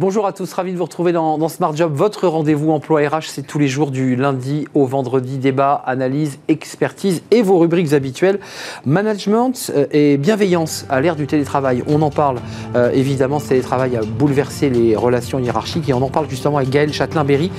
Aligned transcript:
Bonjour 0.00 0.28
à 0.28 0.32
tous, 0.32 0.52
ravi 0.52 0.72
de 0.72 0.78
vous 0.78 0.84
retrouver 0.84 1.10
dans, 1.10 1.48
Smart 1.48 1.74
Job. 1.74 1.92
Votre 1.92 2.28
rendez-vous 2.28 2.70
emploi 2.70 3.00
RH, 3.00 3.22
c'est 3.22 3.44
tous 3.44 3.58
les 3.58 3.66
jours 3.66 3.90
du 3.90 4.14
lundi 4.14 4.68
au 4.72 4.86
vendredi. 4.86 5.38
Débat, 5.38 5.82
analyse, 5.84 6.38
expertise 6.46 7.20
et 7.32 7.42
vos 7.42 7.58
rubriques 7.58 7.92
habituelles. 7.92 8.38
Management 8.86 9.72
euh, 9.74 9.86
et 9.90 10.16
bienveillance 10.16 10.86
à 10.88 11.00
l'ère 11.00 11.16
du 11.16 11.26
télétravail. 11.26 11.82
On 11.88 12.00
en 12.02 12.10
parle 12.10 12.38
euh, 12.76 12.92
évidemment, 12.92 13.40
ce 13.40 13.48
télétravail 13.48 13.96
a 13.96 14.02
bouleversé 14.02 14.70
les 14.70 14.94
relations 14.94 15.40
hiérarchiques 15.40 15.88
et 15.88 15.94
on 15.94 16.02
en 16.02 16.10
parle 16.10 16.30
justement 16.30 16.58
avec 16.58 16.70
Gaël 16.70 16.92
Châtelain-Berry, 16.92 17.50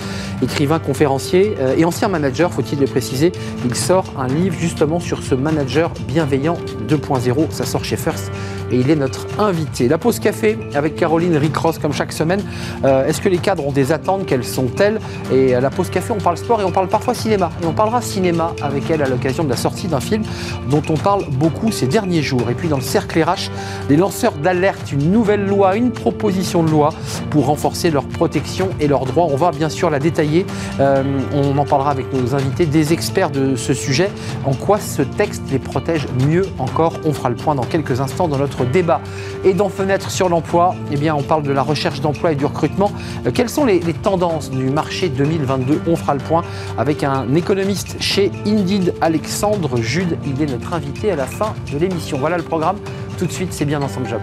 écrivain, 0.41 0.79
conférencier 0.79 1.57
euh, 1.59 1.75
et 1.75 1.83
ancien 1.83 2.07
manager, 2.07 2.53
faut-il 2.53 2.79
le 2.79 2.87
préciser. 2.87 3.33
Il 3.65 3.75
sort 3.75 4.13
un 4.17 4.27
livre 4.27 4.55
justement 4.57 5.01
sur 5.01 5.23
ce 5.23 5.35
manager 5.35 5.91
bienveillant 6.07 6.57
2.0. 6.87 7.51
Ça 7.51 7.65
sort 7.65 7.83
chez 7.83 7.97
First 7.97 8.31
et 8.71 8.77
il 8.77 8.89
est 8.89 8.95
notre 8.95 9.27
invité. 9.39 9.87
La 9.87 9.97
pause 9.97 10.19
café 10.19 10.57
avec 10.73 10.95
Caroline 10.95 11.37
Ricross 11.37 11.79
comme 11.79 11.93
chaque 11.93 12.11
semaine 12.11 12.41
euh, 12.83 13.05
est-ce 13.07 13.21
que 13.21 13.29
les 13.29 13.37
cadres 13.37 13.65
ont 13.65 13.71
des 13.71 13.91
attentes? 13.91 14.25
Quelles 14.25 14.43
sont-elles? 14.43 14.99
Et 15.33 15.55
à 15.55 15.61
la 15.61 15.69
pause 15.69 15.89
café, 15.89 16.11
on 16.11 16.21
parle 16.21 16.37
sport 16.37 16.61
et 16.61 16.63
on 16.63 16.71
parle 16.71 16.87
parfois 16.87 17.13
cinéma. 17.13 17.51
Et 17.61 17.65
on 17.65 17.73
parlera 17.73 18.01
cinéma 18.01 18.53
avec 18.61 18.89
elle 18.89 19.01
à 19.01 19.07
l'occasion 19.07 19.43
de 19.43 19.49
la 19.49 19.55
sortie 19.55 19.87
d'un 19.87 19.99
film 19.99 20.23
dont 20.69 20.83
on 20.89 20.95
parle 20.95 21.25
beaucoup 21.31 21.71
ces 21.71 21.87
derniers 21.87 22.21
jours. 22.21 22.49
Et 22.49 22.53
puis 22.53 22.67
dans 22.67 22.77
le 22.77 22.83
cercle 22.83 23.21
RH, 23.21 23.49
les 23.89 23.97
lanceurs 23.97 24.33
d'alerte, 24.33 24.91
une 24.91 25.11
nouvelle 25.11 25.45
loi, 25.45 25.75
une 25.75 25.91
proposition 25.91 26.63
de 26.63 26.69
loi 26.69 26.89
pour 27.29 27.47
renforcer 27.47 27.91
leur 27.91 28.05
protection 28.05 28.69
et 28.79 28.87
leurs 28.87 29.05
droits. 29.05 29.27
On 29.29 29.35
va 29.35 29.51
bien 29.51 29.69
sûr 29.69 29.89
la 29.89 29.99
détailler. 29.99 30.45
Euh, 30.79 31.03
on 31.33 31.57
en 31.57 31.65
parlera 31.65 31.91
avec 31.91 32.11
nos 32.13 32.35
invités, 32.35 32.65
des 32.65 32.93
experts 32.93 33.31
de 33.31 33.55
ce 33.55 33.73
sujet. 33.73 34.09
En 34.45 34.53
quoi 34.53 34.79
ce 34.79 35.01
texte 35.01 35.43
les 35.51 35.59
protège 35.59 36.05
mieux 36.27 36.45
encore? 36.57 36.93
On 37.05 37.13
fera 37.13 37.29
le 37.29 37.35
point 37.35 37.55
dans 37.55 37.63
quelques 37.63 38.01
instants 38.01 38.27
dans 38.27 38.37
notre 38.37 38.58
débat. 38.65 39.01
Et 39.43 39.53
dans 39.53 39.69
Fenêtre 39.69 40.11
sur 40.11 40.29
l'emploi, 40.29 40.75
eh 40.91 40.97
bien, 40.97 41.15
on 41.15 41.23
parle 41.23 41.43
de 41.43 41.51
la 41.51 41.61
recherche 41.61 42.01
d'emploi 42.01 42.31
et 42.31 42.35
du 42.35 42.45
recrutement. 42.45 42.91
Euh, 43.25 43.31
quelles 43.33 43.49
sont 43.49 43.65
les, 43.65 43.79
tendances 44.01 44.49
du 44.49 44.69
marché 44.69 45.09
2022 45.09 45.81
On 45.87 45.95
fera 45.95 46.13
le 46.13 46.19
point 46.19 46.43
avec 46.77 47.03
un 47.03 47.33
économiste 47.35 47.97
chez 47.99 48.31
Indeed, 48.45 48.93
Alexandre 49.01 49.77
Jude. 49.77 50.17
Il 50.25 50.41
est 50.41 50.51
notre 50.51 50.73
invité 50.73 51.11
à 51.11 51.15
la 51.15 51.25
fin 51.25 51.53
de 51.71 51.77
l'émission. 51.77 52.17
Voilà 52.17 52.37
le 52.37 52.43
programme. 52.43 52.77
Tout 53.17 53.25
de 53.25 53.31
suite, 53.31 53.51
c'est 53.51 53.65
bien 53.65 53.79
son 53.87 54.05
job. 54.05 54.21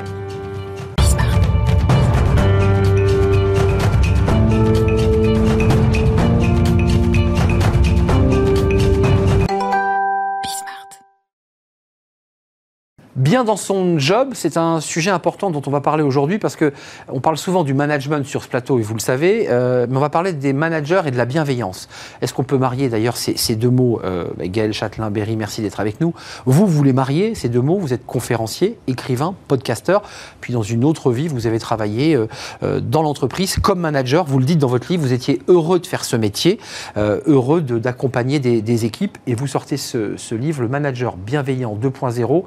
Bien 13.27 13.43
dans 13.43 13.57
son 13.57 13.99
job, 13.99 14.35
c'est 14.35 14.57
un 14.57 14.81
sujet 14.81 15.11
important 15.11 15.51
dont 15.51 15.63
on 15.67 15.71
va 15.73 15.81
parler 15.81 16.05
aujourd'hui 16.05 16.39
parce 16.39 16.55
que 16.55 16.73
on 17.09 17.19
parle 17.19 17.37
souvent 17.37 17.65
du 17.65 17.75
management 17.75 18.25
sur 18.25 18.45
ce 18.45 18.49
plateau 18.49 18.79
et 18.79 18.83
vous 18.83 18.95
le 18.95 19.01
savez, 19.01 19.49
euh, 19.51 19.89
mais 19.91 19.97
on 19.97 20.01
va 20.01 20.11
parler 20.11 20.33
des 20.33 20.53
managers 20.53 21.03
et 21.07 21.11
de 21.11 21.17
la 21.17 21.25
bienveillance. 21.25 21.89
Est-ce 22.23 22.33
qu'on 22.33 22.45
peut 22.45 22.57
marier 22.57 22.89
d'ailleurs 22.89 23.17
ces, 23.17 23.57
deux 23.57 23.69
mots 23.69 24.01
euh, 24.05 24.27
Gaël 24.39 24.73
Châtelain, 24.73 25.11
Berry, 25.11 25.35
merci 25.35 25.61
d'être 25.61 25.81
avec 25.81 26.01
nous. 26.01 26.15
Vous, 26.45 26.69
vous 26.69 26.85
les 26.85 26.93
mariez, 26.93 27.35
ces 27.35 27.49
deux 27.49 27.61
mots, 27.61 27.79
vous 27.81 27.93
êtes 27.93 28.07
conférencier, 28.07 28.79
écrivain, 28.87 29.35
podcasteur, 29.49 30.03
puis 30.41 30.53
dans 30.53 30.63
une 30.63 30.85
autre 30.85 31.11
vie, 31.11 31.27
vous 31.27 31.49
avez 31.49 31.59
travaillé 31.59 32.15
euh, 32.63 32.81
dans 32.81 33.03
l'entreprise 33.03 33.57
comme 33.57 33.81
manager, 33.81 34.25
vous 34.25 34.39
le 34.39 34.45
dites 34.45 34.61
dans 34.61 34.69
votre 34.69 34.87
livre, 34.89 35.03
vous 35.03 35.13
étiez 35.13 35.43
heureux 35.49 35.81
de 35.81 35.87
faire 35.89 36.05
ce 36.05 36.15
métier, 36.15 36.61
heureux 36.97 37.61
d'accompagner 37.61 38.39
des, 38.39 38.85
équipes, 38.85 39.19
et 39.27 39.35
vous 39.35 39.49
sortez 39.49 39.79
ce, 39.79 40.17
ce 40.17 40.37
livre, 40.37 40.63
Le 40.63 40.69
manager 40.69 41.17
bienveillant 41.17 41.77
2.0 41.77 42.45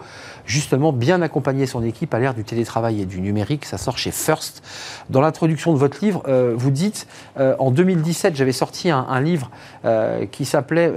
justement 0.69 0.93
bien 0.93 1.23
accompagner 1.23 1.65
son 1.65 1.83
équipe 1.83 2.13
à 2.13 2.19
l'ère 2.19 2.35
du 2.35 2.43
télétravail 2.43 3.01
et 3.01 3.05
du 3.07 3.21
numérique. 3.21 3.65
Ça 3.65 3.79
sort 3.79 3.97
chez 3.97 4.11
First. 4.11 4.61
Dans 5.09 5.19
l'introduction 5.19 5.73
de 5.73 5.79
votre 5.79 6.05
livre, 6.05 6.21
euh, 6.27 6.53
vous 6.55 6.69
dites, 6.69 7.07
euh, 7.39 7.55
en 7.57 7.71
2017, 7.71 8.35
j'avais 8.35 8.51
sorti 8.51 8.91
un, 8.91 9.19
livre 9.19 9.49
euh, 9.83 10.27
qui 10.27 10.45
s'appelait 10.45 10.93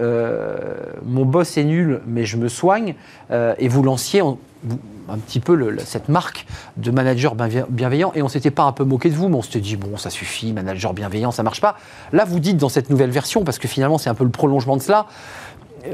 Mon 1.07 1.25
boss 1.25 1.57
est 1.57 1.65
nul, 1.65 2.03
mais 2.07 2.27
je 2.27 2.37
me 2.37 2.49
soigne, 2.49 2.95
et 3.33 3.69
vous 3.69 3.83
lanciez 3.83 4.21
un 4.21 5.19
petit 5.19 5.41
peu 5.41 5.77
cette 5.79 6.11
marque 6.11 6.47
de 6.77 6.91
manager 6.91 7.35
bienveillant 7.35 8.13
et 8.15 8.23
on 8.23 8.29
s'était 8.29 8.51
pas 8.51 8.65
un 8.65 8.73
peu 8.73 8.85
moqué 8.85 9.09
de 9.09 9.15
vous, 9.15 9.31
mais 9.31 9.37
on 9.37 9.43
s'était 9.43 9.61
dit 9.61 9.77
bon 9.77 9.97
ça 9.97 10.11
suffit, 10.11 10.53
manager 10.53 10.93
bienveillant 10.93 11.31
ça 11.31 11.43
marche 11.43 11.61
pas. 11.61 11.77
Là 12.13 12.25
vous 12.25 12.41
dites 12.41 12.59
dans 12.59 12.69
cette 12.69 12.91
nouvelle 12.91 13.11
version, 13.11 13.43
parce 13.43 13.59
que 13.59 13.69
finalement 13.69 13.99
c'est 13.99 14.11
un 14.11 14.15
peu 14.15 14.25
le 14.25 14.31
prolongement 14.31 14.77
de 14.77 14.83
cela, 14.83 15.07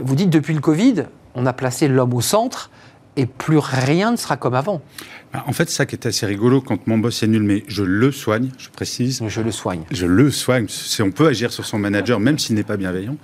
vous 0.02 0.16
dites 0.16 0.30
depuis 0.30 0.54
le 0.54 0.60
Covid, 0.60 1.04
on 1.34 1.46
a 1.46 1.52
placé 1.52 1.88
l'homme 1.88 2.14
au 2.14 2.20
centre 2.20 2.70
et 3.18 3.26
plus 3.26 3.58
rien 3.58 4.12
ne 4.12 4.16
sera 4.16 4.36
comme 4.36 4.54
avant. 4.54 4.80
Bah, 5.32 5.44
en 5.48 5.52
fait, 5.52 5.68
ça 5.68 5.86
qui 5.86 5.96
est 5.96 6.06
assez 6.06 6.24
rigolo 6.24 6.60
quand 6.60 6.86
mon 6.86 6.98
boss 6.98 7.24
est 7.24 7.26
nul, 7.26 7.42
mais 7.42 7.64
je 7.66 7.82
le 7.82 8.12
soigne, 8.12 8.50
je 8.58 8.68
précise. 8.68 9.20
Je 9.26 9.40
le 9.40 9.50
soigne. 9.50 9.82
Je 9.90 10.06
le 10.06 10.30
soigne. 10.30 10.68
On 11.00 11.10
peut 11.10 11.26
agir 11.26 11.52
sur 11.52 11.66
son 11.66 11.80
manager, 11.80 12.20
même 12.20 12.38
s'il 12.38 12.54
n'est 12.54 12.62
pas 12.62 12.76
bienveillant. 12.76 13.16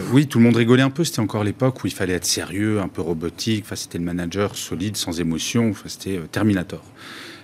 Euh, 0.00 0.02
oui, 0.12 0.26
tout 0.26 0.38
le 0.38 0.44
monde 0.44 0.56
rigolait 0.56 0.82
un 0.82 0.90
peu. 0.90 1.04
C'était 1.04 1.20
encore 1.20 1.44
l'époque 1.44 1.84
où 1.84 1.86
il 1.86 1.92
fallait 1.92 2.14
être 2.14 2.24
sérieux, 2.24 2.80
un 2.80 2.88
peu 2.88 3.02
robotique. 3.02 3.64
Enfin, 3.66 3.76
c'était 3.76 3.98
le 3.98 4.04
manager 4.04 4.56
solide, 4.56 4.96
sans 4.96 5.20
émotion. 5.20 5.70
Enfin, 5.70 5.88
c'était 5.88 6.16
euh, 6.16 6.26
Terminator. 6.32 6.82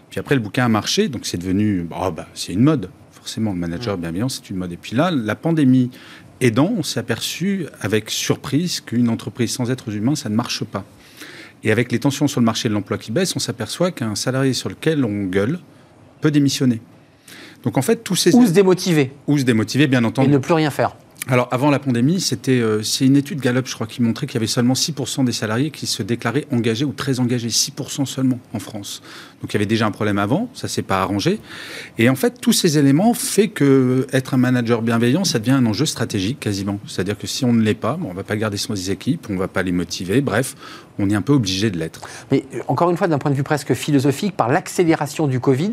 Puis 0.08 0.18
après, 0.18 0.34
le 0.34 0.40
bouquin 0.40 0.64
a 0.64 0.68
marché, 0.68 1.08
donc 1.08 1.26
c'est 1.26 1.38
devenu. 1.38 1.82
bah, 1.82 2.10
bah 2.10 2.26
c'est 2.32 2.54
une 2.54 2.62
mode. 2.62 2.88
Forcément, 3.12 3.52
le 3.52 3.58
manager 3.58 3.98
bienveillant, 3.98 4.30
c'est 4.30 4.48
une 4.48 4.56
mode. 4.56 4.72
Et 4.72 4.78
puis 4.78 4.96
là, 4.96 5.10
la 5.10 5.34
pandémie 5.36 5.90
aidant, 6.40 6.72
on 6.78 6.82
s'est 6.82 6.98
aperçu 6.98 7.66
avec 7.82 8.08
surprise 8.10 8.80
qu'une 8.80 9.10
entreprise 9.10 9.52
sans 9.52 9.70
êtres 9.70 9.94
humains, 9.94 10.16
ça 10.16 10.30
ne 10.30 10.34
marche 10.34 10.64
pas. 10.64 10.86
Et 11.62 11.71
avec 11.72 11.93
les 11.93 11.98
tensions 11.98 12.26
sur 12.26 12.41
le 12.41 12.44
marché 12.44 12.69
de 12.69 12.75
l'emploi 12.75 12.98
qui 12.98 13.12
baissent, 13.12 13.37
on 13.37 13.41
s'aperçoit 13.41 13.91
qu'un 13.91 14.15
salarié 14.15 14.53
sur 14.53 14.69
lequel 14.69 15.04
on 15.04 15.25
gueule 15.25 15.59
peut 16.21 16.31
démissionner. 16.31 16.81
Donc 17.62 17.76
en 17.76 17.82
fait, 17.82 17.97
tous 18.03 18.16
ces... 18.16 18.34
Ou 18.34 18.47
se 18.47 18.53
démotiver. 18.53 19.12
Ou 19.26 19.38
se 19.38 19.44
démotiver, 19.44 19.87
bien 19.87 20.04
entendu. 20.04 20.28
Et 20.28 20.32
ne 20.32 20.38
plus 20.38 20.54
rien 20.54 20.71
faire. 20.71 20.97
Alors, 21.28 21.48
avant 21.50 21.70
la 21.70 21.78
pandémie, 21.78 22.19
c'était 22.19 22.60
euh, 22.60 22.82
c'est 22.82 23.04
une 23.04 23.16
étude 23.16 23.41
Gallup, 23.41 23.66
je 23.66 23.75
crois, 23.75 23.86
qui 23.86 24.03
montrait 24.03 24.26
qu'il 24.26 24.36
y 24.36 24.38
avait 24.38 24.47
seulement 24.47 24.72
6% 24.72 25.25
des 25.25 25.32
salariés 25.32 25.70
qui 25.70 25.86
se 25.86 26.03
déclaraient 26.03 26.47
engagés 26.50 26.84
ou 26.84 26.92
très 26.92 27.20
engagés. 27.20 27.48
6% 27.48 28.06
seulement 28.06 28.38
en 28.54 28.58
France. 28.58 29.03
Donc, 29.42 29.53
il 29.53 29.54
y 29.54 29.59
avait 29.59 29.66
déjà 29.66 29.86
un 29.86 29.91
problème 29.91 30.19
avant, 30.19 30.48
ça 30.54 30.66
s'est 30.66 30.82
pas 30.82 31.03
arrangé. 31.03 31.38
Et 31.98 32.09
en 32.09 32.16
fait, 32.16 32.41
tous 32.41 32.53
ces 32.53 32.78
éléments 32.78 33.12
fait 33.12 33.48
que 33.48 34.06
être 34.12 34.34
un 34.34 34.38
manager 34.38 34.80
bienveillant, 34.80 35.25
ça 35.25 35.38
devient 35.38 35.53
un 35.53 35.66
enjeu 35.66 35.86
stratégique 35.86 36.41
quasiment. 36.41 36.80
C'est-à-dire 36.86 37.19
que 37.19 37.26
si 37.26 37.44
on 37.44 37.53
ne 37.53 37.62
l'est 37.62 37.75
pas, 37.75 37.97
bon, 37.97 38.09
on 38.10 38.14
va 38.14 38.25
pas 38.25 38.36
garder 38.36 38.56
son 38.56 38.75
équipes, 38.75 39.26
on 39.28 39.36
va 39.36 39.48
pas 39.48 39.62
les 39.62 39.72
motiver. 39.72 40.22
Bref, 40.22 40.56
on 40.98 41.10
est 41.10 41.14
un 41.14 41.22
peu 41.22 41.32
obligé 41.32 41.70
de 41.70 41.78
l'être. 41.78 42.00
Mais 42.30 42.44
euh, 42.54 42.60
encore 42.69 42.91
une 42.91 42.97
fois, 42.97 43.09
d'un 43.09 43.19
point 43.19 43.30
de 43.30 43.36
vue 43.36 43.42
presque 43.42 43.75
philosophique, 43.75 44.36
par 44.36 44.48
l'accélération 44.48 45.26
du 45.26 45.41
Covid, 45.41 45.72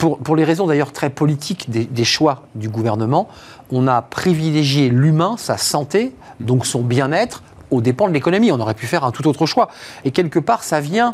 pour, 0.00 0.36
les 0.36 0.44
raisons 0.44 0.66
d'ailleurs 0.66 0.92
très 0.92 1.10
politiques 1.10 1.68
des, 1.68 2.04
choix 2.04 2.46
du 2.54 2.68
gouvernement, 2.68 3.28
on 3.70 3.86
a 3.86 4.00
privilégié 4.02 4.88
l'humain, 4.88 5.36
sa 5.36 5.58
santé, 5.58 6.12
donc 6.40 6.66
son 6.66 6.82
bien-être, 6.82 7.42
au 7.70 7.80
dépens 7.80 8.08
de 8.08 8.14
l'économie. 8.14 8.50
On 8.50 8.58
aurait 8.58 8.74
pu 8.74 8.86
faire 8.86 9.04
un 9.04 9.12
tout 9.12 9.28
autre 9.28 9.46
choix. 9.46 9.68
Et 10.04 10.10
quelque 10.10 10.38
part, 10.38 10.64
ça 10.64 10.80
vient 10.80 11.12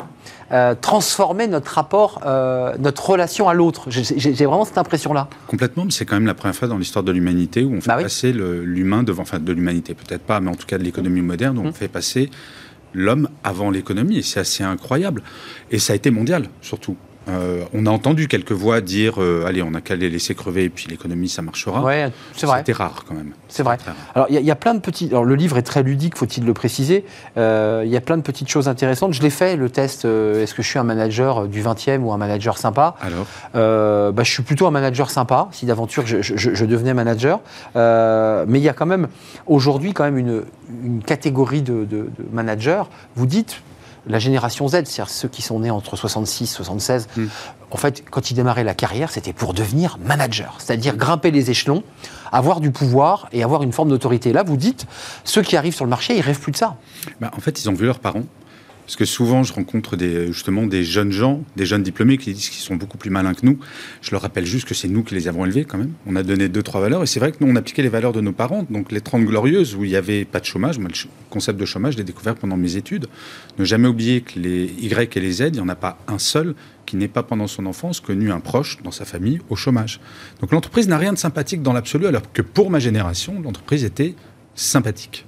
euh, 0.51 0.73
transformer 0.79 1.47
notre 1.47 1.71
rapport, 1.73 2.21
euh, 2.25 2.75
notre 2.79 3.09
relation 3.09 3.49
à 3.49 3.53
l'autre. 3.53 3.87
J'ai 3.89 4.45
vraiment 4.45 4.65
cette 4.65 4.77
impression-là. 4.77 5.27
Complètement, 5.47 5.85
mais 5.85 5.91
c'est 5.91 6.05
quand 6.05 6.15
même 6.15 6.25
la 6.25 6.33
première 6.33 6.55
fois 6.55 6.67
dans 6.67 6.77
l'histoire 6.77 7.03
de 7.03 7.11
l'humanité 7.11 7.63
où 7.63 7.73
on 7.73 7.81
fait 7.81 7.89
bah 7.89 8.01
passer 8.01 8.31
l'humain 8.31 9.03
devant, 9.03 9.23
enfin 9.23 9.39
de 9.39 9.51
l'humanité 9.51 9.93
peut-être 9.93 10.23
pas, 10.23 10.39
mais 10.39 10.49
en 10.49 10.55
tout 10.55 10.65
cas 10.65 10.77
de 10.77 10.83
l'économie 10.83 11.21
moderne, 11.21 11.57
où 11.57 11.61
on 11.61 11.69
mmh. 11.69 11.73
fait 11.73 11.89
passer 11.89 12.31
l'homme 12.93 13.29
avant 13.43 13.69
l'économie. 13.69 14.17
Et 14.17 14.23
c'est 14.23 14.39
assez 14.39 14.63
incroyable. 14.63 15.21
Et 15.71 15.77
ça 15.77 15.93
a 15.93 15.95
été 15.95 16.09
mondial, 16.09 16.47
surtout. 16.61 16.95
Euh, 17.29 17.63
on 17.73 17.85
a 17.85 17.89
entendu 17.89 18.27
quelques 18.27 18.51
voix 18.51 18.81
dire 18.81 19.21
euh, 19.21 19.45
allez, 19.45 19.61
on 19.61 19.71
n'a 19.71 19.81
qu'à 19.81 19.95
les 19.95 20.09
laisser 20.09 20.35
crever 20.35 20.65
et 20.65 20.69
puis 20.69 20.87
l'économie, 20.89 21.29
ça 21.29 21.41
marchera. 21.41 21.81
Ouais, 21.81 22.11
c'est 22.35 22.45
vrai. 22.45 22.59
C'était 22.59 22.73
rare 22.73 23.03
quand 23.07 23.13
même. 23.13 23.31
C'est 23.47 23.63
vrai. 23.63 23.77
Alors, 24.15 24.27
il 24.29 24.39
y, 24.39 24.51
a 24.51 24.55
plein 24.55 24.73
de 24.73 24.79
petits. 24.79 25.07
Alors, 25.07 25.25
le 25.25 25.35
livre 25.35 25.57
est 25.57 25.63
très 25.63 25.83
ludique, 25.83 26.17
faut-il 26.17 26.45
le 26.45 26.53
préciser. 26.53 27.05
Euh, 27.37 27.83
il 27.85 27.91
y 27.91 27.97
a 27.97 28.01
plein 28.01 28.17
de 28.17 28.21
petites 28.21 28.49
choses 28.49 28.67
intéressantes. 28.67 29.13
Je 29.13 29.21
l'ai 29.21 29.29
fait, 29.29 29.55
le 29.55 29.69
test 29.69 30.05
est-ce 30.05 30.53
que 30.53 30.61
je 30.61 30.67
suis 30.67 30.79
un 30.79 30.83
manager 30.83 31.47
du 31.47 31.61
20e 31.61 31.99
ou 31.99 32.11
un 32.11 32.17
manager 32.17 32.57
sympa? 32.57 32.95
Alors? 33.01 33.25
Bah, 33.53 34.23
Je 34.23 34.31
suis 34.31 34.43
plutôt 34.43 34.67
un 34.67 34.71
manager 34.71 35.09
sympa, 35.09 35.47
si 35.51 35.65
d'aventure 35.65 36.05
je, 36.05 36.65
devenais 36.65 36.93
manager. 36.93 37.39
mais 37.75 38.59
il 38.59 38.63
y 38.63 38.69
a 38.69 38.73
quand 38.73 38.85
même, 38.85 39.07
aujourd'hui, 39.45 39.93
quand 39.93 40.03
même 40.03 40.17
une, 40.17 40.43
catégorie 41.05 41.61
de, 41.61 41.85
de 41.85 42.09
managers. 42.31 42.83
Vous 43.15 43.25
dites 43.25 43.61
la 44.07 44.19
génération 44.19 44.67
Z, 44.67 44.71
c'est-à-dire 44.71 45.09
ceux 45.09 45.27
qui 45.27 45.41
sont 45.41 45.59
nés 45.59 45.71
entre 45.71 45.95
66 45.95 46.43
et 46.43 46.47
76, 46.47 47.07
en 47.69 47.77
fait, 47.77 48.03
quand 48.09 48.31
ils 48.31 48.33
démarraient 48.33 48.63
la 48.63 48.73
carrière, 48.73 49.11
c'était 49.11 49.33
pour 49.33 49.53
devenir 49.53 49.97
manager, 50.03 50.55
c'est-à-dire 50.59 50.95
grimper 50.95 51.31
les 51.31 51.51
échelons, 51.51 51.83
avoir 52.31 52.59
du 52.61 52.71
pouvoir 52.71 53.27
et 53.31 53.43
avoir 53.43 53.63
une 53.63 53.73
forme 53.73 53.89
d'autorité. 53.89 54.33
Là, 54.33 54.43
vous 54.43 54.57
dites, 54.57 54.85
ceux 55.23 55.41
qui 55.41 55.57
arrivent 55.57 55.75
sur 55.75 55.85
le 55.85 55.89
marché, 55.89 56.15
ils 56.15 56.21
rêvent 56.21 56.39
plus 56.39 56.51
de 56.51 56.57
ça. 56.57 56.77
Bah, 57.19 57.31
en 57.35 57.39
fait, 57.39 57.61
ils 57.61 57.69
ont 57.69 57.73
vu 57.73 57.85
leurs 57.85 57.99
parents 57.99 58.23
Parce 58.87 58.95
que 58.95 59.03
souvent, 59.03 59.43
je 59.43 59.51
rencontre 59.51 59.97
des, 59.97 60.27
justement 60.27 60.65
des 60.65 60.81
jeunes 60.81 61.11
gens, 61.11 61.43
des 61.57 61.65
jeunes 61.65 61.83
diplômés 61.83 62.17
qui 62.17 62.33
disent 62.33 62.47
qu'ils 62.47 62.61
sont 62.61 62.77
beaucoup 62.77 62.97
plus 62.97 63.09
malins 63.09 63.33
que 63.33 63.45
nous. 63.45 63.59
Je 64.01 64.11
leur 64.11 64.21
rappelle 64.21 64.45
juste 64.45 64.65
que 64.65 64.73
c'est 64.73 64.87
nous 64.87 65.03
qui 65.03 65.13
les 65.13 65.27
avons 65.27 65.43
élevés 65.43 65.65
quand 65.65 65.77
même. 65.77 65.91
On 66.05 66.15
a 66.15 66.23
donné 66.23 66.47
deux, 66.47 66.63
trois 66.63 66.79
valeurs. 66.79 67.03
Et 67.03 67.05
c'est 67.05 67.19
vrai 67.19 67.33
que 67.33 67.37
nous, 67.41 67.51
on 67.51 67.55
appliquait 67.57 67.81
les 67.81 67.89
valeurs 67.89 68.13
de 68.13 68.21
nos 68.21 68.31
parents. 68.31 68.65
Donc 68.69 68.93
les 68.93 69.01
30 69.01 69.25
glorieuses, 69.25 69.75
où 69.75 69.83
il 69.83 69.89
n'y 69.89 69.97
avait 69.97 70.23
pas 70.23 70.39
de 70.39 70.45
chômage. 70.45 70.79
Moi, 70.79 70.87
le 70.87 71.09
concept 71.29 71.59
de 71.59 71.65
chômage, 71.65 71.95
je 71.95 71.97
l'ai 71.97 72.05
découvert 72.05 72.35
pendant 72.35 72.55
mes 72.55 72.77
études. 72.77 73.07
Ne 73.59 73.65
jamais 73.65 73.89
oublier 73.89 74.21
que 74.21 74.39
les 74.39 74.73
Y 74.79 75.17
et 75.17 75.19
les 75.19 75.31
Z, 75.33 75.41
il 75.47 75.51
n'y 75.55 75.59
en 75.59 75.67
a 75.67 75.75
pas 75.75 75.99
un 76.07 76.17
seul 76.17 76.55
qui 76.85 76.95
n'est 76.95 77.09
pas 77.09 77.23
pendant 77.23 77.47
son 77.47 77.65
enfance 77.65 77.99
connu 77.99 78.31
un 78.31 78.39
proche 78.39 78.81
dans 78.83 78.91
sa 78.91 79.03
famille 79.03 79.41
au 79.49 79.57
chômage. 79.57 79.99
Donc 80.39 80.53
l'entreprise 80.53 80.87
n'a 80.87 80.97
rien 80.97 81.11
de 81.11 81.17
sympathique 81.17 81.61
dans 81.61 81.73
l'absolu, 81.73 82.07
alors 82.07 82.31
que 82.31 82.41
pour 82.41 82.69
ma 82.69 82.79
génération, 82.79 83.41
l'entreprise 83.41 83.83
était 83.83 84.15
sympathique. 84.55 85.26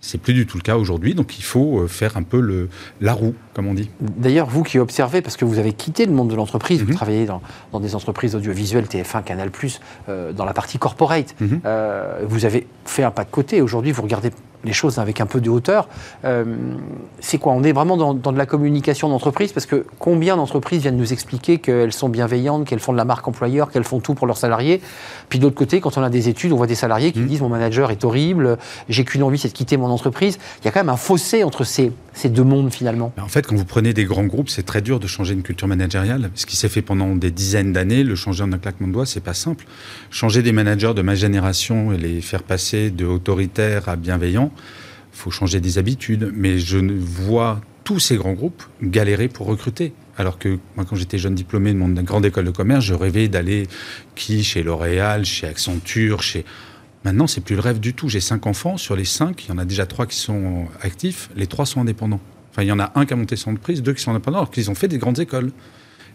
C'est 0.00 0.18
plus 0.18 0.32
du 0.32 0.46
tout 0.46 0.56
le 0.56 0.62
cas 0.62 0.76
aujourd'hui, 0.76 1.14
donc 1.14 1.38
il 1.38 1.42
faut 1.42 1.80
euh, 1.80 1.86
faire 1.86 2.16
un 2.16 2.22
peu 2.22 2.40
le, 2.40 2.68
la 3.00 3.12
roue, 3.12 3.34
comme 3.52 3.66
on 3.66 3.74
dit. 3.74 3.90
D'ailleurs, 4.00 4.48
vous 4.48 4.62
qui 4.62 4.78
observez, 4.78 5.20
parce 5.20 5.36
que 5.36 5.44
vous 5.44 5.58
avez 5.58 5.72
quitté 5.72 6.06
le 6.06 6.12
monde 6.12 6.28
de 6.28 6.34
l'entreprise, 6.34 6.80
vous 6.80 6.88
mhm. 6.88 6.94
travaillez 6.94 7.26
dans, 7.26 7.42
dans, 7.72 7.80
des 7.80 7.94
entreprises 7.94 8.34
audiovisuelles, 8.34 8.86
TF1, 8.86 9.22
Canal+, 9.22 9.50
euh, 10.08 10.32
dans 10.32 10.46
la 10.46 10.54
partie 10.54 10.78
corporate, 10.78 11.34
mhm. 11.40 11.60
euh, 11.66 12.24
vous 12.26 12.46
avez 12.46 12.66
fait 12.86 13.02
un 13.02 13.10
pas 13.10 13.24
de 13.24 13.30
côté. 13.30 13.60
Aujourd'hui, 13.60 13.92
vous 13.92 14.02
regardez 14.02 14.30
les 14.64 14.72
choses 14.72 14.98
avec 14.98 15.20
un 15.20 15.26
peu 15.26 15.40
de 15.40 15.50
hauteur. 15.50 15.88
Euh, 16.24 16.44
c'est 17.20 17.38
quoi 17.38 17.52
On 17.52 17.62
est 17.62 17.72
vraiment 17.72 17.96
dans, 17.96 18.14
de 18.14 18.38
la 18.38 18.46
communication 18.46 19.08
d'entreprise 19.08 19.52
parce 19.52 19.66
que 19.66 19.86
combien 19.98 20.36
d'entreprises 20.36 20.82
viennent 20.82 20.96
nous 20.96 21.12
expliquer 21.12 21.58
qu'elles 21.58 21.92
sont 21.92 22.08
bienveillantes, 22.08 22.66
qu'elles 22.66 22.80
font 22.80 22.92
de 22.92 22.96
la 22.96 23.04
marque 23.04 23.26
employeur, 23.26 23.70
qu'elles 23.70 23.84
font 23.84 24.00
tout 24.00 24.14
pour 24.14 24.26
leurs 24.26 24.36
salariés. 24.36 24.80
Puis 25.28 25.38
d'autre 25.38 25.56
côté, 25.56 25.80
quand 25.80 25.96
on 25.96 26.02
a 26.02 26.10
des 26.10 26.28
études, 26.28 26.52
on 26.52 26.56
voit 26.56 26.66
des 26.66 26.74
salariés 26.74 27.12
qui 27.12 27.20
mmh. 27.20 27.26
disent 27.26 27.40
mon 27.40 27.48
manager 27.48 27.90
est 27.90 28.04
horrible, 28.04 28.58
j'ai 28.88 29.04
qu'une 29.04 29.22
envie, 29.22 29.38
c'est 29.38 29.48
de 29.48 29.54
quitter 29.54 29.76
mon 29.76 29.88
entreprise. 29.88 30.38
Il 30.60 30.64
y 30.64 30.68
a 30.68 30.70
quand 30.72 30.80
même 30.80 30.88
un 30.88 30.96
fossé 30.96 31.44
entre 31.44 31.64
ces, 31.64 31.92
ces 32.12 32.28
deux 32.28 32.44
mondes 32.44 32.72
finalement. 32.72 33.12
En 33.20 33.28
fait, 33.28 33.46
quand 33.46 33.56
vous 33.56 33.64
prenez 33.64 33.92
des 33.92 34.04
grands 34.04 34.24
groupes, 34.24 34.48
c'est 34.48 34.64
très 34.64 34.82
dur 34.82 35.00
de 35.00 35.06
changer 35.06 35.34
une 35.34 35.42
culture 35.42 35.68
managériale. 35.68 36.30
Ce 36.34 36.46
qui 36.46 36.56
s'est 36.56 36.68
fait 36.68 36.82
pendant 36.82 37.14
des 37.14 37.30
dizaines 37.30 37.72
d'années, 37.72 38.04
le 38.04 38.14
changer 38.14 38.42
en 38.44 38.52
un 38.52 38.58
claquement 38.58 38.88
de 38.88 38.92
doigts, 38.92 39.06
c'est 39.06 39.22
pas 39.22 39.34
simple. 39.34 39.64
Changer 40.10 40.42
des 40.42 40.52
managers 40.52 40.94
de 40.94 41.02
ma 41.02 41.14
génération 41.14 41.92
et 41.92 41.98
les 41.98 42.20
faire 42.20 42.42
passer 42.42 42.90
de 42.90 43.06
autoritaires 43.06 43.88
à 43.88 43.96
bienveillants, 43.96 44.49
faut 45.12 45.30
changer 45.30 45.60
des 45.60 45.78
habitudes. 45.78 46.32
Mais 46.34 46.58
je 46.58 46.78
vois 46.78 47.60
tous 47.84 47.98
ces 47.98 48.16
grands 48.16 48.32
groupes 48.32 48.62
galérer 48.82 49.28
pour 49.28 49.46
recruter. 49.46 49.92
Alors 50.16 50.38
que 50.38 50.58
moi, 50.76 50.84
quand 50.84 50.96
j'étais 50.96 51.18
jeune 51.18 51.34
diplômé 51.34 51.72
de 51.72 51.78
mon 51.78 51.88
grande 52.02 52.26
école 52.26 52.44
de 52.44 52.50
commerce, 52.50 52.84
je 52.84 52.94
rêvais 52.94 53.28
d'aller 53.28 53.68
qui? 54.14 54.44
Chez 54.44 54.62
L'Oréal, 54.62 55.24
chez 55.24 55.46
Accenture, 55.46 56.22
chez 56.22 56.44
Maintenant, 57.04 57.26
c'est 57.26 57.40
plus 57.40 57.54
le 57.54 57.62
rêve 57.62 57.80
du 57.80 57.94
tout. 57.94 58.08
J'ai 58.08 58.20
cinq 58.20 58.46
enfants. 58.46 58.76
Sur 58.76 58.94
les 58.94 59.06
cinq, 59.06 59.46
il 59.46 59.48
y 59.48 59.52
en 59.52 59.58
a 59.58 59.64
déjà 59.64 59.86
trois 59.86 60.06
qui 60.06 60.16
sont 60.16 60.66
actifs. 60.82 61.30
Les 61.34 61.46
trois 61.46 61.64
sont 61.64 61.80
indépendants. 61.80 62.20
Enfin, 62.50 62.62
il 62.62 62.68
y 62.68 62.72
en 62.72 62.80
a 62.80 62.92
un 62.94 63.06
qui 63.06 63.14
a 63.14 63.16
monté 63.16 63.36
son 63.36 63.52
entreprise, 63.52 63.82
deux 63.82 63.94
qui 63.94 64.02
sont 64.02 64.10
indépendants, 64.10 64.38
alors 64.38 64.50
qu'ils 64.50 64.70
ont 64.70 64.74
fait 64.74 64.88
des 64.88 64.98
grandes 64.98 65.18
écoles. 65.18 65.52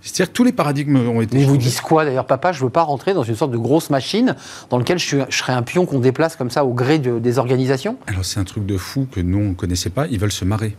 C'est-à-dire 0.06 0.32
que 0.32 0.38
tous 0.38 0.44
les 0.44 0.52
paradigmes 0.52 0.98
ont 0.98 1.20
été. 1.20 1.36
Mais 1.36 1.46
vous 1.46 1.58
disent 1.58 1.82
quoi 1.82 2.06
d'ailleurs, 2.06 2.28
papa 2.28 2.52
Je 2.52 2.60
ne 2.60 2.66
veux 2.66 2.70
pas 2.70 2.84
rentrer 2.84 3.16
dans 3.16 3.24
une 3.24 3.36
sorte 3.36 3.52
de 3.52 3.58
grosse 3.58 3.90
machine 3.90 4.36
dans 4.70 4.78
laquelle 4.78 5.00
je, 5.00 5.18
serais 5.30 5.54
un 5.54 5.64
pion 5.64 5.88
qu'on 5.88 6.00
déplace 6.00 6.36
comme 6.36 6.52
ça 6.52 6.64
au 6.64 6.74
gré 6.74 7.00
des 7.00 7.40
organisations? 7.40 7.98
Alors 8.06 8.24
c'est 8.24 8.40
un 8.40 8.44
truc 8.44 8.66
de 8.68 8.78
fou 8.78 9.08
que 9.12 9.20
nous 9.20 9.40
on 9.40 9.50
ne 9.50 9.54
connaissait 9.54 9.90
pas. 9.90 10.06
Ils 10.08 10.20
veulent 10.20 10.32
se 10.32 10.46
marrer. 10.46 10.78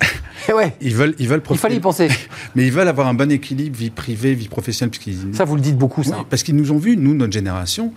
Eh 0.48 0.52
ouais. 0.52 0.74
Ils 0.80 0.94
veulent, 0.94 1.14
ils 1.18 1.28
veulent 1.28 1.42
Il 1.50 1.56
fallait 1.56 1.76
y 1.76 1.80
penser. 1.80 2.08
Mais 2.54 2.66
ils 2.66 2.72
veulent 2.72 2.88
avoir 2.88 3.06
un 3.06 3.14
bon 3.14 3.30
équilibre, 3.30 3.76
vie 3.76 3.90
privée, 3.90 4.34
vie 4.34 4.48
professionnelle. 4.48 4.92
Ça, 5.32 5.44
vous 5.44 5.54
le 5.54 5.60
dites 5.60 5.76
beaucoup, 5.76 6.02
ça. 6.02 6.24
parce 6.28 6.42
qu'ils 6.42 6.56
nous 6.56 6.72
ont 6.72 6.78
vus, 6.78 6.96
nous, 6.96 7.14
notre 7.14 7.32
génération. 7.32 7.92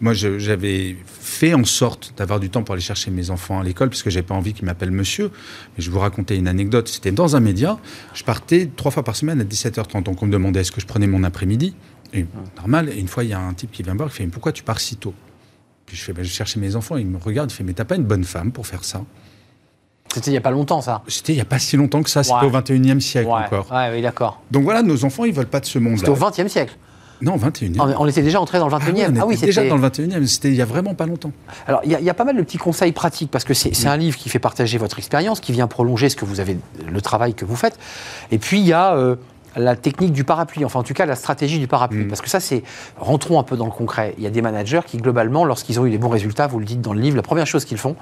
Moi, 0.00 0.14
j'avais 0.14 0.96
fait 1.06 1.54
en 1.54 1.64
sorte 1.64 2.14
d'avoir 2.16 2.40
du 2.40 2.48
temps 2.48 2.62
pour 2.62 2.72
aller 2.72 2.82
chercher 2.82 3.10
mes 3.10 3.30
enfants 3.30 3.60
à 3.60 3.64
l'école, 3.64 3.90
parce 3.90 4.02
que 4.02 4.10
j'avais 4.10 4.26
pas 4.26 4.34
envie 4.34 4.54
qu'ils 4.54 4.64
m'appellent 4.64 4.90
monsieur. 4.90 5.30
Mais 5.76 5.84
je 5.84 5.90
vous 5.90 5.98
raconter 5.98 6.36
une 6.36 6.48
anecdote. 6.48 6.88
C'était 6.88 7.12
dans 7.12 7.36
un 7.36 7.40
média. 7.40 7.78
Je 8.14 8.24
partais 8.24 8.70
trois 8.74 8.90
fois 8.90 9.02
par 9.02 9.16
semaine 9.16 9.40
à 9.40 9.44
17h30. 9.44 10.04
Donc, 10.04 10.22
on 10.22 10.26
me 10.26 10.32
demandait 10.32 10.60
est-ce 10.60 10.72
que 10.72 10.80
je 10.80 10.86
prenais 10.86 11.06
mon 11.06 11.22
après-midi? 11.22 11.74
Et, 12.12 12.24
normal. 12.56 12.88
Et 12.88 12.98
une 12.98 13.08
fois, 13.08 13.24
il 13.24 13.30
y 13.30 13.34
a 13.34 13.40
un 13.40 13.52
type 13.52 13.70
qui 13.72 13.82
vient 13.82 13.92
me 13.92 13.98
voir, 13.98 14.10
qui 14.10 14.16
fait 14.16 14.26
Pourquoi 14.26 14.52
tu 14.52 14.62
pars 14.62 14.80
si 14.80 14.96
tôt? 14.96 15.14
Puis 15.86 15.96
je 15.96 16.02
fais 16.02 16.12
bah, 16.12 16.22
Je 16.22 16.30
cherchais 16.30 16.60
mes 16.60 16.76
enfants. 16.76 16.96
il 16.96 17.06
me 17.06 17.18
regarde, 17.18 17.50
il 17.50 17.54
fait 17.54 17.64
Mais 17.64 17.72
t'as 17.74 17.84
pas 17.84 17.96
une 17.96 18.04
bonne 18.04 18.24
femme 18.24 18.52
pour 18.52 18.66
faire 18.66 18.84
ça? 18.84 19.04
C'était 20.12 20.30
il 20.30 20.34
n'y 20.34 20.38
a 20.38 20.42
pas 20.42 20.50
longtemps, 20.50 20.80
ça 20.80 21.02
C'était 21.06 21.32
il 21.32 21.36
n'y 21.36 21.42
a 21.42 21.46
pas 21.46 21.58
si 21.58 21.76
longtemps 21.76 22.02
que 22.02 22.10
ça, 22.10 22.22
c'était 22.22 22.44
au 22.44 22.50
21e 22.50 23.00
siècle 23.00 23.28
encore. 23.28 23.66
Ouais, 23.70 23.90
oui, 23.92 24.02
d'accord. 24.02 24.40
Donc 24.50 24.64
voilà, 24.64 24.82
nos 24.82 25.04
enfants, 25.04 25.24
ils 25.24 25.30
ne 25.30 25.36
veulent 25.36 25.46
pas 25.46 25.60
de 25.60 25.66
ce 25.66 25.78
monde-là. 25.78 25.98
C'était 25.98 26.10
au 26.10 26.16
20e 26.16 26.48
siècle 26.48 26.76
non, 27.22 27.36
21e. 27.36 27.96
On, 27.98 28.06
était 28.06 28.22
déjà 28.22 28.40
entré 28.40 28.58
dans 28.58 28.68
le 28.68 28.74
21e. 28.74 29.18
Ah, 29.20 29.26
oui, 29.26 29.34
c'était 29.34 29.46
déjà 29.46 29.68
dans 29.68 29.76
le 29.76 29.86
21e, 29.86 30.26
c'était 30.26 30.48
il 30.48 30.54
n'y 30.54 30.62
a 30.62 30.66
vraiment 30.66 30.94
pas 30.94 31.06
longtemps. 31.06 31.32
Alors, 31.66 31.82
il 31.84 31.90
y, 31.90 32.10
a 32.10 32.14
pas 32.14 32.24
mal 32.24 32.36
de 32.36 32.42
petits 32.42 32.58
conseils 32.58 32.92
pratiques, 32.92 33.30
parce 33.30 33.44
que 33.44 33.54
c'est 33.54 33.86
un 33.86 33.96
livre 33.96 34.16
qui 34.16 34.28
fait 34.28 34.38
partager 34.38 34.78
votre 34.78 34.98
expérience, 34.98 35.40
qui 35.40 35.52
vient 35.52 35.66
prolonger 35.66 36.08
ce 36.08 36.16
que 36.16 36.24
vous 36.24 36.40
avez, 36.40 36.58
le 36.86 37.00
travail 37.00 37.34
que 37.34 37.44
vous 37.44 37.56
faites. 37.56 37.78
Et 38.30 38.38
puis, 38.38 38.60
il 38.60 38.66
y 38.66 38.72
a 38.72 38.94
euh, 38.94 39.16
la 39.56 39.76
technique 39.76 40.12
du 40.12 40.24
parapluie, 40.24 40.64
enfin 40.64 40.80
en 40.80 40.82
tout 40.82 40.94
cas 40.94 41.06
la 41.06 41.16
stratégie 41.16 41.58
du 41.58 41.66
parapluie. 41.66 42.04
Mm. 42.04 42.08
Parce 42.08 42.20
que 42.20 42.28
ça, 42.28 42.40
c'est. 42.40 42.62
Rentrons 42.98 43.38
un 43.38 43.42
peu 43.42 43.56
dans 43.56 43.66
le 43.66 43.70
concret. 43.70 44.14
Il 44.18 44.24
y 44.24 44.26
a 44.26 44.30
des 44.30 44.42
managers 44.42 44.80
qui, 44.86 44.98
globalement, 44.98 45.44
lorsqu'ils 45.44 45.80
ont 45.80 45.86
eu 45.86 45.90
des 45.90 45.98
bons 45.98 46.08
résultats, 46.08 46.46
vous 46.46 46.58
le 46.58 46.64
dites 46.64 46.80
dans 46.80 46.92
le 46.92 47.00
livre, 47.00 47.16
la 47.16 47.22
première 47.22 47.46
chose 47.46 47.64
qu'ils 47.64 47.78
font, 47.78 47.96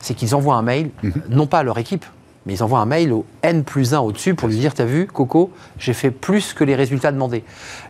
c'est 0.00 0.14
qu'ils 0.14 0.34
envoient 0.34 0.56
un 0.56 0.62
mail, 0.62 0.90
mm-hmm. 1.02 1.12
non 1.30 1.46
pas 1.46 1.60
à 1.60 1.62
leur 1.62 1.78
équipe, 1.78 2.04
mais 2.46 2.54
ils 2.54 2.62
envoient 2.62 2.80
un 2.80 2.86
mail 2.86 3.12
au 3.12 3.24
N 3.42 3.64
plus 3.64 3.94
1 3.94 4.00
au-dessus 4.00 4.34
pour 4.34 4.48
lui 4.48 4.56
dire 4.56 4.74
T'as 4.74 4.84
vu, 4.84 5.06
Coco, 5.06 5.50
j'ai 5.78 5.92
fait 5.92 6.10
plus 6.10 6.54
que 6.54 6.64
les 6.64 6.74
résultats 6.74 7.12
demandés. 7.12 7.44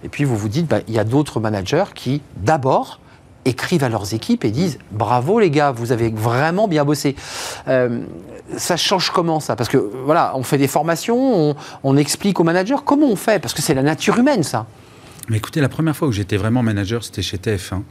Et 0.04 0.08
puis 0.08 0.24
vous 0.24 0.36
vous 0.36 0.48
dites 0.48 0.66
bah, 0.66 0.80
Il 0.88 0.94
y 0.94 0.98
a 0.98 1.04
d'autres 1.04 1.40
managers 1.40 1.84
qui, 1.94 2.22
d'abord, 2.36 3.00
écrivent 3.44 3.84
à 3.84 3.88
leurs 3.88 4.14
équipes 4.14 4.44
et 4.44 4.50
disent 4.50 4.78
Bravo 4.90 5.40
les 5.40 5.50
gars, 5.50 5.72
vous 5.72 5.92
avez 5.92 6.10
vraiment 6.10 6.68
bien 6.68 6.84
bossé. 6.84 7.16
Euh, 7.68 8.00
ça 8.56 8.76
change 8.76 9.10
comment 9.10 9.40
ça? 9.40 9.56
Parce 9.56 9.68
que 9.68 9.78
voilà, 10.04 10.32
on 10.34 10.42
fait 10.42 10.58
des 10.58 10.68
formations, 10.68 11.56
on, 11.82 11.96
explique 11.96 12.40
aux 12.40 12.44
managers 12.44 12.76
comment 12.84 13.06
on 13.06 13.16
fait, 13.16 13.40
parce 13.40 13.54
que 13.54 13.62
c'est 13.62 13.74
la 13.74 13.82
nature 13.82 14.18
humaine 14.18 14.42
ça. 14.42 14.66
Mais 15.28 15.36
écoutez, 15.36 15.60
la 15.60 15.68
première 15.68 15.96
fois 15.96 16.08
où 16.08 16.12
j'étais 16.12 16.36
vraiment 16.36 16.62
manager, 16.62 17.04
c'était 17.04 17.22
chez 17.22 17.36
TF1 17.36 17.82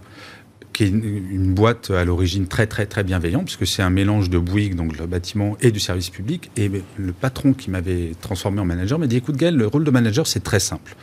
qui 0.74 0.83
est 0.86 0.88
une, 0.88 1.54
boîte 1.54 1.92
à 1.92 2.06
l'origine 2.06 2.47
très 2.47 2.65
très 2.65 2.86
très 2.86 3.04
bienveillante, 3.04 3.45
puisque 3.45 3.68
c'est 3.68 3.81
un 3.81 3.89
mélange 3.89 4.30
de 4.30 4.38
Bouygues, 4.38 4.75
donc 4.75 4.97
le 4.97 5.06
bâtiment, 5.06 5.57
et 5.62 5.71
du 5.71 5.80
service 5.80 6.09
public. 6.09 6.50
Et 6.56 6.71
le 6.97 7.12
patron 7.12 7.54
qui 7.54 7.69
m'avait 7.69 8.12
transformé 8.21 8.62
en 8.62 8.65
manager 8.65 8.97
m'a 8.97 9.07
dit, 9.07 9.18
écoute 9.18 9.36
Gaël, 9.36 9.56
le 9.56 9.68
rôle 9.68 9.83
de 9.83 9.92
manager, 9.92 10.27
c'est 10.27 10.39
très 10.39 10.59
simple. 10.59 10.95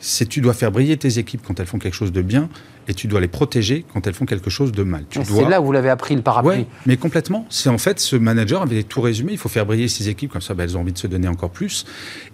C'est 0.00 0.28
tu 0.28 0.40
dois 0.40 0.52
faire 0.52 0.70
briller 0.70 0.96
tes 0.96 1.18
équipes 1.18 1.40
quand 1.46 1.58
elles 1.58 1.66
font 1.66 1.78
quelque 1.78 1.94
chose 1.94 2.12
de 2.12 2.22
bien, 2.22 2.48
et 2.88 2.94
tu 2.94 3.06
dois 3.06 3.20
les 3.20 3.28
protéger 3.28 3.84
quand 3.92 4.06
elles 4.06 4.14
font 4.14 4.24
quelque 4.24 4.50
chose 4.50 4.72
de 4.72 4.82
mal. 4.82 5.04
C'est 5.10 5.48
là 5.48 5.60
où 5.60 5.66
vous 5.66 5.72
l'avez 5.72 5.90
appris 5.90 6.16
le 6.16 6.22
parapluie. 6.22 6.50
Ouais, 6.50 6.66
mais 6.86 6.96
complètement. 6.96 7.46
C'est 7.50 7.68
en 7.68 7.78
fait 7.78 8.00
ce 8.00 8.16
manager 8.16 8.62
avait 8.62 8.82
tout 8.82 9.00
résumé. 9.00 9.32
Il 9.32 9.38
faut 9.38 9.48
faire 9.48 9.66
briller 9.66 9.88
ses 9.88 10.08
équipes 10.08 10.32
comme 10.32 10.42
ça, 10.42 10.54
ben, 10.54 10.64
elles 10.64 10.76
ont 10.76 10.80
envie 10.80 10.92
de 10.92 10.98
se 10.98 11.06
donner 11.06 11.28
encore 11.28 11.50
plus. 11.50 11.84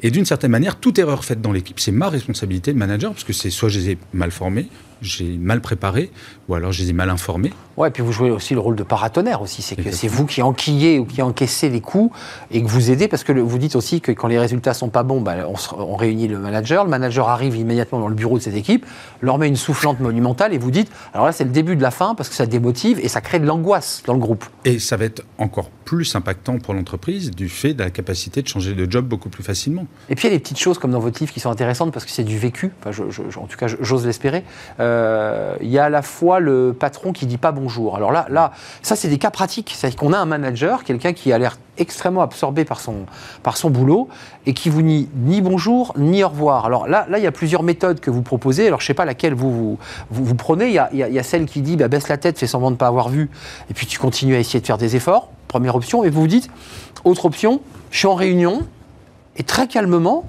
Et 0.02 0.10
d'une 0.10 0.24
certaine 0.24 0.52
manière, 0.52 0.76
toute 0.76 0.98
erreur 0.98 1.24
faite 1.24 1.40
dans 1.40 1.52
l'équipe, 1.52 1.80
c'est 1.80 1.92
ma 1.92 2.08
responsabilité 2.08 2.72
de 2.72 2.78
manager 2.78 3.12
parce 3.12 3.24
que 3.24 3.32
c'est 3.32 3.50
soit 3.50 3.68
je 3.68 3.80
les 3.80 3.90
ai 3.90 3.98
mal 4.12 4.30
formés, 4.30 4.68
j'ai 5.02 5.36
mal 5.38 5.60
préparé, 5.60 6.10
ou 6.48 6.54
alors 6.54 6.72
je 6.72 6.82
les 6.82 6.90
ai 6.90 6.92
mal 6.92 7.10
informés. 7.10 7.52
Ouais, 7.76 7.88
et 7.88 7.90
puis 7.90 8.02
vous 8.02 8.12
jouez 8.12 8.30
aussi 8.30 8.54
le 8.54 8.60
rôle 8.60 8.76
de 8.76 8.82
paratonnerre 8.82 9.42
aussi, 9.42 9.62
c'est 9.62 9.76
que 9.76 9.90
c'est 9.90 10.08
vous 10.08 10.26
qui 10.26 10.42
enquillez 10.42 10.98
ou 10.98 11.04
qui 11.04 11.22
encaissez 11.22 11.68
les 11.68 11.80
coups 11.80 12.16
et 12.50 12.62
que 12.62 12.68
vous 12.68 12.90
aidez, 12.90 13.08
parce 13.08 13.24
que 13.24 13.32
vous 13.32 13.58
dites 13.58 13.76
aussi 13.76 14.00
que 14.00 14.12
quand 14.12 14.28
les 14.28 14.38
résultats 14.38 14.74
sont 14.74 14.88
pas 14.88 15.02
bons, 15.02 15.20
bah, 15.20 15.34
on, 15.76 15.96
réunit 15.96 16.28
le 16.28 16.38
manager, 16.38 16.84
le 16.84 16.90
manager 16.90 17.28
arrive 17.28 17.56
immédiatement 17.56 18.00
dans 18.00 18.08
le 18.08 18.14
bureau 18.14 18.38
de 18.38 18.42
cette 18.42 18.54
équipe, 18.54 18.86
leur 19.20 19.38
met 19.38 19.48
une 19.48 19.56
soufflante 19.56 20.00
monumentale 20.00 20.43
et 20.52 20.58
vous 20.58 20.70
dites, 20.70 20.90
alors 21.12 21.26
là 21.26 21.32
c'est 21.32 21.44
le 21.44 21.50
début 21.50 21.76
de 21.76 21.82
la 21.82 21.90
fin 21.90 22.14
parce 22.14 22.28
que 22.28 22.34
ça 22.34 22.46
démotive 22.46 23.00
et 23.02 23.08
ça 23.08 23.20
crée 23.20 23.38
de 23.38 23.46
l'angoisse 23.46 24.02
dans 24.06 24.12
le 24.12 24.18
groupe. 24.18 24.44
Et 24.64 24.78
ça 24.78 24.96
va 24.96 25.04
être 25.04 25.24
encore 25.38 25.70
plus 25.84 26.14
impactant 26.14 26.58
pour 26.58 26.74
l'entreprise 26.74 27.30
du 27.30 27.48
fait 27.48 27.74
de 27.74 27.82
la 27.82 27.90
capacité 27.90 28.42
de 28.42 28.48
changer 28.48 28.74
de 28.74 28.90
job 28.90 29.06
beaucoup 29.06 29.28
plus 29.28 29.42
facilement. 29.42 29.86
Et 30.08 30.14
puis 30.14 30.28
il 30.28 30.30
y 30.30 30.34
a 30.34 30.36
des 30.36 30.42
petites 30.42 30.58
choses 30.58 30.78
comme 30.78 30.90
dans 30.90 31.00
votre 31.00 31.20
livre 31.20 31.32
qui 31.32 31.40
sont 31.40 31.50
intéressantes 31.50 31.92
parce 31.92 32.04
que 32.04 32.10
c'est 32.10 32.24
du 32.24 32.38
vécu, 32.38 32.72
en 32.86 33.46
tout 33.46 33.56
cas 33.58 33.66
j'ose 33.80 34.06
l'espérer. 34.06 34.44
Euh, 34.80 35.56
il 35.60 35.68
y 35.68 35.78
a 35.78 35.84
à 35.84 35.90
la 35.90 36.02
fois 36.02 36.40
le 36.40 36.74
patron 36.78 37.12
qui 37.12 37.26
dit 37.26 37.38
pas 37.38 37.52
bonjour. 37.52 37.96
Alors 37.96 38.12
là, 38.12 38.26
là 38.30 38.52
ça 38.82 38.96
c'est 38.96 39.08
des 39.08 39.18
cas 39.18 39.30
pratiques. 39.30 39.72
C'est-à-dire 39.76 39.98
qu'on 39.98 40.12
a 40.12 40.18
un 40.18 40.26
manager, 40.26 40.84
quelqu'un 40.84 41.12
qui 41.12 41.32
a 41.32 41.38
l'air 41.38 41.58
extrêmement 41.78 42.22
absorbé 42.22 42.64
par 42.64 42.80
son, 42.80 43.06
par 43.42 43.56
son 43.56 43.70
boulot 43.70 44.08
et 44.46 44.54
qui 44.54 44.70
vous 44.70 44.82
nie 44.82 45.08
ni 45.16 45.40
bonjour 45.40 45.92
ni 45.96 46.22
au 46.24 46.28
revoir. 46.28 46.66
Alors 46.66 46.86
là, 46.86 47.06
là, 47.08 47.18
il 47.18 47.24
y 47.24 47.26
a 47.26 47.32
plusieurs 47.32 47.62
méthodes 47.62 48.00
que 48.00 48.10
vous 48.10 48.22
proposez. 48.22 48.66
Alors 48.66 48.80
je 48.80 48.84
ne 48.84 48.88
sais 48.88 48.94
pas 48.94 49.04
laquelle 49.04 49.34
vous, 49.34 49.78
vous, 50.10 50.24
vous, 50.24 50.34
prenez. 50.34 50.66
Il 50.66 50.74
y, 50.74 50.78
a, 50.78 50.88
il 50.92 50.98
y, 50.98 51.18
a, 51.18 51.22
celle 51.22 51.46
qui 51.46 51.60
dit 51.60 51.76
bah, 51.76 51.88
baisse 51.88 52.08
la 52.08 52.16
tête, 52.16 52.38
fais 52.38 52.46
semblant 52.46 52.70
de 52.70 52.74
ne 52.74 52.78
pas 52.78 52.86
avoir 52.86 53.08
vu 53.08 53.30
et 53.70 53.74
puis 53.74 53.86
tu 53.86 53.98
continues 53.98 54.36
à 54.36 54.38
essayer 54.38 54.60
de 54.60 54.66
faire 54.66 54.78
des 54.78 54.96
efforts. 54.96 55.30
Première 55.48 55.76
option. 55.76 56.04
Et 56.04 56.10
vous 56.10 56.22
vous 56.22 56.26
dites 56.26 56.50
autre 57.04 57.26
option, 57.26 57.60
je 57.90 57.98
suis 57.98 58.06
en 58.06 58.14
réunion 58.14 58.66
et 59.36 59.42
très 59.42 59.66
calmement, 59.66 60.24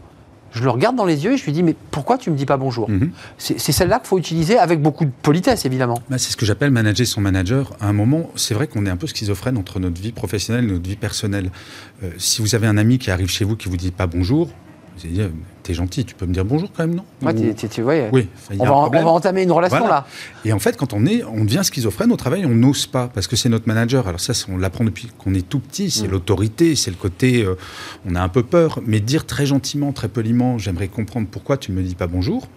je 0.56 0.64
le 0.64 0.70
regarde 0.70 0.96
dans 0.96 1.06
les 1.06 1.24
yeux 1.24 1.34
et 1.34 1.38
je 1.38 1.46
lui 1.46 1.52
dis 1.52 1.64
mais 1.64 1.76
pourquoi 1.92 2.18
tu 2.18 2.32
me 2.32 2.36
dis 2.36 2.46
pas 2.46 2.58
bonjour? 2.58 2.90
Mhm. 2.90 3.12
C'est 3.38 3.72
celle-là 3.72 4.00
qu'il 4.00 4.08
faut 4.08 4.18
utiliser 4.18 4.58
avec 4.58 4.82
beaucoup 4.82 5.06
de 5.06 5.12
politesse 5.22 5.66
évidemment. 5.66 6.02
Bah, 6.10 6.18
c'est 6.18 6.32
ce 6.32 6.38
que 6.38 6.46
j'appelle 6.46 6.72
manager 6.72 7.06
son 7.06 7.22
manager. 7.22 7.76
À 7.80 7.88
un 7.88 7.94
moment, 7.94 8.30
c'est 8.36 8.54
vrai 8.54 8.68
qu'on 8.68 8.86
est 8.86 8.90
un 8.90 8.98
peu 8.98 9.08
schizophrène 9.08 9.58
entre 9.58 9.80
notre 9.80 10.02
vie 10.02 10.12
professionnelle 10.12 10.66
et 10.66 10.72
notre 10.72 10.88
vie 10.88 10.96
personnelle. 10.96 11.52
Euh, 12.04 12.12
si 12.18 12.42
vous 12.42 12.56
avez 12.56 12.68
un 12.68 12.78
ami 12.78 12.98
qui 12.98 13.12
arrive 13.12 13.30
chez 13.30 13.46
vous 13.46 13.56
qui 13.56 13.70
vous 13.70 13.78
dit 13.78 13.92
pas 13.92 14.08
bonjour, 14.08 14.50
T'es 15.64 15.74
gentil, 15.74 16.06
tu 16.06 16.16
peux 16.16 16.26
me 16.26 16.34
dire 16.34 16.46
bonjour 16.46 16.72
quand 16.72 16.86
même, 16.86 16.96
non 16.96 17.06
ouais, 17.24 17.34
ouais. 17.82 18.10
Oui. 18.14 18.28
On 18.60 18.66
va, 18.66 18.72
on, 18.72 18.90
va, 18.90 19.08
entamer 19.08 19.44
une 19.44 19.52
relation 19.52 19.88
là. 19.88 20.06
Et 20.44 20.54
en 20.54 20.60
fait, 20.60 20.78
quand 20.78 20.94
on 20.94 21.06
est, 21.06 21.24
on 21.24 21.44
devient 21.44 21.62
schizophrène 21.64 22.12
au 22.12 22.18
travail, 22.18 22.46
on 22.46 22.50
n'ose 22.50 22.86
pas 22.86 23.08
parce 23.08 23.28
que 23.28 23.36
c'est 23.36 23.50
notre 23.50 23.68
manager. 23.68 24.08
Alors 24.08 24.20
ça, 24.20 24.34
on 24.48 24.58
l'apprend 24.58 24.84
depuis 24.84 25.10
qu'on 25.18 25.34
est 25.34 25.48
tout 25.48 25.60
petit. 25.60 25.90
C'est 25.90 26.08
mm. 26.08 26.12
l'autorité, 26.12 26.76
c'est 26.76 26.92
le 26.92 26.98
côté, 26.98 27.44
euh, 27.44 27.56
on 28.06 28.16
a 28.16 28.22
un 28.22 28.30
peu 28.30 28.44
peur, 28.44 28.80
mais 28.86 29.00
dire 29.00 29.26
très 29.26 29.46
gentiment, 29.46 29.92
très 29.92 30.08
poliment, 30.08 30.58
j'aimerais 30.58 30.88
comprendre 30.88 31.28
pourquoi 31.30 31.58
tu 31.58 31.72
me 31.72 31.82
dis 31.82 31.96
pas 31.96 32.08
bonjour, 32.08 32.48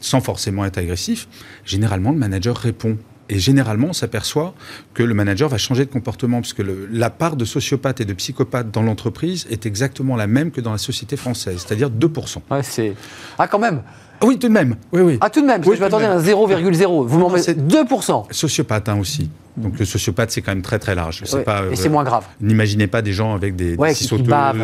sans 0.00 0.20
forcément 0.20 0.64
être 0.64 0.78
agressif. 0.78 1.28
Généralement, 1.64 2.12
le 2.12 2.18
manager 2.18 2.56
répond 2.56 2.96
et 3.28 3.38
généralement, 3.38 3.88
on 3.88 3.92
s'aperçoit 3.92 4.54
que 4.92 5.02
le 5.02 5.14
manager 5.14 5.48
va 5.48 5.58
changer 5.58 5.84
de 5.84 5.90
comportement, 5.90 6.40
puisque 6.40 6.58
le, 6.58 6.86
la 6.90 7.10
part 7.10 7.36
de 7.36 7.44
sociopathes 7.44 8.00
et 8.00 8.04
de 8.04 8.12
psychopathes 8.12 8.70
dans 8.70 8.82
l'entreprise 8.82 9.46
est 9.50 9.66
exactement 9.66 10.16
la 10.16 10.26
même 10.26 10.50
que 10.50 10.60
dans 10.60 10.72
la 10.72 10.78
société 10.78 11.16
française, 11.16 11.64
c'est-à-dire 11.66 11.90
2%. 11.90 12.38
Ouais, 12.50 12.62
c'est... 12.62 12.94
Ah, 13.38 13.48
quand 13.48 13.58
même 13.58 13.82
Oui, 14.24 14.38
tout 14.38 14.48
de 14.48 14.52
même. 14.52 14.76
Oui, 14.92 15.02
oui. 15.02 15.18
Ah, 15.20 15.30
tout 15.30 15.40
de 15.40 15.46
même, 15.46 15.60
parce 15.60 15.70
que 15.70 15.76
je 15.76 15.80
m'attendais 15.80 16.06
à 16.06 16.18
0,0. 16.18 17.06
Vous 17.06 17.18
m'en 17.18 17.30
mettez 17.30 17.54
2%. 17.54 18.24
Sociopathe 18.30 18.88
hein, 18.88 18.98
aussi. 18.98 19.30
Donc 19.56 19.78
le 19.78 19.84
sociopathe, 19.84 20.32
c'est 20.32 20.42
quand 20.42 20.50
même 20.50 20.62
très 20.62 20.80
très 20.80 20.96
large. 20.96 21.22
pas, 21.44 21.62
et 21.70 21.76
c'est 21.76 21.88
moins 21.88 22.02
grave. 22.02 22.24
N'imaginez 22.40 22.88
pas 22.88 23.02
des 23.02 23.12
gens 23.12 23.34
avec 23.34 23.54
des, 23.54 23.76
ouais, 23.76 23.94
qui, 23.94 24.08
bavent, 24.22 24.56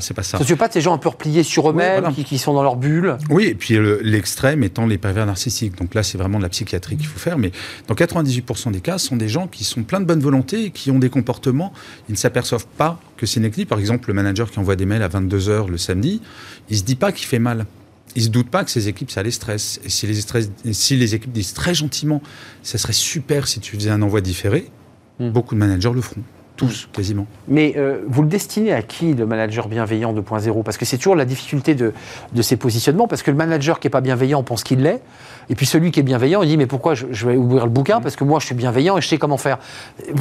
c'est 0.00 0.12
pas, 0.14 0.16
pas, 0.16 0.22
ça. 0.22 0.36
Sociopathe, 0.36 0.74
c'est 0.74 0.80
des 0.80 0.84
gens 0.84 0.92
un 0.94 0.98
peu 0.98 1.08
repliés 1.08 1.42
sur 1.42 1.70
eux-mêmes, 1.70 2.12
qui, 2.12 2.24
qui, 2.24 2.36
sont 2.36 2.52
dans 2.52 2.62
leur 2.62 2.76
bulle. 2.76 3.16
Oui, 3.30 3.46
et 3.46 3.54
puis 3.54 3.78
l'extrême 4.02 4.62
étant 4.62 4.86
les 4.86 4.98
pervers 4.98 5.24
narcissiques. 5.24 5.78
Donc 5.78 5.94
là, 5.94 6.02
c'est 6.02 6.18
vraiment 6.18 6.36
de 6.36 6.42
la 6.42 6.50
psychiatrie 6.50 6.96
qu'il 6.96 7.06
faut 7.06 7.18
faire. 7.18 7.38
Mais 7.38 7.52
dans 7.88 7.94
98% 7.94 8.70
des 8.70 8.80
cas, 8.80 8.98
ce 8.98 9.06
sont 9.06 9.16
des 9.16 9.28
gens 9.28 9.46
qui 9.46 9.64
sont 9.64 9.82
pleins 9.82 10.00
de 10.00 10.04
bonne 10.06 10.20
volonté 10.20 10.66
et 10.66 10.70
qui 10.70 10.90
ont 10.90 10.98
des 10.98 11.10
comportements. 11.10 11.72
Ils 12.10 12.12
ne 12.12 12.18
s'aperçoivent 12.18 12.66
pas 12.76 13.00
que 13.16 13.24
c'est 13.24 13.40
une 13.40 13.66
Par 13.66 13.78
exemple, 13.78 14.08
le 14.08 14.14
manager 14.14 14.50
qui 14.50 14.58
envoie 14.58 14.76
des 14.76 14.86
mails 14.86 15.02
à 15.02 15.08
22h 15.08 15.68
le 15.68 15.78
samedi, 15.78 16.20
il 16.68 16.76
se 16.76 16.82
dit 16.82 16.96
pas 16.96 17.12
qu'il 17.12 17.26
fait 17.26 17.38
mal 17.38 17.66
il 18.16 18.20
ne 18.20 18.26
se 18.26 18.30
doute 18.30 18.50
pas 18.50 18.64
que 18.64 18.70
ces 18.70 18.88
équipes, 18.88 19.10
ça 19.10 19.22
les 19.22 19.30
stresse. 19.30 19.80
Et 19.84 19.88
si 19.88 20.06
les, 20.06 20.72
si 20.72 20.96
les 20.96 21.14
équipes 21.14 21.32
disent 21.32 21.54
très 21.54 21.74
gentiment, 21.74 22.22
ça 22.62 22.78
serait 22.78 22.92
super 22.92 23.48
si 23.48 23.60
tu 23.60 23.76
faisais 23.76 23.90
un 23.90 24.02
envoi 24.02 24.20
différé, 24.20 24.70
hmm. 25.18 25.30
beaucoup 25.30 25.54
de 25.54 25.60
managers 25.60 25.92
le 25.94 26.00
feront. 26.00 26.22
Tous, 26.56 26.86
hmm. 26.86 26.92
quasiment. 26.92 27.26
Mais 27.48 27.74
euh, 27.76 28.00
vous 28.06 28.22
le 28.22 28.28
destinez 28.28 28.72
à 28.72 28.82
qui, 28.82 29.14
le 29.14 29.26
manager 29.26 29.68
bienveillant 29.68 30.12
2.0 30.12 30.62
Parce 30.62 30.76
que 30.76 30.84
c'est 30.84 30.98
toujours 30.98 31.16
la 31.16 31.24
difficulté 31.24 31.74
de, 31.74 31.92
de, 32.34 32.42
ces 32.42 32.56
positionnements, 32.56 33.08
parce 33.08 33.22
que 33.22 33.30
le 33.30 33.36
manager 33.36 33.80
qui 33.80 33.86
n'est 33.86 33.90
pas 33.90 34.00
bienveillant 34.00 34.42
pense 34.42 34.64
qu'il 34.64 34.80
l'est, 34.82 35.00
et 35.48 35.54
puis 35.54 35.66
celui 35.66 35.90
qui 35.90 36.00
est 36.00 36.04
bienveillant, 36.04 36.42
il 36.42 36.48
dit, 36.48 36.56
mais 36.56 36.66
pourquoi 36.66 36.94
je, 36.94 37.26
vais 37.26 37.36
ouvrir 37.36 37.64
le 37.64 37.70
bouquin? 37.70 38.00
Hmm. 38.00 38.02
Parce 38.02 38.16
que 38.16 38.24
moi, 38.24 38.40
je 38.40 38.46
suis 38.46 38.54
bienveillant 38.54 38.98
et 38.98 39.00
je 39.00 39.08
sais 39.08 39.18
comment 39.18 39.38
faire. 39.38 39.58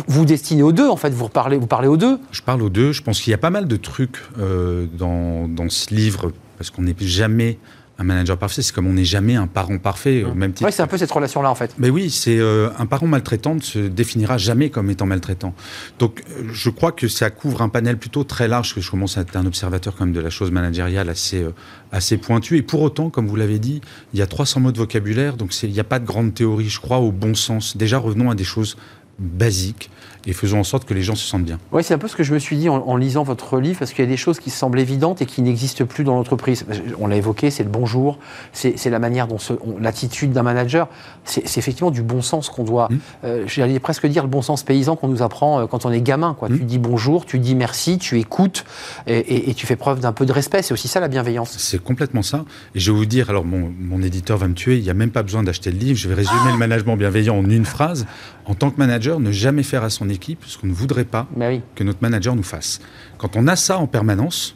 Vous 0.08 0.26
destinez 0.26 0.64
aux 0.64 0.72
deux, 0.72 0.88
en 0.88 0.96
fait, 0.96 1.10
vous, 1.10 1.28
parlez, 1.28 1.58
vous 1.58 1.68
parlez 1.68 1.88
aux 1.88 1.98
deux 1.98 2.20
Je 2.32 2.42
parle 2.42 2.62
aux 2.62 2.70
deux. 2.70 2.92
Je 2.92 3.02
pense 3.02 3.20
qu'il 3.20 3.32
y 3.32 3.34
a 3.34 3.40
pas 3.40 3.50
mal 3.50 3.68
de 3.68 3.76
trucs 3.76 4.18
euh, 4.38 4.86
dans, 4.94 5.48
dans 5.48 5.70
ce 5.70 5.94
livre, 5.94 6.32
parce 6.58 6.70
qu'on 6.70 6.84
n'est 6.84 6.96
jamais 7.00 7.58
un 8.00 8.06
manager 8.06 8.38
parfait, 8.38 8.62
c'est 8.62 8.74
comme 8.74 8.88
on 8.88 8.94
n'est 8.94 9.04
jamais 9.04 9.36
un 9.36 9.46
parent 9.46 9.78
parfait. 9.78 10.24
Au 10.24 10.34
même 10.34 10.54
Oui, 10.62 10.72
c'est 10.72 10.82
un 10.82 10.88
peu 10.88 10.98
cette 10.98 11.12
relation-là, 11.12 11.52
en 11.52 11.56
fait. 11.56 11.76
Mais 11.78 11.90
oui, 11.90 12.10
c'est 12.10 12.40
euh, 12.40 12.70
un 12.80 12.86
parent 12.86 13.08
maltraitant 13.08 13.56
ne 13.56 13.60
se 13.60 13.78
définira 13.78 14.38
jamais 14.38 14.70
comme 14.70 14.90
étant 14.90 15.06
maltraitant. 15.06 15.54
Donc, 16.00 16.24
euh, 16.30 16.44
je 16.54 16.70
crois 16.70 16.94
que 16.94 17.10
ça 17.10 17.30
couvre 17.30 17.62
un 17.62 17.68
panel 17.68 17.98
plutôt 17.98 18.24
très 18.24 18.48
large, 18.48 18.74
que 18.74 18.80
je 18.80 18.90
commence 18.90 19.18
à 19.18 19.22
être 19.22 19.36
un 19.36 19.46
observateur 19.46 19.96
quand 19.98 20.06
même 20.06 20.14
de 20.14 20.22
la 20.22 20.30
chose 20.30 20.50
managériale 20.50 21.10
assez, 21.10 21.44
euh, 21.44 21.52
assez 21.92 22.18
pointu. 22.18 22.56
Et 22.56 22.62
pour 22.62 22.82
autant, 22.82 23.10
comme 23.10 23.28
vous 23.28 23.36
l'avez 23.36 23.60
dit, 23.60 23.82
il 24.14 24.20
y 24.20 24.22
a 24.22 24.28
300 24.28 24.62
mots 24.62 24.72
de 24.72 24.78
vocabulaire, 24.78 25.36
donc 25.36 25.54
il 25.62 25.72
n'y 25.72 25.80
a 25.82 25.84
pas 25.84 26.00
de 26.00 26.06
grande 26.06 26.34
théorie, 26.34 26.70
je 26.70 26.80
crois, 26.80 27.00
au 27.00 27.12
bon 27.12 27.36
sens. 27.36 27.76
Déjà, 27.76 27.98
revenons 27.98 28.32
à 28.32 28.36
des 28.36 28.46
choses 28.46 28.78
basiques 29.20 29.90
et 30.26 30.34
faisons 30.34 30.60
en 30.60 30.64
sorte 30.64 30.86
que 30.86 30.94
les 30.94 31.02
gens 31.02 31.16
se 31.16 31.26
sentent 31.26 31.44
bien. 31.44 31.60
Oui, 31.72 31.84
c'est 31.84 31.94
un 31.94 31.98
peu 31.98 32.08
ce 32.08 32.16
que 32.16 32.24
je 32.24 32.34
me 32.34 32.40
suis 32.40 32.58
dit 32.58 32.70
en, 32.70 32.96
lisant 32.96 33.24
votre 33.24 33.60
livre, 33.60 33.80
parce 33.80 33.94
qu'il 33.94 34.04
y 34.04 34.08
a 34.08 34.12
des 34.12 34.18
choses 34.18 34.40
qui 34.40 34.50
semblent 34.50 34.80
évidentes 34.80 35.22
et 35.22 35.26
qui 35.26 35.42
n'existent 35.42 35.86
plus 35.86 36.04
dans 36.04 36.16
l'entreprise. 36.16 36.66
On 37.00 37.08
l'a 37.08 37.16
évoqué, 37.16 37.50
c'est 37.52 37.64
le 37.64 37.70
bonjour, 37.70 38.20
c'est 38.52 38.90
la 38.90 39.00
manière 39.00 39.28
dont 39.28 39.38
l'attitude 39.80 40.32
d'un 40.32 40.44
manager, 40.44 40.88
c'est 41.24 41.58
effectivement 41.58 41.92
du 41.92 42.02
bon 42.02 42.22
sens 42.22 42.50
qu'on 42.50 42.64
doit, 42.64 42.90
mmh. 42.90 42.98
euh, 43.24 43.44
j'allais 43.48 43.80
presque 43.80 44.06
dire 44.08 44.24
le 44.24 44.30
bon 44.30 44.42
sens 44.42 44.64
paysan 44.64 44.96
qu'on 44.96 45.08
nous 45.08 45.22
apprend 45.22 45.62
euh, 45.62 45.68
quand 45.68 45.86
on 45.86 45.92
est 45.92 46.02
gamin. 46.02 46.34
Quoi. 46.34 46.50
Mmh. 46.50 46.58
Tu 46.58 46.64
dis 46.66 46.80
bonjour, 46.80 47.26
tu 47.26 47.40
dis 47.40 47.56
merci, 47.56 47.98
tu 47.98 48.20
écoutes 48.20 48.66
et, 49.08 49.54
tu 49.54 49.66
fais 49.66 49.76
preuve 49.76 50.00
d'un 50.00 50.12
peu 50.12 50.26
de 50.26 50.32
respect. 50.32 50.62
C'est 50.62 50.74
aussi 50.74 50.88
ça 50.88 51.00
la 51.00 51.08
bienveillance. 51.08 51.56
C'est 51.58 51.82
complètement 51.82 52.22
ça. 52.22 52.46
Et 52.76 52.80
je 52.80 52.92
vais 52.92 52.98
vous 52.98 53.06
dire, 53.06 53.30
alors 53.30 53.46
mon, 53.46 53.74
mon 53.80 54.02
éditeur 54.02 54.38
va 54.38 54.48
me 54.48 54.54
tuer, 54.54 54.78
il 54.78 54.84
n'y 54.84 54.90
a 54.90 54.94
même 54.94 55.12
pas 55.12 55.24
besoin 55.24 55.44
d'acheter 55.44 55.72
le 55.72 55.78
livre, 55.78 55.98
je 55.98 56.08
vais 56.08 56.16
résumer 56.16 56.40
ah 56.46 56.52
le 56.52 56.58
management 56.58 56.96
bienveillant 56.96 57.38
en 57.38 57.50
une 57.50 57.66
phrase. 57.66 58.06
En 58.46 58.56
tant 58.56 58.72
que 58.72 58.78
manager, 58.78 59.20
ne 59.20 59.32
jamais 59.32 59.62
faire 59.62 59.84
à 59.84 59.92
son 59.92 60.09
équipe 60.10 60.44
ce 60.46 60.58
qu'on 60.58 60.68
ne 60.68 60.74
voudrait 60.74 61.06
pas 61.06 61.28
bah 61.36 61.48
que 61.76 61.84
notre 61.84 62.00
manager 62.02 62.36
nous 62.36 62.44
fasse. 62.44 62.80
Quand 63.18 63.36
on 63.36 63.48
a 63.48 63.56
ça 63.56 63.78
en 63.78 63.88
permanence, 63.88 64.56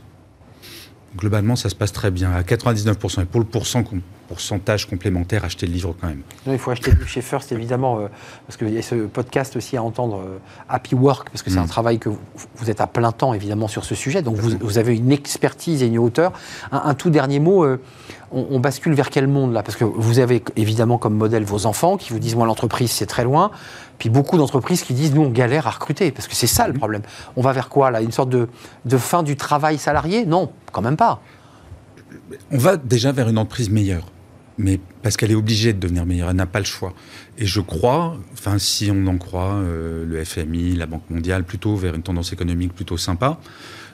globalement, 1.18 1.56
ça 1.56 1.70
se 1.70 1.76
passe 1.76 1.92
très 1.92 2.12
bien, 2.12 2.32
à 2.32 2.42
99%. 2.42 3.22
Et 3.22 3.26
pour 3.26 3.40
le 3.40 3.46
pourcentage 3.46 4.88
complémentaire, 4.88 5.46
acheter 5.46 5.66
le 5.68 5.74
livre 5.74 5.96
quand 6.00 6.08
même. 6.08 6.22
il 6.48 6.58
faut 6.58 6.72
acheter 6.72 6.92
le 6.92 6.98
livre 6.98 7.10
chez 7.10 7.22
First, 7.22 7.52
évidemment, 7.52 8.00
euh, 8.00 8.08
parce 8.48 8.58
qu'il 8.58 8.70
y 8.74 8.78
a 8.78 8.82
ce 8.82 8.96
podcast 8.96 9.56
aussi 9.56 9.78
à 9.78 9.84
entendre, 9.84 10.18
euh, 10.18 10.38
Happy 10.70 10.96
Work, 10.96 11.30
parce 11.30 11.44
que 11.44 11.52
c'est 11.52 11.60
un 11.60 11.66
mm. 11.66 11.68
travail 11.68 12.00
que 12.00 12.10
vous, 12.10 12.70
êtes 12.70 12.82
à 12.82 12.88
plein 12.88 13.12
temps, 13.12 13.34
évidemment, 13.34 13.68
sur 13.68 13.86
ce 13.86 13.96
sujet. 13.96 14.22
Donc, 14.22 14.38
vous, 14.38 14.78
avez 14.78 14.96
une 14.96 15.12
expertise 15.12 15.84
et 15.84 15.88
une 15.88 16.00
hauteur. 16.00 16.34
Un, 16.72 16.94
tout 16.94 17.10
dernier 17.10 17.40
mot. 17.40 17.64
Euh, 17.64 17.80
on, 18.34 18.60
bascule 18.60 18.94
vers 18.94 19.10
quel 19.10 19.28
monde 19.28 19.54
là? 19.54 19.64
Parce 19.64 19.78
que 19.78 19.84
vous 19.84 20.20
avez 20.20 20.44
évidemment 20.56 20.98
comme 20.98 21.16
modèle 21.16 21.44
vos 21.44 21.66
enfants 21.66 21.98
qui 21.98 22.12
vous 22.12 22.20
disent 22.20 22.36
moi 22.36 22.48
l'entreprise 22.48 22.92
c'est 22.92 23.06
très 23.06 23.24
loin, 23.24 23.52
puis 23.98 24.10
beaucoup 24.10 24.38
d'entreprises 24.38 24.84
qui 24.84 24.94
disent 24.94 25.14
nous 25.14 25.22
on 25.22 25.30
galère 25.30 25.68
à 25.68 25.72
recruter 25.72 26.12
parce 26.12 26.28
que 26.28 26.36
c'est 26.36 26.48
ça 26.48 26.68
le 26.68 26.74
problème. 26.74 27.02
On 27.36 27.42
va 27.42 27.54
vers 27.54 27.70
quoi 27.70 27.92
là? 27.92 28.02
Une 28.02 28.12
sorte 28.12 28.30
de, 28.30 28.48
de 28.86 28.98
fin 28.98 29.24
du 29.24 29.36
travail 29.36 29.78
salarié? 29.78 30.26
Non, 30.26 30.52
quand 30.72 30.82
même 30.82 30.98
pas. 30.98 31.22
On 32.52 32.58
va 32.58 32.78
déjà 32.78 33.12
vers 33.12 33.30
une 33.30 33.38
entreprise 33.38 33.70
meilleure 33.70 34.06
mais 34.58 34.80
parce 35.02 35.18
qu'elle 35.18 35.32
est 35.32 35.36
obligée 35.36 35.74
de 35.74 35.80
devenir 35.80 36.06
meilleure, 36.06 36.30
elle 36.30 36.36
n'a 36.36 36.46
pas 36.46 36.60
le 36.60 36.66
choix. 36.66 36.94
Et 37.38 37.46
je 37.46 37.62
crois, 37.62 38.18
enfin 38.34 38.60
si 38.60 38.92
on 38.94 39.08
en 39.08 39.18
croit 39.18 39.56
euh, 39.56 40.06
le 40.06 40.24
FMI, 40.24 40.76
la 40.76 40.86
Banque 40.86 41.10
mondiale, 41.10 41.44
plutôt 41.44 41.76
vers 41.76 41.96
une 41.96 42.04
tendance 42.04 42.34
économique 42.34 42.74
plutôt 42.74 42.98
sympa. 42.98 43.40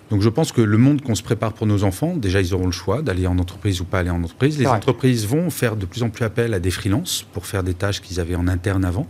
Donc 0.09 0.21
je 0.21 0.29
pense 0.29 0.51
que 0.51 0.61
le 0.61 0.77
monde 0.77 1.01
qu'on 1.01 1.15
se 1.15 1.21
prépare 1.21 1.53
pour 1.53 1.67
nos 1.67 1.83
enfants, 1.83 2.15
déjà 2.15 2.41
ils 2.41 2.53
auront 2.53 2.65
le 2.65 2.71
choix 2.71 3.01
d'aller 3.01 3.27
en 3.27 3.37
entreprise 3.37 3.79
ou 3.81 3.85
pas 3.85 3.99
aller 3.99 4.09
en 4.09 4.23
entreprise. 4.23 4.57
Les 4.57 4.67
entreprises 4.67 5.27
vont 5.27 5.49
faire 5.49 5.75
de 5.75 5.85
plus 5.85 6.03
en 6.03 6.09
plus 6.09 6.25
appel 6.25 6.53
à 6.53 6.59
des 6.59 6.71
freelances 6.71 7.25
pour 7.33 7.45
faire 7.45 7.63
des 7.63 7.73
tâches 7.75 8.01
qu'ils 8.01 8.19
avaient 8.19 8.35
en 8.35 8.47
interne 8.47 8.85
avant. 8.85 9.07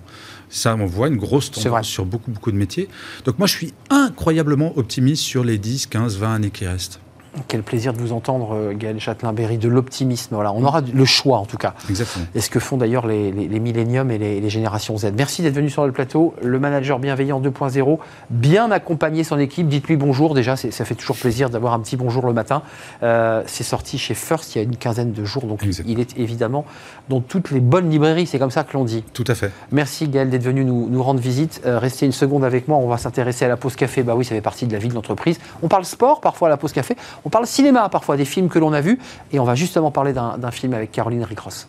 Ça, 0.49 0.75
on 0.75 0.85
voit 0.85 1.07
une 1.07 1.17
grosse 1.17 1.51
tendance 1.51 1.87
sur 1.87 2.05
beaucoup, 2.05 2.31
beaucoup 2.31 2.51
de 2.51 2.57
métiers. 2.57 2.89
Donc 3.23 3.37
moi, 3.37 3.47
je 3.47 3.53
suis 3.53 3.73
incroyablement 3.89 4.77
optimiste 4.77 5.21
sur 5.21 5.43
les 5.43 5.57
10, 5.57 5.87
15, 5.87 6.17
20 6.17 6.33
années 6.33 6.49
qui 6.49 6.65
restent. 6.65 6.99
Quel 7.47 7.63
plaisir 7.63 7.93
de 7.93 7.97
vous 7.99 8.11
entendre, 8.11 8.53
euh, 8.53 8.73
Gaël 8.75 8.99
Châtelain-Berry, 8.99 9.57
de 9.57 9.69
l'optimisme. 9.69 10.35
Voilà, 10.35 10.51
on 10.51 10.63
aura 10.63 10.81
le 10.81 11.05
choix 11.05 11.37
en 11.37 11.45
tout 11.45 11.57
cas. 11.57 11.73
Exactement. 11.89 12.25
Et 12.35 12.41
ce 12.41 12.49
que 12.49 12.59
font 12.59 12.77
d'ailleurs 12.77 13.07
les, 13.07 13.31
les, 13.31 13.59
milléniums 13.59 14.11
et 14.11 14.17
les, 14.17 14.49
générations 14.49 14.97
Z. 14.97 15.11
Merci 15.15 15.41
d'être 15.41 15.53
venu 15.53 15.69
sur 15.69 15.85
le 15.85 15.91
plateau. 15.91 16.33
Le 16.41 16.59
manager 16.59 16.99
bienveillant 16.99 17.39
2.0, 17.39 17.99
bien 18.29 18.71
accompagner 18.71 19.23
son 19.23 19.37
équipe. 19.39 19.67
Dites-lui 19.67 19.95
bonjour. 19.95 20.33
Déjà, 20.33 20.55
ça 20.55 20.85
fait 20.85 20.95
toujours 20.95 21.17
plaisir 21.17 21.49
d'avoir 21.49 21.73
un 21.73 21.79
petit 21.79 21.97
bonjour 21.97 22.25
le 22.25 22.33
matin. 22.33 22.63
Euh, 23.03 23.43
c'est 23.45 23.63
sorti 23.63 23.97
chez 23.97 24.13
First 24.13 24.55
il 24.55 24.57
y 24.57 24.61
a 24.61 24.63
une 24.63 24.75
quinzaine 24.75 25.11
de 25.11 25.25
jours, 25.25 25.45
donc 25.45 25.61
il 25.85 25.99
est 25.99 26.17
évidemment 26.17 26.65
dans 27.09 27.21
toutes 27.21 27.51
les 27.51 27.59
bonnes 27.59 27.89
librairies. 27.89 28.27
C'est 28.27 28.39
comme 28.39 28.51
ça 28.51 28.63
que 28.63 28.73
l'on 28.73 28.85
dit. 28.85 29.03
Tout 29.13 29.25
à 29.27 29.35
fait. 29.35 29.51
Merci 29.71 30.07
Gaël 30.07 30.29
d'être 30.29 30.43
venu 30.43 30.65
nous, 30.65 30.89
nous, 30.89 31.03
rendre 31.03 31.19
visite. 31.19 31.61
Euh, 31.65 31.79
restez 31.79 32.05
une 32.05 32.11
seconde 32.11 32.43
avec 32.43 32.67
moi. 32.67 32.77
On 32.77 32.87
va 32.87 32.97
s'intéresser 32.97 33.45
à 33.45 33.47
la 33.47 33.57
pause 33.57 33.75
café. 33.75 34.03
Bah 34.03 34.15
oui, 34.15 34.25
ça 34.25 34.35
fait 34.35 34.41
partie 34.41 34.65
de 34.65 34.73
la 34.73 34.79
vie 34.79 34.89
de 34.89 34.93
l'entreprise. 34.93 35.39
On 35.61 35.67
parle 35.67 35.85
sport 35.85 36.21
parfois 36.21 36.47
à 36.47 36.51
la 36.51 36.57
pause 36.57 36.73
café. 36.73 36.95
On 37.25 37.29
parle 37.29 37.47
cinéma 37.47 37.89
parfois, 37.89 38.17
des 38.17 38.25
films 38.25 38.49
que 38.49 38.59
l'on 38.59 38.73
a 38.73 38.81
vus. 38.81 38.99
Et 39.31 39.39
on 39.39 39.43
va 39.43 39.55
justement 39.55 39.91
parler 39.91 40.13
d'un 40.13 40.51
film 40.51 40.73
avec 40.73 40.91
Caroline 40.91 41.23
Ricross. 41.23 41.67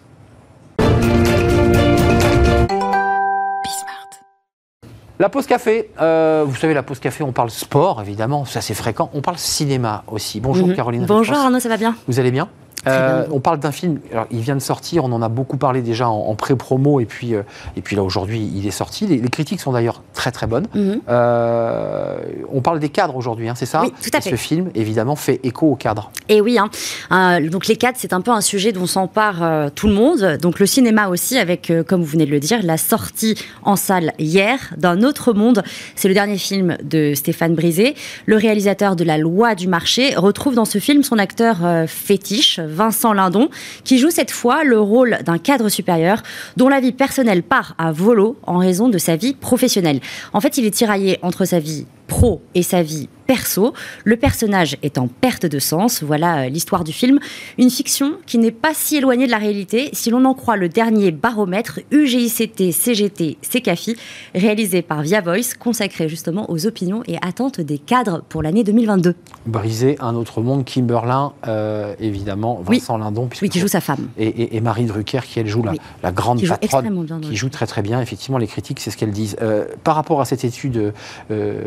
La 5.21 5.29
pause 5.29 5.47
café, 5.47 5.91
euh, 6.01 6.47
vous 6.49 6.57
savez, 6.57 6.73
la 6.73 6.83
pause 6.83 6.99
café, 6.99 7.23
on 7.23 7.33
parle 7.33 7.51
sport, 7.51 8.01
évidemment, 8.01 8.47
ça 8.47 8.63
c'est 8.63 8.73
fréquent. 8.73 9.11
On 9.13 9.21
parle 9.21 9.37
cinéma 9.37 10.03
aussi. 10.07 10.41
Bonjour 10.41 10.67
mhm. 10.67 10.75
Caroline. 10.75 11.05
Bonjour 11.05 11.37
Arnaud, 11.37 11.61
ça 11.61 11.69
va 11.69 11.77
bien? 11.77 11.95
Vous 12.09 12.19
allez 12.19 12.31
bien? 12.31 12.49
Euh, 12.87 13.27
on 13.31 13.41
parle 13.41 13.61
d'un 13.61 13.73
film, 13.73 14.01
alors, 14.13 14.27
il 14.31 14.41
vient 14.41 14.57
de 14.57 14.61
sortir, 14.61 15.05
on 15.05 15.13
en 15.13 15.23
a 15.23 15.29
beaucoup 15.29 15.57
parlé 15.57 15.83
déjà 15.83 16.09
en, 16.09 16.35
pré-promo, 16.35 17.01
et 17.01 17.05
puis, 17.05 17.35
euh, 17.35 17.43
et 17.77 17.83
puis 17.83 17.97
là 17.97 18.03
aujourd'hui 18.03 18.51
il 18.55 18.67
est 18.67 18.71
sorti. 18.71 19.07
Les, 19.07 19.21
critiques 19.31 19.61
sont 19.61 19.73
d'ailleurs 19.73 20.03
très 20.15 20.33
très 20.33 20.47
bonnes. 20.47 20.67
Mhm. 20.75 21.01
Euh, 21.09 22.19
on 22.53 22.63
parle 22.63 22.81
des 22.81 22.89
cadres 22.89 23.17
aujourd'hui, 23.17 23.49
hein, 23.49 23.55
c'est 23.55 23.67
ça 23.67 23.83
Oui, 23.83 23.93
tout 24.03 24.11
à 24.13 24.21
fait. 24.21 24.31
Ce 24.31 24.37
film, 24.37 24.71
évidemment, 24.75 25.15
fait 25.15 25.41
écho 25.45 25.71
aux 25.71 25.77
cadres. 25.77 26.11
Et 26.29 26.41
oui, 26.41 26.59
hein. 26.59 27.41
donc 27.41 27.67
les 27.67 27.77
cadres, 27.77 27.99
c'est 28.01 28.13
un 28.13 28.21
peu 28.21 28.31
un 28.31 28.41
sujet 28.41 28.73
dont 28.73 28.87
s'empare 28.87 29.71
tout 29.75 29.87
le 29.87 29.95
monde. 29.95 30.39
Donc 30.41 30.59
le 30.59 30.67
cinéma 30.67 31.09
aussi, 31.09 31.39
avec, 31.39 31.73
comme 31.87 32.01
vous 32.01 32.07
venez 32.07 32.27
de 32.27 32.31
le 32.31 32.41
dire, 32.41 32.61
la 32.63 32.77
sortie 32.77 33.37
en 33.63 33.77
salle 33.77 34.13
hier 34.19 34.59
d'un 34.77 35.03
autre 35.03 35.33
monde. 35.33 35.63
C'est 35.97 36.09
le 36.09 36.15
dernier 36.15 36.39
film 36.39 36.77
de 36.83 37.15
Stéphane 37.15 37.55
Brisé. 37.55 37.95
Le 38.27 38.37
réalisateur 38.37 38.97
de 38.97 39.05
La 39.05 39.19
Loi 39.19 39.55
du 39.55 39.69
marché 39.69 40.15
retrouve 40.17 40.55
dans 40.55 40.65
ce 40.65 40.79
film 40.79 41.03
son 41.03 41.19
acteur 41.19 41.59
fétiche, 41.87 42.61
Vincent 42.71 43.13
Lindon, 43.13 43.49
qui 43.85 43.99
joue 43.99 44.11
cette 44.11 44.31
fois 44.31 44.65
le 44.65 44.81
rôle 44.81 45.19
d'un 45.25 45.39
cadre 45.39 45.69
supérieur 45.69 46.23
dont 46.57 46.69
la 46.69 46.81
vie 46.81 46.93
personnelle 46.93 47.43
part 47.43 47.75
à 47.79 47.93
volo 47.93 48.37
en 48.47 48.59
raison 48.59 48.89
de 48.89 48.99
sa 48.99 49.17
vie 49.17 49.35
professionnelle. 49.35 50.01
En 50.33 50.41
fait, 50.41 50.59
il 50.59 50.65
est 50.65 50.71
tiraillé 50.71 51.19
entre 51.23 51.45
sa 51.45 51.59
vie 51.59 51.87
pro 52.11 52.43
et 52.55 52.63
sa 52.63 52.83
vie 52.83 53.09
perso. 53.31 53.73
Le 54.03 54.17
personnage 54.17 54.77
est 54.83 54.99
en 54.99 55.07
perte 55.07 55.47
de 55.47 55.61
sens. 55.61 56.03
Voilà 56.03 56.49
l'histoire 56.49 56.83
du 56.83 56.93
film. 56.93 57.21
Une 57.59 57.71
fiction 57.71 58.15
qui 58.27 58.39
n'est 58.39 58.51
pas 58.51 58.75
si 58.75 58.97
éloignée 58.97 59.27
de 59.27 59.31
la 59.31 59.39
réalité 59.39 59.91
si 59.93 60.11
l'on 60.11 60.25
en 60.25 60.35
croit 60.35 60.57
le 60.57 60.69
dernier 60.69 61.13
baromètre 61.13 61.79
UGICT 61.93 62.73
CGT 62.73 63.39
CCAFI 63.41 63.97
réalisé 64.35 64.83
par 64.83 65.03
Via 65.03 65.21
Voice, 65.21 65.55
consacré 65.57 66.09
justement 66.09 66.51
aux 66.51 66.67
opinions 66.67 67.05
et 67.07 67.19
attentes 67.23 67.61
des 67.61 67.79
cadres 67.79 68.25
pour 68.29 68.43
l'année 68.43 68.65
2022. 68.65 69.15
Briser 69.47 69.97
un 70.01 70.17
autre 70.17 70.41
monde, 70.43 70.65
Kimberlin, 70.65 71.33
euh, 71.47 71.95
évidemment, 72.01 72.61
Vincent 72.67 72.99
Lindon. 72.99 73.29
Oui, 73.41 73.49
qui 73.49 73.61
joue 73.61 73.69
sa 73.69 73.81
femme. 73.81 74.09
Et, 74.19 74.61
Marie 74.61 74.87
Drucker, 74.87 75.21
qui 75.25 75.39
elle 75.39 75.47
joue 75.47 75.63
la, 76.03 76.11
grande 76.11 76.43
patronne, 76.45 77.07
qui 77.23 77.37
joue 77.37 77.49
très 77.49 77.67
très 77.69 77.83
bien. 77.83 78.01
Effectivement, 78.01 78.39
les 78.39 78.49
critiques, 78.49 78.81
c'est 78.81 78.91
ce 78.91 78.97
qu'elles 78.97 79.13
disent. 79.13 79.37
Euh, 79.41 79.67
par 79.85 79.95
rapport 79.95 80.21
à 80.21 80.25
cette 80.25 80.45
étude 80.45 80.93
euh, 81.31 81.63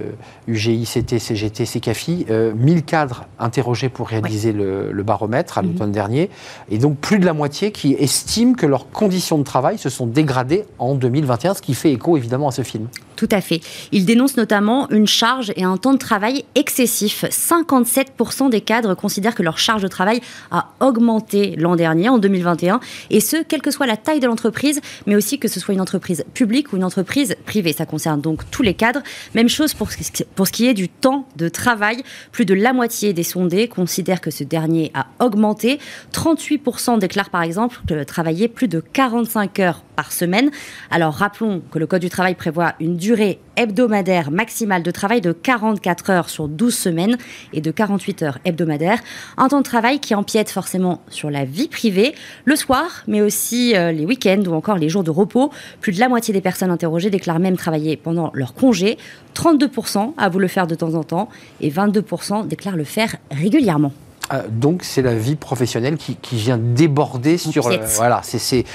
UGI, 0.47 0.85
CT, 0.85 1.19
CGT, 1.19 1.65
CCAFI, 1.65 2.25
1000 2.55 2.83
cadres 2.83 3.25
interrogés 3.39 3.89
pour 3.89 4.07
réaliser 4.07 4.51
le, 4.51 5.03
baromètre 5.03 5.57
à 5.57 5.61
mhm. 5.61 5.71
l'automne 5.71 5.91
dernier, 5.91 6.29
et 6.69 6.77
donc 6.77 6.97
plus 6.97 7.19
de 7.19 7.25
la 7.25 7.33
moitié 7.33 7.71
qui 7.71 7.93
estiment 7.93 8.53
que 8.53 8.65
leurs 8.65 8.89
conditions 8.89 9.37
de 9.37 9.43
travail 9.43 9.77
se 9.77 9.89
sont 9.89 10.07
dégradées 10.07 10.65
en 10.79 10.95
2021, 10.95 11.53
ce 11.55 11.61
qui 11.61 11.73
fait 11.73 11.91
écho 11.91 12.17
évidemment 12.17 12.47
à 12.47 12.51
ce 12.51 12.61
film. 12.61 12.87
Tout 13.15 13.29
à 13.31 13.41
fait. 13.41 13.61
Il 13.91 14.05
dénonce 14.05 14.37
notamment 14.37 14.89
une 14.89 15.07
charge 15.07 15.53
et 15.55 15.63
un 15.63 15.77
temps 15.77 15.93
de 15.93 15.97
travail 15.97 16.45
excessif. 16.55 17.25
57% 17.25 18.49
des 18.49 18.61
cadres 18.61 18.95
considèrent 18.95 19.35
que 19.35 19.43
leur 19.43 19.57
charge 19.57 19.81
de 19.81 19.87
travail 19.87 20.21
a 20.51 20.69
augmenté 20.79 21.55
l'an 21.57 21.75
dernier, 21.75 22.09
en 22.09 22.17
2021, 22.17 22.79
et 23.09 23.19
ce, 23.19 23.37
quelle 23.37 23.61
que 23.61 23.71
soit 23.71 23.85
la 23.85 23.97
taille 23.97 24.19
de 24.19 24.27
l'entreprise, 24.27 24.81
mais 25.05 25.15
aussi 25.15 25.39
que 25.39 25.47
ce 25.47 25.59
soit 25.59 25.73
une 25.73 25.81
entreprise 25.81 26.25
publique 26.33 26.73
ou 26.73 26.77
une 26.77 26.83
entreprise 26.83 27.35
privée. 27.45 27.73
Ça 27.73 27.85
concerne 27.85 28.19
donc 28.19 28.49
tous 28.51 28.63
les 28.63 28.73
cadres. 28.73 29.01
Même 29.35 29.49
chose 29.49 29.73
pour 29.73 29.91
ce 29.91 29.97
qui 29.97 30.23
est 30.62 30.74
du 30.74 30.89
temps 30.89 31.27
de 31.36 31.50
travail. 31.50 32.03
Plus 32.32 32.46
de 32.46 32.53
la 32.53 32.74
moitié 32.74 33.13
des 33.13 33.24
sondés 33.24 33.68
considèrent 33.68 34.22
que 34.22 34.32
ce 34.32 34.44
dernier 34.44 34.92
a 34.94 35.08
augmenté. 35.20 35.80
38% 36.13 37.00
déclarent 37.00 37.30
par 37.30 37.44
exemple 37.44 37.82
travailler 38.06 38.48
plus 38.48 38.68
de 38.68 38.80
45 38.80 39.60
heures 39.60 39.84
par 39.96 40.12
semaine. 40.12 40.51
Alors 40.92 41.13
rappelons 41.13 41.62
que 41.72 41.80
le 41.80 41.88
Code 41.88 42.01
du 42.01 42.10
travail 42.10 42.36
prévoit 42.36 42.74
une 42.80 42.98
durée 42.98 43.39
hebdomadaire 43.56 44.32
maximale 44.32 44.84
de 44.84 44.92
travail 44.92 45.22
de 45.22 45.32
44 45.32 46.10
heures 46.10 46.30
sur 46.30 46.48
12 46.48 46.75
semaines 46.75 47.18
et 47.53 47.62
de 47.62 47.72
48 47.72 48.24
heures 48.24 48.39
hebdomadaires. 48.46 49.00
Un 49.38 49.48
temps 49.48 49.60
de 49.60 49.63
travail 49.63 50.00
qui 50.00 50.15
empiète 50.15 50.50
forcément 50.50 51.01
sur 51.10 51.30
la 51.30 51.46
vie 51.46 51.68
privée, 51.68 52.15
le 52.46 52.56
soir, 52.56 53.03
mais 53.08 53.22
aussi 53.22 53.75
euh, 53.75 53.92
les 53.92 54.06
week-ends 54.06 54.44
ou 54.48 54.53
encore 54.53 54.77
les 54.77 54.89
jours 54.89 55.03
de 55.03 55.12
repos. 55.12 55.51
Plus 55.82 55.94
de 55.94 56.00
la 56.00 56.10
moitié 56.10 56.34
des 56.34 56.42
personnes 56.42 56.72
interrogées 56.72 57.10
déclarent 57.10 57.39
même 57.39 57.58
travailler 57.58 57.98
pendant 57.98 58.32
leur 58.34 58.53
congé. 58.53 58.98
32% 59.36 60.12
avouent 60.17 60.39
le 60.39 60.48
faire 60.48 60.67
de 60.67 60.75
temps 60.75 60.96
en 60.96 61.03
temps 61.03 61.29
et 61.62 61.70
22% 61.70 62.48
déclarent 62.48 62.75
le 62.75 62.84
faire 62.84 63.15
régulièrement. 63.32 63.93
Euh, 64.32 64.44
donc 64.50 64.84
c'est 64.84 65.01
la 65.01 65.15
vie 65.15 65.36
professionnelle 65.36 65.98
qui, 65.98 66.18
vient 66.34 66.58
déborder 66.58 67.38
sur... 67.38 67.68
Euh, 67.68 67.77
voilà, 67.96 68.22
c'est 68.24 68.65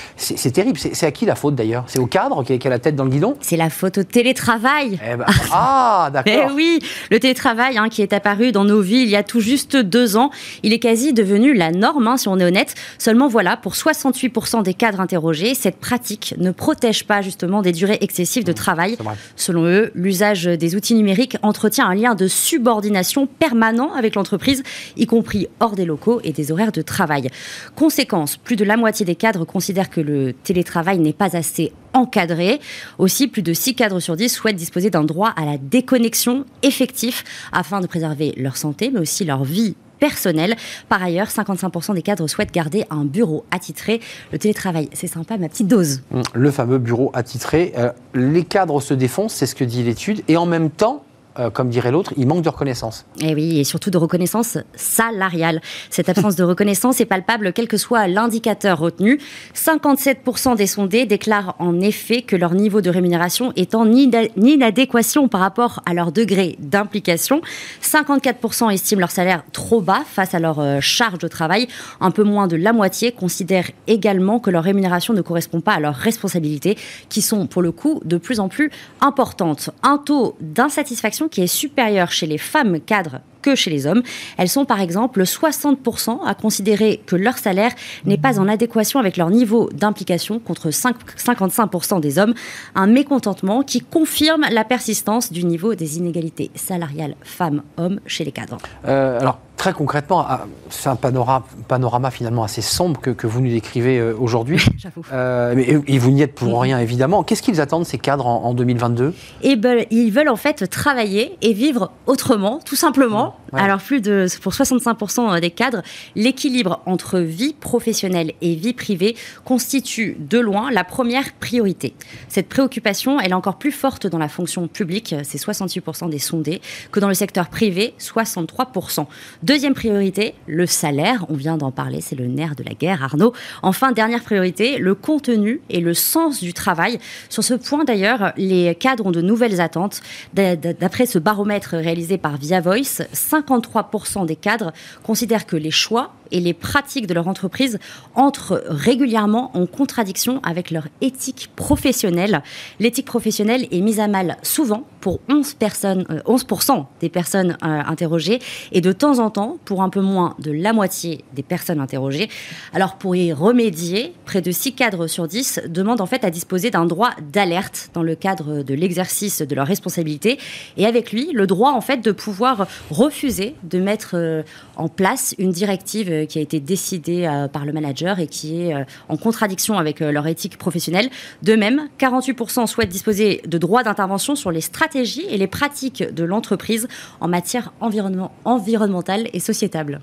terrible. 0.53 0.79
C'est 0.79 1.07
à 1.07 1.11
qui 1.11 1.27
la 1.27 1.35
faute 1.35 1.55
d'ailleurs? 1.55 1.85
C'est 1.87 1.99
au 1.99 2.07
cadre 2.07 2.45
qui, 2.45 2.67
a 2.67 2.71
la 2.71 2.79
tête 2.79 2.97
dans 2.97 3.05
le 3.05 3.11
guidon? 3.11 3.37
C'est 3.41 3.57
la 3.57 3.71
faute 3.71 3.99
au 3.99 4.05
télétravail. 4.05 4.99
Eh 5.03 5.17
ben, 5.17 5.25
ah, 5.53 6.11
d'accord. 6.13 6.51
Eh 6.51 6.53
oui, 6.53 6.81
le 7.11 7.19
télétravail 7.19 7.79
hein, 7.79 7.89
qui 7.89 8.03
est 8.03 8.13
apparu 8.13 8.53
dans 8.53 8.65
nos 8.65 8.81
vies 8.81 9.03
il 9.03 9.09
y 9.09 9.17
a 9.17 9.23
tout 9.23 9.41
juste 9.41 9.77
deux 9.77 10.17
ans, 10.17 10.31
il 10.63 10.73
est 10.73 10.79
quasi 10.79 11.13
devenu 11.13 11.55
la 11.55 11.71
norme, 11.71 12.07
hein, 12.07 12.17
si 12.17 12.29
on 12.29 12.39
est 12.39 12.45
honnête. 12.45 12.75
Seulement 12.99 13.29
voilà, 13.29 13.57
pour 13.57 13.75
68% 13.75 14.63
des 14.63 14.75
cadres 14.75 15.01
interrogés, 15.01 15.55
cette 15.55 15.79
pratique 15.79 16.35
ne 16.39 16.51
protège 16.51 17.05
pas 17.05 17.23
justement 17.23 17.63
des 17.63 17.73
durées 17.73 17.99
excessives 18.01 18.45
de 18.45 18.53
mmh, 18.53 18.55
travail. 18.55 18.99
Selon 19.37 19.65
eux, 19.65 19.91
l'usage 19.95 20.45
des 20.45 20.77
outils 20.77 20.95
numériques 20.95 21.37
entretient 21.43 21.87
un 21.87 21.95
lien 21.95 22.15
de 22.15 22.29
subordination 22.29 23.27
permanent 23.27 23.93
avec 23.95 24.15
l'entreprise, 24.15 24.63
y 24.97 25.07
compris 25.07 25.38
hors 25.61 25.77
des 25.77 25.85
locaux 25.85 26.21
et 26.25 26.33
des 26.33 26.51
horaires 26.51 26.73
de 26.73 26.83
travail. 26.83 27.29
Conséquence, 27.77 28.37
plus 28.37 28.57
de 28.57 28.65
la 28.65 28.77
moitié 28.77 29.07
des 29.07 29.15
cadres 29.15 29.45
considèrent 29.45 29.91
que 29.91 30.01
le 30.01 30.33
télétravail 30.33 30.99
n'est 30.99 31.13
pas 31.13 31.37
assez 31.37 31.73
encadré. 31.93 32.61
Aussi, 32.99 33.29
plus 33.29 33.43
de 33.43 33.53
6 33.53 33.75
cadres 33.75 34.01
sur 34.01 34.17
10 34.17 34.29
souhaitent 34.29 34.57
disposer 34.57 34.91
d'un 34.91 35.05
droit 35.05 35.33
à 35.37 35.45
la 35.45 35.59
déconnexion 35.59 36.45
effectif 36.63 37.25
afin 37.53 37.81
de 37.81 37.87
préserver 37.87 38.35
leur 38.37 38.57
santé, 38.57 38.91
mais 38.93 39.01
aussi 39.01 39.25
leur 39.25 39.45
vie 39.45 39.77
personnelle. 39.99 40.57
Par 40.89 41.03
ailleurs, 41.03 41.29
55% 41.29 41.95
des 41.95 42.03
cadres 42.03 42.27
souhaitent 42.29 42.53
garder 42.53 42.85
un 42.91 43.05
bureau 43.05 43.45
attitré. 43.51 44.01
Le 44.33 44.39
télétravail, 44.39 44.89
c'est 44.93 45.07
sympa, 45.07 45.37
ma 45.39 45.49
petite 45.49 45.69
dose. 45.69 46.03
Le 46.35 46.51
fameux 46.51 46.79
bureau 46.79 47.11
attitré. 47.15 47.73
Euh, 47.77 47.91
les 48.15 48.45
cadres 48.45 48.81
se 48.81 48.95
défoncent, 48.95 49.35
c'est 49.35 49.47
ce 49.47 49.55
que 49.55 49.65
dit 49.65 49.83
l'étude, 49.83 50.23
et 50.29 50.37
en 50.37 50.47
même 50.47 50.71
temps, 50.71 51.05
euh, 51.39 51.51
comme 51.51 51.69
dirait 51.69 51.91
l'autre, 51.91 52.13
il 52.17 52.27
manque 52.27 52.43
de 52.43 52.49
reconnaissance. 52.49 53.07
Et 53.21 53.29
eh 53.29 53.35
oui, 53.35 53.61
et 53.61 53.65
surtout 53.65 53.91
de 53.91 53.99
reconnaissance 53.99 54.59
salariale. 54.75 55.61
Cette 55.91 56.09
absence 56.09 56.37
de 56.37 56.45
reconnaissance 56.45 57.01
est 57.01 57.07
palpable 57.07 57.53
quel 57.53 57.69
que 57.69 57.77
soit 57.77 58.09
l'indicateur 58.09 58.79
retenu. 58.79 59.21
57% 59.55 60.57
des 60.57 60.67
sondés 60.67 61.07
déclarent 61.07 61.55
en 61.59 61.81
effet 61.81 62.23
que 62.23 62.37
leur 62.37 62.55
niveau 62.55 62.81
de 62.81 62.91
rémunération 62.91 63.53
est 63.57 63.75
en 63.75 63.91
inadéquation 63.93 65.29
par 65.29 65.41
rapport 65.41 65.81
à 65.87 65.95
leur 65.95 66.13
degré 66.13 66.57
d'implication. 66.59 67.41
54% 67.83 68.73
estiment 68.73 69.01
leur 69.01 69.11
salaire 69.11 69.45
trop 69.53 69.81
bas 69.81 70.03
face 70.05 70.35
à 70.35 70.39
leur 70.39 70.59
euh, 70.59 70.81
charge 70.81 71.19
de 71.19 71.29
travail. 71.29 71.69
Un 72.01 72.11
peu 72.11 72.25
moins 72.25 72.47
de 72.47 72.57
la 72.57 72.73
moitié 72.73 73.13
considèrent 73.13 73.71
également 73.87 74.41
que 74.41 74.51
leur 74.51 74.65
rémunération 74.65 75.15
ne 75.15 75.23
correspond 75.23 75.61
pas 75.61 75.75
à 75.75 75.81
leurs 75.81 75.95
responsabilités, 75.95 76.77
qui 77.09 77.23
sont 77.23 77.47
pour 77.47 77.63
le 77.63 77.73
coup 77.73 78.01
de 78.05 78.17
plus 78.17 78.41
en 78.41 78.49
plus 78.49 78.71
importantes. 79.01 79.71
Un 79.83 79.99
taux 79.99 80.37
d'insatisfaction 80.41 81.28
qui 81.29 81.43
est 81.43 81.47
supérieure 81.47 82.11
chez 82.13 82.27
les 82.27 82.39
femmes 82.39 82.81
cadres 82.81 83.21
que 83.43 83.55
chez 83.55 83.71
les 83.71 83.87
hommes. 83.87 84.03
Elles 84.37 84.49
sont 84.49 84.65
par 84.65 84.81
exemple 84.81 85.23
60% 85.23 86.25
à 86.27 86.35
considérer 86.35 87.01
que 87.07 87.17
leur 87.17 87.39
salaire 87.39 87.73
n'est 88.05 88.19
pas 88.19 88.41
en 88.41 88.49
adéquation 88.49 88.99
avec 88.99 89.17
leur 89.17 89.31
niveau 89.31 89.71
d'implication 89.73 90.39
contre 90.39 90.71
55% 90.71 92.01
des 92.01 92.19
hommes. 92.19 92.35
Un 92.75 92.87
mécontentement 92.87 93.63
qui 93.63 93.81
confirme 93.81 94.45
la 94.51 94.65
persistance 94.65 95.33
du 95.33 95.45
niveau 95.45 95.75
des 95.75 95.99
inégalités 95.99 96.51
salariales 96.55 97.17
femmes-hommes 97.23 98.01
chez 98.07 98.25
les 98.25 98.33
cadres. 98.33 98.59
Euh, 98.87 99.21
très 99.59 99.73
concrètement, 99.73 100.25
ah, 100.27 100.47
c'est 100.71 100.89
un 100.89 100.97
panorama, 100.97 101.45
panorama, 101.67 102.11
finalement 102.11 102.45
assez 102.45 102.63
sombre 102.63 103.01
que, 103.01 103.27
vous 103.27 103.41
nous 103.43 103.51
décrivez 103.51 103.99
euh, 103.99 104.15
aujourd'hui. 104.19 104.65
Euh, 105.13 105.55
et 105.87 105.99
vous 105.99 106.11
n'y 106.11 106.23
êtes 106.23 106.35
pour 106.35 106.61
rien, 106.61 106.79
évidemment. 106.79 107.23
Qu'est-ce 107.23 107.43
qu'ils 107.43 107.61
attendent, 107.61 107.87
ces 107.87 107.99
cadres, 107.99 108.27
en, 108.27 108.53
2022 108.53 109.15
et 109.43 109.57
ben, 109.57 109.87
Ils 109.91 110.11
veulent 110.11 110.29
en 110.29 110.37
fait 110.37 110.69
travailler 110.69 111.37
et 111.41 111.53
vivre 111.53 111.93
autrement, 112.07 112.61
tout 112.65 112.77
simplement. 112.77 113.37
Alors, 113.53 113.79
plus 113.79 114.01
de, 114.01 114.27
pour 114.43 114.53
65% 114.53 115.41
des 115.41 115.51
cadres, 115.51 115.83
l'équilibre 116.15 116.81
entre 116.85 117.21
vie 117.21 117.55
professionnelle 117.55 118.33
et 118.43 118.55
vie 118.55 118.75
privée 118.75 119.17
constitue 119.45 120.17
de 120.19 120.39
loin 120.39 120.71
la 120.71 120.85
première 120.85 121.33
priorité. 121.35 121.95
Cette 122.29 122.49
préoccupation, 122.49 123.19
elle 123.21 123.31
est 123.31 123.35
encore 123.35 123.59
plus 123.59 123.73
forte 123.73 124.07
dans 124.07 124.19
la 124.19 124.29
fonction 124.29 124.69
publique, 124.69 125.15
c'est 125.23 125.39
68% 125.39 126.11
des 126.11 126.19
sondés, 126.19 126.61
que 126.93 127.01
dans 127.01 127.09
le 127.09 127.15
secteur 127.15 127.49
privé, 127.49 127.95
63%. 127.99 129.07
Deuxième 129.49 129.73
priorité, 129.73 130.35
le 130.47 130.67
salaire. 130.67 131.25
On 131.31 131.35
vient 131.35 131.57
d'en 131.57 131.71
parler, 131.71 132.03
c'est 132.03 132.15
le 132.15 132.27
nerf 132.27 132.55
de 132.55 132.63
la 132.63 132.75
guerre, 132.75 133.03
Arnaud. 133.03 133.33
Enfin, 133.63 133.93
dernière 133.93 134.23
priorité, 134.23 134.77
le 134.77 134.95
contenu 134.95 135.63
et 135.71 135.81
le 135.81 135.95
sens 135.95 136.43
du 136.43 136.53
travail. 136.53 136.99
Sur 137.31 137.43
ce 137.43 137.55
point, 137.55 137.85
d'ailleurs, 137.85 138.35
les 138.37 138.75
cadres 138.75 139.07
ont 139.07 139.11
de 139.11 139.23
nouvelles 139.23 139.63
attentes. 139.63 140.03
D'après 140.35 141.07
ce 141.07 141.19
baromètre 141.19 141.71
réalisé 141.71 142.19
par 142.19 142.37
Via 142.37 142.61
Voice, 142.61 143.01
53% 143.15 144.27
des 144.27 144.37
cadres 144.37 144.75
considèrent 145.03 145.47
que 145.47 145.57
les 145.57 145.71
choix 145.71 146.13
et 146.31 146.41
les 146.41 146.53
pratiques 146.53 147.07
de 147.07 147.15
leur 147.15 147.27
entreprise 147.27 147.79
entrent 148.15 148.63
régulièrement 148.67 149.51
en 149.57 149.65
contradiction 149.65 150.41
avec 150.43 150.71
leur 150.71 150.89
éthique 151.01 151.49
professionnelle. 151.57 152.43
L'éthique 152.81 153.07
professionnelle 153.07 153.67
est 153.71 153.81
mise 153.81 153.99
à 153.99 154.09
mal 154.09 154.37
souvent 154.43 154.85
pour 155.01 155.21
11%, 155.31 155.57
personnes, 155.57 156.05
11 156.27 156.45
euh, 156.51 156.75
des 157.01 157.09
personnes 157.09 157.57
euh, 157.63 157.81
interrogées 157.87 158.41
et 158.73 158.83
de 158.83 158.93
temps 158.93 159.21
en 159.21 159.31
temps 159.31 159.38
pour 159.65 159.83
un 159.83 159.89
peu 159.89 160.01
moins 160.01 160.35
de 160.39 160.51
la 160.51 160.73
moitié 160.73 161.25
des 161.35 161.43
personnes 161.43 161.81
interrogées. 161.81 162.29
Alors 162.73 162.97
pour 162.97 163.15
y 163.15 163.33
remédier, 163.33 164.13
près 164.25 164.43
de 164.43 164.51
6 164.51 164.73
cadres 164.73 165.07
sur 165.07 165.29
10 165.29 165.63
demandent 165.69 166.01
en 166.01 166.07
fait 166.07 166.25
à 166.25 166.31
disposer 166.31 166.71
d'un 166.71 166.87
droit 166.87 167.11
d'alerte 167.33 167.91
dans 167.95 168.03
le 168.03 168.15
cadre 168.15 168.63
de 168.63 168.75
l'exercice 168.75 169.43
de 169.43 169.55
leur 169.55 169.67
responsabilité 169.67 170.39
et 170.77 170.87
avec 170.87 171.13
lui 171.13 171.31
le 171.33 171.47
droit 171.47 171.71
en 171.71 171.81
fait 171.81 171.99
de 171.99 172.13
pouvoir 172.13 172.67
refuser 172.91 173.55
de 173.63 173.79
mettre 173.79 174.13
euh, 174.15 174.43
en 174.77 174.89
place 174.89 175.35
une 175.39 175.53
directive 175.53 176.27
qui 176.27 176.39
a 176.39 176.43
été 176.43 176.61
décidée 176.61 177.27
euh, 177.27 177.49
par 177.49 177.65
le 177.65 177.73
manager 177.73 178.19
et 178.19 178.27
qui 178.27 178.63
est 178.63 178.75
euh, 178.75 178.85
en 179.09 179.17
contradiction 179.17 179.79
avec 179.79 180.01
leur 180.01 180.27
éthique 180.27 180.59
professionnelle. 180.59 181.11
De 181.43 181.55
même, 181.55 181.89
48% 181.99 182.67
souhaitent 182.67 182.89
disposer 182.89 183.43
de 183.47 183.59
droits 183.59 183.83
d'intervention 183.83 184.35
sur 184.35 184.51
les 184.51 184.61
stratégies 184.61 185.27
et 185.29 185.37
les 185.37 185.47
pratiques 185.47 186.03
de 186.03 186.25
l'entreprise 186.25 186.89
en 187.21 187.29
matière 187.29 187.73
environnementale 187.81 189.28
et. 189.33 190.01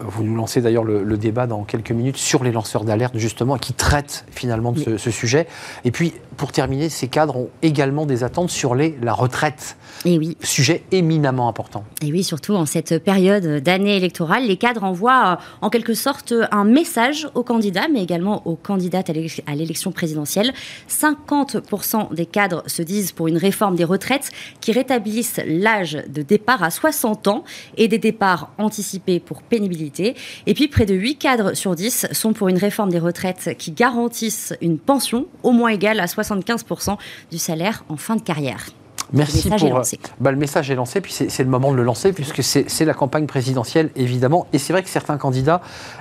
Vous 0.00 0.24
nous 0.24 0.34
lancez 0.34 0.60
d'ailleurs 0.60 0.84
le, 0.84 1.16
débat 1.16 1.46
dans 1.46 1.62
quelques 1.64 1.92
minutes 1.92 2.16
sur 2.16 2.42
les 2.42 2.52
lanceurs 2.52 2.84
d'alerte, 2.84 3.16
justement, 3.16 3.56
qui 3.56 3.72
traitent 3.72 4.24
finalement 4.30 4.72
de 4.72 4.96
ce, 4.96 5.10
sujet. 5.10 5.46
Et 5.84 5.92
puis, 5.92 6.14
pour 6.36 6.52
terminer, 6.52 6.88
ces 6.88 7.08
cadres 7.08 7.36
ont 7.36 7.48
également 7.62 8.04
des 8.04 8.24
attentes 8.24 8.50
sur 8.50 8.74
les, 8.74 8.98
la 9.00 9.12
retraite. 9.12 9.76
Et 10.04 10.18
oui. 10.18 10.36
Sujet 10.42 10.84
éminemment 10.92 11.48
important. 11.48 11.84
Et 12.02 12.12
oui, 12.12 12.22
surtout 12.22 12.54
en 12.54 12.66
cette 12.66 13.02
période 13.02 13.62
d'année 13.62 13.96
électorale, 13.96 14.46
les 14.46 14.56
cadres 14.56 14.84
envoient 14.84 15.38
en 15.62 15.70
quelque 15.70 15.94
sorte 15.94 16.34
un 16.50 16.64
message 16.64 17.28
aux 17.34 17.42
candidats, 17.42 17.88
mais 17.90 18.02
également 18.02 18.46
aux 18.46 18.56
candidates 18.56 19.10
à 19.10 19.54
l'élection 19.54 19.92
présidentielle. 19.92 20.52
50% 20.88 22.14
des 22.14 22.26
cadres 22.26 22.62
se 22.66 22.82
disent 22.82 23.12
pour 23.12 23.28
une 23.28 23.38
réforme 23.38 23.76
des 23.76 23.84
retraites 23.84 24.30
qui 24.60 24.72
rétablissent 24.72 25.40
l'âge 25.46 25.98
de 26.08 26.22
départ 26.22 26.62
à 26.62 26.70
60 26.70 27.28
ans 27.28 27.44
et 27.76 27.88
des 27.88 27.98
départs 27.98 28.50
anticipés 28.58 29.20
pour 29.20 29.42
pénibilité. 29.42 30.14
Et 30.46 30.54
puis 30.54 30.68
près 30.68 30.86
de 30.86 30.94
8 30.94 31.16
cadres 31.16 31.54
sur 31.54 31.74
10 31.74 32.08
sont 32.12 32.32
pour 32.32 32.48
une 32.48 32.58
réforme 32.58 32.90
des 32.90 32.98
retraites 32.98 33.56
qui 33.58 33.70
garantissent 33.72 34.54
une 34.60 34.78
pension 34.78 35.26
au 35.42 35.52
moins 35.52 35.70
égale 35.70 36.00
à 36.00 36.06
75% 36.06 36.96
du 37.30 37.38
salaire 37.38 37.84
en 37.88 37.96
fin 37.96 38.16
de 38.16 38.22
carrière. 38.22 38.66
Merci 39.14 39.48
le 39.48 39.56
pour. 39.56 39.82
Bah, 40.20 40.30
le 40.32 40.36
message 40.36 40.70
est 40.70 40.74
lancé, 40.74 41.00
puis 41.00 41.12
c'est 41.12 41.42
le 41.42 41.48
moment 41.48 41.70
de 41.72 41.76
le 41.76 41.84
lancer, 41.84 42.12
puisque 42.12 42.42
c'est 42.42 42.84
la 42.84 42.94
campagne 42.94 43.26
présidentielle, 43.26 43.90
évidemment. 43.96 44.46
Et 44.52 44.58
c'est 44.58 44.72
vrai 44.72 44.82
que 44.82 44.88
certains 44.88 45.16
candidats 45.16 45.60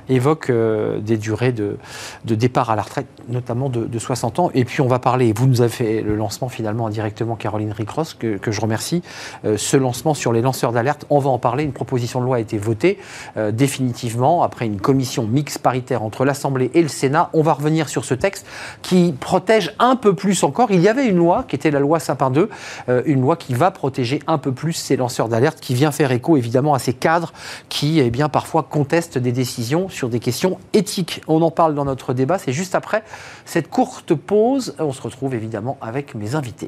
évoquent 0.10 0.50
euh, 0.50 1.00
des 1.00 1.18
durées 1.18 1.52
de, 1.52 1.78
de, 2.26 2.36
départ 2.36 2.70
à 2.70 2.76
la 2.76 2.82
retraite, 2.82 3.08
notamment 3.30 3.70
de, 3.70 4.00
60 4.00 4.40
ans. 4.40 4.52
Et 4.54 4.66
puis 4.66 4.82
on 4.82 4.88
va 4.88 5.00
parler, 5.00 5.32
vous 5.34 5.48
nous 5.48 5.62
avez 5.62 5.70
fait 5.70 6.02
le 6.02 6.16
lancement 6.16 6.50
finalement 6.50 6.88
indirectement, 6.88 7.36
Caroline 7.36 7.72
Ricross, 7.72 8.14
que, 8.16 8.38
que 8.38 8.52
je 8.52 8.60
remercie. 8.60 9.02
Euh, 9.46 9.56
ce 9.58 9.78
lancement 9.78 10.14
sur 10.14 10.34
les 10.34 10.42
lanceurs 10.42 10.72
d'alerte, 10.72 11.06
on 11.10 11.20
va 11.20 11.30
en 11.30 11.40
parler. 11.40 11.64
Une 11.64 11.72
proposition 11.72 12.20
de 12.20 12.26
loi 12.26 12.38
a 12.38 12.40
été 12.40 12.58
votée 12.58 12.98
euh, 13.38 13.52
définitivement 13.52 14.44
après 14.44 14.66
une 14.66 14.82
commission 14.82 15.26
mixte 15.26 15.60
paritaire 15.60 16.04
entre 16.04 16.26
l'Assemblée 16.26 16.72
et 16.74 16.82
le 16.82 16.88
Sénat. 16.88 17.30
On 17.34 17.44
va 17.44 17.54
revenir 17.54 17.90
sur 17.90 18.04
ce 18.06 18.14
texte 18.14 18.46
qui 18.82 19.14
protège 19.18 19.74
un 19.80 19.96
peu 19.96 20.16
plus 20.16 20.44
encore. 20.44 20.72
Il 20.72 20.82
y 20.82 20.90
avait 20.90 21.08
une 21.08 21.18
loi 21.18 21.46
qui 21.48 21.56
était 21.56 21.72
la 21.72 21.80
loi 21.80 22.00
Sapin 22.00 22.32
2 22.32 22.50
euh, 22.90 23.03
une 23.06 23.22
loi 23.22 23.36
qui 23.36 23.54
va 23.54 23.72
protéger 23.72 24.20
un 24.28 24.38
peu 24.38 24.52
plus 24.52 24.74
ces 24.74 24.96
lanceurs 24.96 25.30
d'alerte, 25.30 25.60
qui 25.60 25.74
vient 25.74 25.92
faire 25.92 26.12
écho 26.12 26.38
évidemment 26.38 26.74
à 26.74 26.80
ces 26.80 26.94
cadres 26.94 27.34
qui 27.70 28.00
eh 28.00 28.10
bien, 28.10 28.30
parfois 28.30 28.64
contestent 28.64 29.18
des 29.18 29.32
décisions 29.32 29.90
sur 29.90 30.10
des 30.10 30.20
questions 30.20 30.58
éthiques. 30.74 31.22
On 31.28 31.42
en 31.42 31.52
parle 31.52 31.76
dans 31.76 31.86
notre 31.86 32.14
débat, 32.14 32.38
c'est 32.38 32.54
juste 32.54 32.76
après 32.76 33.04
cette 33.46 33.70
courte 33.70 34.14
pause. 34.14 34.76
On 34.80 34.92
se 34.92 35.02
retrouve 35.02 35.36
évidemment 35.36 35.78
avec 35.82 36.16
mes 36.16 36.36
invités. 36.36 36.68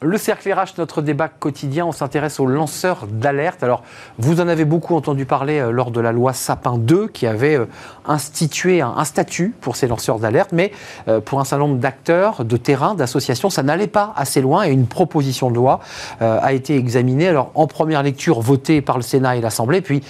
Le 0.00 0.16
cercle 0.16 0.52
RH, 0.52 0.78
notre 0.78 1.02
débat 1.02 1.26
quotidien, 1.26 1.84
on 1.84 1.90
s'intéresse 1.90 2.38
aux 2.38 2.46
lanceurs 2.46 3.08
d'alerte. 3.10 3.64
Alors, 3.64 3.82
vous 4.18 4.40
en 4.40 4.46
avez 4.46 4.64
beaucoup 4.64 4.94
entendu 4.94 5.26
parler 5.26 5.58
euh, 5.58 5.72
lors 5.72 5.90
de 5.90 6.00
la 6.00 6.12
loi 6.12 6.32
Sapin 6.32 6.78
2 6.78 7.08
qui 7.08 7.26
avait 7.26 7.56
euh, 7.56 7.66
institué 8.06 8.80
un, 8.80 9.04
statut 9.04 9.52
pour 9.60 9.74
ces 9.74 9.88
lanceurs 9.88 10.20
d'alerte, 10.20 10.50
mais 10.52 10.70
euh, 11.08 11.18
pour 11.18 11.40
un 11.40 11.44
certain 11.44 11.66
nombre 11.66 11.80
d'acteurs, 11.80 12.44
de 12.44 12.56
terrain, 12.56 12.94
d'associations, 12.94 13.50
ça 13.50 13.64
n'allait 13.64 13.88
pas 13.88 14.12
assez 14.14 14.40
loin 14.40 14.68
et 14.68 14.70
une 14.70 14.86
proposition 14.86 15.50
de 15.50 15.56
loi 15.56 15.80
a 16.20 16.52
été 16.52 16.76
examinée. 16.76 17.26
Alors, 17.26 17.50
en 17.56 17.66
première 17.66 18.04
lecture, 18.04 18.40
votée 18.40 18.80
par 18.80 18.98
le 18.98 19.02
Sénat 19.02 19.36
et 19.36 19.40
l'Assemblée, 19.40 19.80
puis 19.80 20.02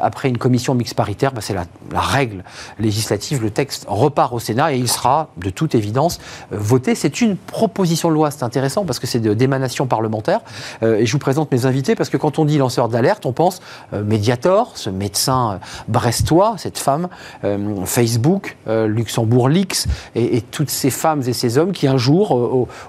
après 0.00 0.28
une 0.28 0.38
commission 0.38 0.74
mixte 0.74 0.94
paritaire, 0.94 1.32
bah, 1.32 1.40
c'est 1.40 1.54
la, 1.54 1.64
la, 1.92 2.00
règle 2.00 2.42
législative, 2.78 3.42
le 3.42 3.50
texte 3.50 3.84
repart 3.88 4.32
au 4.32 4.38
Sénat 4.38 4.74
et 4.74 4.78
il 4.78 4.88
sera, 4.88 5.28
de 5.36 5.50
toute 5.50 5.74
évidence, 5.74 6.18
voté. 6.50 6.94
C'est 6.94 7.20
une 7.20 7.36
proposition 7.36 8.08
de 8.08 8.14
loi, 8.14 8.30
c'est 8.30 8.42
intéressant 8.42 8.84
parce 8.84 8.98
que 8.98 9.06
c'est 9.12 9.20
d'émanation 9.20 9.86
parlementaire. 9.86 10.40
Euh, 10.82 10.98
et 10.98 11.06
je 11.06 11.12
vous 11.12 11.18
présente 11.18 11.52
mes 11.52 11.66
invités 11.66 11.94
parce 11.94 12.08
que 12.08 12.16
quand 12.16 12.38
on 12.38 12.44
dit 12.44 12.58
lanceur 12.58 12.88
d'alerte, 12.88 13.26
on 13.26 13.32
pense 13.32 13.60
euh, 13.92 14.02
Mediator, 14.02 14.72
ce 14.74 14.90
médecin 14.90 15.52
euh, 15.52 15.56
brestois, 15.88 16.54
cette 16.56 16.78
femme, 16.78 17.08
Facebook, 17.84 18.56
Luxembourg 18.66 19.48
Leaks, 19.48 19.86
et, 20.14 20.40
toutes 20.40 20.70
ces 20.70 20.90
femmes 20.90 21.22
et 21.26 21.32
ces 21.32 21.58
hommes 21.58 21.72
qui 21.72 21.86
un 21.86 21.96
jour, 21.96 22.32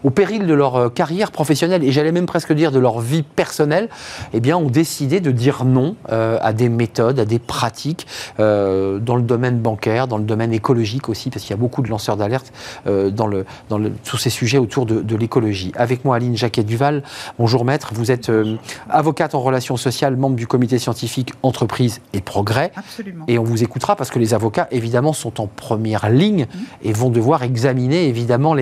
au, 0.04 0.10
péril 0.10 0.46
de 0.46 0.54
leur 0.54 0.94
carrière 0.94 1.32
professionnelle, 1.32 1.84
et 1.84 1.92
j'allais 1.92 2.12
même 2.12 2.26
presque 2.26 2.54
dire 2.54 2.72
de 2.72 2.80
leur 2.80 3.00
vie 3.00 3.24
personnelle, 3.24 3.90
eh 4.34 4.40
bien, 4.40 4.58
ont 4.58 4.70
décidé 4.70 5.20
de 5.20 5.32
dire 5.32 5.66
non 5.66 5.96
à 6.10 6.54
des 6.54 6.70
méthodes, 6.70 7.20
à 7.20 7.26
des 7.26 7.40
pratiques 7.40 8.08
dans 8.38 9.16
le 9.16 9.22
domaine 9.22 9.60
bancaire, 9.60 10.08
dans 10.08 10.18
le 10.18 10.24
domaine 10.24 10.54
écologique 10.54 11.10
aussi, 11.10 11.30
parce 11.30 11.44
qu'il 11.44 11.52
y 11.52 11.58
a 11.58 11.62
beaucoup 11.62 11.82
de 11.82 11.90
lanceurs 11.90 12.18
d'alerte 12.18 12.52
dans, 12.86 13.28
le, 13.28 13.46
dans 13.70 13.80
ces 14.18 14.30
sujets 14.30 14.58
autour 14.58 14.86
de, 14.86 15.02
de 15.02 15.16
l'écologie. 15.16 15.72
Avec 15.76 16.06
moi, 16.06 16.13
Aline 16.14 16.38
Jacquet-Duval. 16.38 17.04
Bonjour 17.40 17.66
maître, 17.66 17.92
vous 17.94 18.12
êtes 18.12 18.30
euh, 18.30 18.56
avocate 18.90 19.36
en 19.36 19.42
relations 19.42 19.78
sociales, 19.78 20.16
membre 20.18 20.36
du 20.36 20.48
comité 20.48 20.80
scientifique 20.80 21.34
Entreprise 21.44 22.02
et 22.14 22.22
Progrès. 22.22 22.72
Absolument. 22.76 23.26
Et 23.28 23.40
on 23.40 23.44
vous 23.44 23.64
écoutera 23.64 23.96
parce 23.96 24.10
que 24.10 24.20
les 24.20 24.34
avocats, 24.34 24.68
évidemment, 24.72 25.14
sont 25.14 25.42
en 25.42 25.48
première 25.48 26.10
ligne 26.10 26.44
mmh. 26.44 26.60
et 26.84 26.94
vont 26.94 27.10
devoir 27.10 27.44
examiner, 27.44 28.08
évidemment, 28.08 28.56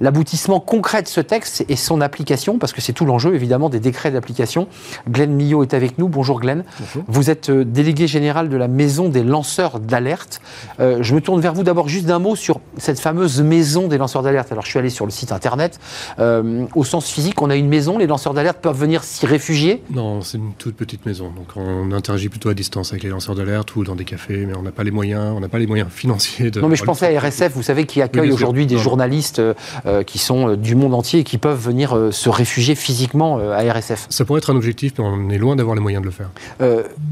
l'aboutissement 0.00 0.56
les, 0.56 0.64
concret 0.64 1.02
de 1.02 1.08
ce 1.08 1.20
texte 1.20 1.64
et 1.68 1.76
son 1.76 2.00
application, 2.00 2.58
parce 2.58 2.72
que 2.72 2.80
c'est 2.80 2.92
tout 2.92 3.04
l'enjeu, 3.04 3.34
évidemment, 3.34 3.68
des 3.68 3.80
décrets 3.80 4.10
d'application. 4.10 4.68
Glenn 5.08 5.32
Millot 5.32 5.62
est 5.62 5.74
avec 5.74 5.98
nous. 5.98 6.08
Bonjour 6.08 6.40
Glenn. 6.40 6.64
Bonjour. 6.78 7.04
Vous 7.08 7.30
êtes 7.30 7.50
euh, 7.50 7.64
délégué 7.64 8.06
général 8.06 8.48
de 8.48 8.56
la 8.56 8.68
Maison 8.68 9.08
des 9.08 9.22
lanceurs 9.22 9.80
d'alerte. 9.80 10.40
Euh, 10.80 10.98
je 11.00 11.14
me 11.14 11.20
tourne 11.20 11.40
vers 11.40 11.54
vous 11.54 11.62
d'abord 11.62 11.88
juste 11.88 12.06
d'un 12.06 12.18
mot 12.18 12.36
sur 12.36 12.60
cette 12.76 13.00
fameuse 13.00 13.42
Maison 13.42 13.88
des 13.88 13.98
lanceurs 13.98 14.22
d'alerte. 14.22 14.52
Alors, 14.52 14.64
je 14.64 14.70
suis 14.70 14.78
allé 14.78 14.90
sur 14.90 15.04
le 15.04 15.10
site 15.10 15.32
internet. 15.32 15.78
Euh, 16.18 16.53
au 16.74 16.84
sens 16.84 17.10
physique, 17.10 17.40
on 17.42 17.50
a 17.50 17.56
une 17.56 17.68
maison, 17.68 17.98
les 17.98 18.06
lanceurs 18.06 18.34
d'alerte 18.34 18.58
peuvent 18.60 18.78
venir 18.78 19.04
s'y 19.04 19.26
réfugier 19.26 19.82
Non, 19.90 20.20
c'est 20.20 20.38
une 20.38 20.52
toute 20.52 20.76
petite 20.76 21.06
maison. 21.06 21.30
Donc 21.30 21.48
on 21.56 21.92
interagit 21.92 22.28
plutôt 22.28 22.48
à 22.48 22.54
distance 22.54 22.92
avec 22.92 23.02
les 23.02 23.10
lanceurs 23.10 23.34
d'alerte 23.34 23.74
ou 23.76 23.84
dans 23.84 23.94
des 23.94 24.04
cafés, 24.04 24.46
mais 24.46 24.56
on 24.56 24.62
n'a 24.62 24.72
pas 24.72 24.84
les 24.84 24.90
moyens, 24.90 25.32
on 25.36 25.40
n'a 25.40 25.48
pas 25.48 25.58
les 25.58 25.66
moyens 25.66 25.90
financiers 25.92 26.50
de. 26.50 26.60
Non, 26.60 26.68
mais 26.68 26.76
je 26.76 26.84
pensais 26.84 27.16
à 27.16 27.20
RSF, 27.20 27.52
vous 27.54 27.62
savez, 27.62 27.86
qui 27.86 28.02
accueille 28.02 28.30
aujourd'hui 28.30 28.66
des 28.66 28.78
journalistes 28.78 29.40
euh, 29.40 30.02
qui 30.02 30.18
sont 30.18 30.50
euh, 30.50 30.56
du 30.56 30.74
monde 30.74 30.94
entier 30.94 31.20
et 31.20 31.24
qui 31.24 31.38
peuvent 31.38 31.60
venir 31.60 31.96
se 32.10 32.28
réfugier 32.28 32.74
physiquement 32.74 33.38
à 33.38 33.60
RSF. 33.72 34.06
Ça 34.08 34.24
pourrait 34.24 34.38
être 34.38 34.50
un 34.50 34.56
objectif, 34.56 34.92
mais 34.98 35.04
on 35.04 35.30
est 35.30 35.38
loin 35.38 35.56
d'avoir 35.56 35.74
les 35.74 35.80
moyens 35.80 36.02
de 36.02 36.06
le 36.06 36.12
faire. 36.12 36.30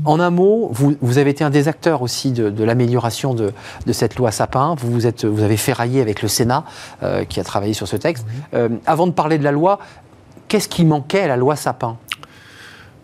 en 0.04 0.20
un 0.20 0.30
mot, 0.30 0.68
vous, 0.72 0.96
vous, 1.00 1.18
avez 1.18 1.30
été 1.30 1.44
un 1.44 1.50
des 1.50 1.68
acteurs 1.68 2.02
aussi 2.02 2.32
de, 2.32 2.64
l'amélioration 2.64 3.34
de, 3.34 3.52
de, 3.86 3.92
cette 3.92 4.16
loi 4.16 4.30
Sapin. 4.30 4.74
Vous, 4.78 4.90
vous, 4.90 5.06
êtes, 5.06 5.24
vous 5.24 5.42
avez 5.42 5.56
ferraillé 5.56 6.00
avec 6.00 6.22
le 6.22 6.28
Sénat 6.28 6.64
qui 7.28 7.40
a 7.40 7.44
travaillé 7.44 7.74
sur 7.74 7.88
ce 7.88 7.96
texte. 7.96 8.26
avant 8.86 9.06
de 9.06 9.12
parler 9.12 9.31
de 9.38 9.44
la 9.44 9.52
loi, 9.52 9.78
qu'est-ce 10.48 10.68
qui 10.68 10.84
manquait 10.84 11.22
à 11.22 11.28
la 11.28 11.36
loi 11.36 11.56
Sapin? 11.56 11.96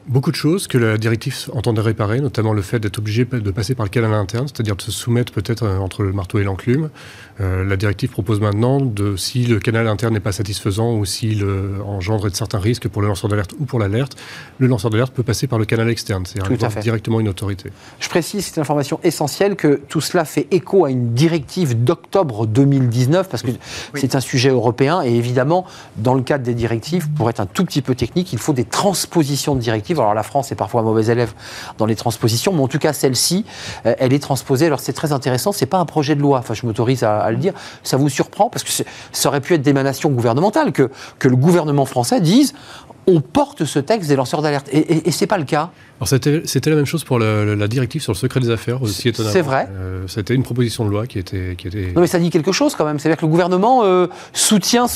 Beaucoup 0.09 0.31
de 0.31 0.37
choses 0.37 0.69
que 0.69 0.79
la 0.79 0.97
directive 0.97 1.37
entendait 1.53 1.83
réparer, 1.83 2.21
notamment 2.21 2.55
le 2.55 2.63
fait 2.63 2.81
d'être 2.81 2.99
obligé 2.99 3.27
de 3.27 3.51
passer 3.51 3.75
par 3.75 3.85
le 3.85 3.91
canal 3.91 4.15
interne, 4.15 4.49
c'est-à-dire 4.49 4.75
de 4.75 4.81
se 4.81 4.91
soumettre 4.91 5.35
peut-être 5.35 5.65
euh, 5.65 5.79
entre 5.79 6.03
le 6.03 6.13
marteau 6.13 6.39
et 6.39 6.45
l'enclume. 6.45 6.89
Euh, 7.41 7.63
la 7.63 7.77
directive 7.77 8.09
propose 8.09 8.41
maintenant, 8.41 8.81
de, 8.81 9.17
si 9.17 9.45
le 9.45 9.61
canal 9.61 9.87
interne 9.87 10.15
n'est 10.15 10.21
pas 10.21 10.33
satisfaisant 10.33 10.95
ou 10.95 11.05
s'il 11.05 11.45
engendre 11.85 12.29
certains 12.35 12.59
risques 12.59 12.89
pour 12.89 13.03
le 13.03 13.09
lanceur 13.09 13.29
d'alerte 13.29 13.55
ou 13.59 13.67
pour 13.67 13.79
l'alerte, 13.79 14.17
le 14.59 14.67
lanceur 14.67 14.91
d'alerte 14.91 15.13
peut 15.13 15.23
passer 15.23 15.47
par 15.47 15.59
le 15.59 15.67
canal 15.67 15.91
externe, 15.91 16.25
c'est-à-dire 16.25 16.81
directement 16.81 17.21
une 17.21 17.29
autorité. 17.29 17.71
Je 18.01 18.09
précise, 18.09 18.47
c'est 18.47 18.57
une 18.57 18.63
information 18.63 19.01
essentielle, 19.03 19.57
que 19.57 19.81
tout 19.89 20.01
cela 20.01 20.25
fait 20.25 20.47
écho 20.51 20.87
à 20.87 20.91
une 20.91 21.13
directive 21.13 21.85
d'octobre 21.85 22.47
2019, 22.47 23.29
parce 23.29 23.43
que 23.43 23.51
c'est 23.95 24.15
un 24.15 24.21
sujet 24.21 24.49
européen, 24.49 25.03
et 25.05 25.15
évidemment, 25.15 25.67
dans 25.99 26.15
le 26.15 26.23
cadre 26.23 26.45
des 26.45 26.55
directives, 26.55 27.11
pour 27.11 27.29
être 27.29 27.41
un 27.41 27.47
tout 27.47 27.67
petit 27.67 27.83
peu 27.83 27.95
technique, 27.95 28.33
il 28.33 28.39
faut 28.39 28.55
des 28.55 28.65
transpositions 28.65 29.55
de 29.55 29.61
directives 29.61 29.98
alors 30.03 30.15
la 30.15 30.23
France 30.23 30.53
est 30.53 30.55
parfois 30.55 30.81
un 30.81 30.85
mauvais 30.85 31.07
élève 31.07 31.33
dans 31.79 31.87
les 31.87 31.97
transpositions, 31.97 32.53
mais 32.53 32.63
en 32.63 32.69
tout 32.69 32.79
cas 32.79 32.93
celle-ci, 32.93 33.45
euh, 33.87 33.95
elle 33.99 34.13
est 34.13 34.19
transposée. 34.19 34.67
Alors 34.67 34.81
c'est 34.81 34.93
très 34.93 35.13
intéressant, 35.13 35.53
c'est 35.53 35.67
pas 35.67 35.79
un 35.79 35.87
projet 35.87 36.15
de 36.15 36.21
loi, 36.21 36.39
enfin 36.39 36.55
je 36.55 36.67
m'autorise 36.67 37.05
à, 37.05 37.31
le 37.31 37.37
dire. 37.37 37.53
Ça 37.83 37.97
vous 37.97 38.09
surprend 38.09 38.51
parce 38.51 38.65
que 38.65 38.71
ça 39.13 39.29
aurait 39.29 39.41
pu 39.41 39.55
être 39.55 39.63
d'émanation 39.63 40.11
gouvernementale, 40.11 40.73
que, 40.73 40.91
que 41.19 41.29
le 41.29 41.37
gouvernement 41.37 41.87
français 41.87 42.21
dise 42.21 42.55
on 43.09 43.23
porte 43.23 43.65
ce 43.65 43.79
texte 43.79 44.09
des 44.09 44.17
lanceurs 44.17 44.43
d'alerte. 44.43 44.69
Et, 44.71 45.09
et, 45.09 45.11
ce 45.11 45.23
n'est 45.23 45.27
pas 45.27 45.39
le 45.39 45.45
cas. 45.45 45.71
C'était 46.05 46.71
la 46.71 46.77
même 46.77 46.85
chose 46.85 47.05
pour 47.05 47.19
la, 47.19 47.67
directive 47.67 48.03
sur 48.03 48.13
le 48.13 48.19
secret 48.19 48.41
des 48.41 48.51
affaires, 48.51 48.83
aussi 48.83 49.09
étonnamment. 49.09 49.33
C'est 49.33 49.41
vrai. 49.41 49.67
Euh, 49.73 50.05
c'était 50.07 50.35
une 50.35 50.43
proposition 50.43 50.85
de 50.85 50.91
loi 50.91 51.07
qui 51.07 51.19
était, 51.19 51.55
qui 51.57 51.69
était... 51.69 51.93
Non 51.95 52.03
mais 52.03 52.07
ça 52.07 52.19
dit 52.19 52.29
quelque 52.29 52.53
chose 52.53 52.75
quand 52.75 52.85
même. 52.85 52.99
C'est-à-dire 52.99 53.17
que 53.17 53.25
le 53.25 53.31
gouvernement 53.31 53.83
euh, 53.85 54.09
soutient 54.35 54.87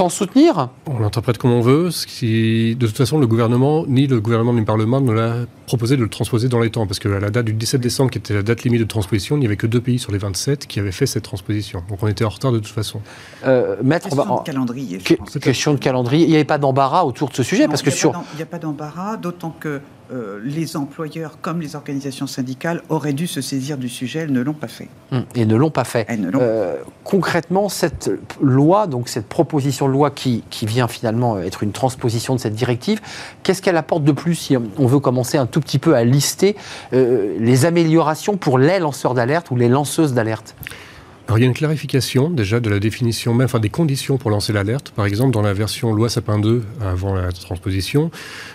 sans 0.00 0.08
soutenir 0.08 0.70
On 0.86 0.98
l'interprète 0.98 1.36
comme 1.36 1.52
on 1.52 1.60
veut. 1.60 1.90
de 1.90 2.86
toute 2.86 2.96
façon, 2.96 3.18
le 3.18 3.26
gouvernement, 3.26 3.84
ni 3.86 4.06
le 4.06 4.18
gouvernement 4.18 4.54
ni 4.54 4.60
le 4.60 4.64
Parlement 4.64 4.98
ne 4.98 5.12
l'a 5.12 5.34
proposé 5.66 5.98
de 5.98 6.02
le 6.02 6.08
transposer 6.08 6.48
dans 6.48 6.58
les 6.58 6.70
temps. 6.70 6.86
Parce 6.86 6.98
que 6.98 7.10
à 7.10 7.20
la 7.20 7.28
date 7.28 7.44
du 7.44 7.52
17 7.52 7.82
décembre, 7.82 8.10
qui 8.10 8.16
était 8.16 8.32
la 8.32 8.42
date 8.42 8.62
limite 8.62 8.80
de 8.80 8.86
transposition, 8.86 9.36
il 9.36 9.40
n'y 9.40 9.46
avait 9.46 9.58
que 9.58 9.66
deux 9.66 9.82
pays 9.82 9.98
sur 9.98 10.10
les 10.10 10.16
27 10.16 10.66
qui 10.66 10.80
avaient 10.80 10.90
fait 10.90 11.04
cette 11.04 11.24
transposition. 11.24 11.82
Donc 11.90 12.02
on 12.02 12.08
était 12.08 12.24
en 12.24 12.30
retard 12.30 12.50
de 12.50 12.60
toute 12.60 12.72
façon. 12.72 13.02
Euh, 13.44 13.76
maître, 13.82 14.08
question 14.08 14.36
de 14.36 14.42
calendrier. 14.42 14.98
question 14.98 15.74
de 15.74 15.78
calendrier. 15.78 16.24
Il 16.24 16.30
n'y 16.30 16.36
avait 16.36 16.44
pas 16.44 16.56
d'embarras 16.56 17.02
autour 17.02 17.28
de 17.28 17.34
ce 17.34 17.42
sujet 17.42 17.68
parce 17.68 17.82
que 17.82 17.90
sur. 17.90 18.12
Il 18.32 18.36
n'y 18.36 18.42
a 18.42 18.46
pas 18.46 18.58
d'embarras, 18.58 19.18
d'autant 19.18 19.54
que 19.60 19.82
euh, 20.12 20.40
les 20.42 20.76
employeurs 20.76 21.38
comme 21.40 21.60
les 21.60 21.76
organisations 21.76 22.26
syndicales 22.26 22.82
auraient 22.88 23.12
dû 23.12 23.26
se 23.26 23.40
saisir 23.40 23.78
du 23.78 23.88
sujet, 23.88 24.20
elles 24.20 24.32
ne 24.32 24.40
l'ont 24.40 24.54
pas 24.54 24.68
fait. 24.68 24.88
Hum, 25.12 25.24
et 25.34 25.44
ne 25.46 25.56
l'ont 25.56 25.70
pas 25.70 25.84
fait. 25.84 26.06
Euh, 26.10 26.76
concrètement, 27.04 27.68
cette 27.68 28.10
loi, 28.40 28.86
donc 28.86 29.08
cette 29.08 29.26
proposition 29.26 29.86
de 29.86 29.92
loi 29.92 30.10
qui, 30.10 30.42
qui, 30.50 30.66
vient 30.66 30.88
finalement 30.88 31.38
être 31.38 31.62
une 31.62 31.72
transposition 31.72 32.34
de 32.34 32.40
cette 32.40 32.54
directive, 32.54 33.00
qu'est-ce 33.42 33.62
qu'elle 33.62 33.76
apporte 33.76 34.04
de 34.04 34.12
plus 34.12 34.34
si 34.34 34.56
on 34.56 34.86
veut 34.86 35.00
commencer 35.00 35.38
un 35.38 35.46
tout 35.46 35.60
petit 35.60 35.78
peu 35.78 35.94
à 35.94 36.04
lister 36.04 36.56
les 36.92 37.64
améliorations 37.64 38.36
pour 38.36 38.58
les 38.58 38.78
lanceurs 38.78 39.14
d'alerte 39.14 39.50
ou 39.50 39.56
les 39.56 39.68
lanceuses 39.68 40.12
d'alerte? 40.12 40.54
Il 41.36 41.42
y 41.42 41.44
a 41.44 41.46
une 41.46 41.54
clarification 41.54 42.28
déjà 42.28 42.58
de 42.60 42.68
la 42.68 42.80
définition, 42.80 43.34
même 43.34 43.44
enfin 43.44 43.60
des 43.60 43.68
conditions 43.68 44.18
pour 44.18 44.30
lancer 44.30 44.52
l'alerte. 44.52 44.90
Par 44.90 45.06
exemple, 45.06 45.32
dans 45.32 45.42
la 45.42 45.52
version 45.52 45.92
loi 45.92 46.08
Sapin 46.08 46.38
2 46.38 46.62
avant 46.80 47.14
la 47.14 47.30
transposition, 47.30 48.10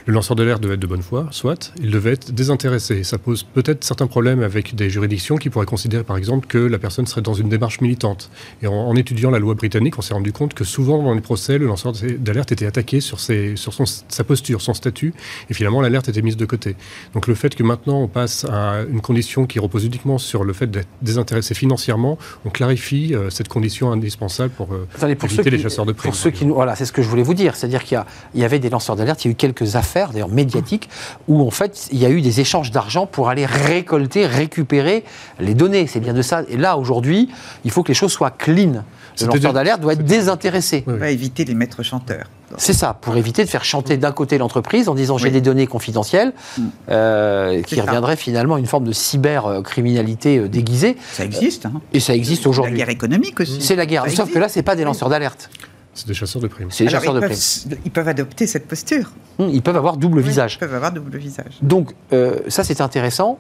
le 0.06 0.14
lanceur 0.14 0.36
d'alerte 0.36 0.62
devait 0.62 0.74
être 0.74 0.82
de 0.82 0.88
bonne 0.88 1.02
foi, 1.02 1.28
soit 1.32 1.74
il 1.82 1.90
devait 1.90 2.12
être 2.12 2.34
désintéressé. 2.34 3.04
Ça 3.04 3.18
pose 3.18 3.44
peut-être 3.44 3.84
certains 3.84 4.08
problèmes 4.08 4.42
avec 4.42 4.76
des 4.76 4.90
juridictions 4.90 5.38
qui 5.38 5.50
pourraient 5.50 5.66
considérer 5.66 6.04
par 6.04 6.18
exemple 6.18 6.48
que 6.48 6.58
la 6.58 6.78
personne 6.78 7.08
serait 7.08 7.22
dans 7.22 7.34
une 7.34 7.48
démarche 7.48 7.80
militante. 7.80 8.30
Et 8.62 8.68
en, 8.68 8.94
étudiant 8.96 9.32
la 9.32 9.40
loi 9.40 9.54
britannique, 9.54 9.98
on 9.98 10.02
s'est 10.02 10.14
rendu 10.14 10.34
compte 10.34 10.54
que 10.54 10.64
souvent 10.64 11.02
dans 11.02 11.14
les 11.14 11.22
procès, 11.22 11.58
le 11.58 11.68
lanceur 11.68 11.94
d'alerte 12.20 12.52
était 12.52 12.66
attaqué 12.66 13.00
sur, 13.00 13.20
ses, 13.20 13.56
sur 13.56 13.74
son, 13.74 13.86
sa 13.86 14.24
posture, 14.24 14.62
son 14.62 14.74
statut, 14.74 15.14
et 15.50 15.54
finalement 15.54 15.82
l'alerte 15.82 16.10
était 16.10 16.22
mise 16.22 16.38
de 16.38 16.46
côté. 16.46 16.76
Donc 17.14 17.28
le 17.28 17.36
fait 17.36 17.56
que 17.56 17.64
maintenant 17.64 18.02
on 18.02 18.08
passe 18.08 18.46
à 18.46 18.82
une 18.90 19.02
condition 19.02 19.46
qui 19.46 19.60
repose 19.60 19.86
uniquement 19.86 20.18
sur 20.18 20.44
le 20.44 20.54
fait 20.54 20.70
d'être 20.70 20.90
désintéressé 21.02 21.54
financièrement, 21.54 22.18
on 22.44 22.50
clarifie 22.50 22.65
euh, 22.68 23.30
cette 23.30 23.48
condition 23.48 23.92
indispensable 23.92 24.50
pour, 24.52 24.70
euh, 24.74 24.88
éviter 25.24 25.50
les 25.50 25.60
chasseurs 25.60 25.86
de 25.86 25.92
primes. 25.92 26.12
Pour 26.12 26.20
ceux 26.20 26.32
qui, 26.32 26.46
voilà, 26.46 26.76
c'est 26.76 26.86
ce 26.86 26.92
que 26.92 27.02
je 27.02 27.08
voulais 27.08 27.24
vous 27.24 27.34
dire. 27.34 27.56
C'est-à-dire 27.56 27.84
qu'il 27.84 28.02
y, 28.36 28.40
y, 28.40 28.44
avait 28.44 28.60
des 28.60 28.70
lanceurs 28.70 28.96
d'alerte, 28.96 29.24
il 29.26 29.28
y 29.28 29.32
a 29.32 29.34
eu 29.34 29.36
quelques 29.36 29.76
affaires, 29.76 30.12
d'ailleurs 30.12 30.30
médiatiques, 30.30 30.90
où 31.28 31.46
en 31.46 31.52
fait 31.52 31.88
il 31.92 32.00
y 32.00 32.06
a 32.06 32.10
eu 32.10 32.22
des 32.22 32.40
échanges 32.40 32.72
d'argent 32.72 33.06
pour 33.06 33.30
aller 33.30 33.46
récolter, 33.46 34.26
récupérer 34.26 35.04
les 35.40 35.54
données. 35.54 35.88
C'est 35.88 36.00
bien 36.00 36.14
de 36.14 36.22
ça. 36.22 36.44
Et 36.50 36.58
là, 36.58 36.78
aujourd'hui, 36.78 37.30
il 37.64 37.72
faut 37.72 37.84
que 37.84 37.90
les 37.90 37.94
choses 37.94 38.12
soient 38.12 38.32
clean. 38.32 38.84
Le 39.22 39.28
lanceur 39.28 39.54
d'alerte 39.54 39.82
doit 39.82 39.94
être 39.94 40.04
désintéressé. 40.04 40.84
On 40.88 40.94
va 40.94 41.10
éviter 41.10 41.46
les 41.46 41.54
maîtres 41.54 41.84
chanteurs. 41.84 42.26
C'est 42.58 42.74
ça, 42.74 42.98
pour 43.00 43.18
éviter 43.18 43.44
de 43.44 43.50
faire 43.50 43.66
chanter 43.66 43.98
d'un 43.98 44.12
côté 44.12 44.38
l'entreprise 44.38 44.90
en 44.90 44.96
disant 44.96 45.18
j'ai 45.18 45.32
des 45.32 45.42
données 45.42 45.68
confidentielles, 45.68 46.34
mm. 46.58 46.64
euh, 46.90 47.62
qui 47.64 47.80
reviendrait 47.82 48.16
finalement 48.16 48.56
à 48.56 48.60
une 48.60 48.66
forme 48.66 48.86
de 48.86 48.92
cybercriminalité 48.92 50.38
euh, 50.38 50.48
déguisée. 50.48 50.98
Ça 51.14 51.26
existe. 51.26 51.66
Hein. 51.66 51.82
Et 51.94 52.00
ça 52.00 52.16
existe 52.16 52.48
aujourd'hui. 52.48 52.74
C'est 52.74 52.80
la 52.80 52.86
guerre 52.86 52.94
économique 52.94 53.40
aussi. 53.40 53.62
C'est 53.62 53.76
la 53.76 53.86
guerre. 53.86 54.10
Sauf 54.10 54.32
que 54.32 54.40
là, 54.40 54.50
c'est 54.50 54.64
pas 54.64 54.76
des 54.76 54.84
lanceurs 54.84 55.10
d'alerte. 55.10 55.50
C'est 55.94 56.08
des 56.08 56.14
chasseurs 56.14 56.42
de 56.42 56.48
primes. 56.48 56.68
C'est 56.72 56.84
des 56.84 56.90
chasseurs 56.90 57.14
de 57.14 57.22
primes. 57.22 57.78
Ils 57.86 57.92
peuvent 57.92 58.08
adopter 58.08 58.48
cette 58.48 58.68
posture. 58.68 59.12
Hum, 59.40 59.50
ils 59.52 59.62
peuvent 59.62 59.78
avoir 59.78 59.96
double 59.96 60.20
visage. 60.20 60.56
Ils 60.56 60.60
peuvent 60.60 60.76
avoir 60.76 60.92
double 60.92 61.18
visage. 61.18 61.58
Donc, 61.62 61.94
euh, 62.12 62.40
ça, 62.50 62.66
c'est 62.66 62.82
intéressant. 62.82 63.40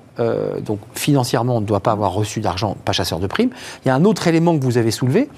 donc, 0.61 0.79
financièrement, 0.93 1.57
on 1.57 1.61
ne 1.61 1.65
doit 1.65 1.81
pas 1.81 1.91
avoir 1.91 2.13
reçu 2.13 2.39
d'argent, 2.39 2.77
pas 2.85 2.93
chasseur 2.93 3.19
de 3.19 3.27
primes. 3.27 3.49
Il 3.83 3.89
y 3.89 3.91
a 3.91 3.95
un 3.95 4.05
autre 4.05 4.27
élément 4.27 4.57
que 4.57 4.63
vous 4.63 4.77
avez 4.77 4.91
soulevé. 4.91 5.29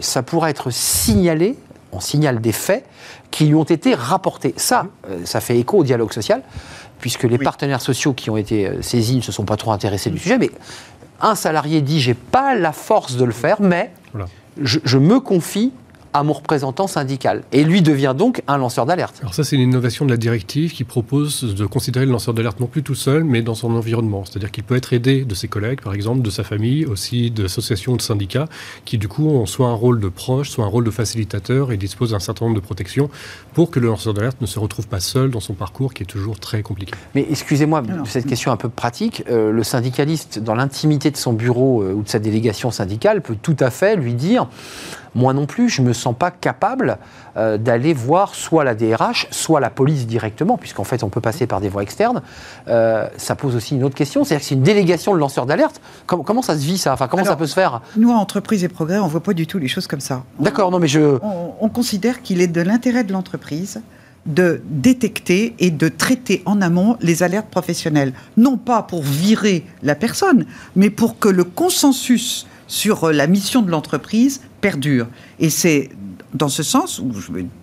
Ça 0.00 0.22
pourra 0.22 0.50
être 0.50 0.70
signalé 0.70 1.56
on 1.92 2.00
signale 2.00 2.40
des 2.40 2.52
faits 2.52 2.84
qui 3.30 3.46
lui 3.46 3.54
ont 3.54 3.64
été 3.64 3.94
rapportés. 3.94 4.54
Ça, 4.56 4.86
euh, 5.08 5.20
ça 5.24 5.40
fait 5.40 5.58
écho 5.58 5.78
au 5.78 5.84
dialogue 5.84 6.12
social, 6.12 6.42
puisque 6.98 7.24
les 7.24 7.38
partenaires 7.38 7.80
sociaux 7.80 8.14
qui 8.14 8.30
ont 8.30 8.36
été 8.36 8.66
euh, 8.66 8.82
saisis 8.82 9.16
ne 9.16 9.20
se 9.20 9.32
sont 9.32 9.44
pas 9.44 9.56
trop 9.56 9.72
intéressés 9.72 10.10
du 10.10 10.18
sujet, 10.18 10.38
mais 10.38 10.50
un 11.20 11.34
salarié 11.34 11.82
dit 11.82 12.00
j'ai 12.00 12.14
pas 12.14 12.54
la 12.54 12.72
force 12.72 13.16
de 13.16 13.24
le 13.24 13.32
faire, 13.32 13.60
mais 13.60 13.92
je, 14.60 14.98
me 14.98 15.20
confie 15.20 15.72
à 16.12 16.22
mon 16.22 16.32
représentant 16.32 16.86
syndical. 16.86 17.42
Et 17.52 17.64
lui 17.64 17.82
devient 17.82 18.14
donc 18.16 18.42
un 18.48 18.58
lanceur 18.58 18.86
d'alerte. 18.86 19.16
Alors 19.20 19.34
ça, 19.34 19.44
c'est 19.44 19.56
une 19.56 19.62
innovation 19.62 20.04
de 20.04 20.10
la 20.10 20.16
directive 20.16 20.72
qui 20.72 20.84
propose 20.84 21.54
de 21.54 21.66
considérer 21.66 22.06
le 22.06 22.12
lanceur 22.12 22.34
d'alerte 22.34 22.60
non 22.60 22.66
plus 22.66 22.82
tout 22.82 22.94
seul, 22.94 23.24
mais 23.24 23.42
dans 23.42 23.54
son 23.54 23.74
environnement. 23.74 24.24
C'est-à-dire 24.24 24.50
qu'il 24.50 24.64
peut 24.64 24.76
être 24.76 24.92
aidé 24.92 25.24
de 25.24 25.34
ses 25.34 25.48
collègues, 25.48 25.80
par 25.80 25.94
exemple, 25.94 26.22
de 26.22 26.30
sa 26.30 26.44
famille, 26.44 26.86
aussi 26.86 27.30
d'associations, 27.30 27.96
de 27.96 28.02
syndicats, 28.02 28.48
qui 28.84 28.98
du 28.98 29.08
coup 29.08 29.28
ont 29.28 29.46
soit 29.46 29.68
un 29.68 29.74
rôle 29.74 30.00
de 30.00 30.08
proche, 30.08 30.50
soit 30.50 30.64
un 30.64 30.68
rôle 30.68 30.84
de 30.84 30.90
facilitateur 30.90 31.72
et 31.72 31.76
disposent 31.76 32.10
d'un 32.10 32.20
certain 32.20 32.46
nombre 32.46 32.56
de 32.56 32.64
protections 32.64 33.10
pour 33.54 33.70
que 33.70 33.80
le 33.80 33.88
lanceur 33.88 34.14
d'alerte 34.14 34.40
ne 34.40 34.46
se 34.46 34.58
retrouve 34.58 34.88
pas 34.88 35.00
seul 35.00 35.30
dans 35.30 35.40
son 35.40 35.54
parcours 35.54 35.94
qui 35.94 36.02
est 36.02 36.06
toujours 36.06 36.38
très 36.38 36.62
compliqué. 36.62 36.92
Mais 37.14 37.26
excusez-moi 37.30 37.82
de 37.82 38.06
cette 38.06 38.26
question 38.26 38.52
un 38.52 38.56
peu 38.56 38.68
pratique. 38.68 39.24
Euh, 39.30 39.50
le 39.52 39.62
syndicaliste, 39.62 40.38
dans 40.38 40.54
l'intimité 40.54 41.10
de 41.10 41.16
son 41.16 41.32
bureau 41.32 41.82
euh, 41.82 41.92
ou 41.92 42.02
de 42.02 42.08
sa 42.08 42.18
délégation 42.18 42.70
syndicale, 42.70 43.22
peut 43.22 43.36
tout 43.40 43.56
à 43.60 43.70
fait 43.70 43.96
lui 43.96 44.14
dire 44.14 44.46
moi 45.14 45.32
non 45.32 45.46
plus, 45.46 45.68
je 45.68 45.82
ne 45.82 45.88
me 45.88 45.92
sens 45.92 46.14
pas 46.18 46.30
capable 46.30 46.98
euh, 47.36 47.58
d'aller 47.58 47.92
voir 47.92 48.34
soit 48.34 48.64
la 48.64 48.74
DRH, 48.74 49.26
soit 49.30 49.60
la 49.60 49.70
police 49.70 50.06
directement, 50.06 50.56
puisqu'en 50.56 50.84
fait, 50.84 51.02
on 51.02 51.08
peut 51.08 51.20
passer 51.20 51.46
par 51.46 51.60
des 51.60 51.68
voies 51.68 51.82
externes. 51.82 52.22
Euh, 52.68 53.06
ça 53.16 53.34
pose 53.34 53.56
aussi 53.56 53.74
une 53.74 53.84
autre 53.84 53.94
question, 53.94 54.24
c'est-à-dire 54.24 54.42
que 54.42 54.48
c'est 54.48 54.54
une 54.54 54.62
délégation 54.62 55.14
de 55.14 55.18
lanceurs 55.18 55.46
d'alerte. 55.46 55.80
Comment, 56.06 56.22
comment, 56.22 56.42
ça 56.42 56.56
se 56.56 56.64
vit, 56.64 56.78
ça? 56.78 56.92
Enfin, 56.92 57.08
comment 57.08 57.24
ça 57.24 57.36
peut 57.36 57.46
se 57.46 57.54
faire? 57.54 57.80
Nous, 57.96 58.10
à 58.10 58.14
Entreprise 58.14 58.64
et 58.64 58.68
Progrès, 58.68 58.98
on 58.98 59.06
ne 59.06 59.10
voit 59.10 59.22
pas 59.22 59.34
du 59.34 59.46
tout 59.46 59.58
les 59.58 59.68
choses 59.68 59.86
comme 59.86 60.00
ça. 60.00 60.24
D'accord, 60.40 60.70
non, 60.70 60.78
mais 60.78 60.88
je... 60.88 61.18
On, 61.60 61.68
considère 61.68 62.20
qu'il 62.20 62.42
est 62.42 62.48
de 62.48 62.60
l'intérêt 62.60 63.02
de 63.02 63.12
l'entreprise 63.12 63.80
de 64.26 64.60
détecter 64.66 65.54
et 65.58 65.70
de 65.70 65.88
traiter 65.88 66.42
en 66.44 66.60
amont 66.60 66.96
les 67.00 67.22
alertes 67.22 67.48
professionnelles. 67.48 68.12
Non 68.36 68.56
pas 68.56 68.82
pour 68.82 69.02
virer 69.02 69.64
la 69.82 69.94
personne, 69.94 70.46
mais 70.76 70.90
pour 70.90 71.18
que 71.18 71.28
le 71.28 71.44
consensus 71.44 72.46
sur 72.68 73.10
la 73.10 73.26
mission 73.26 73.62
de 73.62 73.70
l'entreprise 73.70 74.42
perdure. 74.62 75.08
Et 75.38 75.50
c'est 75.50 75.90
dans 76.32 76.48
ce 76.48 76.62
sens 76.62 76.98
où 76.98 77.12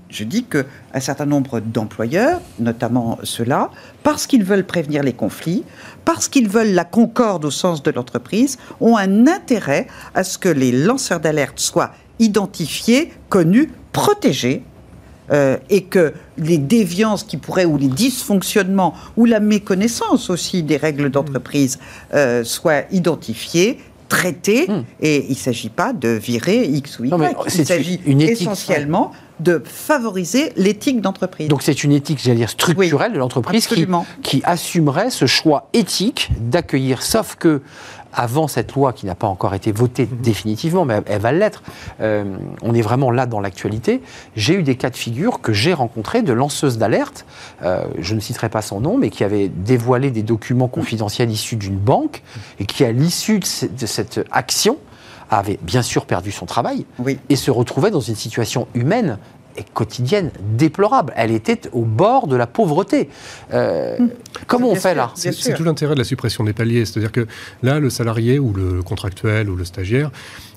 je, 0.10 0.24
dis 0.24 0.44
qu'un 0.44 1.00
certain 1.00 1.26
nombre 1.26 1.60
d'employeurs, 1.60 2.40
notamment 2.60 3.18
ceux-là, 3.24 3.72
parce 4.04 4.28
qu'ils 4.28 4.44
veulent 4.44 4.66
prévenir 4.66 5.02
les 5.02 5.14
conflits, 5.14 5.64
parce 6.06 6.28
qu'ils 6.28 6.50
veulent 6.50 6.74
la 6.74 6.86
concorde 6.86 7.46
au 7.46 7.52
sens 7.52 7.82
de 7.82 7.90
l'entreprise, 7.90 8.60
ont 8.80 8.96
un 8.96 9.26
intérêt 9.26 9.88
à 10.14 10.24
ce 10.24 10.38
que 10.38 10.50
les 10.50 10.72
lanceurs 10.72 11.20
d'alerte 11.20 11.60
soient 11.60 11.92
identifiés, 12.20 13.12
connus, 13.30 13.72
protégés, 13.92 14.64
euh, 15.32 15.58
et 15.70 15.84
que 15.84 16.14
les 16.38 16.58
déviances 16.58 17.24
qui 17.24 17.38
pourraient, 17.38 17.66
ou 17.66 17.78
les 17.78 17.88
dysfonctionnements, 17.88 18.96
ou 19.16 19.26
la 19.26 19.40
méconnaissance 19.40 20.30
aussi 20.32 20.64
des 20.64 20.78
règles 20.78 21.12
d'entreprise 21.12 21.78
euh, 22.16 22.44
soient 22.44 22.82
identifiés, 22.92 23.80
traité, 24.10 24.68
hmm. 24.68 24.84
et 25.00 25.26
il 25.26 25.32
ne 25.32 25.36
s'agit 25.36 25.70
pas 25.70 25.94
de 25.94 26.10
virer 26.10 26.66
X 26.66 27.00
ou 27.00 27.06
Y. 27.06 27.36
il 27.46 27.66
s'agit 27.66 28.02
essentiellement 28.06 29.12
de 29.40 29.62
favoriser 29.64 30.52
l'éthique 30.58 31.00
d'entreprise. 31.00 31.48
Donc 31.48 31.62
c'est 31.62 31.84
une 31.84 31.94
éthique, 31.94 32.20
j'allais 32.22 32.38
dire, 32.38 32.50
structurelle 32.50 33.14
de 33.14 33.18
l'entreprise 33.18 33.68
qui, 33.68 33.88
qui, 34.22 34.42
assumerait 34.44 35.12
ce 35.12 35.26
choix 35.26 35.70
éthique 35.72 36.30
d'accueillir, 36.42 37.02
sauf 37.04 37.36
que 37.36 37.62
avant 38.14 38.48
cette 38.48 38.74
loi 38.74 38.94
qui 38.94 39.06
n'a 39.06 39.16
pas 39.16 39.28
encore 39.28 39.54
été 39.54 39.72
votée 39.72 40.08
mhm. 40.10 40.22
définitivement, 40.22 40.86
mais 40.86 41.02
elle 41.06 41.22
va 41.22 41.32
l'être, 41.32 41.64
euh, 42.02 42.38
on 42.62 42.74
est 42.74 42.82
vraiment 42.82 43.12
là 43.12 43.26
dans 43.26 43.40
l'actualité, 43.40 44.02
j'ai 44.36 44.56
eu 44.56 44.64
des 44.64 44.76
cas 44.76 44.90
de 44.90 44.96
figure 44.96 45.42
que 45.42 45.54
j'ai 45.54 45.74
rencontrés 45.74 46.22
de 46.22 46.34
lanceuses 46.34 46.78
d'alerte, 46.78 47.26
euh, 47.64 47.86
je 48.00 48.16
ne 48.16 48.20
citerai 48.20 48.50
pas 48.50 48.62
son 48.62 48.80
nom, 48.82 48.98
mais 48.98 49.10
qui 49.10 49.24
avait 49.24 49.50
dévoilé 49.50 50.12
des 50.12 50.24
documents 50.24 50.68
confidentiels 50.68 51.30
issus 51.30 51.56
d'une 51.56 51.78
banque 51.78 52.24
et 52.60 52.66
qui, 52.66 52.84
à 52.84 52.92
l'issue 52.92 53.40
de, 53.40 53.86
cette 53.86 54.22
action, 54.32 54.78
avait 55.30 55.60
bien 55.62 55.84
sûr 55.84 56.06
perdu 56.06 56.32
son 56.32 56.48
travail 56.48 56.86
et 57.30 57.36
se 57.36 57.52
retrouvait 57.52 57.92
dans 57.92 58.00
une 58.00 58.16
situation 58.16 58.68
humaine 58.74 59.20
quotidienne 59.64 60.32
déplorable. 60.58 61.14
Elle 61.16 61.32
était 61.32 61.62
au 61.72 61.84
bord 61.84 62.28
de 62.28 62.36
la 62.36 62.48
pauvreté. 62.48 63.10
Euh, 63.54 63.98
hum. 63.98 64.10
comment 64.48 64.70
on 64.70 64.76
fait 64.76 64.96
là 64.96 65.12
C'est 65.16 65.54
tout 65.54 65.64
l'intérêt 65.64 65.94
de 65.94 66.00
la 66.00 66.06
suppression 66.06 66.44
des 66.44 66.54
paliers. 66.54 66.86
C'est-à-dire 66.86 67.12
que 67.12 67.28
là, 67.64 67.80
le 67.80 67.90
salarié 67.90 68.40
ou 68.40 68.54
le 68.54 68.84
contractuel 68.84 69.50
ou 69.50 69.56
le 69.56 69.66
stagiaire 69.66 70.12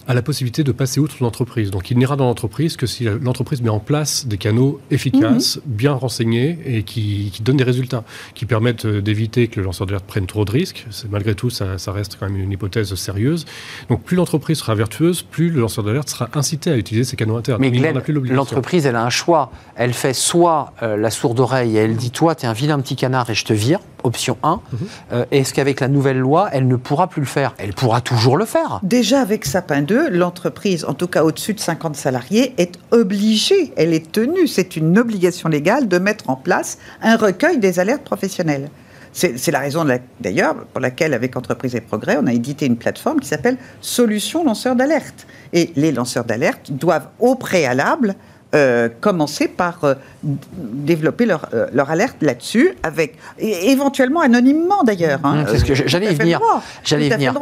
a 0.07 0.15
la 0.15 0.23
possibilité 0.23 0.65
de 0.65 0.73
passer 0.73 1.01
outre 1.01 1.17
l'entreprise. 1.21 1.71
Donc 1.71 1.91
il 1.91 1.99
n'ira 1.99 2.17
dans 2.17 2.27
l'entreprise 2.27 2.77
que 2.77 2.87
si 2.87 3.05
l'entreprise 3.05 3.63
met 3.63 3.71
en 3.71 3.79
place 3.79 4.27
des 4.27 4.39
canaux 4.39 4.81
efficaces, 4.91 5.57
mhm. 5.57 5.63
bien 5.67 5.93
renseignés 5.93 6.59
et 6.65 6.83
qui, 6.83 7.33
donnent 7.43 7.57
des 7.57 7.65
résultats, 7.65 8.05
qui 8.35 8.47
permettent 8.47 8.85
euh, 8.85 9.01
d'éviter 9.01 9.49
que 9.49 9.61
le 9.61 9.67
lanceur 9.67 9.87
d'alerte 9.87 10.07
prenne 10.07 10.27
trop 10.27 10.45
de 10.45 10.51
risques. 10.51 10.87
Malgré 11.11 11.35
tout, 11.35 11.51
ça, 11.51 11.77
reste 11.89 12.17
quand 12.19 12.29
même 12.29 12.39
une 12.39 12.53
hypothèse 12.53 12.95
sérieuse. 12.95 13.45
Donc 13.89 14.03
plus 14.03 14.17
l'entreprise 14.17 14.59
sera 14.59 14.75
vertueuse, 14.75 15.23
plus 15.23 15.51
le 15.51 15.61
lanceur 15.61 15.85
d'alerte 15.85 16.09
sera 16.09 16.29
incité 16.35 16.71
à 16.71 16.77
utiliser 16.77 17.05
ces 17.05 17.17
canaux 17.17 17.37
internes. 17.37 17.61
Mais 17.61 17.71
l'entreprise, 18.25 18.87
elle 18.87 18.97
a 18.97 19.05
un 19.05 19.11
choix. 19.11 19.53
Elle 19.77 19.93
fait 19.93 20.15
soit 20.15 20.73
euh, 20.83 20.97
la 20.97 21.11
sourde 21.11 21.39
oreille 21.41 21.77
et 21.77 21.81
elle 21.81 21.97
dit 21.97 22.11
Toi, 22.11 22.35
tu 22.35 22.47
es 22.47 22.49
un 22.49 22.53
vilain 22.53 22.79
petit 22.81 22.97
canard 22.97 23.31
et 23.31 23.35
je 23.35 23.45
te 23.45 23.53
vire 23.53 23.81
option 24.05 24.37
1. 24.43 24.61
Mhm. 24.73 24.79
Euh, 25.13 25.25
est-ce 25.31 25.55
qu'avec 25.55 25.81
la 25.81 25.89
nouvelle 25.89 26.19
loi, 26.19 26.49
elle 26.53 26.67
ne 26.67 26.77
pourra 26.77 27.09
plus 27.09 27.21
le 27.21 27.27
faire? 27.27 27.55
Elle 27.59 27.75
pourra 27.75 28.01
toujours 28.01 28.37
le 28.37 28.45
faire. 28.45 28.81
Déjà 28.83 29.21
avec 29.21 29.45
Sapin 29.45 29.83
2, 29.83 30.11
l'entreprise, 30.11 30.85
en 30.85 30.95
tout 30.95 31.09
cas 31.09 31.25
au-dessus 31.25 31.55
de 31.55 31.61
50 31.61 31.97
salariés, 31.97 32.55
est 32.59 32.79
obligée, 32.91 33.73
elle 33.77 33.93
est 33.93 34.11
tenue, 34.13 34.47
c'est 34.47 34.77
une 34.77 34.99
obligation 34.99 35.49
légale 35.49 35.89
de 35.89 35.99
mettre 35.99 36.31
en 36.31 36.37
place 36.37 36.79
un 37.03 37.17
recueil 37.17 37.59
des 37.59 37.79
alertes 37.79 38.05
professionnelles. 38.05 38.71
C'est 39.15 39.51
la 39.51 39.59
raison 39.59 39.87
d'ailleurs 40.21 40.55
pour 40.73 40.81
laquelle, 40.81 41.13
avec 41.13 41.37
Entreprise 41.37 41.75
et 41.75 41.83
Progrès, 41.83 42.17
on 42.19 42.27
a 42.27 42.33
édité 42.33 42.65
une 42.65 42.79
plateforme 42.79 43.21
qui 43.21 43.29
s'appelle 43.29 43.59
Solutions 43.83 44.43
lanceurs 44.43 44.75
d'alerte. 44.75 45.27
Et 45.53 45.71
les 45.77 45.93
lanceurs 45.93 46.25
d'alerte 46.25 46.73
doivent 46.73 47.09
au 47.21 47.35
préalable 47.35 48.15
euh, 48.55 48.89
commencer 49.01 49.49
par 49.49 49.83
euh, 49.85 49.95
développer 50.23 51.27
leur, 51.27 51.49
euh, 51.55 51.67
leur 51.73 51.91
alerte 51.91 52.17
là-dessus, 52.21 52.75
avec 52.83 53.17
et 53.39 53.71
éventuellement 53.71 54.21
anonymement 54.21 54.83
d'ailleurs. 54.85 55.21
hein. 55.25 55.43
Mmh, 55.43 55.47
c'est 55.51 55.59
ce 55.59 55.65
que 55.65 55.75
j'allais 55.89 56.13
y 56.13 56.15
venir. 56.15 56.41
J'allais 56.85 57.09
venir. 57.09 57.35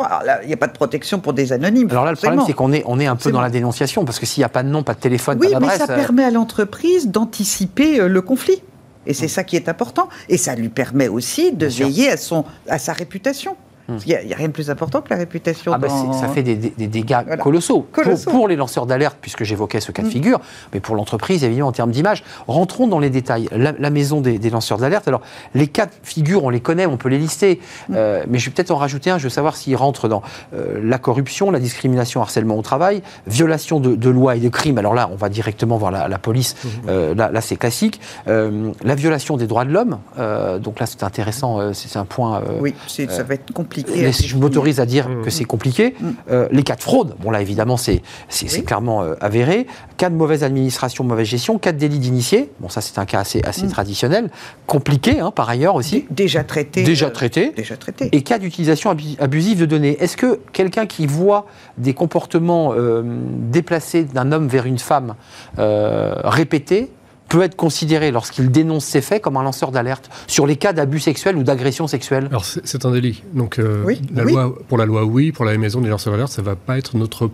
Il 0.42 0.46
n'y 0.48 0.52
a 0.54 0.56
pas 0.56 0.66
de 0.68 0.72
protection 0.72 1.18
pour 1.20 1.32
des 1.32 1.52
anonymes. 1.52 1.88
Alors 1.90 2.04
là, 2.04 2.12
le 2.12 2.16
problème, 2.16 2.42
c'est 2.46 2.52
qu'on 2.52 2.72
est, 2.72 2.82
on 2.86 2.98
est 3.00 3.06
un 3.06 3.16
peu 3.16 3.30
dans 3.30 3.38
bon. 3.38 3.42
la 3.42 3.50
dénonciation, 3.50 4.04
parce 4.04 4.18
que 4.18 4.26
s'il 4.26 4.40
n'y 4.40 4.44
a 4.46 4.48
pas 4.48 4.62
de 4.62 4.68
nom, 4.68 4.82
pas 4.82 4.94
de 4.94 5.00
téléphone, 5.00 5.38
Oui, 5.40 5.50
pas 5.52 5.60
mais 5.60 5.66
d'adresse. 5.66 5.86
ça 5.86 5.92
euh, 5.92 5.96
permet 5.96 6.24
à 6.24 6.30
l'entreprise 6.30 7.08
d'anticiper 7.08 8.00
euh, 8.00 8.08
le 8.08 8.22
conflit. 8.22 8.62
Et 9.06 9.14
c'est 9.14 9.28
ça 9.28 9.44
qui 9.44 9.56
est 9.56 9.68
important. 9.68 10.08
Et 10.28 10.36
ça 10.36 10.54
lui 10.54 10.68
permet 10.68 11.08
aussi 11.08 11.52
de 11.52 11.56
Bien 11.66 11.70
sûr. 11.70 11.86
veiller 11.86 12.10
à, 12.10 12.16
son, 12.16 12.44
à 12.68 12.78
sa 12.78 12.92
réputation. 12.92 13.56
Parce 13.94 14.04
qu'il 14.04 14.26
n'y 14.26 14.32
a, 14.32 14.36
rien 14.36 14.48
de 14.48 14.52
plus 14.52 14.70
important 14.70 15.00
que 15.00 15.10
la 15.10 15.16
réputation. 15.16 15.72
Ah 15.74 15.78
bah, 15.78 15.88
dans- 15.88 16.12
ça 16.12 16.28
fait 16.28 16.42
des, 16.42 16.56
des- 16.56 16.70
des 16.76 16.86
dégâts 16.86 17.18
Voilà. 17.26 17.36
colossaux. 17.42 17.80
Pour- 17.92 18.04
Colossaux. 18.04 18.30
Pour, 18.30 18.48
les 18.48 18.56
lanceurs 18.56 18.86
d'alerte, 18.86 19.18
puisque 19.20 19.44
j'évoquais 19.44 19.80
ce 19.80 19.92
cas 19.92 20.02
de 20.02 20.08
Mm. 20.08 20.10
figure, 20.10 20.40
mais 20.72 20.80
pour 20.80 20.96
l'entreprise, 20.96 21.44
évidemment, 21.44 21.68
en 21.68 21.72
termes 21.72 21.90
d'image. 21.90 22.24
Rentrons 22.46 22.86
dans 22.86 22.98
les 22.98 23.10
détails. 23.10 23.48
La, 23.52 23.72
la 23.78 23.90
maison 23.90 24.20
des, 24.20 24.38
des 24.38 24.50
lanceurs 24.50 24.78
d'alerte, 24.78 25.06
alors, 25.08 25.20
les 25.54 25.66
cas 25.66 25.86
de 25.86 25.92
figure, 26.02 26.44
on 26.44 26.50
les 26.50 26.60
connaît, 26.60 26.86
on 26.86 26.96
peut 26.96 27.08
les 27.08 27.18
lister, 27.18 27.60
Mm. 27.88 27.94
Euh, 27.96 28.24
mais 28.28 28.38
je 28.38 28.46
vais 28.46 28.54
peut-être 28.54 28.70
en 28.70 28.76
rajouter 28.76 29.10
un, 29.10 29.18
je 29.18 29.24
veux 29.24 29.28
savoir 29.30 29.56
s'ils 29.56 29.76
rentrent 29.76 30.08
dans 30.08 30.22
euh, 30.54 30.80
la 30.82 30.98
corruption, 30.98 31.50
la 31.50 31.58
discrimination, 31.60 32.20
harcèlement 32.20 32.56
au 32.56 32.62
travail, 32.62 33.02
violation 33.26 33.80
de, 33.80 33.94
de 33.96 34.10
lois 34.10 34.36
et 34.36 34.40
de 34.40 34.48
crimes. 34.48 34.78
Alors 34.78 34.94
là, 34.94 35.08
on 35.12 35.16
va 35.16 35.28
directement 35.28 35.76
voir 35.78 35.90
la, 35.90 36.08
la 36.08 36.18
police, 36.18 36.54
Mm. 36.64 36.68
Euh, 36.88 37.14
là, 37.14 37.30
là 37.32 37.40
c'est 37.40 37.56
classique. 37.56 38.00
La 38.26 38.94
violation 38.94 39.36
des 39.36 39.46
droits 39.46 39.64
de 39.64 39.70
l'homme, 39.72 39.98
donc 40.60 40.78
là, 40.80 40.86
c'est 40.86 41.02
intéressant, 41.02 41.72
c'est 41.72 41.96
un 41.98 42.04
point... 42.04 42.42
Oui, 42.60 42.74
ça 42.86 43.22
va 43.22 43.34
être 43.34 43.52
compliqué. 43.52 43.79
Si 44.12 44.28
je 44.28 44.36
m'autorise 44.36 44.80
à 44.80 44.86
dire 44.86 45.08
Mmh. 45.08 45.22
que 45.22 45.30
c'est 45.30 45.44
compliqué. 45.44 45.94
Mmh. 46.00 46.06
Euh, 46.30 46.48
les 46.52 46.62
cas 46.62 46.76
de 46.76 46.82
fraude, 46.82 47.14
bon 47.20 47.30
là 47.30 47.40
évidemment 47.40 47.76
c'est 47.76 48.02
Oui. 48.42 48.64
clairement 48.64 49.02
euh, 49.02 49.14
avéré. 49.20 49.66
Cas 49.96 50.10
de 50.10 50.14
mauvaise 50.14 50.44
administration, 50.44 51.04
mauvaise 51.04 51.26
gestion. 51.26 51.58
Cas 51.58 51.72
de 51.72 51.78
délit 51.78 51.98
d'initié, 51.98 52.50
bon 52.60 52.68
ça 52.68 52.80
c'est 52.80 52.98
un 52.98 53.04
cas 53.04 53.20
assez, 53.20 53.40
assez 53.44 53.64
Mmh. 53.66 53.70
traditionnel. 53.70 54.30
Compliqué 54.66 55.20
hein, 55.20 55.30
par 55.30 55.48
ailleurs 55.48 55.74
aussi. 55.74 56.06
Dé- 56.10 56.24
Déjà 56.24 56.44
traité. 56.44 56.82
Déjà 56.82 57.06
euh, 57.06 57.10
traité. 57.10 57.52
Déjà 57.56 57.76
traité. 57.76 58.08
Et 58.12 58.22
cas 58.22 58.38
d'utilisation 58.38 58.90
abu- 58.90 59.16
abusive 59.18 59.58
de 59.60 59.66
données. 59.66 59.96
Est-ce 60.00 60.16
que 60.16 60.38
quelqu'un 60.52 60.86
qui 60.86 61.06
voit 61.06 61.46
des 61.78 61.94
comportements 61.94 62.72
déplacés 63.50 64.04
d'un 64.04 64.32
homme 64.32 64.48
vers 64.48 64.66
une 64.66 64.78
femme 64.78 65.14
répétés 65.58 66.90
peut 67.30 67.42
être 67.42 67.56
considéré, 67.56 68.10
lorsqu'il 68.10 68.50
dénonce 68.50 68.84
ces 68.84 69.00
faits, 69.00 69.22
comme 69.22 69.38
un 69.38 69.42
lanceur 69.42 69.70
d'alerte 69.70 70.10
sur 70.26 70.46
les 70.46 70.56
cas 70.56 70.74
d'abus 70.74 71.00
sexuels 71.00 71.36
ou 71.36 71.42
d'agression 71.44 71.86
sexuelle 71.86 72.26
Alors 72.28 72.44
c'est 72.44 72.84
un 72.84 72.90
délit. 72.90 73.22
Donc 73.32 73.58
euh, 73.58 73.82
Oui, 73.86 74.02
la 74.12 74.24
oui. 74.24 74.32
loi, 74.32 74.54
pour 74.68 74.76
la 74.76 74.84
loi, 74.84 75.04
oui. 75.04 75.32
Pour 75.32 75.44
la 75.46 75.56
maison 75.56 75.80
des 75.80 75.88
lanceurs 75.88 76.12
d'alerte, 76.12 76.32
ça 76.32 76.42
va 76.42 76.56
pas 76.56 76.76
être 76.76 76.96
notre 76.98 77.30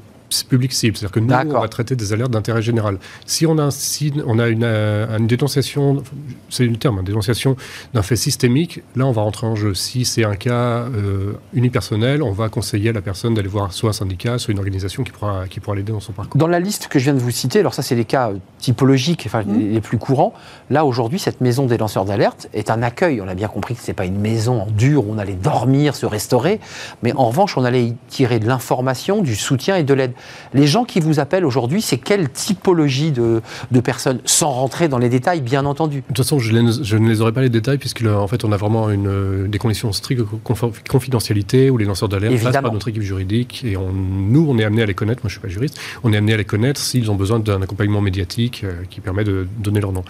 public 0.49 0.73
cible. 0.73 0.97
C'est-à-dire 0.97 1.12
que 1.12 1.21
nous, 1.21 1.33
on 1.33 1.61
va 1.61 1.69
traiter 1.69 1.97
des 1.97 2.12
alertes 2.12 2.31
d'intérêt 2.31 2.62
général. 2.62 2.99
Si 3.25 3.47
on 3.47 3.59
a, 3.59 3.62
un, 3.62 3.71
si 3.71 4.12
on 4.27 4.39
a 4.39 4.49
une, 4.49 4.65
euh, 4.65 5.19
une 5.19 5.27
dénonciation, 5.27 6.03
c'est 6.51 6.67
le 6.67 6.77
terme, 6.77 6.99
une 6.99 7.05
dénonciation 7.05 7.57
d'un 7.95 8.03
fait 8.03 8.17
systémique, 8.17 8.83
là, 8.95 9.07
on 9.07 9.12
va 9.12 9.23
rentrer 9.23 9.47
en 9.47 9.57
jeu. 9.57 9.75
Si 9.75 10.05
c'est 10.05 10.25
un 10.25 10.37
cas 10.37 10.53
euh, 10.53 11.33
unipersonnel, 11.55 12.23
on 12.23 12.33
va 12.33 12.49
conseiller 12.49 12.91
à 12.91 12.93
la 12.93 13.03
personne 13.03 13.35
d'aller 13.35 13.49
voir 13.49 13.73
soit 13.73 13.91
un 13.91 13.95
syndicat, 13.95 14.39
soit 14.39 14.53
une 14.53 14.59
organisation 14.59 15.03
qui 15.03 15.12
pourra, 15.12 15.47
qui 15.49 15.61
pourra 15.61 15.77
l'aider 15.77 15.93
dans 15.93 16.01
son 16.01 16.12
parcours. 16.12 16.39
Dans 16.39 16.49
la 16.49 16.61
liste 16.61 16.89
que 16.89 16.99
je 16.99 17.05
viens 17.05 17.15
de 17.15 17.21
vous 17.21 17.31
citer, 17.31 17.61
alors 17.61 17.75
ça 17.75 17.83
c'est 17.83 17.95
les 17.95 18.05
cas 18.05 18.31
euh, 18.31 18.39
typologiques, 18.59 19.25
enfin 19.27 19.45
Mmh. 19.47 19.73
les, 19.73 19.81
plus 19.81 19.99
courants. 19.99 20.33
Là 20.71 20.85
aujourd'hui, 20.85 21.19
cette 21.19 21.41
maison 21.41 21.67
des 21.67 21.79
lanceurs 21.79 22.05
d'alerte 22.05 22.49
est 22.53 22.71
un 22.71 22.83
accueil. 22.83 23.21
On 23.21 23.29
a 23.29 23.35
bien 23.35 23.49
compris 23.49 23.75
que 23.75 23.81
c'est 23.83 23.93
pas 23.93 24.05
une 24.05 24.19
maison 24.19 24.62
en 24.62 24.67
dur 24.67 25.07
où 25.07 25.12
on 25.12 25.19
allait 25.19 25.35
dormir, 25.35 25.95
se 25.95 26.07
restaurer, 26.07 26.61
mais 27.03 27.12
en 27.15 27.29
revanche, 27.29 27.57
on 27.57 27.65
allait 27.65 27.85
y 27.85 27.97
tirer 28.09 28.39
de 28.39 28.47
l'information, 28.47 29.23
du 29.23 29.37
soutien 29.37 29.77
et 29.77 29.85
de 29.85 29.95
l'aide. 29.95 30.12
Les 30.55 30.67
gens 30.67 30.85
qui 30.85 31.01
vous 31.01 31.21
appellent 31.21 31.45
aujourd'hui, 31.45 31.83
c'est 31.83 31.99
quelle 31.99 32.31
typologie 32.31 33.11
de, 33.13 33.43
de 33.71 33.81
personnes, 33.81 34.21
sans 34.25 34.51
rentrer 34.51 34.89
dans 34.89 34.99
les 34.99 35.09
détails, 35.09 35.41
bien 35.41 35.65
entendu. 35.67 35.99
De 35.99 36.03
toute 36.09 36.19
façon, 36.19 36.39
je, 36.39 36.53
les- 36.53 36.85
je 36.85 36.97
ne 36.97 37.09
les 37.09 37.21
aurai 37.21 37.33
pas 37.33 37.41
les 37.43 37.49
détails 37.51 37.79
puisqu'en 37.79 38.27
fait, 38.27 38.45
on 38.45 38.53
a 38.53 38.57
vraiment 38.57 38.91
une, 38.91 39.07
euh, 39.09 39.49
des 39.49 39.59
conditions 39.59 39.93
strictes 39.93 40.21
de 40.21 40.27
conf- 40.45 40.73
confidentialité 40.89 41.71
où 41.71 41.79
les 41.79 41.85
lanceurs 41.85 42.09
d'alerte 42.09 42.33
passent 42.43 42.53
par 42.63 42.73
notre 42.73 42.89
équipe 42.89 43.03
juridique 43.03 43.63
et 43.65 43.77
on, 43.77 43.93
nous, 43.93 44.47
on 44.49 44.59
est 44.59 44.65
amené 44.65 44.83
à 44.83 44.87
les 44.87 44.95
connaître. 44.95 45.23
Moi, 45.23 45.29
je 45.29 45.35
suis 45.35 45.41
pas 45.41 45.49
juriste. 45.49 45.79
On 46.05 46.13
est 46.13 46.17
amené 46.17 46.35
à 46.35 46.37
les 46.37 46.45
connaître 46.45 46.81
s'ils 46.81 47.11
ont 47.11 47.15
besoin 47.17 47.39
d'un 47.39 47.61
accompagnement 47.63 48.01
médiatique 48.01 48.63
euh, 48.65 48.83
qui 48.91 49.01
permet 49.01 49.25
de 49.25 49.47
donner 49.59 49.81
leur 49.81 49.93
nom. 49.93 50.05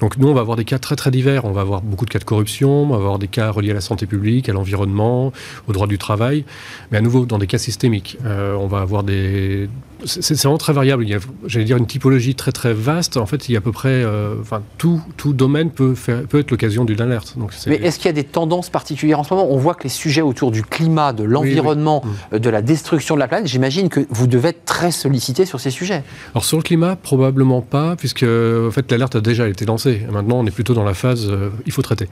Donc, 0.00 0.16
nous, 0.18 0.28
on 0.28 0.34
va 0.34 0.40
avoir 0.40 0.56
des 0.56 0.64
cas 0.64 0.78
très 0.78 0.96
très 0.96 1.10
divers. 1.10 1.44
On 1.44 1.52
va 1.52 1.60
avoir 1.60 1.82
beaucoup 1.82 2.04
de 2.04 2.10
cas 2.10 2.18
de 2.18 2.24
corruption, 2.24 2.84
on 2.84 2.88
va 2.88 2.96
avoir 2.96 3.18
des 3.18 3.28
cas 3.28 3.50
reliés 3.50 3.70
à 3.70 3.74
la 3.74 3.80
santé 3.80 4.06
publique, 4.06 4.48
à 4.48 4.52
l'environnement, 4.52 5.32
au 5.68 5.72
droit 5.72 5.86
du 5.86 5.98
travail, 5.98 6.44
mais 6.90 6.98
à 6.98 7.00
nouveau 7.00 7.24
dans 7.26 7.38
des 7.38 7.46
cas 7.46 7.58
systémiques. 7.58 8.18
Euh, 8.24 8.54
on 8.54 8.66
va 8.66 8.80
avoir 8.80 9.02
des 9.02 9.51
c'est 9.52 9.91
c'est 10.04 10.34
vraiment 10.42 10.58
très 10.58 10.72
variable. 10.72 11.04
Il 11.04 11.10
y 11.10 11.14
a, 11.14 11.18
j'allais 11.46 11.64
dire, 11.64 11.76
une 11.76 11.86
typologie 11.86 12.34
très 12.34 12.52
très 12.52 12.72
vaste. 12.72 13.16
En 13.16 13.26
fait, 13.26 13.48
il 13.48 13.52
y 13.52 13.56
a 13.56 13.58
à 13.58 13.60
peu 13.62 13.72
près, 13.72 13.88
euh, 13.90 14.34
enfin, 14.40 14.62
tout, 14.78 15.00
tout 15.16 15.32
domaine 15.32 15.70
peut, 15.70 15.94
faire, 15.94 16.22
peut 16.22 16.38
être 16.40 16.50
l'occasion 16.50 16.84
d'une 16.84 17.00
alerte. 17.00 17.38
Donc, 17.38 17.52
Mais 17.66 17.76
est-ce 17.76 17.98
qu'il 17.98 18.06
y 18.06 18.10
a 18.10 18.12
des 18.12 18.24
tendances 18.24 18.70
particulières 18.70 19.20
en 19.20 19.24
ce 19.24 19.32
moment? 19.34 19.48
On 19.50 19.56
voit 19.58 19.74
que 19.74 19.84
les 19.84 19.88
sujets 19.90 20.22
autour 20.22 20.50
du 20.50 20.62
climat, 20.62 21.12
de 21.12 21.24
l'environnement, 21.24 22.02
oui. 22.04 22.10
euh, 22.34 22.38
de 22.38 22.50
la 22.50 22.62
destruction 22.62 23.14
de 23.14 23.20
la 23.20 23.28
planète, 23.28 23.46
j'imagine 23.46 23.88
que 23.88 24.00
vous 24.10 24.26
devez 24.26 24.50
être 24.50 24.64
très 24.64 24.90
sollicité 24.90 25.46
sur 25.46 25.60
ces 25.60 25.70
sujets. 25.70 26.02
Alors 26.34 26.44
sur 26.44 26.56
le 26.56 26.62
climat, 26.62 26.96
probablement 26.96 27.60
pas, 27.60 27.96
puisque 27.96 28.24
en 28.24 28.70
fait 28.70 28.90
l'alerte 28.90 29.16
a 29.16 29.20
déjà 29.20 29.48
été 29.48 29.64
lancée. 29.64 30.02
Maintenant, 30.10 30.38
on 30.40 30.46
est 30.46 30.50
plutôt 30.50 30.74
dans 30.74 30.84
la 30.84 30.94
phase, 30.94 31.28
euh, 31.30 31.50
il 31.66 31.72
faut 31.72 31.82
traiter. 31.82 32.08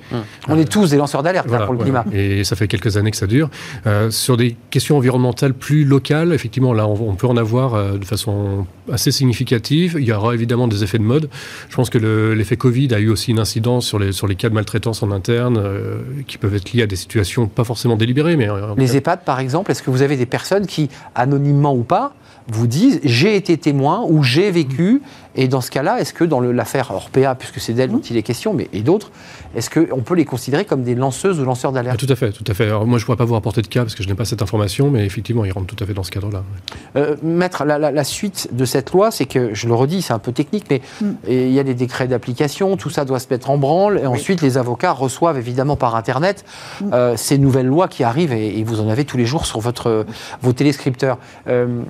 On 0.48 0.58
est 0.58 0.64
tous 0.70 0.90
des 0.90 0.96
lanceurs 0.96 1.22
d'alerte 1.22 1.46
là, 1.46 1.50
Voilà, 1.50 1.66
pour 1.66 1.74
le 1.74 1.80
voilà. 1.84 2.02
climat. 2.04 2.16
Et 2.16 2.44
ça 2.44 2.56
fait 2.56 2.68
quelques 2.68 2.96
années 2.96 3.10
que 3.10 3.16
ça 3.16 3.26
dure. 3.26 3.50
Euh, 3.86 4.10
sur 4.10 4.36
des 4.36 4.56
questions 4.70 4.96
environnementales 4.96 5.54
plus 5.54 5.84
locales, 5.84 6.32
effectivement, 6.32 6.72
là, 6.72 6.86
on, 6.86 7.10
on 7.10 7.14
peut 7.14 7.26
en 7.26 7.36
avoir 7.36 7.74
euh, 7.80 7.98
de 7.98 8.04
façon 8.04 8.66
assez 8.92 9.10
significative. 9.10 9.96
Il 9.98 10.04
y 10.04 10.12
aura 10.12 10.34
évidemment 10.34 10.68
des 10.68 10.82
effets 10.84 10.98
de 10.98 11.02
mode. 11.04 11.28
Je 11.68 11.76
pense 11.76 11.90
que 11.90 11.98
le- 11.98 12.34
l'effet 12.34 12.56
Covid 12.56 12.94
a 12.94 12.98
eu 13.00 13.08
aussi 13.08 13.30
une 13.32 13.38
incidence 13.40 13.86
sur 13.86 13.98
les, 13.98 14.12
sur 14.12 14.26
les 14.26 14.34
cas 14.36 14.48
de 14.48 14.54
maltraitance 14.54 15.02
en 15.02 15.10
interne, 15.10 15.58
euh, 15.58 15.98
qui 16.26 16.38
peuvent 16.38 16.54
être 16.54 16.72
liés 16.72 16.82
à 16.82 16.86
des 16.86 16.96
situations 16.96 17.46
pas 17.46 17.64
forcément 17.64 17.96
délibérées, 17.96 18.36
mais 18.36 18.46
tout 18.46 18.54
Les 18.76 18.96
EHPAD, 18.96 19.24
par 19.24 19.40
exemple, 19.40 19.70
est-ce 19.70 19.82
que 19.82 19.90
vous 19.90 20.02
avez 20.02 20.16
des 20.16 20.26
personnes 20.26 20.66
qui, 20.66 20.88
anonymement 21.14 21.74
ou 21.74 21.82
pas, 21.82 22.14
vous 22.48 22.66
disent 22.66 23.00
j'ai 23.04 23.36
été 23.36 23.56
témoin 23.58 24.04
ou 24.08 24.22
j'ai 24.24 24.50
vécu 24.50 25.02
Et 25.36 25.46
dans 25.48 25.60
ce 25.60 25.70
cas-là, 25.70 26.00
est-ce 26.00 26.12
que 26.12 26.24
dans 26.24 26.40
l'affaire 26.40 26.90
Orpea, 26.90 27.34
puisque 27.38 27.60
c'est 27.60 27.72
d'elle 27.72 27.90
dont 27.90 28.00
il 28.00 28.16
est 28.16 28.22
question, 28.22 28.52
mais 28.52 28.68
et 28.72 28.80
d'autres, 28.82 29.10
est-ce 29.54 29.70
qu'on 29.70 30.00
peut 30.00 30.14
les 30.14 30.24
considérer 30.24 30.64
comme 30.64 30.82
des 30.82 30.94
lanceuses 30.94 31.38
ou 31.40 31.44
lanceurs 31.44 31.70
Ah, 31.70 31.74
d'alerte 31.74 31.98
tout 32.00 32.12
à 32.12 32.16
fait, 32.16 32.32
tout 32.32 32.44
à 32.48 32.54
fait. 32.54 32.64
Alors, 32.66 32.86
moi, 32.86 32.98
je 32.98 33.02
ne 33.02 33.06
pourrais 33.06 33.16
pas 33.16 33.24
vous 33.24 33.34
rapporter 33.34 33.62
de 33.62 33.68
cas 33.68 33.82
parce 33.82 33.94
que 33.94 34.02
je 34.02 34.08
n'ai 34.08 34.14
pas 34.14 34.24
cette 34.24 34.42
information, 34.42 34.90
mais 34.90 35.04
effectivement, 35.06 35.44
ils 35.44 35.52
rentrent 35.52 35.74
tout 35.74 35.82
à 35.82 35.86
fait 35.86 35.94
dans 35.94 36.02
ce 36.02 36.10
cadre-là. 36.10 36.42
Euh, 36.96 37.16
Maître, 37.22 37.64
la, 37.64 37.78
la- 37.78 37.90
la 37.92 38.04
suite 38.04 38.48
de 38.52 38.64
cette 38.64 38.90
loi, 38.92 39.10
c'est 39.10 39.26
que, 39.26 39.54
je 39.54 39.68
le 39.68 39.74
redis, 39.74 40.02
c'est 40.02 40.12
un 40.12 40.18
peu 40.18 40.32
technique, 40.32 40.64
mais 40.70 40.80
Mm. 41.00 41.06
et 41.28 41.46
il 41.46 41.52
y 41.52 41.58
a 41.60 41.64
des 41.64 41.74
décrets 41.74 42.08
d'application, 42.08 42.76
tout 42.76 42.90
ça 42.90 43.04
doit 43.04 43.18
se 43.20 43.26
mettre 43.30 43.50
en 43.50 43.58
branle, 43.58 43.98
et 44.02 44.06
ensuite 44.06 44.42
les 44.42 44.58
avocats 44.58 44.92
reçoivent 44.92 45.38
évidemment 45.38 45.76
par 45.76 45.94
Internet 45.96 46.44
Mm. 46.80 46.84
euh, 46.92 47.16
ces 47.16 47.38
nouvelles 47.38 47.66
lois 47.66 47.86
qui 47.88 48.02
arrivent, 48.04 48.32
et, 48.32 48.58
et 48.58 48.64
vous 48.64 48.80
en 48.80 48.88
avez 48.88 49.04
tous 49.04 49.16
les 49.16 49.26
jours 49.26 49.46
sur 49.46 49.60
votre, 49.60 50.06
vos 50.42 50.52
téléscripteurs. 50.52 51.18
Euh, 51.48 51.82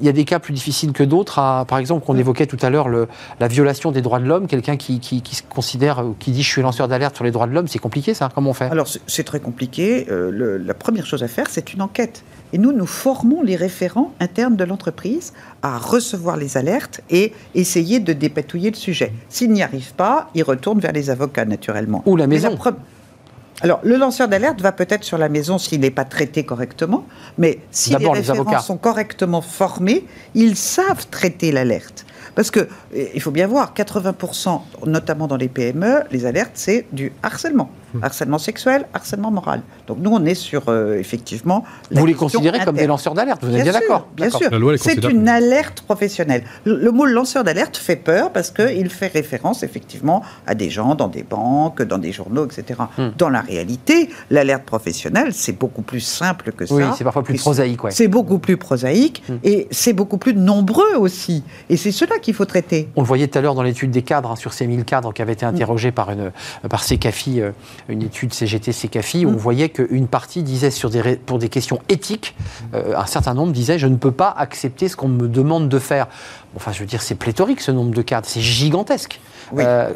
il 0.00 0.06
y 0.06 0.08
a 0.08 0.12
des 0.12 0.24
cas 0.24 0.38
plus 0.38 0.52
difficiles 0.52 0.92
que 0.92 1.02
d'autres. 1.02 1.34
Par 1.66 1.78
exemple, 1.78 2.04
qu'on 2.06 2.16
évoquait 2.16 2.46
tout 2.46 2.58
à 2.62 2.70
l'heure, 2.70 2.88
la 3.40 3.48
violation 3.48 3.90
des 3.92 4.02
droits 4.02 4.18
de 4.18 4.26
l'homme. 4.26 4.46
Quelqu'un 4.46 4.76
qui, 4.76 5.00
qui- 5.00 5.22
qui 5.22 5.34
se 5.36 5.42
considère, 5.42 6.04
ou 6.06 6.14
qui 6.18 6.30
dit 6.32 6.42
je 6.42 6.48
suis 6.48 6.62
lanceur 6.62 6.88
d'alerte 6.88 7.14
sur 7.16 7.24
les 7.24 7.30
droits 7.30 7.46
de 7.46 7.52
l'homme, 7.52 7.68
c'est 7.68 7.78
compliqué 7.78 8.14
ça 8.14 8.28
Comment 8.34 8.50
on 8.50 8.54
fait? 8.54 8.66
Alors, 8.70 8.86
c'est- 9.06 9.22
très 9.24 9.40
compliqué. 9.40 10.06
Euh, 10.10 10.30
le- 10.30 10.56
la 10.58 10.74
première 10.74 11.06
chose 11.06 11.22
à 11.22 11.28
faire, 11.28 11.46
c'est 11.50 11.72
une 11.74 11.82
enquête. 11.82 12.22
Et 12.52 12.58
nous, 12.58 12.72
nous 12.72 12.86
formons 12.86 13.42
les 13.42 13.56
référents 13.56 14.12
internes 14.20 14.56
de 14.56 14.64
l'entreprise 14.64 15.32
à 15.62 15.78
recevoir 15.78 16.36
les 16.36 16.56
alertes 16.58 17.00
et 17.08 17.32
essayer 17.54 17.98
de 17.98 18.12
dépatouiller 18.12 18.70
le 18.70 18.76
sujet. 18.76 19.12
S'ils 19.30 19.50
n'y 19.52 19.62
arrivent 19.62 19.94
pas, 19.94 20.28
ils 20.34 20.42
retournent 20.42 20.80
vers 20.80 20.92
les 20.92 21.08
avocats, 21.08 21.44
naturellement. 21.46 22.02
Ou 22.04 22.16
la 22.16 22.26
Mais 22.26 22.34
maison. 22.36 22.50
Alors, 23.62 23.78
le 23.84 23.96
lanceur 23.96 24.26
d'alerte 24.26 24.60
va 24.60 24.72
peut-être 24.72 25.04
sur 25.04 25.18
la 25.18 25.28
maison 25.28 25.56
s'il 25.56 25.80
n'est 25.80 25.92
pas 25.92 26.04
traité 26.04 26.42
correctement, 26.42 27.06
mais 27.38 27.60
si 27.70 27.90
les 27.90 28.08
référents 28.08 28.40
avocats. 28.40 28.58
sont 28.58 28.76
correctement 28.76 29.40
formés, 29.40 30.04
ils 30.34 30.56
savent 30.56 31.06
traiter 31.10 31.52
l'alerte. 31.52 32.04
Parce 32.34 32.50
que 32.50 32.68
eh, 32.92 33.12
il 33.14 33.20
faut 33.20 33.30
bien 33.30 33.46
voir, 33.46 33.72
80%, 33.72 34.60
notamment 34.86 35.28
dans 35.28 35.36
les 35.36 35.48
PME, 35.48 36.02
les 36.10 36.26
alertes, 36.26 36.52
c'est 36.54 36.86
du 36.90 37.12
harcèlement. 37.22 37.70
Hmm. 37.94 38.02
Harcèlement 38.04 38.38
sexuel, 38.38 38.86
harcèlement 38.94 39.30
moral. 39.30 39.62
Donc 39.86 39.98
nous, 40.00 40.10
on 40.10 40.24
est 40.24 40.34
sur, 40.34 40.64
euh, 40.68 40.98
effectivement... 40.98 41.64
la 41.90 42.00
Vous 42.00 42.06
les 42.06 42.14
considérez 42.14 42.64
comme 42.64 42.76
des 42.76 42.86
lanceurs 42.86 43.14
d'alerte, 43.14 43.44
vous 43.44 43.54
êtes 43.54 43.62
Bien 43.62 43.72
d'accord 43.72 44.08
Bien 44.16 44.30
sûr. 44.30 44.50
La 44.50 44.58
loi 44.58 44.72
les 44.72 44.78
C'est 44.78 45.02
une 45.04 45.28
alerte 45.28 45.82
professionnelle. 45.82 46.44
Le, 46.64 46.76
le 46.76 46.90
mot 46.90 47.04
lanceur 47.06 47.44
d'alerte 47.44 47.76
fait 47.76 47.96
peur 47.96 48.32
parce 48.32 48.50
qu'il 48.50 48.88
fait 48.90 49.08
référence 49.08 49.62
effectivement 49.62 50.22
à 50.46 50.54
des 50.54 50.70
gens 50.70 50.94
dans 50.94 51.08
des 51.08 51.22
banques, 51.22 51.82
dans 51.82 51.98
des 51.98 52.12
journaux, 52.12 52.46
etc. 52.46 52.80
Hmm. 52.96 53.08
Dans 53.18 53.28
la 53.28 53.40
réalité, 53.40 54.08
l'alerte 54.30 54.64
professionnelle, 54.64 55.32
c'est 55.32 55.58
beaucoup 55.58 55.82
plus 55.82 56.00
simple 56.00 56.52
que 56.52 56.66
ça. 56.66 56.74
Oui, 56.74 56.84
c'est 56.96 57.04
parfois 57.04 57.22
plus 57.22 57.38
prosaïque, 57.38 57.84
ouais. 57.84 57.90
C'est 57.90 58.08
beaucoup 58.08 58.38
plus 58.38 58.56
prosaïque 58.56 59.22
Hmm. 59.28 59.36
et 59.44 59.68
c'est 59.70 59.92
beaucoup 59.92 60.18
plus 60.18 60.34
nombreux 60.34 60.96
aussi. 60.96 61.44
Et 61.68 61.76
c'est 61.76 61.92
cela 61.92 62.18
qu'il 62.18 62.34
faut 62.34 62.44
traiter. 62.44 62.88
On 62.96 63.02
le 63.02 63.06
voyait 63.06 63.28
tout 63.28 63.38
à 63.38 63.42
l'heure 63.42 63.54
dans 63.54 63.62
l'étude 63.62 63.90
des 63.90 64.02
cadres, 64.02 64.30
hein, 64.32 64.36
sur 64.36 64.52
ces 64.52 64.66
1000 64.66 64.84
cadres 64.84 65.12
qui 65.12 65.22
avaient 65.22 65.32
été 65.32 65.46
interrogés 65.46 65.92
par, 65.92 66.10
une, 66.10 66.32
par 66.68 66.82
CECAFI, 66.82 67.40
euh, 67.40 67.50
une 67.88 68.02
étude 68.02 68.32
CGT 68.32 68.72
CECAFI, 68.72 69.26
où 69.26 69.30
on 69.30 69.36
voyait 69.36 69.68
qu'une 69.68 70.06
partie 70.06 70.42
disait 70.42 70.70
sur 70.70 70.90
des, 70.90 71.16
pour 71.16 71.38
des 71.38 71.48
questions 71.48 71.80
éthiques, 71.88 72.34
euh, 72.74 72.96
un 72.96 73.06
certain 73.06 73.34
nombre 73.34 73.52
disait 73.52 73.78
je 73.78 73.86
ne 73.86 73.96
peux 73.96 74.12
pas 74.12 74.30
accepter 74.30 74.88
ce 74.88 74.96
qu'on 74.96 75.08
me 75.08 75.28
demande 75.28 75.68
de 75.68 75.78
faire. 75.78 76.08
Enfin, 76.56 76.72
je 76.72 76.80
veux 76.80 76.86
dire, 76.86 77.02
c'est 77.02 77.14
pléthorique 77.14 77.60
ce 77.60 77.70
nombre 77.70 77.94
de 77.94 78.02
cadres, 78.02 78.26
c'est 78.28 78.40
gigantesque. 78.40 79.20
Euh, 79.58 79.90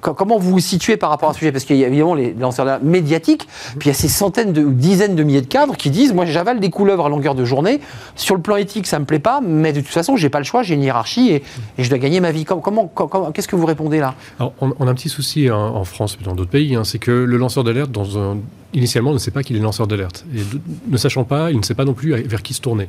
comment 0.00 0.38
vous 0.38 0.50
vous 0.50 0.60
situez 0.60 0.96
par 0.96 1.10
rapport 1.10 1.30
à 1.30 1.32
ce 1.32 1.38
sujet? 1.38 1.52
Parce 1.52 1.64
qu'il 1.64 1.76
y 1.76 1.84
a 1.84 1.88
évidemment 1.88 2.14
les 2.14 2.34
lanceurs 2.34 2.80
médiatiques, 2.82 3.48
puis 3.78 3.88
il 3.88 3.92
y 3.92 3.94
a 3.94 3.94
ces 3.94 4.08
centaines 4.08 4.52
de, 4.52 4.62
ou 4.64 4.72
dizaines 4.72 5.16
de 5.16 5.22
milliers 5.22 5.40
de 5.40 5.46
cadres 5.46 5.76
qui 5.76 5.90
disent 5.90 6.12
Moi, 6.12 6.26
j'avale 6.26 6.60
des 6.60 6.70
couleuvres 6.70 7.06
à 7.06 7.08
longueur 7.08 7.34
de 7.34 7.44
journée. 7.44 7.80
Sur 8.16 8.34
le 8.34 8.42
plan 8.42 8.56
éthique, 8.56 8.86
ça 8.86 8.96
ne 8.96 9.00
me 9.00 9.06
plaît 9.06 9.18
pas, 9.18 9.40
mais 9.40 9.72
de 9.72 9.80
toute 9.80 9.88
façon, 9.88 10.16
j'ai 10.16 10.28
pas 10.28 10.38
le 10.38 10.44
choix, 10.44 10.62
j'ai 10.62 10.74
une 10.74 10.82
hiérarchie 10.82 11.32
et, 11.32 11.42
je 11.78 11.88
dois 11.88 11.98
gagner 11.98 12.20
ma 12.20 12.32
vie. 12.32 12.44
Comment, 12.44 12.90
Qu'est-ce 13.32 13.48
que 13.48 13.56
vous 13.56 13.66
répondez 13.66 14.00
là? 14.00 14.14
On, 14.38 14.86
a 14.86 14.90
un 14.90 14.94
petit 14.94 15.08
souci 15.08 15.48
hein, 15.48 15.56
en 15.56 15.84
France 15.84 16.18
et 16.20 16.24
dans 16.24 16.34
d'autres 16.34 16.50
pays 16.50 16.74
hein, 16.74 16.84
c'est 16.84 16.98
que 16.98 17.10
le 17.10 17.36
lanceur 17.36 17.64
d'alerte, 17.64 17.90
dans 17.90 18.18
un 18.18 18.38
initialement, 18.72 19.12
ne 19.12 19.18
sait 19.18 19.30
pas 19.30 19.42
qu'il 19.42 19.56
est 19.56 19.60
lanceur 19.60 19.86
d'alerte. 19.86 20.24
Et 20.34 20.40
ne 20.88 20.96
sachant 20.96 21.24
pas, 21.24 21.50
il 21.50 21.58
ne 21.58 21.62
sait 21.62 21.74
pas 21.74 21.84
non 21.84 21.94
plus 21.94 22.14
vers 22.14 22.42
qui 22.42 22.54
se 22.54 22.60
tourner. 22.60 22.88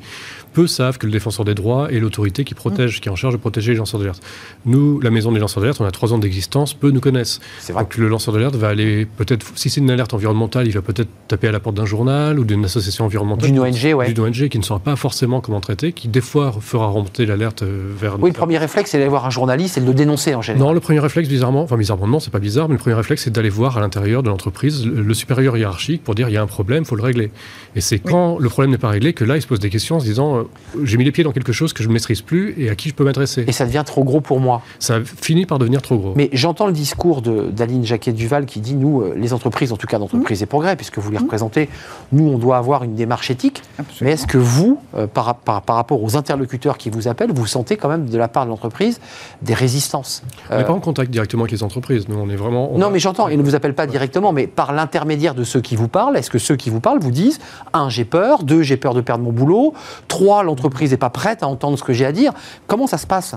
Peu 0.54 0.68
savent 0.68 0.98
que 0.98 1.06
le 1.06 1.12
défenseur 1.12 1.46
des 1.46 1.56
droits 1.56 1.92
est 1.92 2.00
l'autorité 2.00 2.44
qui 2.44 2.54
protège, 2.54 3.02
qui 3.02 3.10
est 3.10 3.12
en 3.12 3.16
charge 3.16 3.34
de 3.34 3.40
protéger 3.40 3.72
les 3.72 3.78
lanceurs 3.78 4.00
d'alerte. 4.00 4.22
Nous, 4.66 5.00
la 5.00 5.10
maison 5.10 5.32
des 5.32 5.40
lanceurs 5.40 5.62
d'alerte, 5.62 5.82
on 5.82 5.86
a 5.86 5.92
trois 5.92 6.14
ans 6.14 6.18
d'existence, 6.18 6.74
peu 6.74 6.92
nous 6.92 7.00
connaissent. 7.00 7.40
Vrai. 7.70 7.84
Donc 7.84 7.98
le 7.98 8.08
lanceur 8.08 8.34
d'alerte 8.34 8.56
va 8.56 8.70
aller 8.70 9.06
peut-être, 9.06 9.46
si 9.56 9.70
c'est 9.70 9.82
une 9.82 9.90
alerte 9.90 10.14
environnementale, 10.14 10.68
il 10.68 10.74
va 10.74 10.82
peut-être 10.82 11.10
taper 11.28 11.48
à 11.48 11.52
la 11.52 11.60
porte 11.60 11.76
d'un 11.76 11.86
journal 11.86 12.40
ou 12.40 12.44
d'une 12.44 12.66
association 12.66 13.06
environnementale. 13.06 13.50
D'une 13.50 13.60
ONG, 13.60 13.94
ouais. 13.96 14.14
D'une 14.14 14.24
ONG 14.26 14.50
qui 14.50 14.60
ne 14.60 14.64
saura 14.64 14.80
pas 14.80 14.96
forcément 14.96 15.42
comment 15.42 15.62
traiter, 15.62 15.94
qui 15.94 16.08
des 16.08 16.22
fois 16.22 16.54
fera 16.60 16.88
remonter 16.88 17.26
l'alerte 17.26 17.64
euh, 17.64 17.92
vers. 17.98 18.20
Oui, 18.20 18.30
le 18.30 18.36
premier 18.36 18.58
réflexe, 18.58 18.92
c'est 18.92 18.98
d'aller 18.98 19.10
voir 19.10 19.26
un 19.26 19.30
journaliste 19.30 19.78
et 19.78 19.82
de 19.82 19.86
le 19.86 19.94
dénoncer 19.94 20.36
en 20.36 20.42
général. 20.42 20.68
Non, 20.68 20.74
le 20.74 20.80
premier 20.80 21.00
réflexe, 21.00 21.30
bizarrement, 21.30 21.64
enfin 21.64 21.78
bizarrement, 21.78 22.08
non, 22.08 22.20
c'est 22.20 22.32
pas 22.32 22.40
bizarre, 22.40 22.68
mais 22.68 22.76
le 22.76 22.80
premier 22.80 22.96
réflexe, 22.96 23.24
c'est 23.24 23.32
d'aller 23.32 23.50
voir 23.50 23.78
à 23.78 23.82
l'intérieur 23.82 24.22
de 24.24 24.30
l'entreprise 24.30 24.86
le, 24.86 25.02
le 25.02 25.14
supérieur 25.14 25.58
hiérarchique 25.58 25.71
pour 26.04 26.16
dire 26.16 26.30
il 26.30 26.34
y 26.34 26.38
a 26.38 26.42
un 26.42 26.48
problème, 26.48 26.84
il 26.84 26.88
faut 26.88 26.96
le 26.96 27.04
régler. 27.04 27.32
Et 27.76 27.82
c'est 27.82 28.00
quand 28.00 28.38
le 28.38 28.50
problème 28.50 28.72
n'est 28.72 28.78
pas 28.78 28.90
réglé 28.90 29.14
que 29.14 29.24
là, 29.24 29.38
il 29.38 29.42
se 29.42 29.48
pose 29.48 29.60
des 29.60 29.70
questions 29.70 29.98
en 29.98 30.00
se 30.00 30.06
disant 30.06 30.38
euh, 30.38 30.44
j'ai 30.84 30.98
mis 30.98 31.06
les 31.06 31.12
pieds 31.12 31.24
dans 31.24 31.32
quelque 31.32 31.54
chose 31.54 31.74
que 31.74 31.84
je 31.84 31.88
ne 31.88 31.94
maîtrise 31.94 32.22
plus 32.22 32.54
et 32.58 32.70
à 32.70 32.76
qui 32.76 32.90
je 32.90 32.94
peux 32.94 33.04
m'adresser. 33.04 33.46
Et 33.48 33.52
ça 33.52 33.66
devient 33.66 33.84
trop 33.86 34.04
gros 34.04 34.22
pour 34.22 34.40
moi. 34.40 34.62
Ça 34.80 35.00
finit 35.04 35.46
par 35.46 35.60
devenir 35.60 35.82
trop 35.82 35.98
gros. 35.98 36.14
Mais 36.16 36.30
j'entends 36.34 36.68
le 36.68 36.74
discours 36.74 37.22
d'Aline 37.22 37.86
Jacquet-Duval 37.86 38.46
qui 38.46 38.60
dit 38.60 38.76
nous, 38.76 39.02
euh, 39.02 39.14
les 39.16 39.34
entreprises, 39.34 39.72
en 39.72 39.78
tout 39.78 39.88
cas 39.88 40.00
d'entreprises 40.00 40.42
mmh. 40.42 40.44
et 40.44 40.48
progrès, 40.48 40.76
puisque 40.76 40.98
vous 40.98 41.12
les 41.12 41.18
mmh. 41.18 41.24
représentez, 41.24 41.70
nous, 42.12 42.28
on 42.28 42.38
doit 42.38 42.58
avoir 42.58 42.84
une 42.84 42.96
démarche 42.96 43.32
éthique. 43.32 43.62
Mais 44.02 44.12
est-ce 44.12 44.28
que 44.28 44.38
vous, 44.38 44.80
euh, 44.96 45.08
par, 45.08 45.36
par, 45.36 45.62
par, 45.62 45.76
rapport 45.76 46.04
aux 46.04 46.18
interlocuteurs 46.18 46.78
qui 46.78 46.90
vous 46.90 47.08
appellent, 47.08 47.32
vous 47.32 47.46
sentez 47.46 47.78
quand 47.78 47.90
même 47.90 48.10
de 48.10 48.18
la 48.18 48.28
part 48.28 48.46
de 48.46 48.50
l'entreprise 48.50 49.00
des 49.42 49.54
résistances? 49.54 50.24
On 50.50 50.58
n'est 50.58 50.66
pas 50.66 50.74
en 50.74 50.80
contact 50.80 51.12
directement 51.12 51.44
avec 51.44 51.52
les 51.52 51.64
entreprises. 51.64 52.08
Nous, 52.10 52.18
on 52.18 52.30
est 52.30 52.36
vraiment. 52.36 52.78
non, 52.78 52.90
mais 52.90 53.00
j'entends, 53.00 53.30
ils 53.30 53.38
ne 53.38 53.44
vous 53.44 53.56
appellent 53.56 53.76
pas 53.76 53.88
directement, 53.88 54.34
mais 54.34 54.48
par 54.48 54.74
l'intermédiaire 54.74 55.36
de 55.36 55.44
ceux 55.44 55.61
qui 55.62 55.76
vous 55.76 55.88
parlent, 55.88 56.18
est-ce 56.18 56.30
que 56.30 56.40
ceux 56.40 56.56
qui 56.56 56.70
vous 56.70 56.80
parlent 56.80 57.00
vous 57.00 57.12
disent 57.12 57.40
un, 57.74 57.90
j'ai 57.90 58.06
peur, 58.06 58.44
deux, 58.44 58.62
j'ai 58.62 58.78
peur 58.78 58.94
de 58.94 59.02
perdre 59.02 59.24
mon 59.24 59.32
boulot, 59.32 59.74
trois, 60.08 60.44
l'entreprise 60.44 60.92
n'est 60.92 60.98
pas 60.98 61.10
prête 61.10 61.44
à 61.44 61.48
entendre 61.48 61.78
ce 61.78 61.84
que 61.84 61.94
j'ai 61.94 62.06
à 62.06 62.12
dire. 62.12 62.34
Comment 62.68 62.88
ça 62.88 62.98
se 62.98 63.08
passe? 63.08 63.36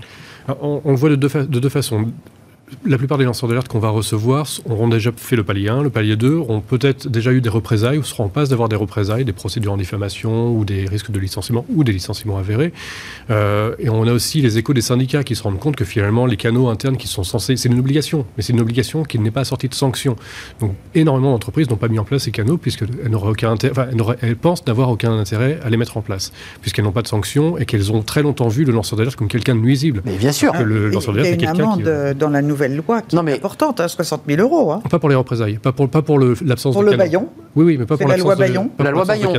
On, 0.61 0.81
le 0.85 0.95
voit 0.95 1.09
de 1.09 1.17
deux 1.17 1.69
façons 1.69 2.07
la 2.87 2.99
plupart 2.99 3.19
des 3.19 3.25
lanceurs 3.25 3.49
d'alerte 3.49 3.69
qu'on 3.69 3.79
va 3.79 3.91
recevoir 3.91 4.47
auront 4.69 4.89
déjà 4.89 5.11
fait 5.17 5.37
le 5.37 5.45
palier 5.45 5.69
1, 5.69 5.83
le 5.83 5.91
palier 5.91 6.17
2, 6.17 6.35
auront 6.35 6.61
peut-être 6.61 7.09
déjà 7.09 7.33
eu 7.33 7.41
des 7.41 7.49
représailles 7.49 7.99
ou 7.99 8.03
seront 8.03 8.25
en 8.25 8.29
passe 8.29 8.49
d'avoir 8.49 8.69
des 8.69 8.77
représailles, 8.77 9.25
des 9.25 9.33
procédures 9.33 9.73
en 9.73 9.77
diffamation 9.77 10.55
ou 10.57 10.65
des 10.65 10.87
risques 10.87 11.11
de 11.11 11.19
licenciement 11.19 11.67
ou 11.75 11.85
des 11.85 11.93
licenciements 11.93 12.39
avérés. 12.39 12.73
Euh, 13.31 13.75
et 13.79 13.91
on 13.91 14.07
a 14.07 14.13
aussi 14.13 14.41
les 14.41 14.59
échos 14.59 14.73
des 14.73 14.81
syndicats 14.81 15.25
qui 15.25 15.35
se 15.35 15.43
rendent 15.43 15.59
compte 15.59 15.77
que 15.77 15.85
finalement 15.85 16.27
les 16.27 16.37
canaux 16.37 16.69
internes 16.69 16.97
qui 16.97 17.09
sont 17.09 17.25
censés, 17.25 17.57
c'est 17.57 17.69
une 17.69 17.79
obligation, 17.79 18.27
mais 18.37 18.43
c'est 18.43 18.53
une 18.53 18.61
obligation 18.61 19.03
qui 19.03 19.19
n'est 19.19 19.31
pas 19.31 19.41
assortie 19.41 19.69
de 19.69 19.75
sanctions. 19.75 20.17
Donc 20.61 20.75
énormément 20.95 21.33
d'entreprises 21.33 21.69
n'ont 21.69 21.77
pas 21.77 21.89
mis 21.89 21.99
en 21.99 22.05
place 22.05 22.25
ces 22.25 22.31
canaux 22.31 22.57
puisqu'elles 22.57 22.89
n'auraient 23.11 23.31
aucun 23.31 23.53
intérêt, 23.53 23.73
enfin, 23.73 24.17
elles, 24.23 24.37
pensent 24.37 24.67
n'avoir 24.67 24.89
aucun 24.89 25.13
intérêt 25.13 25.59
à 25.65 25.71
les 25.71 25.77
mettre 25.77 25.97
en 25.97 26.03
place 26.03 26.33
puisqu'elles 26.63 26.85
n'ont 26.85 26.93
pas 26.93 27.03
de 27.03 27.09
sanctions 27.09 27.59
et 27.59 27.67
qu'elles 27.67 27.93
ont 27.93 28.03
très 28.03 28.23
longtemps 28.23 28.49
vu 28.49 28.65
le 28.65 28.73
lanceur 28.73 28.97
d'alerte 28.97 29.17
comme 29.17 29.29
quelqu'un 29.29 29.55
de 29.55 29.61
nuisible. 29.61 30.03
Mais 30.05 30.17
bien 30.17 30.33
sûr. 30.33 30.55
le 30.55 30.89
lanceur 30.89 31.15
d'alerte 31.15 31.35
est 31.35 31.37
quelqu'un 31.37 31.77
qui... 31.77 31.83
Euh, 31.87 32.15
dans 32.15 32.31
la 32.31 32.43
nouvelle 32.43 32.54
loi 32.55 33.03
qui 33.03 33.17
est 33.17 33.35
importante, 33.35 33.87
60 33.87 34.21
hein, 34.21 34.35
000 34.37 34.41
euros. 34.43 34.73
Hein. 34.73 34.83
Pas 34.89 34.99
pour 34.99 35.09
les 35.09 35.15
représailles, 35.15 35.59
pas 35.59 35.73
pour, 35.73 35.89
pas 35.89 36.03
pour 36.03 36.19
l'absence 36.19 36.75
de 36.75 36.81
Pour 36.81 36.83
le 36.83 36.97
Bayon 36.97 37.29
Oui, 37.57 37.65
oui, 37.65 37.77
mais 37.79 37.87
pas 37.87 37.97
pour 37.97 38.09
la 38.09 38.17
loi 38.17 38.37
Bayon. 38.37 38.71
La 38.79 38.91
loi 38.91 39.05
Bayon, 39.05 39.33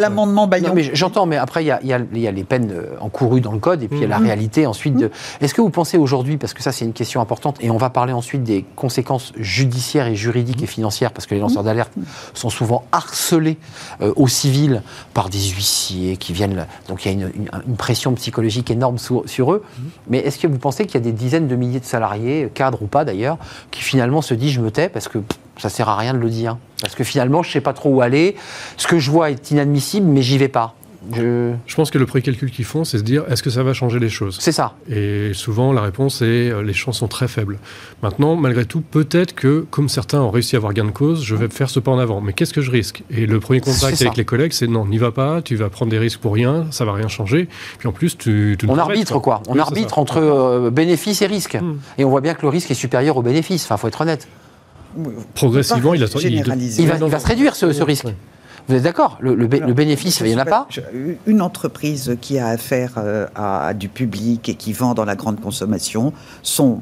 L'amendement 0.00 0.46
Bayon. 0.46 0.72
mais 0.74 0.90
j'entends, 0.94 1.26
mais 1.26 1.36
après, 1.36 1.64
il 1.64 1.66
y, 1.66 1.92
a, 1.92 1.98
les 1.98 2.44
peines 2.44 2.72
euh, 2.72 2.96
encourues 3.00 3.40
dans 3.40 3.52
le 3.52 3.58
code 3.58 3.82
et 3.82 3.88
puis 3.88 3.98
il 3.98 4.02
y 4.02 4.04
a 4.04 4.08
la 4.08 4.18
mhm. 4.18 4.26
réalité 4.26 4.66
ensuite. 4.66 4.96
De... 4.96 5.10
Est-ce 5.40 5.54
que 5.54 5.60
vous 5.60 5.70
pensez 5.70 5.98
aujourd'hui, 5.98 6.36
parce 6.36 6.54
que 6.54 6.62
ça 6.62 6.72
c'est 6.72 6.84
une 6.84 6.92
question 6.92 7.20
importante, 7.20 7.58
et 7.60 7.70
on 7.70 7.76
va 7.76 7.90
parler 7.90 8.12
ensuite 8.12 8.42
des 8.42 8.64
conséquences 8.76 9.32
judiciaires 9.36 10.06
et 10.06 10.14
juridiques 10.14 10.62
et 10.62 10.66
financières, 10.66 11.12
parce 11.12 11.26
que 11.26 11.34
les 11.34 11.40
lanceurs 11.40 11.64
d'alerte 11.64 11.92
sont 12.34 12.50
souvent 12.50 12.84
harcelés 12.92 13.58
euh, 14.00 14.12
au 14.16 14.28
civil 14.28 14.82
par 15.14 15.28
des 15.28 15.40
huissiers 15.40 16.16
qui 16.16 16.32
viennent. 16.32 16.66
Donc 16.88 17.04
il 17.04 17.12
y 17.12 17.22
a 17.22 17.26
une, 17.26 17.76
pression 17.76 18.12
psychologique 18.14 18.70
énorme 18.70 18.98
sur 18.98 19.52
eux. 19.52 19.62
Mhm. 19.62 19.84
Mais 20.08 20.18
est-ce 20.18 20.38
que 20.38 20.46
vous 20.46 20.58
pensez 20.58 20.86
qu'il 20.86 20.94
y 20.94 20.98
a 20.98 21.00
des 21.00 21.12
dizaines 21.12 21.48
de 21.48 21.56
milliers 21.56 21.80
de 21.80 21.84
salariés, 21.84 22.50
cadres 22.62 22.82
ou 22.82 22.86
pas 22.86 23.04
d'ailleurs, 23.04 23.38
qui 23.72 23.82
finalement 23.82 24.22
se 24.22 24.34
dit 24.34 24.52
je 24.52 24.60
me 24.60 24.70
tais 24.70 24.88
parce 24.88 25.08
que 25.08 25.18
ça 25.58 25.68
sert 25.68 25.88
à 25.88 25.96
rien 25.96 26.14
de 26.14 26.18
le 26.18 26.30
dire. 26.30 26.56
Parce 26.80 26.94
que 26.94 27.04
finalement, 27.04 27.42
je 27.42 27.50
sais 27.50 27.60
pas 27.60 27.72
trop 27.72 27.90
où 27.90 28.00
aller. 28.00 28.36
Ce 28.76 28.86
que 28.86 28.98
je 28.98 29.10
vois 29.10 29.30
est 29.30 29.50
inadmissible, 29.50 30.06
mais 30.06 30.22
j'y 30.22 30.38
vais 30.38 30.48
pas. 30.48 30.74
Je... 31.14 31.74
pense 31.74 31.90
que 31.90 31.98
le 31.98 32.06
précalcul 32.06 32.50
qu'ils 32.50 32.64
font, 32.64 32.84
c'est 32.84 32.98
se 32.98 33.02
dire 33.02 33.24
est-ce 33.28 33.42
que 33.42 33.50
ça 33.50 33.62
va 33.62 33.72
changer 33.72 33.98
les 33.98 34.08
choses? 34.08 34.38
C'est 34.40 34.52
ça. 34.52 34.74
Et 34.88 35.32
souvent, 35.34 35.72
la 35.72 35.80
réponse 35.80 36.22
est 36.22 36.50
euh, 36.50 36.62
les 36.62 36.72
chances 36.72 36.98
sont 36.98 37.08
très 37.08 37.28
faibles. 37.28 37.58
Maintenant, 38.02 38.36
malgré 38.36 38.64
tout, 38.64 38.80
peut-être 38.80 39.34
que, 39.34 39.66
comme 39.70 39.88
certains 39.88 40.20
ont 40.20 40.30
réussi 40.30 40.56
à 40.56 40.58
avoir 40.58 40.72
gain 40.72 40.84
de 40.84 40.90
cause, 40.90 41.24
je 41.24 41.34
vais 41.34 41.48
faire 41.48 41.70
ce 41.70 41.80
pas 41.80 41.90
en 41.90 41.98
avant. 41.98 42.20
Mais 42.20 42.32
qu'est-ce 42.32 42.52
que 42.52 42.60
je 42.60 42.70
risque? 42.70 43.02
Et 43.10 43.26
le 43.26 43.40
premier 43.40 43.60
contact 43.60 44.00
avec 44.00 44.16
les 44.16 44.24
collègues, 44.24 44.52
c'est 44.52 44.68
non, 44.68 44.86
n'y 44.86 44.98
va 44.98 45.10
pas, 45.10 45.42
tu 45.42 45.56
vas 45.56 45.70
prendre 45.70 45.90
des 45.90 45.98
risques 45.98 46.20
pour 46.20 46.34
rien, 46.34 46.66
ça 46.70 46.84
va 46.84 46.92
rien 46.92 47.08
changer. 47.08 47.48
Puis 47.78 47.88
en 47.88 47.92
plus, 47.92 48.16
tu. 48.16 48.56
on 48.68 48.78
arbitre, 48.78 49.18
quoi. 49.18 49.42
On 49.48 49.58
arbitre 49.58 49.98
entre 49.98 50.18
euh, 50.18 50.70
bénéfices 50.70 51.22
et 51.22 51.26
risques. 51.26 51.56
Hmm. 51.56 51.78
Et 51.98 52.04
on 52.04 52.10
voit 52.10 52.20
bien 52.20 52.34
que 52.34 52.42
le 52.42 52.48
risque 52.48 52.70
est 52.70 52.74
supérieur 52.74 53.16
au 53.16 53.22
bénéfice. 53.22 53.64
Enfin, 53.64 53.76
faut 53.76 53.88
être 53.88 54.00
honnête. 54.00 54.28
Progressivement, 55.34 55.94
il, 55.94 56.04
a, 56.04 56.06
il, 56.20 56.34
il, 56.34 56.44
va, 56.44 56.54
il, 56.96 57.10
va, 57.10 57.18
se 57.18 57.26
réduire 57.26 57.56
ce, 57.56 57.72
ce 57.72 57.82
risque. 57.82 58.06
Vous 58.68 58.74
êtes 58.74 58.82
d'accord? 58.82 59.18
Le, 59.20 59.34
bénéfice, 59.46 60.20
il 60.20 60.26
n'y 60.26 60.34
en 60.34 60.38
a 60.38 60.44
pas? 60.44 60.68
Une 61.26 61.42
entreprise 61.42 62.16
qui 62.20 62.38
a 62.38 62.48
affaire 62.48 62.94
euh, 62.96 63.26
à, 63.34 63.74
du 63.74 63.88
public 63.88 64.48
et 64.48 64.54
qui 64.54 64.72
vend 64.72 64.94
dans 64.94 65.04
la 65.04 65.16
grande 65.16 65.40
consommation, 65.40 66.12
son, 66.42 66.80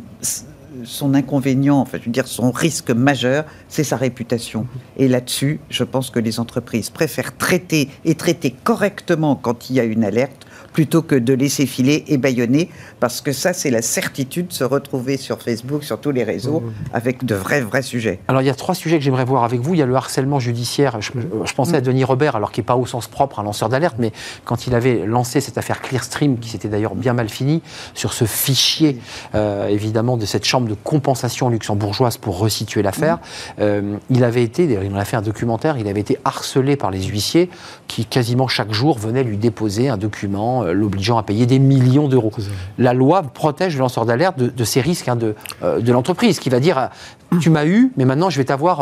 son 0.84 1.14
inconvénient, 1.14 1.80
enfin, 1.80 1.98
je 2.00 2.06
veux 2.06 2.12
dire, 2.12 2.26
son 2.26 2.50
risque 2.50 2.90
majeur, 2.90 3.44
c'est 3.68 3.84
sa 3.84 3.96
réputation. 3.96 4.66
Et 4.96 5.08
là-dessus, 5.08 5.60
je 5.70 5.84
pense 5.84 6.10
que 6.10 6.20
les 6.20 6.38
entreprises 6.38 6.90
préfèrent 6.90 7.36
traiter 7.36 7.88
et 8.04 8.14
traiter 8.14 8.50
correctement 8.50 9.36
quand 9.36 9.70
il 9.70 9.76
y 9.76 9.80
a 9.80 9.84
une 9.84 10.04
alerte 10.04 10.46
plutôt 10.72 11.02
que 11.02 11.14
de 11.14 11.34
laisser 11.34 11.66
filer 11.66 12.04
et 12.08 12.16
baïonner, 12.16 12.68
parce 13.00 13.20
que 13.20 13.32
ça, 13.32 13.52
c'est 13.52 13.70
la 13.70 13.82
certitude 13.82 14.48
de 14.48 14.52
se 14.52 14.64
retrouver 14.64 15.16
sur 15.16 15.42
Facebook, 15.42 15.84
sur 15.84 16.00
tous 16.00 16.10
les 16.10 16.24
réseaux, 16.24 16.60
mmh. 16.60 16.72
avec 16.92 17.24
de 17.24 17.34
vrais, 17.34 17.60
vrais 17.60 17.82
sujets. 17.82 18.20
Alors, 18.28 18.42
il 18.42 18.46
y 18.46 18.50
a 18.50 18.54
trois 18.54 18.74
sujets 18.74 18.98
que 18.98 19.04
j'aimerais 19.04 19.24
voir 19.24 19.44
avec 19.44 19.60
vous. 19.60 19.74
Il 19.74 19.78
y 19.78 19.82
a 19.82 19.86
le 19.86 19.94
harcèlement 19.94 20.38
judiciaire. 20.38 21.00
Je, 21.00 21.10
pensais 21.54 21.76
à 21.76 21.80
mmh. 21.80 21.84
Denis 21.84 22.04
Robert, 22.04 22.36
alors 22.36 22.52
qui 22.52 22.60
n'est 22.60 22.64
pas 22.64 22.76
au 22.76 22.86
sens 22.86 23.08
propre 23.08 23.40
un 23.40 23.42
lanceur 23.42 23.68
d'alerte, 23.68 23.96
mais 23.98 24.12
quand 24.44 24.66
il 24.66 24.74
avait 24.74 25.04
lancé 25.06 25.40
cette 25.40 25.58
affaire 25.58 25.80
Clearstream, 25.80 26.38
qui 26.38 26.48
s'était 26.48 26.68
d'ailleurs 26.68 26.94
bien 26.94 27.14
mal 27.14 27.28
finie, 27.28 27.62
sur 27.94 28.12
ce 28.12 28.24
fichier, 28.24 28.98
euh, 29.34 29.66
évidemment, 29.68 30.16
de 30.16 30.26
cette 30.26 30.44
chambre 30.44 30.68
de 30.68 30.74
compensation 30.74 31.48
luxembourgeoise 31.48 32.16
pour 32.16 32.38
resituer 32.38 32.82
l'affaire, 32.82 33.16
mmh. 33.16 33.20
euh, 33.60 33.96
il 34.10 34.24
avait 34.24 34.44
été, 34.44 34.66
d'ailleurs, 34.66 34.84
il 34.84 34.92
en 34.92 34.98
a 34.98 35.04
fait 35.04 35.16
un 35.16 35.22
documentaire, 35.22 35.78
il 35.78 35.88
avait 35.88 36.00
été 36.00 36.18
harcelé 36.24 36.76
par 36.76 36.90
les 36.90 37.02
huissiers 37.02 37.50
qui, 37.88 38.04
quasiment 38.04 38.46
chaque 38.46 38.72
jour, 38.72 38.98
venaient 38.98 39.24
lui 39.24 39.36
déposer 39.36 39.88
un 39.88 39.96
document 39.96 40.59
euh, 40.62 40.72
l'obligeant 40.72 41.18
à 41.18 41.22
payer 41.22 41.46
des 41.46 41.58
millions 41.58 42.08
d'euros. 42.08 42.32
La 42.78 42.94
loi 42.94 43.22
protège 43.22 43.74
le 43.74 43.80
lanceur 43.80 44.06
d'alerte 44.06 44.38
de, 44.38 44.64
ces 44.64 44.80
risques 44.80 45.08
hein, 45.08 45.16
de, 45.16 45.34
euh, 45.62 45.80
de 45.80 45.92
l'entreprise, 45.92 46.38
qui 46.38 46.50
va 46.50 46.60
dire 46.60 46.90
tu 47.38 47.50
m'as 47.50 47.66
eu, 47.66 47.90
mais 47.96 48.04
maintenant 48.04 48.30
je 48.30 48.38
vais 48.38 48.44
t'avoir 48.44 48.80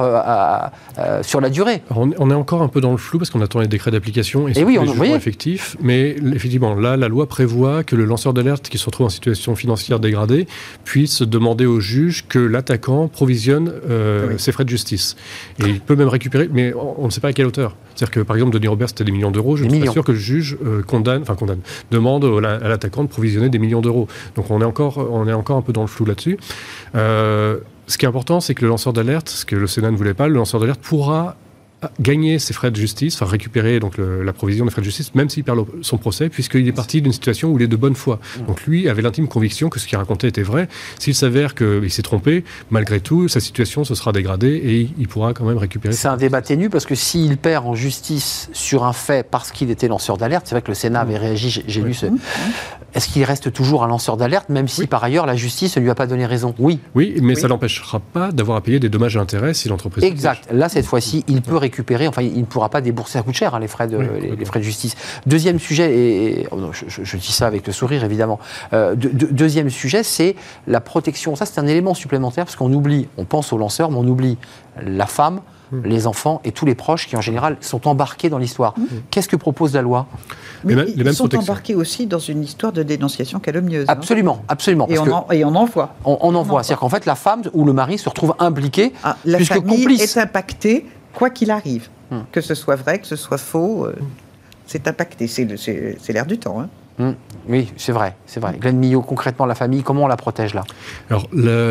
euh, 0.99 1.22
sur 1.22 1.40
la 1.40 1.51
durée. 1.51 1.82
on, 1.90 2.30
est 2.30 2.34
encore 2.34 2.62
un 2.62 2.68
peu 2.68 2.80
dans 2.80 2.92
le 2.92 2.96
flou 2.96 3.18
parce 3.18 3.30
qu'on 3.30 3.40
attend 3.40 3.61
les 3.61 3.66
décrets 3.66 3.90
d'application 3.90 4.49
et, 4.49 4.59
et 4.59 4.64
oui, 4.64 4.78
on 4.78 5.03
les 5.03 5.11
effectifs. 5.11 5.76
Mais 5.80 6.16
effectivement, 6.34 6.74
là, 6.74 6.96
la 6.96 7.09
loi 7.09 7.28
prévoit 7.28 7.84
que 7.84 7.96
le 7.96 8.05
lanceur 8.05 8.32
d'alerte 8.32 8.68
qui 8.68 8.78
se 8.78 8.86
retrouve 8.86 9.07
en 9.07 9.11
situation 9.11 9.55
financière 9.55 10.01
dégradée 10.01 10.46
puisse 10.84 11.22
demander 11.22 11.66
au 11.66 11.80
juge 11.80 12.26
que 12.28 12.38
l'attaquant 12.38 13.09
provisionne 13.09 13.72
ses 14.38 14.53
frais 14.53 14.64
de 14.64 14.70
justice. 14.70 15.16
Et 15.61 15.68
il 15.68 15.80
peut 15.80 15.96
même 15.96 16.09
récupérer, 16.09 16.49
mais 16.53 16.72
on, 16.74 17.07
ne 17.07 17.11
sait 17.11 17.20
pas 17.20 17.28
à 17.28 17.32
quelle 17.32 17.46
hauteur. 17.46 17.76
C'est-à-dire 17.94 18.11
que 18.12 18.20
par 18.20 18.36
exemple, 18.36 18.55
Denis 18.55 18.68
Robert, 18.68 18.88
c'était 18.88 19.05
des 19.05 19.12
millions 19.12 19.30
d'euros. 19.30 19.57
Je 19.57 19.68
suis 19.68 19.80
pas 19.80 19.92
sûr 19.92 20.05
que 20.05 20.12
le 20.12 20.18
juge 20.18 20.57
condamne, 20.86 21.22
enfin 21.22 21.34
condamne, 21.34 21.61
demande 21.90 22.24
à 22.44 22.68
l'attaquant 22.68 23.03
de 23.03 23.09
provisionner 23.09 23.49
des 23.49 23.59
millions 23.59 23.80
d'euros. 23.80 24.09
Donc 24.36 24.51
on 24.51 24.61
est, 24.61 24.64
encore, 24.64 24.99
on 25.11 25.26
est 25.26 25.32
encore 25.32 25.57
un 25.57 25.62
peu 25.62 25.72
dans 25.72 25.82
le 25.82 25.88
flou 25.88 26.05
là-dessus. 26.05 26.38
Euh, 26.94 27.59
ce 27.89 27.99
qui 27.99 28.05
est 28.05 28.09
important, 28.09 28.41
c'est 28.41 28.55
que 28.55 28.62
le 28.62 28.68
lanceur 28.68 28.93
d'alerte, 28.93 29.28
ce 29.28 29.45
que 29.45 29.57
le 29.57 29.66
Sénat 29.66 29.91
ne 29.91 29.97
voulait 29.97 30.14
pas, 30.14 30.28
le 30.28 30.34
lanceur 30.34 30.61
d'alerte 30.61 30.80
pourra 30.80 31.36
gagner 32.01 32.39
ses 32.39 32.53
frais 32.53 32.70
de 32.70 32.76
justice, 32.76 33.14
enfin 33.14 33.31
récupérer 33.31 33.79
donc 33.79 33.99
la 33.99 34.33
provision 34.33 34.64
des 34.64 34.70
frais 34.70 34.81
de 34.81 34.87
justice, 34.87 35.14
même 35.14 35.29
s'il 35.29 35.45
perd 35.45 35.64
son 35.83 35.97
procès, 35.97 36.29
puisqu'il 36.29 36.66
est 36.66 36.72
parti 36.72 37.01
d'une 37.03 37.12
situation 37.12 37.51
où 37.51 37.59
il 37.59 37.62
est 37.62 37.68
de 37.68 37.76
bonne 37.76 37.95
foi. 37.95 38.18
Donc 38.47 38.66
lui 38.66 38.89
avait 38.89 39.03
l'intime 39.03 39.29
conviction 39.29 39.68
que 39.68 39.79
ce 39.79 39.87
qu'il 39.87 39.97
racontait 39.97 40.29
était 40.29 40.43
vrai. 40.43 40.68
S'il 40.99 41.14
s'avère 41.14 41.55
qu'il 41.55 41.91
s'est 41.91 42.03
trompé, 42.03 42.45
malgré 42.70 43.01
tout, 43.01 43.29
sa 43.29 43.41
situation 43.41 43.85
se 43.85 43.95
sera 43.95 44.12
dégradée 44.12 44.61
et 44.64 44.91
il 44.99 45.09
pourra 45.09 45.35
quand 45.35 45.45
même 45.45 45.59
récupérer. 45.59 45.95
C'est 45.95 46.09
un 46.09 46.16
débat 46.16 46.43
ténu 46.43 46.68
parce 46.68 46.87
que 46.87 46.95
s'il 46.95 47.37
perd 47.37 47.66
en 47.66 47.74
justice 47.74 48.51
sur 48.53 48.85
un 48.85 48.93
fait 48.93 49.24
parce 49.29 49.53
qu'il 49.53 49.70
était 49.70 49.89
lanceur 49.89 50.16
d'alerte, 50.16 50.47
c'est 50.47 50.55
vrai 50.55 50.62
que 50.62 50.68
le 50.68 50.74
Sénat 50.74 51.01
avait 51.01 51.18
réagi, 51.18 51.62
j'ai 51.66 51.81
lu 51.81 51.95
ce. 51.95 52.07
Est-ce 52.95 53.09
qu'il 53.09 53.22
reste 53.22 53.53
toujours 53.53 53.85
un 53.85 53.87
lanceur 53.87 54.16
d'alerte, 54.16 54.49
même 54.49 54.66
si 54.66 54.87
par 54.87 55.05
ailleurs 55.05 55.26
la 55.26 55.37
justice 55.37 55.76
ne 55.76 55.83
lui 55.83 55.91
a 55.91 55.95
pas 55.95 56.07
donné 56.07 56.26
raison? 56.26 56.55
Oui. 56.59 56.81
Oui, 56.95 57.16
mais 57.22 57.35
ça 57.35 57.47
l'empêchera 57.47 58.01
pas 58.01 58.33
d'avoir 58.33 58.57
à 58.57 58.61
payer 58.62 58.81
des 58.81 58.89
dommages 58.89 59.16
et 59.16 59.20
intérêts 59.20 59.55
si 59.55 59.68
l'entreprise. 59.68 60.03
Exact. 60.03 60.49
Là, 60.51 60.68
cette 60.68 60.87
fois-ci, 60.87 61.24
il 61.29 61.43
peut 61.43 61.57
récupérer, 61.57 61.67
enfin, 62.08 62.22
il 62.22 62.40
ne 62.40 62.44
pourra 62.44 62.68
pas 62.68 62.80
débourser, 62.80 63.18
à 63.18 63.22
coût 63.22 63.32
cher, 63.32 63.54
hein, 63.54 63.60
les, 63.60 63.68
frais 63.68 63.86
de, 63.88 63.98
les, 63.98 64.44
frais 64.44 64.58
de 64.58 64.64
justice. 64.64 64.96
Deuxième 65.26 65.58
sujet, 65.58 65.92
et, 65.94 66.48
oh 66.50 66.58
je, 66.72 67.16
dis 67.16 67.32
ça 67.32 67.46
avec 67.46 67.66
le 67.66 67.72
sourire 67.72 68.04
évidemment, 68.04 68.38
euh, 68.72 68.94
deuxième 68.96 69.70
sujet, 69.70 70.02
c'est 70.02 70.36
la 70.66 70.80
protection. 70.80 71.36
Ça, 71.36 71.46
c'est 71.46 71.60
un 71.60 71.66
élément 71.66 71.94
supplémentaire, 71.94 72.44
parce 72.44 72.56
qu'on 72.56 72.72
oublie, 72.72 73.08
on 73.16 73.24
pense 73.24 73.52
aux 73.52 73.58
lanceurs, 73.58 73.90
mais 73.90 73.98
on 73.98 74.06
oublie 74.06 74.38
la 74.82 75.06
femme, 75.06 75.40
hmm. 75.72 75.82
les 75.84 76.06
enfants 76.06 76.40
et 76.44 76.52
tous 76.52 76.66
les 76.66 76.74
proches 76.74 77.06
qui, 77.06 77.16
en 77.16 77.20
général, 77.20 77.56
sont 77.60 77.88
embarqués 77.88 78.30
dans 78.30 78.38
l'histoire. 78.38 78.74
Hmm. 78.78 78.84
Qu'est-ce 79.10 79.28
que 79.28 79.36
propose 79.36 79.74
la 79.74 79.82
loi? 79.82 80.06
Mais 80.64 80.74
ils 80.96 81.14
sont 81.14 81.34
embarqués 81.36 81.74
aussi 81.74 82.06
dans 82.06 82.18
une 82.18 82.42
histoire 82.42 82.72
de 82.72 82.82
dénonciation 82.82 83.38
calomnieuse. 83.38 83.84
Hein. 83.88 83.92
Absolument, 83.92 84.42
absolument. 84.48 84.88
Et 84.88 84.98
on, 84.98 85.10
en, 85.10 85.26
et 85.30 85.44
on, 85.44 85.54
en, 85.54 85.64
voit. 85.64 85.94
On, 86.04 86.34
en 86.34 86.42
voit. 86.42 86.62
C'est-à-dire 86.62 86.80
qu'en 86.80 86.88
fait, 86.88 87.06
la 87.06 87.14
femme 87.14 87.42
ou 87.52 87.64
le 87.64 87.72
mari 87.72 87.98
se 87.98 88.08
retrouve 88.08 88.34
impliqué, 88.38 88.92
ah, 89.04 89.16
la 89.24 89.38
famille 89.40 90.00
est 90.00 90.16
impactée, 90.18 90.86
quoi 91.18 91.30
qu'il 91.30 91.50
arrive. 91.50 91.88
Hmm. 92.12 92.20
Que 92.30 92.40
ce 92.40 92.54
soit 92.54 92.76
vrai, 92.76 93.00
que 93.00 93.06
ce 93.06 93.16
soit 93.16 93.38
faux, 93.38 93.84
euh, 93.86 93.96
c'est 94.66 94.86
impacté. 94.86 95.26
C'est 95.26 96.12
l'air 96.12 96.26
du 96.26 96.38
temps. 96.38 96.60
Hein. 96.60 96.68
Hmm. 96.99 97.12
Oui, 97.49 97.72
c'est 97.76 97.92
vrai, 97.92 98.14
c'est 98.26 98.40
vrai. 98.40 98.57
Glenn 98.61 98.76
Millot, 98.76 99.01
concrètement, 99.01 99.46
la 99.46 99.55
famille, 99.55 99.82
comment 99.82 100.05
on 100.05 100.07
la 100.07 100.18
protège 100.18 100.53
là? 100.53 100.64
Alors, 101.09 101.26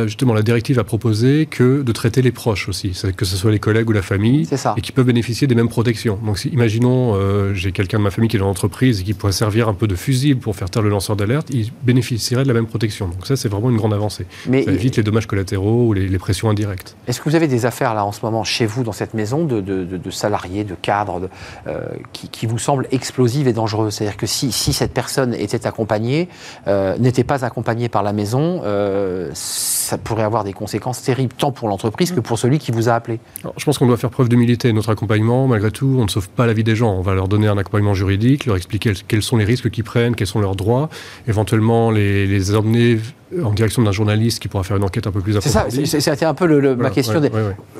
justement, 0.07 0.33
la 0.33 0.41
directive 0.41 0.79
a 0.79 0.83
proposé 0.83 1.45
que 1.45 1.83
de 1.83 1.91
traiter 1.91 2.23
les 2.23 2.31
proches 2.31 2.67
aussi, 2.67 2.99
que 3.15 3.25
ce 3.25 3.37
soit 3.37 3.51
les 3.51 3.59
collègues 3.59 3.89
ou 3.89 3.93
la 3.93 4.01
famille, 4.01 4.49
et 4.75 4.81
qui 4.81 4.91
peuvent 4.91 5.05
bénéficier 5.05 5.45
des 5.45 5.53
mêmes 5.53 5.69
protections. 5.69 6.17
Donc, 6.25 6.39
si, 6.39 6.49
imaginons, 6.49 7.13
euh, 7.15 7.53
j'ai 7.53 7.71
quelqu'un 7.71 7.99
de 7.99 8.03
ma 8.03 8.11
famille 8.11 8.29
qui 8.29 8.37
est 8.37 8.39
dans 8.39 8.47
l'entreprise 8.47 9.01
et 9.01 9.03
qui 9.03 9.13
pourrait 9.13 9.31
servir 9.31 9.69
un 9.69 9.75
peu 9.75 9.87
de 9.87 9.95
fusible 9.95 10.39
pour 10.39 10.55
faire 10.55 10.69
taire 10.69 10.81
le 10.81 10.89
lanceur 10.89 11.15
d'alerte, 11.15 11.49
il 11.51 11.71
bénéficierait 11.83 12.43
de 12.43 12.47
la 12.47 12.55
même 12.55 12.67
protection. 12.67 13.07
Donc, 13.07 13.27
ça, 13.27 13.35
c'est 13.35 13.49
vraiment 13.49 13.69
une 13.69 13.77
grande 13.77 13.93
avancée. 13.93 14.25
Mais 14.47 14.63
ça 14.63 14.71
évite 14.71 14.97
les 14.97 15.03
dommages 15.03 15.27
collatéraux 15.27 15.87
ou 15.87 15.93
les, 15.93 16.17
pressions 16.17 16.49
indirectes. 16.49 16.95
Est-ce 17.07 17.21
que 17.21 17.29
vous 17.29 17.35
avez 17.35 17.47
des 17.47 17.67
affaires 17.67 17.93
là 17.93 18.03
en 18.03 18.11
ce 18.11 18.21
moment 18.23 18.43
chez 18.43 18.65
vous, 18.65 18.83
dans 18.83 18.91
cette 18.91 19.13
maison, 19.13 19.45
de, 19.45 20.09
salariés, 20.09 20.63
de 20.63 20.73
cadres, 20.73 21.29
euh, 21.67 21.81
qui, 22.11 22.47
vous 22.47 22.57
semblent 22.57 22.87
explosives 22.91 23.47
et 23.47 23.53
dangereuses? 23.53 23.93
C'est-à-dire 23.93 24.17
que 24.17 24.25
si, 24.25 24.51
si 24.51 24.73
cette 24.73 24.93
personne 24.93 25.16
était 25.19 25.67
accompagné, 25.67 26.29
euh, 26.67 26.97
n'était 26.97 27.23
pas 27.23 27.45
accompagné 27.45 27.89
par 27.89 28.03
la 28.03 28.13
maison, 28.13 28.61
euh, 28.63 29.29
ça 29.33 29.97
pourrait 29.97 30.23
avoir 30.23 30.43
des 30.43 30.53
conséquences 30.53 31.01
terribles, 31.01 31.33
tant 31.37 31.51
pour 31.51 31.67
l'entreprise 31.67 32.11
que 32.11 32.19
pour 32.19 32.39
celui 32.39 32.59
qui 32.59 32.71
vous 32.71 32.89
a 32.89 32.93
appelé. 32.93 33.19
je 33.57 33.65
pense 33.65 33.77
qu'on 33.77 33.87
doit 33.87 33.97
faire 33.97 34.09
preuve 34.09 34.29
d'humilité. 34.29 34.73
Notre 34.73 34.91
accompagnement, 34.91 35.47
malgré 35.47 35.71
tout, 35.71 35.97
on 35.99 36.03
ne 36.03 36.09
sauve 36.09 36.29
pas 36.29 36.45
la 36.45 36.53
vie 36.53 36.63
des 36.63 36.75
gens. 36.75 36.93
On 36.93 37.01
va 37.01 37.13
leur 37.13 37.27
donner 37.27 37.47
un 37.47 37.57
accompagnement 37.57 37.93
juridique, 37.93 38.45
leur 38.45 38.55
expliquer 38.55 38.93
quels 39.07 39.21
sont 39.23 39.37
les 39.37 39.45
risques 39.45 39.69
qu'ils 39.69 39.83
prennent, 39.83 40.15
quels 40.15 40.27
sont 40.27 40.39
leurs 40.39 40.55
droits, 40.55 40.89
éventuellement 41.27 41.91
les, 41.91 42.27
les 42.27 42.55
emmener 42.55 42.99
en 43.43 43.51
direction 43.51 43.81
d'un 43.81 43.91
journaliste 43.91 44.41
qui 44.41 44.47
pourra 44.47 44.63
faire 44.63 44.77
une 44.77 44.83
enquête 44.83 45.07
un 45.07 45.11
peu 45.11 45.21
plus 45.21 45.37
approfondie. 45.37 45.85
C'est 45.85 45.99
ça, 45.99 46.11
c'était 46.13 46.25
un 46.25 46.33
peu 46.33 46.45
le, 46.45 46.75
ma 46.75 46.89
question. 46.89 47.21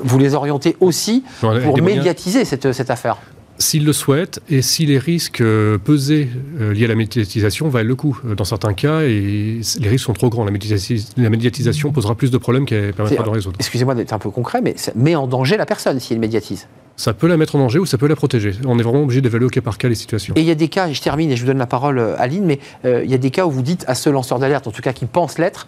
Vous 0.03 0.19
les 0.19 0.33
orientez 0.33 0.75
aussi 0.79 1.23
pour 1.41 1.81
médiatiser 1.81 2.45
cette, 2.45 2.71
cette 2.73 2.89
affaire 2.89 3.17
s'ils 3.59 3.85
le 3.85 3.93
souhaitent 3.93 4.39
et 4.49 4.61
si 4.61 4.85
les 4.85 4.97
risques 4.97 5.41
euh, 5.41 5.77
pesés 5.77 6.29
euh, 6.59 6.73
liés 6.73 6.85
à 6.85 6.87
la 6.87 6.95
médiatisation 6.95 7.69
valent 7.69 7.87
le 7.87 7.95
coup. 7.95 8.19
Euh, 8.25 8.35
dans 8.35 8.43
certains 8.43 8.73
cas, 8.73 9.01
et 9.01 9.61
les 9.79 9.89
risques 9.89 10.05
sont 10.05 10.13
trop 10.13 10.29
grands. 10.29 10.45
La, 10.45 11.29
médiatisation 11.29 11.91
posera 11.91 12.15
plus 12.15 12.31
de 12.31 12.37
problèmes 12.37 12.65
qu'elle 12.65 12.93
permettra 12.93 13.23
de 13.23 13.29
résoudre. 13.29 13.57
Excusez-moi 13.59 13.95
d'être 13.95 14.13
un 14.13 14.19
peu 14.19 14.29
concret, 14.29 14.61
mais 14.61 14.73
ça 14.77 14.91
met 14.95 15.15
en 15.15 15.27
danger 15.27 15.57
la 15.57 15.65
personne 15.65 15.99
si 15.99 16.13
elle 16.13 16.19
médiatise 16.19 16.67
ça 16.99 17.13
peut 17.13 17.27
la 17.27 17.37
mettre 17.37 17.55
en 17.55 17.59
danger 17.59 17.77
ou 17.77 17.85
ça 17.85 17.99
peut 17.99 18.07
la 18.07 18.15
protéger. 18.15 18.53
On 18.65 18.79
est 18.79 18.81
vraiment 18.81 19.03
obligé 19.03 19.21
d'évaluer 19.21 19.45
au 19.45 19.49
cas 19.49 19.61
par 19.61 19.77
cas 19.77 19.87
les 19.87 19.93
situations. 19.93 20.33
Et 20.35 20.39
il 20.39 20.47
y 20.47 20.49
a 20.49 20.55
des 20.55 20.67
cas, 20.67 20.87
et 20.87 20.95
je 20.95 21.01
termine 21.03 21.29
et 21.29 21.35
je 21.35 21.41
vous 21.41 21.47
donne 21.47 21.59
la 21.59 21.67
parole 21.67 21.99
à 21.99 22.15
Aline, 22.15 22.43
mais 22.43 22.59
il 22.83 23.05
y 23.05 23.13
a 23.13 23.19
des 23.19 23.29
cas 23.29 23.45
où 23.45 23.51
vous 23.51 23.61
dites 23.61 23.85
à 23.87 23.93
ce 23.93 24.09
lanceur 24.09 24.39
d'alerte, 24.39 24.65
en 24.65 24.71
tout 24.71 24.81
cas 24.81 24.93
qui 24.93 25.05
pense 25.05 25.37
l'être, 25.37 25.67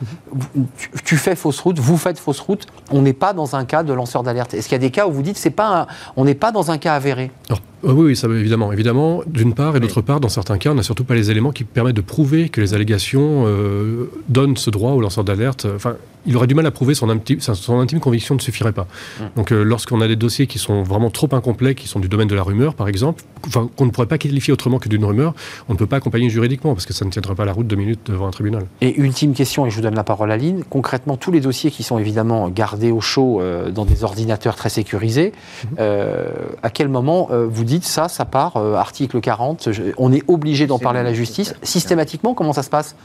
tu, 1.05 1.17
fais 1.17 1.35
fausse 1.35 1.59
route, 1.59 1.77
vous 1.77 1.97
faites 1.97 2.17
fausse 2.17 2.39
route, 2.39 2.65
on 2.89 3.03
n'est 3.03 3.13
pas 3.13 3.33
dans 3.33 3.55
un 3.55 3.63
cas 3.65 3.83
de 3.83 3.93
lanceur 3.93 4.23
d'alerte. 4.23 4.55
Est-ce 4.55 4.67
qu'il 4.67 4.75
y 4.75 4.77
a 4.77 4.79
des 4.79 4.89
cas 4.89 5.05
où 5.05 5.11
vous 5.11 5.21
dites 5.21 5.37
c'est 5.37 5.51
pas 5.51 5.85
on 6.15 6.25
n'est 6.25 6.33
pas 6.33 6.51
dans 6.51 6.71
un 6.71 6.79
cas 6.79 6.95
avéré? 6.95 7.29
Euh, 7.85 7.93
oui, 7.93 8.15
ça, 8.15 8.27
évidemment. 8.27 8.71
Évidemment, 8.71 9.23
d'une 9.25 9.53
part, 9.53 9.75
et 9.75 9.79
d'autre 9.79 10.01
part, 10.01 10.19
dans 10.19 10.29
certains 10.29 10.57
cas, 10.57 10.71
on 10.71 10.75
n'a 10.75 10.83
surtout 10.83 11.03
pas 11.03 11.15
les 11.15 11.31
éléments 11.31 11.51
qui 11.51 11.63
permettent 11.63 11.95
de 11.95 12.01
prouver 12.01 12.49
que 12.49 12.61
les 12.61 12.73
allégations 12.73 13.45
euh, 13.47 14.09
donnent 14.27 14.57
ce 14.57 14.69
droit 14.69 14.91
au 14.91 15.01
lanceur 15.01 15.23
d'alerte. 15.23 15.67
Enfin, 15.75 15.95
il 16.25 16.35
aurait 16.37 16.47
du 16.47 16.55
mal 16.55 16.65
à 16.65 16.71
prouver 16.71 16.93
son 16.93 17.09
intime, 17.09 17.39
son 17.39 17.79
intime 17.79 17.99
conviction 17.99 18.35
ne 18.35 18.39
suffirait 18.39 18.71
pas. 18.71 18.87
Mmh. 19.19 19.23
Donc, 19.35 19.51
euh, 19.51 19.63
lorsqu'on 19.63 20.01
a 20.01 20.07
des 20.07 20.15
dossiers 20.15 20.47
qui 20.47 20.59
sont 20.59 20.83
vraiment 20.83 21.09
trop 21.09 21.29
incomplets, 21.31 21.75
qui 21.75 21.87
sont 21.87 21.99
du 21.99 22.09
domaine 22.09 22.27
de 22.27 22.35
la 22.35 22.43
rumeur, 22.43 22.73
par 22.73 22.87
exemple, 22.87 23.23
qu'on 23.75 23.85
ne 23.85 23.91
pourrait 23.91 24.07
pas 24.07 24.17
qualifier 24.17 24.53
autrement 24.53 24.79
que 24.79 24.89
d'une 24.89 25.05
rumeur, 25.05 25.33
on 25.69 25.73
ne 25.73 25.77
peut 25.77 25.87
pas 25.87 25.97
accompagner 25.97 26.29
juridiquement 26.29 26.73
parce 26.73 26.85
que 26.85 26.93
ça 26.93 27.05
ne 27.05 27.09
tiendrait 27.09 27.35
pas 27.35 27.45
la 27.45 27.53
route 27.53 27.67
deux 27.67 27.75
minutes 27.75 28.01
devant 28.05 28.27
un 28.27 28.31
tribunal. 28.31 28.65
Et 28.81 28.99
ultime 28.99 29.33
question, 29.33 29.65
et 29.65 29.69
je 29.69 29.75
vous 29.75 29.81
donne 29.81 29.95
la 29.95 30.03
parole 30.03 30.31
à 30.31 30.37
Lynn. 30.37 30.63
Concrètement, 30.69 31.17
tous 31.17 31.31
les 31.31 31.39
dossiers 31.39 31.71
qui 31.71 31.83
sont 31.83 31.97
évidemment 31.97 32.49
gardés 32.49 32.91
au 32.91 33.01
chaud 33.01 33.41
dans 33.73 33.85
des 33.85 34.03
ordinateurs 34.03 34.55
très 34.55 34.69
sécurisés, 34.69 35.31
mmh. 35.63 35.81
à 36.61 36.69
quel 36.69 36.89
moment 36.89 37.29
vous 37.31 37.63
dites 37.63 37.85
ça, 37.85 38.07
ça 38.07 38.25
part 38.25 38.57
euh, 38.57 38.75
article 38.75 39.19
40, 39.19 39.69
on 39.97 40.11
est 40.11 40.23
obligé 40.27 40.67
d'en 40.67 40.79
parler 40.79 40.99
à 40.99 41.03
la 41.03 41.13
justice. 41.13 41.55
Systématiquement, 41.63 42.33
comment 42.33 42.53
ça 42.53 42.63
se 42.63 42.69
passe? 42.69 42.95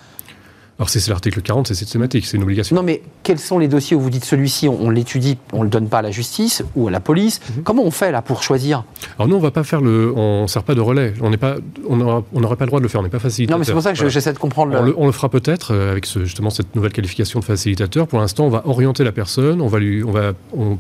Alors 0.79 0.89
c'est 0.89 1.07
l'article 1.09 1.41
40, 1.41 1.68
c'est 1.68 1.75
systématique, 1.75 2.27
c'est 2.27 2.37
une 2.37 2.43
obligation. 2.43 2.75
Non 2.75 2.83
mais 2.83 3.01
quels 3.22 3.39
sont 3.39 3.61
les 3.61 3.68
dossiers 3.68 3.97
où 3.97 4.01
vous 4.01 4.11
dites 4.11 4.25
celui-ci, 4.25 4.68
on, 4.68 4.91
l'étudie, 4.91 5.39
on 5.53 5.61
ne 5.61 5.64
le 5.64 5.70
donne 5.70 5.89
pas 5.89 5.99
à 5.99 6.03
la 6.03 6.11
justice 6.11 6.64
ou 6.75 6.89
à 6.89 6.91
la 6.91 6.99
police 6.99 7.41
mhm. 7.57 7.62
Comment 7.62 7.85
on 7.85 7.93
fait 7.93 8.11
là 8.11 8.22
pour 8.22 8.43
choisir 8.43 8.83
Alors 9.16 9.29
nous 9.29 9.37
on 9.37 9.41
va 9.41 9.53
pas 9.53 9.62
faire 9.62 9.81
le, 9.81 10.12
on 10.16 10.49
sert 10.49 10.64
pas 10.64 10.75
de 10.75 10.81
relais, 10.81 11.14
on 11.20 11.31
n'est 11.31 11.37
pas, 11.37 11.57
on 11.89 11.97
n'aurait 11.97 12.57
pas 12.57 12.64
le 12.64 12.70
droit 12.70 12.81
de 12.81 12.83
le 12.83 12.89
faire, 12.89 13.01
on 13.01 13.05
n'est 13.05 13.09
pas 13.09 13.20
facilitateur. 13.20 13.57
Non 13.57 13.61
mais 13.61 13.64
c'est 13.64 13.72
pour 13.72 13.83
ça 13.83 13.93
que 13.93 14.09
j'essaie 14.09 14.33
de 14.33 14.39
comprendre. 14.39 14.72
Le... 14.83 14.95
On, 14.99 15.07
le, 15.07 15.12
fera 15.12 15.29
peut-être 15.29 15.72
euh, 15.72 15.93
avec 15.93 16.07
justement 16.07 16.51
cette 16.51 16.75
nouvelle 16.75 16.93
qualification 16.93 17.39
de 17.39 17.45
facilitateur. 17.45 18.09
Pour 18.09 18.18
l'instant 18.18 18.45
on 18.47 18.51
va 18.51 18.66
orienter 18.66 19.05
la 19.05 19.12
personne, 19.12 19.61
on 19.61 19.68
va 19.68 19.79
lui, 19.79 20.03
on 20.03 20.11
va, 20.11 20.33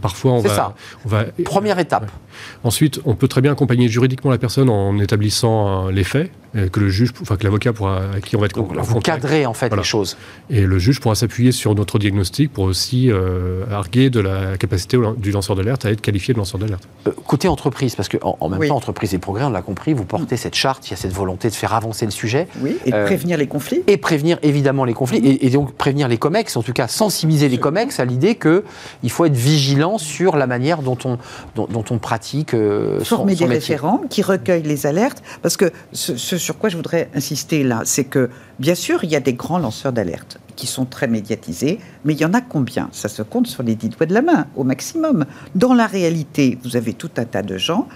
parfois 0.02 0.32
on 0.32 0.40
va, 0.40 0.48
ça. 0.48 0.74
on 1.04 1.08
va. 1.08 1.24
Première 1.44 1.78
étape. 1.78 2.10
Ensuite 2.64 3.00
on 3.04 3.14
peut 3.14 3.28
très 3.28 3.42
bien 3.42 3.52
accompagner 3.52 3.86
juridiquement 3.88 4.32
la 4.32 4.38
personne 4.38 4.68
en 4.68 4.98
établissant 4.98 5.88
les 5.88 6.04
faits, 6.04 6.30
euh, 6.32 6.43
que 6.72 6.80
le 6.80 6.88
juge, 6.88 7.12
enfin 7.20 7.36
que 7.36 7.44
l'avocat 7.44 7.72
pourra, 7.72 7.98
avec 7.98 8.24
qui 8.24 8.36
on 8.36 8.40
va 8.40 8.46
être. 8.46 8.54
Donc, 8.54 8.72
vous 8.74 9.00
cadrez 9.00 9.46
en 9.46 9.54
fait 9.54 9.74
les 9.74 9.82
choses. 9.82 10.16
Et 10.50 10.62
le 10.62 10.78
juge 10.78 11.00
pourra 11.00 11.14
s'appuyer 11.14 11.52
sur 11.52 11.74
notre 11.74 11.98
diagnostic 11.98 12.52
pour 12.52 12.64
aussi 12.64 13.10
euh, 13.10 13.64
arguer 13.70 14.10
de 14.10 14.20
la 14.20 14.56
capacité 14.56 14.98
du 15.16 15.30
lanceur 15.30 15.56
d'alerte 15.56 15.84
à 15.84 15.90
être 15.90 16.00
qualifié 16.00 16.34
de 16.34 16.38
lanceur 16.38 16.60
d'alerte. 16.60 16.86
Euh, 17.06 17.12
côté 17.26 17.48
entreprise, 17.48 17.94
parce 17.94 18.08
qu'en 18.08 18.36
en, 18.40 18.48
même 18.48 18.68
temps, 18.68 18.76
entreprise 18.76 19.14
et 19.14 19.18
progrès, 19.18 19.44
on 19.44 19.50
l'a 19.50 19.62
compris, 19.62 19.94
vous 19.94 20.04
portez 20.04 20.36
cette 20.36 20.54
charte, 20.54 20.86
il 20.88 20.90
y 20.92 20.94
a 20.94 20.96
cette 20.96 21.12
volonté 21.12 21.48
de 21.48 21.54
faire 21.54 21.74
avancer 21.74 22.04
le 22.04 22.10
sujet. 22.10 22.48
Oui, 22.60 22.76
et 22.84 22.90
de 22.90 22.96
euh, 22.96 23.06
prévenir 23.06 23.38
les 23.38 23.46
conflits. 23.46 23.82
Et 23.86 23.96
prévenir 23.96 24.38
évidemment 24.42 24.84
les 24.84 24.94
conflits, 24.94 25.38
et, 25.40 25.50
donc 25.50 25.72
prévenir 25.72 26.08
les 26.08 26.18
COMEX, 26.18 26.56
en 26.56 26.62
tout 26.62 26.72
cas 26.72 26.88
sensibiliser 26.88 27.48
les 27.48 27.58
COMEX 27.58 28.00
à 28.00 28.04
l'idée 28.04 28.36
qu'il 28.36 29.10
faut 29.10 29.24
être 29.24 29.36
vigilant 29.36 29.98
sur 29.98 30.36
la 30.36 30.46
manière 30.46 30.82
dont 30.82 30.98
on, 31.04 31.18
dont, 31.54 31.84
on 31.90 31.98
pratique. 31.98 32.54
Former 33.02 33.34
des 33.34 33.46
référents 33.46 34.02
qui 34.10 34.22
recueillent 34.22 34.62
les 34.62 34.86
alertes, 34.86 35.22
parce 35.42 35.56
que 35.56 35.72
ce, 35.92 36.16
ce 36.16 36.36
sur 36.44 36.58
quoi 36.58 36.68
je 36.68 36.76
voudrais 36.76 37.08
insister 37.14 37.64
là, 37.64 37.82
c'est 37.84 38.04
que 38.04 38.28
bien 38.58 38.74
sûr, 38.74 39.02
il 39.02 39.10
y 39.10 39.16
a 39.16 39.20
des 39.20 39.32
grands 39.32 39.58
lanceurs 39.58 39.92
d'alerte 39.92 40.38
qui 40.56 40.66
sont 40.66 40.84
très 40.84 41.08
médiatisés, 41.08 41.80
mais 42.04 42.12
il 42.12 42.20
y 42.20 42.24
en 42.24 42.34
a 42.34 42.40
combien? 42.40 42.88
Ça 42.92 43.08
se 43.08 43.22
compte 43.22 43.46
sur 43.46 43.62
les 43.62 43.74
dix 43.74 43.88
doigts 43.88 44.06
de 44.06 44.14
la 44.14 44.22
main, 44.22 44.46
au 44.54 44.62
maximum. 44.62 45.24
Dans 45.54 45.74
la 45.74 45.86
réalité, 45.86 46.58
vous 46.62 46.76
avez 46.76 46.92
tout 46.92 47.10
un 47.16 47.24
tas 47.24 47.42
de 47.42 47.56
gens 47.56 47.88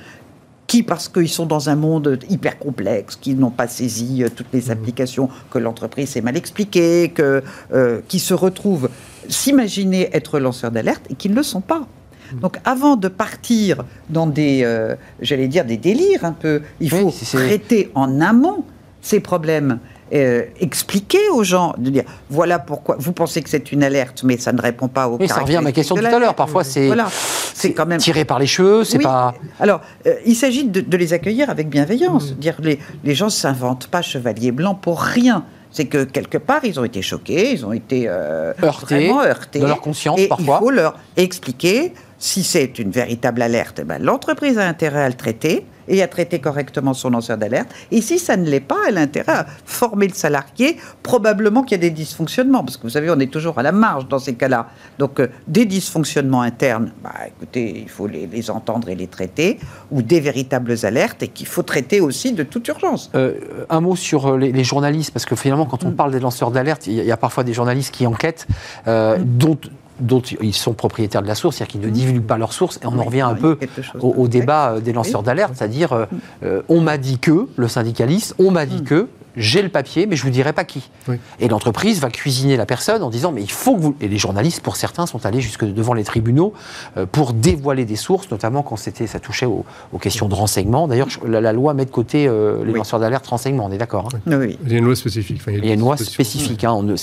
qui, 0.66 0.82
parce 0.82 1.08
qu'ils 1.08 1.28
sont 1.28 1.46
dans 1.46 1.68
un 1.70 1.76
monde 1.76 2.18
hyper 2.28 2.58
complexe, 2.58 3.16
qui 3.16 3.34
n'ont 3.34 3.50
pas 3.50 3.68
saisi 3.68 4.22
euh, 4.22 4.28
toutes 4.34 4.52
les 4.52 4.66
mmh. 4.66 4.70
applications, 4.70 5.28
que 5.50 5.58
l'entreprise 5.58 6.10
s'est 6.10 6.20
mal 6.20 6.36
expliquée, 6.36 7.12
que, 7.14 7.42
euh, 7.72 8.00
qui 8.08 8.18
se 8.18 8.34
retrouvent 8.34 8.90
s'imaginer 9.28 10.10
être 10.12 10.38
lanceurs 10.38 10.70
d'alerte 10.70 11.04
et 11.10 11.14
qui 11.14 11.28
ne 11.28 11.34
le 11.34 11.42
sont 11.42 11.62
pas. 11.62 11.86
Donc 12.34 12.58
avant 12.64 12.96
de 12.96 13.08
partir 13.08 13.84
dans 14.10 14.26
des, 14.26 14.62
euh, 14.64 14.94
j'allais 15.20 15.48
dire, 15.48 15.64
des 15.64 15.76
délires 15.76 16.24
un 16.24 16.32
peu, 16.32 16.62
il 16.80 16.90
faut 16.90 17.12
traiter 17.32 17.90
en 17.94 18.20
amont 18.20 18.64
ces 19.00 19.20
problèmes 19.20 19.78
euh, 20.12 20.44
expliquer 20.58 21.28
aux 21.34 21.44
gens, 21.44 21.74
de 21.76 21.90
dire 21.90 22.04
voilà 22.30 22.58
pourquoi 22.58 22.96
vous 22.98 23.12
pensez 23.12 23.42
que 23.42 23.50
c'est 23.50 23.72
une 23.72 23.82
alerte, 23.82 24.22
mais 24.24 24.38
ça 24.38 24.52
ne 24.52 24.60
répond 24.60 24.88
pas 24.88 25.06
aux. 25.06 25.18
Oui, 25.18 25.28
ça 25.28 25.40
revient 25.40 25.56
à 25.56 25.60
ma 25.60 25.72
question 25.72 25.96
tout 25.96 26.04
à 26.04 26.18
l'heure. 26.18 26.34
Parfois, 26.34 26.64
c'est 26.64 26.86
voilà, 26.86 27.08
c'est 27.52 27.72
quand 27.72 27.84
même 27.84 27.98
tiré 27.98 28.24
par 28.24 28.38
les 28.38 28.46
cheveux. 28.46 28.84
C'est 28.84 28.98
pas. 28.98 29.34
Alors, 29.60 29.82
euh, 30.06 30.14
il 30.24 30.34
s'agit 30.34 30.64
de, 30.64 30.96
les 30.96 31.12
accueillir 31.12 31.50
avec 31.50 31.68
bienveillance. 31.68 32.32
Mm. 32.32 32.34
Dire 32.36 32.56
les 32.60 32.78
les 33.04 33.14
gens 33.14 33.28
s'inventent 33.28 33.88
pas 33.88 34.00
chevalier 34.00 34.50
blanc 34.50 34.74
pour 34.74 35.00
rien. 35.02 35.44
C'est 35.70 35.84
que 35.84 36.04
quelque 36.04 36.38
part, 36.38 36.64
ils 36.64 36.80
ont 36.80 36.84
été 36.84 37.02
choqués, 37.02 37.52
ils 37.52 37.66
ont 37.66 37.74
été 37.74 38.06
euh, 38.08 38.54
heurtés, 38.62 39.10
heurtés, 39.12 39.60
de 39.60 39.66
leur 39.66 39.82
conscience 39.82 40.18
et 40.18 40.26
parfois. 40.26 40.60
Il 40.62 40.64
faut 40.64 40.70
leur 40.70 40.96
expliquer 41.18 41.92
Si 42.18 42.42
c'est 42.42 42.78
une 42.78 42.90
véritable 42.90 43.42
alerte, 43.42 43.78
eh 43.80 43.84
ben, 43.84 44.02
l'entreprise 44.02 44.58
a 44.58 44.66
intérêt 44.66 45.04
à 45.04 45.08
le 45.08 45.14
traiter 45.14 45.66
et 45.88 46.02
à 46.02 46.08
traiter 46.08 46.38
correctement 46.38 46.94
son 46.94 47.10
lanceur 47.10 47.38
d'alerte. 47.38 47.70
Et 47.90 48.00
si 48.00 48.18
ça 48.18 48.36
ne 48.36 48.48
l'est 48.48 48.60
pas, 48.60 48.76
elle 48.88 48.98
a 48.98 49.00
intérêt 49.00 49.32
à 49.32 49.46
former 49.64 50.06
le 50.06 50.14
salarié. 50.14 50.76
Probablement 51.02 51.62
qu'il 51.62 51.72
y 51.72 51.80
a 51.80 51.82
des 51.82 51.90
dysfonctionnements, 51.90 52.62
parce 52.64 52.76
que 52.76 52.82
vous 52.82 52.90
savez, 52.90 53.10
on 53.10 53.18
est 53.18 53.32
toujours 53.32 53.58
à 53.58 53.62
la 53.62 53.72
marge 53.72 54.08
dans 54.08 54.18
ces 54.18 54.34
cas-là. 54.34 54.68
Donc, 54.98 55.20
euh, 55.20 55.28
des 55.46 55.64
dysfonctionnements 55.64 56.42
internes, 56.42 56.92
bah, 57.02 57.14
écoutez, 57.26 57.80
il 57.80 57.88
faut 57.88 58.06
les, 58.06 58.26
les, 58.26 58.50
entendre 58.50 58.88
et 58.88 58.94
les 58.94 59.06
traiter, 59.06 59.58
ou 59.90 60.02
des 60.02 60.20
véritables 60.20 60.74
alertes 60.82 61.22
et 61.22 61.28
qu'il 61.28 61.46
faut 61.46 61.62
traiter 61.62 62.00
aussi 62.00 62.32
de 62.32 62.42
toute 62.42 62.66
urgence. 62.68 63.10
Euh, 63.14 63.34
un 63.70 63.80
mot 63.80 63.96
sur 63.96 64.36
les, 64.36 64.52
les, 64.52 64.64
journalistes, 64.64 65.10
parce 65.12 65.24
que 65.24 65.36
finalement, 65.36 65.66
quand 65.66 65.84
on 65.84 65.90
mm. 65.90 65.96
parle 65.96 66.12
des 66.12 66.20
lanceurs 66.20 66.50
d'alerte, 66.50 66.86
il 66.86 66.94
y, 66.94 66.96
y, 66.96 67.12
a 67.12 67.16
parfois 67.16 67.44
des 67.44 67.54
journalistes 67.54 67.94
qui 67.94 68.06
enquêtent, 68.06 68.46
euh, 68.86 69.18
mm. 69.18 69.24
dont 69.24 69.58
dont 70.00 70.20
ils 70.20 70.54
sont 70.54 70.74
propriétaires 70.74 71.22
de 71.22 71.26
la 71.26 71.34
source, 71.34 71.56
c'est-à-dire 71.56 71.72
qu'ils 71.72 71.80
ne 71.80 71.90
divulguent 71.90 72.26
pas 72.26 72.38
leur 72.38 72.52
source. 72.52 72.78
Et 72.82 72.86
on 72.86 72.98
en 72.98 73.04
revient 73.04 73.22
un 73.22 73.34
peu 73.34 73.58
au, 74.00 74.14
au, 74.16 74.28
débat 74.28 74.80
des 74.80 74.92
lanceurs 74.92 75.22
d'alerte, 75.22 75.52
c'est-à-dire 75.56 75.92
euh, 75.92 76.06
euh, 76.44 76.62
on 76.68 76.80
m'a 76.80 76.98
dit 76.98 77.18
que, 77.18 77.48
le 77.56 77.68
syndicaliste, 77.68 78.34
on 78.38 78.50
m'a 78.50 78.66
dit 78.66 78.82
que, 78.82 79.08
j'ai 79.36 79.62
le 79.62 79.68
papier, 79.68 80.06
mais 80.06 80.16
je 80.16 80.22
vous 80.22 80.30
dirai 80.30 80.52
pas 80.52 80.64
qui. 80.64 80.90
Oui. 81.08 81.16
Et 81.40 81.48
l'entreprise 81.48 82.00
va 82.00 82.10
cuisiner 82.10 82.56
la 82.56 82.66
personne 82.66 83.02
en 83.02 83.10
disant, 83.10 83.32
mais 83.32 83.42
il 83.42 83.50
faut 83.50 83.76
que 83.76 83.80
vous... 83.80 83.96
Et 84.00 84.08
les 84.08 84.18
journalistes, 84.18 84.60
pour 84.60 84.76
certains, 84.76 85.06
sont 85.06 85.24
allés 85.26 85.40
jusque 85.40 85.64
devant 85.64 85.94
les 85.94 86.04
tribunaux 86.04 86.52
euh, 86.96 87.06
pour 87.06 87.32
dévoiler 87.32 87.84
des 87.84 87.96
sources, 87.96 88.30
notamment 88.30 88.62
quand 88.62 88.76
c'était, 88.76 89.06
ça 89.06 89.20
touchait 89.20 89.46
aux, 89.46 89.64
aux, 89.92 89.98
questions 89.98 90.28
de 90.28 90.34
renseignement. 90.34 90.88
D'ailleurs, 90.88 91.08
la, 91.26 91.40
la, 91.40 91.52
loi 91.52 91.74
met 91.74 91.84
de 91.84 91.90
côté 91.90 92.26
euh, 92.26 92.64
les 92.64 92.72
oui. 92.72 92.78
lanceurs 92.78 93.00
d'alerte 93.00 93.26
renseignement, 93.26 93.66
on 93.66 93.72
est 93.72 93.78
d'accord 93.78 94.08
hein 94.14 94.20
oui. 94.38 94.58
Il 94.64 94.72
y 94.72 94.74
a 94.74 94.78
une 94.78 94.84
loi 94.84 94.96
spécifique. 94.96 95.38
Enfin, 95.40 95.52
il, 95.52 95.58
y 95.58 95.60
a 95.60 95.64
il 95.64 95.68
y 95.68 95.70
a 95.70 95.74
une 95.74 95.80
loi 95.80 95.96
spécifique. 95.96 96.64
Hein, 96.64 96.72
on, 96.72 96.94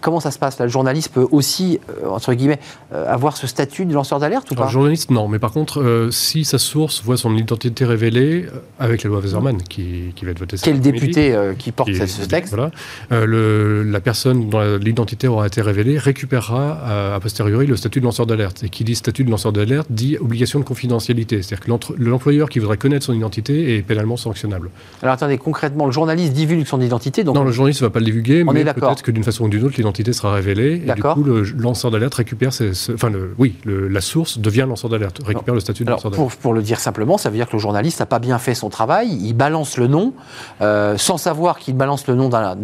comment 0.00 0.20
ça 0.20 0.30
se 0.30 0.38
passe 0.38 0.58
là? 0.58 0.66
Le 0.66 0.70
journaliste 0.70 1.12
peut 1.12 1.26
aussi, 1.30 1.80
euh, 1.90 2.08
entre 2.08 2.34
guillemets, 2.34 2.60
avoir 2.92 3.36
ce 3.36 3.46
statut 3.46 3.84
de 3.84 3.92
lanceur 3.92 4.18
d'alerte 4.18 4.50
ou 4.50 4.54
pas? 4.54 4.64
Le 4.64 4.70
journaliste, 4.70 5.10
non. 5.10 5.28
Mais 5.28 5.38
par 5.38 5.52
contre, 5.52 5.80
euh, 5.80 6.10
si 6.10 6.44
sa 6.44 6.58
source 6.58 7.02
voit 7.02 7.16
son 7.16 7.36
identité 7.36 7.84
révélée, 7.84 8.46
avec 8.78 9.02
la 9.02 9.10
loi 9.10 9.20
Wesermann, 9.20 9.62
qui, 9.62 10.12
qui 10.14 10.24
va 10.24 10.30
être 10.30 10.38
votée 10.38 10.56
Quel 10.62 10.80
député 10.80 11.34
qui 11.58 11.72
porte 11.72 11.92
ce 11.92 12.24
texte 12.24 12.54
voilà. 12.54 12.70
euh, 13.12 13.26
le, 13.26 13.82
la 13.82 14.00
personne 14.00 14.48
dont 14.48 14.78
l'identité 14.78 15.28
aura 15.28 15.46
été 15.46 15.60
révélée 15.60 15.98
récupérera 15.98 16.72
à, 16.72 17.14
a 17.14 17.20
posteriori 17.20 17.66
le 17.66 17.76
statut 17.76 18.00
de 18.00 18.04
lanceur 18.04 18.26
d'alerte. 18.26 18.62
Et 18.64 18.68
qui 18.68 18.84
dit 18.84 18.94
statut 18.94 19.24
de 19.24 19.30
lanceur 19.30 19.52
d'alerte 19.52 19.88
dit 19.90 20.16
obligation 20.18 20.58
de 20.58 20.64
confidentialité. 20.64 21.42
C'est-à-dire 21.42 21.64
que 21.64 22.02
l'employeur 22.02 22.48
qui 22.48 22.58
voudrait 22.58 22.76
connaître 22.76 23.06
son 23.06 23.14
identité 23.14 23.76
est 23.76 23.82
pénalement 23.82 24.16
sanctionnable. 24.16 24.70
Alors 25.02 25.14
attendez, 25.14 25.38
concrètement, 25.38 25.86
le 25.86 25.92
journaliste 25.92 26.32
divulgue 26.32 26.66
son 26.66 26.80
identité 26.80 27.24
donc 27.24 27.34
Non, 27.34 27.44
le 27.44 27.52
journaliste 27.52 27.82
ne 27.82 27.86
va 27.86 27.90
pas 27.90 28.00
le 28.00 28.06
divulguer, 28.06 28.44
mais 28.44 28.64
peut-être 28.64 29.02
que 29.02 29.10
d'une 29.10 29.24
façon 29.24 29.44
ou 29.44 29.48
d'une 29.48 29.64
autre, 29.64 29.76
l'identité 29.76 30.12
sera 30.12 30.34
révélée. 30.34 30.82
Et 30.86 30.92
du 30.92 31.02
coup, 31.02 31.22
le 31.22 31.42
lanceur 31.42 31.90
d'alerte 31.90 32.14
récupère. 32.14 32.52
Ses, 32.52 32.74
ses, 32.74 32.94
enfin, 32.94 33.10
le, 33.10 33.34
oui, 33.38 33.54
le, 33.64 33.88
la 33.88 34.00
source 34.00 34.38
devient 34.38 34.66
lanceur 34.68 34.90
d'alerte, 34.90 35.20
récupère 35.24 35.54
le 35.54 35.60
statut 35.60 35.84
de 35.84 35.90
lanceur 35.90 36.10
d'alerte. 36.10 36.30
Pour, 36.30 36.40
pour, 36.40 36.52
le 36.54 36.62
dire 36.62 36.80
simplement, 36.80 37.18
ça 37.18 37.30
veut 37.30 37.36
dire 37.36 37.46
que 37.48 37.54
le 37.54 37.58
journaliste 37.58 38.00
n'a 38.00 38.06
pas 38.06 38.18
bien 38.18 38.38
fait 38.38 38.54
son 38.54 38.68
travail, 38.68 39.08
il 39.08 39.34
balance 39.34 39.76
le 39.76 39.86
nom, 39.86 40.12
euh, 40.60 40.96
sans 40.96 41.18
savoir 41.18 41.37
qu'il 41.58 41.76
balance 41.76 42.06
le 42.06 42.14
nom 42.14 42.28
d'un 42.28 42.56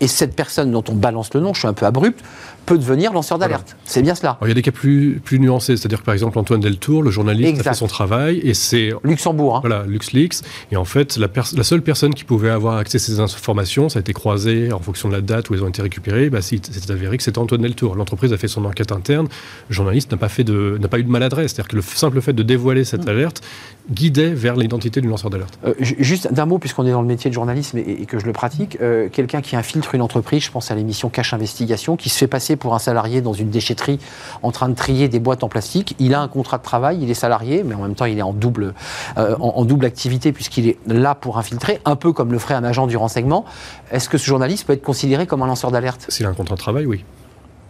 et 0.00 0.06
cette 0.06 0.36
personne 0.36 0.70
dont 0.70 0.84
on 0.88 0.94
balance 0.94 1.34
le 1.34 1.40
nom, 1.40 1.52
je 1.54 1.60
suis 1.60 1.68
un 1.68 1.72
peu 1.72 1.86
abrupt, 1.86 2.22
peut 2.68 2.78
devenir 2.78 3.12
lanceur 3.12 3.38
d'alerte. 3.38 3.68
Voilà. 3.68 3.82
C'est 3.84 4.02
bien 4.02 4.14
cela. 4.14 4.30
Alors, 4.32 4.46
il 4.46 4.48
y 4.48 4.52
a 4.52 4.54
des 4.54 4.62
cas 4.62 4.72
plus, 4.72 5.20
plus 5.24 5.40
nuancés, 5.40 5.76
c'est-à-dire 5.76 6.00
que 6.00 6.04
par 6.04 6.14
exemple 6.14 6.38
Antoine 6.38 6.60
Deltour, 6.60 7.02
le 7.02 7.10
journaliste, 7.10 7.48
exact. 7.48 7.66
a 7.66 7.70
fait 7.72 7.78
son 7.78 7.86
travail 7.86 8.40
et 8.44 8.54
c'est 8.54 8.92
Luxembourg. 9.02 9.56
Hein. 9.56 9.60
Voilà, 9.60 9.84
LuxLeaks. 9.86 10.42
Et 10.70 10.76
en 10.76 10.84
fait, 10.84 11.16
la, 11.16 11.28
la, 11.56 11.62
seule 11.64 11.82
personne 11.82 12.14
qui 12.14 12.24
pouvait 12.24 12.50
avoir 12.50 12.76
accès 12.76 12.96
à 12.96 12.98
ces 12.98 13.20
informations, 13.20 13.88
ça 13.88 13.98
a 13.98 14.00
été 14.00 14.12
croisé 14.12 14.72
en 14.72 14.80
fonction 14.80 15.08
de 15.08 15.14
la 15.14 15.20
date 15.22 15.48
où 15.48 15.54
elles 15.54 15.64
ont 15.64 15.68
été 15.68 15.82
récupérées. 15.82 16.28
Bah, 16.28 16.42
c'est 16.42 16.90
avéré 16.90 17.16
que 17.16 17.22
c'était 17.22 17.38
Antoine 17.38 17.62
Deltour. 17.62 17.96
L'entreprise 17.96 18.32
a 18.32 18.36
fait 18.36 18.48
son 18.48 18.64
enquête 18.64 18.92
interne. 18.92 19.28
Le 19.68 19.74
journaliste 19.74 20.10
n'a 20.10 20.18
pas 20.18 20.28
fait 20.28 20.44
de, 20.44 20.76
n'a 20.80 20.88
pas 20.88 20.98
eu 20.98 21.04
de 21.04 21.10
maladresse. 21.10 21.52
C'est-à-dire 21.52 21.68
que 21.68 21.76
le 21.76 21.82
simple 21.82 22.20
fait 22.20 22.34
de 22.34 22.42
dévoiler 22.42 22.84
cette 22.84 23.06
mmh. 23.06 23.10
alerte 23.10 23.42
guidait 23.90 24.34
vers 24.34 24.56
l'identité 24.56 25.00
du 25.00 25.08
lanceur 25.08 25.30
d'alerte. 25.30 25.58
Euh, 25.64 25.72
juste 25.80 26.32
d'un 26.32 26.44
mot, 26.44 26.58
puisqu'on 26.58 26.86
est 26.86 26.90
dans 26.90 27.00
le 27.00 27.08
métier 27.08 27.30
de 27.30 27.34
journalisme 27.34 27.78
et, 27.78 28.02
et 28.02 28.06
que 28.06 28.18
je 28.18 28.26
le 28.26 28.32
pratique, 28.32 28.76
euh, 28.82 29.08
quelqu'un 29.08 29.40
qui 29.40 29.56
infiltre 29.56 29.94
une 29.94 30.02
entreprise, 30.02 30.44
je 30.44 30.50
pense 30.50 30.70
à 30.70 30.74
l'émission 30.74 31.08
Cache 31.08 31.32
Investigation, 31.32 31.96
qui 31.96 32.10
se 32.10 32.18
fait 32.18 32.26
passer 32.26 32.56
pour 32.58 32.74
un 32.74 32.78
salarié 32.78 33.20
dans 33.20 33.32
une 33.32 33.50
déchetterie 33.50 33.98
en 34.42 34.50
train 34.50 34.68
de 34.68 34.74
trier 34.74 35.08
des 35.08 35.20
boîtes 35.20 35.44
en 35.44 35.48
plastique. 35.48 35.94
Il 35.98 36.14
a 36.14 36.20
un 36.20 36.28
contrat 36.28 36.58
de 36.58 36.62
travail, 36.62 36.98
il 37.00 37.10
est 37.10 37.14
salarié, 37.14 37.62
mais 37.64 37.74
en 37.74 37.82
même 37.82 37.94
temps, 37.94 38.04
il 38.04 38.18
est 38.18 38.22
en 38.22 38.32
double, 38.32 38.74
euh, 39.16 39.36
en, 39.40 39.48
en, 39.56 39.64
double 39.64 39.86
activité 39.86 40.32
puisqu'il 40.32 40.68
est 40.68 40.78
là 40.86 41.14
pour 41.14 41.38
infiltrer, 41.38 41.80
un 41.84 41.96
peu 41.96 42.12
comme 42.12 42.32
le 42.32 42.38
ferait 42.38 42.54
un 42.54 42.64
agent 42.64 42.86
du 42.86 42.96
renseignement. 42.96 43.44
Est-ce 43.90 44.08
que 44.08 44.18
ce 44.18 44.26
journaliste 44.26 44.66
peut 44.66 44.72
être 44.72 44.82
considéré 44.82 45.26
comme 45.26 45.42
un 45.42 45.46
lanceur 45.46 45.70
d'alerte? 45.70 46.06
S'il 46.08 46.26
a 46.26 46.28
un 46.28 46.34
contrat 46.34 46.56
de 46.56 46.60
travail, 46.60 46.86
oui 46.86 47.04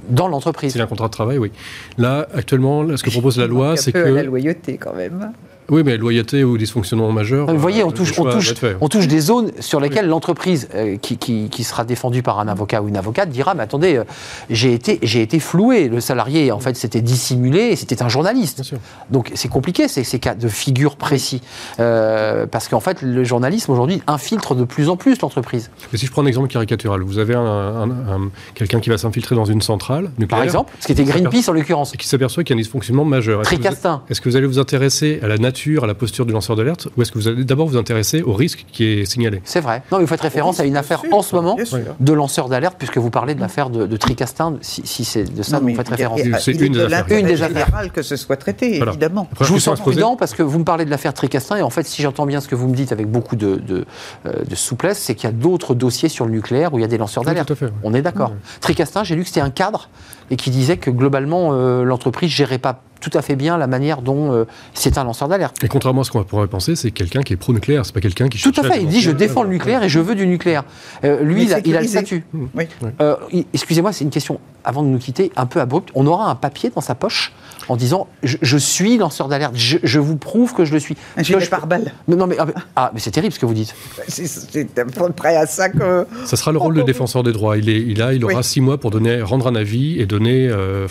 dans 0.08 0.28
l'entreprise. 0.28 0.72
C'est 0.72 0.80
un 0.80 0.86
contrat 0.86 1.08
de 1.08 1.12
travail, 1.12 1.38
oui. 1.38 1.52
Là, 1.96 2.26
actuellement, 2.34 2.82
là, 2.82 2.96
ce 2.96 3.02
que 3.02 3.10
propose 3.10 3.38
la 3.38 3.46
loi, 3.46 3.76
c'est 3.76 3.92
que. 3.92 3.98
la 3.98 4.22
loyauté, 4.22 4.78
quand 4.78 4.94
même. 4.94 5.32
Oui, 5.70 5.82
mais 5.84 5.98
loyauté 5.98 6.44
ou 6.44 6.56
dysfonctionnement 6.56 7.12
majeur. 7.12 7.46
Vous 7.46 7.58
voyez, 7.58 7.84
on 7.84 7.90
touche, 7.90 8.18
on 8.18 8.24
touche, 8.24 8.54
on 8.80 8.88
touche 8.88 9.06
des 9.06 9.20
zones 9.20 9.50
sur 9.60 9.80
lesquelles 9.80 10.06
oui. 10.06 10.10
l'entreprise 10.10 10.68
euh, 10.74 10.96
qui, 10.96 11.18
qui, 11.18 11.50
qui, 11.50 11.62
sera 11.62 11.84
défendue 11.84 12.22
par 12.22 12.40
un 12.40 12.48
avocat 12.48 12.80
ou 12.80 12.88
une 12.88 12.96
avocate 12.96 13.28
dira 13.28 13.52
Mais 13.54 13.64
attendez, 13.64 13.96
euh, 13.96 14.04
j'ai 14.48 14.72
été, 14.72 14.98
été 15.02 15.40
floué. 15.40 15.88
Le 15.88 16.00
salarié, 16.00 16.52
en 16.52 16.58
fait, 16.58 16.74
c'était 16.74 17.02
dissimulé 17.02 17.60
et 17.60 17.76
c'était 17.76 18.02
un 18.02 18.08
journaliste. 18.08 18.62
Donc 19.10 19.30
c'est 19.34 19.48
compliqué, 19.48 19.88
ces, 19.88 20.04
ces 20.04 20.18
cas 20.18 20.34
de 20.34 20.48
figure 20.48 20.96
précis. 20.96 21.42
Euh, 21.80 22.46
parce 22.46 22.68
qu'en 22.68 22.80
fait, 22.80 23.02
le 23.02 23.22
journalisme 23.24 23.70
aujourd'hui 23.70 24.00
infiltre 24.06 24.54
de 24.54 24.64
plus 24.64 24.88
en 24.88 24.96
plus 24.96 25.20
l'entreprise. 25.20 25.70
Mais 25.92 25.98
si 25.98 26.06
je 26.06 26.10
prends 26.10 26.22
un 26.22 26.26
exemple 26.26 26.48
caricatural, 26.48 27.02
vous 27.02 27.18
avez 27.18 27.34
un, 27.34 27.42
un, 27.42 27.90
un, 27.90 28.30
quelqu'un 28.54 28.80
qui 28.80 28.88
va 28.88 28.96
s'infiltrer 28.96 29.34
dans 29.34 29.44
une 29.44 29.60
centrale 29.60 30.04
nucléaire. 30.18 30.28
Par 30.28 30.42
exemple, 30.42 30.72
ce 30.80 30.86
qui 30.86 30.92
était 30.92 31.04
Greenpeace 31.04 31.50
en 31.50 31.52
l'occurrence. 31.52 31.92
Et 31.92 31.98
qui 31.98 32.08
s'aperçoit 32.08 32.42
qu'il 32.42 32.56
y 32.56 32.58
a 32.58 32.58
un 32.58 32.62
dysfonctionnement 32.62 33.04
majeur. 33.04 33.42
Tricastin. 33.42 34.02
Est-ce 34.08 34.22
que 34.22 34.30
vous 34.30 34.36
allez 34.36 34.46
vous 34.46 34.58
intéresser 34.58 35.20
à 35.22 35.28
la 35.28 35.36
nature 35.36 35.57
à 35.82 35.86
la 35.86 35.94
posture 35.94 36.26
du 36.26 36.32
lanceur 36.32 36.56
d'alerte 36.56 36.88
ou 36.96 37.02
est-ce 37.02 37.12
que 37.12 37.18
vous 37.18 37.28
allez 37.28 37.44
d'abord 37.44 37.66
vous 37.66 37.76
intéresser 37.76 38.22
au 38.22 38.32
risque 38.32 38.64
qui 38.72 38.84
est 38.84 39.04
signalé 39.04 39.40
C'est 39.44 39.60
vrai. 39.60 39.82
Non, 39.90 39.98
mais 39.98 40.04
vous 40.04 40.08
faites 40.08 40.20
référence 40.20 40.60
à 40.60 40.64
une 40.64 40.76
affaire 40.76 41.02
en 41.12 41.22
ce 41.22 41.34
moment 41.34 41.56
de 42.00 42.12
lanceur 42.12 42.48
d'alerte, 42.48 42.76
puisque 42.78 42.98
vous 42.98 43.10
parlez 43.10 43.34
de 43.34 43.40
l'affaire 43.40 43.70
de, 43.70 43.86
de, 43.86 43.96
Tricastin, 43.96 44.56
si, 44.60 44.82
si 44.84 45.04
c'est 45.04 45.24
de 45.24 45.42
ça 45.42 45.58
que 45.58 45.64
vous 45.64 45.74
faites 45.74 45.88
référence. 45.88 46.20
C'est 46.40 46.52
une, 46.52 46.72
des 46.72 46.80
affaires. 46.82 47.18
Une 47.18 47.26
des 47.26 47.42
affaires. 47.42 47.92
que 47.92 48.02
ce 48.02 48.16
soit 48.16 48.36
traité, 48.36 48.76
voilà. 48.76 48.92
évidemment. 48.92 49.28
Je 49.40 49.52
vous 49.52 49.58
sens 49.60 49.80
prudent 49.80 50.16
parce 50.16 50.34
que 50.34 50.42
vous 50.42 50.58
me 50.58 50.64
parlez 50.64 50.84
de 50.84 50.90
l'affaire 50.90 51.14
Tricastin, 51.14 51.56
et 51.56 51.62
en 51.62 51.70
fait, 51.70 51.86
si 51.86 52.02
j'entends 52.02 52.26
bien 52.26 52.40
ce 52.40 52.48
que 52.48 52.54
vous 52.54 52.68
me 52.68 52.74
dites 52.74 52.92
avec 52.92 53.10
beaucoup 53.10 53.36
de, 53.36 53.56
de, 53.56 53.84
euh, 54.26 54.44
de 54.44 54.54
souplesse, 54.54 54.98
c'est 54.98 55.14
qu'il 55.14 55.28
y 55.28 55.32
a 55.32 55.36
d'autres 55.36 55.74
dossiers 55.74 56.08
sur 56.08 56.24
le 56.24 56.30
nucléaire 56.30 56.72
où 56.72 56.78
il 56.78 56.82
y 56.82 56.84
a 56.84 56.88
des 56.88 56.98
lanceurs 56.98 57.24
d'alerte. 57.24 57.52
Oui, 57.60 57.68
On 57.82 57.94
est 57.94 58.02
d'accord. 58.02 58.32
Oui. 58.32 58.58
Tricastin, 58.60 59.04
j'ai 59.04 59.16
lu 59.16 59.22
que 59.22 59.28
c'était 59.28 59.40
un 59.40 59.50
cadre 59.50 59.88
et 60.30 60.36
qui 60.36 60.50
disait 60.50 60.76
que 60.76 60.90
globalement, 60.90 61.50
euh, 61.52 61.84
l'entreprise 61.84 62.30
gérait 62.30 62.58
pas 62.58 62.82
tout 63.00 63.10
à 63.14 63.22
fait 63.22 63.36
bien 63.36 63.56
la 63.56 63.66
manière 63.66 64.02
dont 64.02 64.32
euh, 64.32 64.44
c'est 64.74 64.98
un 64.98 65.04
lanceur 65.04 65.28
d'alerte. 65.28 65.62
Et 65.62 65.68
contrairement 65.68 66.02
à 66.02 66.04
ce 66.04 66.10
qu'on 66.10 66.22
pourrait 66.24 66.48
penser, 66.48 66.76
c'est 66.76 66.90
quelqu'un 66.90 67.22
qui 67.22 67.32
est 67.32 67.36
pro-nucléaire, 67.36 67.86
c'est 67.86 67.94
pas 67.94 68.00
quelqu'un 68.00 68.28
qui 68.28 68.40
Tout 68.40 68.52
à 68.56 68.62
fait, 68.64 68.82
il 68.82 68.88
dit 68.88 69.00
je 69.00 69.10
défends 69.10 69.42
le 69.42 69.50
nucléaire 69.50 69.82
et 69.82 69.88
je 69.88 70.00
veux 70.00 70.14
du 70.14 70.26
nucléaire. 70.26 70.64
Euh, 71.04 71.22
lui, 71.22 71.44
il 71.44 71.54
a, 71.54 71.60
il 71.64 71.76
a, 71.76 71.80
le 71.80 71.86
statut. 71.86 72.24
Oui. 72.54 72.64
Euh, 73.00 73.16
Excusez-moi, 73.54 73.92
c'est 73.92 74.04
une 74.04 74.10
question, 74.10 74.40
avant 74.64 74.82
de 74.82 74.88
nous 74.88 74.98
quitter, 74.98 75.32
un 75.36 75.46
peu 75.46 75.60
abrupte. 75.60 75.90
On 75.94 76.06
aura 76.06 76.30
un 76.30 76.34
papier 76.34 76.70
dans 76.74 76.80
sa 76.80 76.94
poche 76.94 77.32
en 77.68 77.76
disant 77.76 78.08
je, 78.22 78.36
je 78.40 78.56
suis 78.56 78.98
lanceur 78.98 79.28
d'alerte, 79.28 79.54
je, 79.56 79.78
je, 79.82 80.00
vous 80.00 80.16
prouve 80.16 80.54
que 80.54 80.64
je 80.64 80.72
le 80.72 80.80
suis. 80.80 80.96
Un 81.16 81.22
gilet 81.22 81.46
pare-balles. 81.46 81.92
Non, 82.08 82.16
non, 82.16 82.26
mais, 82.26 82.36
ah, 82.76 82.90
mais 82.94 83.00
c'est 83.00 83.10
terrible 83.10 83.32
ce 83.32 83.38
que 83.38 83.46
vous 83.46 83.54
dites. 83.54 83.74
C'est 84.08 84.78
à 84.78 84.84
peu 84.84 85.12
près 85.12 85.36
à 85.36 85.46
ça 85.46 85.68
que. 85.68 86.06
Ça 86.24 86.36
sera 86.36 86.52
le 86.52 86.58
rôle 86.58 86.74
de 86.74 86.82
défenseur 86.82 87.22
des 87.22 87.32
droits. 87.32 87.58
Il, 87.58 87.68
est, 87.68 87.80
il, 87.80 88.02
a, 88.02 88.12
il 88.12 88.24
aura 88.24 88.36
oui. 88.36 88.44
six 88.44 88.60
mois 88.60 88.78
pour 88.78 88.90
donner, 88.90 89.22
rendre 89.22 89.46
un 89.46 89.54
avis 89.54 90.00
et 90.00 90.06
donner. 90.06 90.48
Euh, 90.48 90.86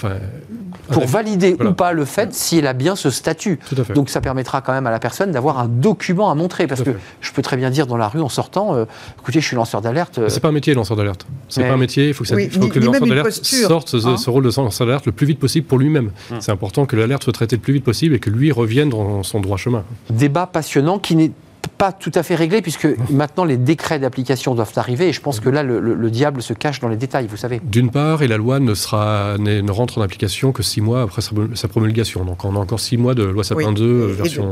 pour 0.91 1.05
valider 1.05 1.53
voilà. 1.53 1.71
ou 1.71 1.73
pas 1.73 1.91
le 1.91 2.05
fait 2.05 2.33
si 2.33 2.59
elle 2.59 2.67
a 2.67 2.73
bien 2.73 2.95
ce 2.95 3.09
statut. 3.09 3.59
Donc 3.93 4.09
ça 4.09 4.21
permettra 4.21 4.61
quand 4.61 4.73
même 4.73 4.87
à 4.87 4.91
la 4.91 4.99
personne 4.99 5.31
d'avoir 5.31 5.59
un 5.59 5.67
document 5.67 6.31
à 6.31 6.35
montrer. 6.35 6.67
Parce 6.67 6.81
que 6.81 6.91
je 7.21 7.31
peux 7.31 7.41
très 7.41 7.57
bien 7.57 7.69
dire 7.69 7.87
dans 7.87 7.97
la 7.97 8.07
rue 8.07 8.21
en 8.21 8.29
sortant, 8.29 8.75
euh, 8.75 8.85
écoutez, 9.19 9.41
je 9.41 9.45
suis 9.45 9.55
lanceur 9.55 9.81
d'alerte. 9.81 10.17
Euh... 10.19 10.29
C'est 10.29 10.39
pas 10.39 10.49
un 10.49 10.53
métier, 10.53 10.73
lanceur 10.73 10.97
d'alerte. 10.97 11.25
C'est 11.49 11.61
Mais... 11.61 11.67
pas 11.67 11.73
un 11.73 11.77
métier. 11.77 12.09
Il 12.09 12.13
faut 12.13 12.23
que, 12.23 12.29
ça, 12.29 12.35
oui, 12.35 12.49
faut 12.49 12.59
ni, 12.59 12.69
que 12.69 12.79
le 12.79 12.85
lanceur 12.85 13.07
d'alerte 13.07 13.31
sorte 13.31 13.93
hein. 13.93 13.99
ce, 13.99 14.17
ce, 14.17 14.29
rôle 14.29 14.43
de 14.43 14.51
lanceur 14.55 14.87
d'alerte 14.87 15.05
le 15.05 15.11
plus 15.11 15.25
vite 15.25 15.39
possible 15.39 15.67
pour 15.67 15.77
lui-même. 15.77 16.11
Hum. 16.31 16.37
C'est 16.39 16.51
important 16.51 16.66
que 16.71 16.95
l'alerte 16.95 17.23
soit 17.23 17.33
traitée 17.33 17.55
le 17.55 17.61
plus 17.61 17.73
vite 17.73 17.83
possible 17.83 18.15
et 18.15 18.19
que 18.19 18.29
lui 18.29 18.51
revienne 18.51 18.89
dans 18.89 19.23
son 19.23 19.39
droit 19.39 19.57
chemin. 19.57 19.83
Débat 20.09 20.47
passionnant 20.47 20.99
qui 20.99 21.15
n'est 21.15 21.31
pas 21.77 21.91
tout 21.91 22.11
à 22.15 22.23
fait 22.23 22.35
réglé, 22.35 22.61
puisque 22.61 22.87
maintenant 23.09 23.45
les 23.45 23.57
décrets 23.57 23.99
d'application 23.99 24.55
doivent 24.55 24.73
arriver, 24.77 25.09
et 25.09 25.13
je 25.13 25.21
pense 25.21 25.39
que 25.39 25.49
là, 25.49 25.63
le, 25.63 25.79
le, 25.79 25.93
le, 25.93 26.09
diable 26.11 26.41
se 26.41 26.53
cache 26.53 26.79
dans 26.79 26.87
les 26.89 26.95
détails, 26.97 27.27
vous 27.27 27.37
savez. 27.37 27.61
D'une 27.63 27.91
part, 27.91 28.23
et 28.23 28.27
la 28.27 28.37
loi 28.37 28.59
ne, 28.59 28.73
sera, 28.73 29.37
ne 29.37 29.71
rentre 29.71 29.97
en 29.97 30.01
application 30.01 30.51
que 30.51 30.63
six 30.63 30.81
mois 30.81 31.01
après 31.03 31.21
sa, 31.21 31.67
promulgation. 31.67 32.23
Donc 32.25 32.45
on 32.45 32.55
a 32.55 32.59
encore 32.59 32.79
six 32.79 32.97
mois 32.97 33.13
de 33.13 33.23
loi 33.23 33.43
Sapin 33.43 33.69
oui. 33.69 33.73
2 33.75 34.09
et 34.09 34.13
version... 34.13 34.49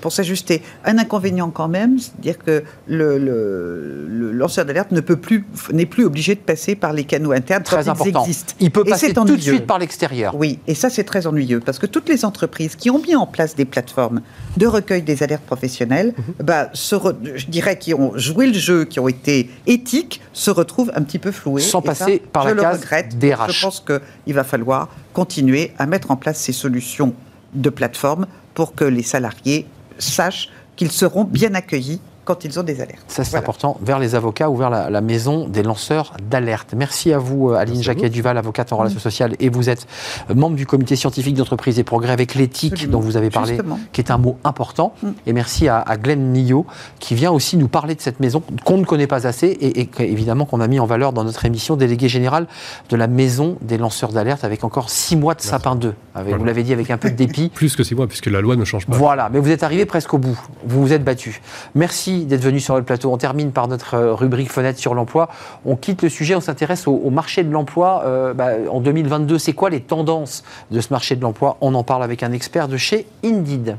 Pour 0.00 0.12
s'ajuster, 0.12 0.62
un 0.84 0.98
inconvénient 0.98 1.50
quand 1.50 1.68
même, 1.68 1.98
c'est-à-dire 1.98 2.38
que 2.38 2.62
le, 2.86 3.18
le 3.18 4.32
lanceur 4.32 4.64
d'alerte 4.64 4.92
ne 4.92 5.00
peut 5.00 5.16
plus, 5.16 5.44
n'est 5.72 5.86
plus 5.86 6.04
obligé 6.04 6.34
de 6.34 6.40
passer 6.40 6.74
par 6.74 6.92
les 6.92 7.04
canaux 7.04 7.32
internes 7.32 7.62
très 7.62 7.84
quand 7.84 7.90
important. 7.90 8.22
ils 8.24 8.28
existent. 8.28 8.54
Il 8.60 8.70
peut 8.70 8.84
et 8.86 8.90
passer 8.90 9.12
tout 9.12 9.20
ennuyeux. 9.20 9.36
de 9.36 9.42
suite 9.42 9.66
par 9.66 9.78
l'extérieur. 9.78 10.34
Oui, 10.34 10.58
et 10.66 10.74
ça 10.74 10.90
c'est 10.90 11.04
très 11.04 11.26
ennuyeux, 11.26 11.60
parce 11.60 11.78
que 11.78 11.86
toutes 11.86 12.08
les 12.08 12.24
entreprises 12.24 12.76
qui 12.76 12.90
ont 12.90 13.00
mis 13.00 13.16
en 13.16 13.26
place 13.26 13.54
des 13.56 13.64
plateformes 13.64 14.20
de 14.56 14.66
recueil 14.66 15.02
des 15.02 15.22
alertes 15.22 15.44
professionnelles, 15.44 16.14
-hmm. 16.16 16.27
Bah, 16.40 16.70
se 16.72 16.94
re, 16.94 17.14
je 17.34 17.46
dirais, 17.46 17.78
qui 17.78 17.94
ont 17.94 18.12
joué 18.16 18.46
le 18.46 18.54
jeu, 18.54 18.84
qui 18.84 19.00
ont 19.00 19.08
été 19.08 19.50
éthiques, 19.66 20.20
se 20.32 20.50
retrouvent 20.50 20.92
un 20.94 21.02
petit 21.02 21.18
peu 21.18 21.32
floués. 21.32 21.62
Sans 21.62 21.82
passer 21.82 22.22
ça, 22.22 22.30
par 22.32 22.44
la 22.44 22.54
case 22.54 22.80
regrette. 22.80 23.18
DRH. 23.18 23.52
Je 23.52 23.62
pense 23.62 23.80
qu'il 23.80 24.34
va 24.34 24.44
falloir 24.44 24.88
continuer 25.12 25.72
à 25.78 25.86
mettre 25.86 26.10
en 26.10 26.16
place 26.16 26.38
ces 26.38 26.52
solutions 26.52 27.14
de 27.54 27.70
plateforme 27.70 28.26
pour 28.54 28.74
que 28.74 28.84
les 28.84 29.02
salariés 29.02 29.66
sachent 29.98 30.50
qu'ils 30.76 30.92
seront 30.92 31.24
bien 31.24 31.54
accueillis 31.54 32.00
quand 32.28 32.44
ils 32.44 32.60
ont 32.60 32.62
des 32.62 32.82
alertes. 32.82 33.04
Ça, 33.08 33.24
c'est 33.24 33.38
important, 33.38 33.78
vers 33.80 33.98
les 33.98 34.14
avocats 34.14 34.50
ou 34.50 34.56
vers 34.56 34.68
la, 34.68 35.00
maison 35.00 35.48
des 35.48 35.62
lanceurs 35.62 36.12
d'alerte. 36.28 36.74
Merci 36.76 37.10
à 37.14 37.18
vous, 37.18 37.48
euh, 37.48 37.54
Aline 37.54 37.82
Jacquet-Duval, 37.82 38.36
avocate 38.36 38.70
en 38.70 38.76
relations 38.76 39.00
sociales, 39.00 39.34
et 39.40 39.48
vous 39.48 39.70
êtes 39.70 39.86
membre 40.34 40.54
du 40.54 40.66
comité 40.66 40.94
scientifique 40.94 41.34
d'entreprise 41.34 41.78
et 41.78 41.84
progrès 41.84 42.12
avec 42.12 42.34
l'éthique 42.34 42.90
dont 42.90 43.00
vous 43.00 43.16
avez 43.16 43.30
parlé, 43.30 43.58
qui 43.92 44.02
est 44.02 44.10
un 44.10 44.18
mot 44.18 44.36
important. 44.44 44.92
Mm. 45.02 45.08
Et 45.26 45.32
merci 45.32 45.68
à, 45.68 45.82
Glenn 45.96 46.32
Nio, 46.34 46.66
qui 46.98 47.14
vient 47.14 47.32
aussi 47.32 47.56
nous 47.56 47.68
parler 47.68 47.94
de 47.94 48.02
cette 48.02 48.20
maison 48.20 48.42
qu'on 48.62 48.76
ne 48.76 48.84
connaît 48.84 49.06
pas 49.06 49.26
assez 49.26 49.46
et, 49.46 49.88
évidemment 50.00 50.44
qu'on 50.44 50.60
a 50.60 50.68
mis 50.68 50.80
en 50.80 50.86
valeur 50.86 51.14
dans 51.14 51.24
notre 51.24 51.46
émission, 51.46 51.76
délégué 51.76 52.10
général 52.10 52.46
de 52.90 52.96
la 52.96 53.06
maison 53.06 53.56
des 53.62 53.78
lanceurs 53.78 54.12
d'alerte, 54.12 54.44
avec 54.44 54.64
encore 54.64 54.90
six 54.90 55.16
mois 55.16 55.34
de 55.34 55.40
sapin 55.40 55.76
2. 55.76 55.94
Vous 56.14 56.44
l'avez 56.44 56.62
dit 56.62 56.74
avec 56.74 56.90
un 56.90 56.98
peu 56.98 57.10
de 57.10 57.16
dépit. 57.16 57.48
Plus 57.54 57.74
que 57.74 57.84
six 57.84 57.94
mois, 57.94 58.06
puisque 58.06 58.26
la 58.26 58.42
loi 58.42 58.54
ne 58.54 58.66
change 58.66 58.86
pas. 58.86 58.94
Voilà, 58.94 59.30
mais 59.32 59.38
vous 59.38 59.50
êtes 59.50 59.62
arrivé 59.62 59.86
presque 59.86 60.12
au 60.12 60.18
bout. 60.18 60.38
Vous 60.66 60.82
vous 60.82 60.92
êtes 60.92 61.04
battu. 61.04 61.40
Merci 61.74 62.17
d'être 62.26 62.42
venu 62.42 62.60
sur 62.60 62.76
le 62.76 62.82
plateau. 62.82 63.12
On 63.12 63.18
termine 63.18 63.52
par 63.52 63.68
notre 63.68 63.94
euh, 63.94 64.14
rubrique 64.14 64.50
fenêtre 64.50 64.78
sur 64.78 64.94
l'emploi. 64.94 65.28
On 65.64 65.76
quitte 65.76 66.02
le 66.02 66.08
sujet, 66.08 66.34
on 66.34 66.40
s'intéresse 66.40 66.86
au, 66.86 67.10
marché 67.10 67.44
de 67.44 67.50
l'emploi. 67.50 68.02
Euh, 68.04 68.34
bah, 68.34 68.52
en 68.70 68.80
2022, 68.80 69.38
c'est 69.38 69.52
quoi 69.52 69.70
les 69.70 69.80
tendances 69.80 70.44
de 70.70 70.80
ce 70.80 70.88
marché 70.92 71.16
de 71.16 71.22
l'emploi? 71.22 71.56
On 71.60 71.74
en 71.74 71.82
parle 71.82 72.02
avec 72.02 72.22
un 72.22 72.32
expert 72.32 72.68
de 72.68 72.76
chez 72.76 73.06
Indeed. 73.24 73.76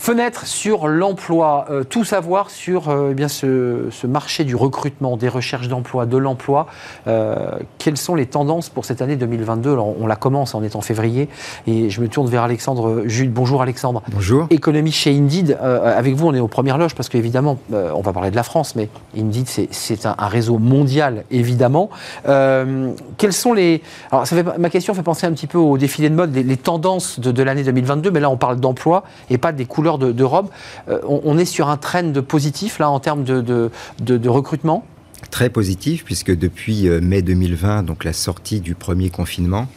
Fenêtre 0.00 0.46
sur 0.46 0.88
l'emploi, 0.88 1.66
euh, 1.68 1.84
tout 1.84 2.04
savoir 2.04 2.48
sur 2.48 2.88
euh, 2.88 3.08
eh 3.10 3.14
bien 3.14 3.28
ce, 3.28 3.90
marché 4.06 4.44
du 4.44 4.56
recrutement, 4.56 5.18
des 5.18 5.28
recherches 5.28 5.68
d'emploi, 5.68 6.06
de 6.06 6.16
l'emploi. 6.16 6.68
Euh, 7.06 7.50
quelles 7.76 7.98
sont 7.98 8.14
les 8.14 8.24
tendances 8.24 8.70
pour 8.70 8.86
cette 8.86 9.02
année 9.02 9.16
2022 9.16 9.72
Alors, 9.72 10.00
On 10.00 10.06
la 10.06 10.16
commence, 10.16 10.54
en 10.54 10.62
étant 10.62 10.80
février 10.80 11.28
et 11.66 11.90
je 11.90 12.00
me 12.00 12.08
tourne 12.08 12.30
vers 12.30 12.44
Alexandre 12.44 13.02
Jude. 13.04 13.30
Bonjour 13.30 13.60
Alexandre. 13.60 14.02
Bonjour. 14.10 14.46
Économie 14.48 14.90
chez 14.90 15.14
Indeed. 15.14 15.58
avec 15.60 16.14
vous, 16.14 16.28
on 16.28 16.34
est 16.34 16.40
aux 16.40 16.48
premières 16.48 16.78
loges 16.78 16.94
parce 16.94 17.10
qu'évidemment, 17.10 17.58
on 17.70 18.00
va 18.00 18.14
parler 18.14 18.30
de 18.30 18.36
la 18.36 18.42
France, 18.42 18.76
mais 18.76 18.88
Indeed, 19.14 19.48
c'est 19.70 20.06
un, 20.06 20.14
réseau 20.18 20.56
mondial, 20.56 21.24
évidemment. 21.30 21.90
quelles 22.24 23.32
sont 23.34 23.52
les... 23.52 23.82
Alors 24.10 24.26
ça 24.26 24.34
fait, 24.34 24.58
ma 24.58 24.70
question 24.70 24.94
fait 24.94 25.02
penser 25.02 25.26
un 25.26 25.32
petit 25.32 25.46
peu 25.46 25.58
au 25.58 25.76
défilé 25.76 26.08
de 26.08 26.14
mode, 26.14 26.34
les, 26.34 26.56
tendances 26.56 27.20
de, 27.20 27.32
de 27.32 27.42
l'année 27.42 27.64
2022, 27.64 28.10
mais 28.10 28.20
là 28.20 28.30
on 28.30 28.38
parle 28.38 28.58
d'emploi 28.58 29.04
et 29.28 29.36
pas 29.36 29.52
des 29.52 29.66
couleurs 29.66 29.90
d'Europe. 30.00 30.50
Euh, 30.88 30.98
on, 31.06 31.38
est 31.38 31.44
sur 31.44 31.68
un 31.68 31.76
trend 31.76 32.12
positif 32.26 32.78
là 32.78 32.90
en 32.90 33.00
termes 33.00 33.24
de, 33.24 33.70
de, 34.00 34.28
recrutement? 34.28 34.84
Très 35.30 35.50
positif, 35.50 36.04
puisque 36.04 36.36
depuis 36.36 36.88
euh, 36.88 37.00
mai 37.00 37.22
2020, 37.22 37.82
donc 37.82 38.04
la 38.04 38.12
sortie 38.12 38.60
du 38.60 38.74
premier 38.74 39.10
confinement, 39.10 39.68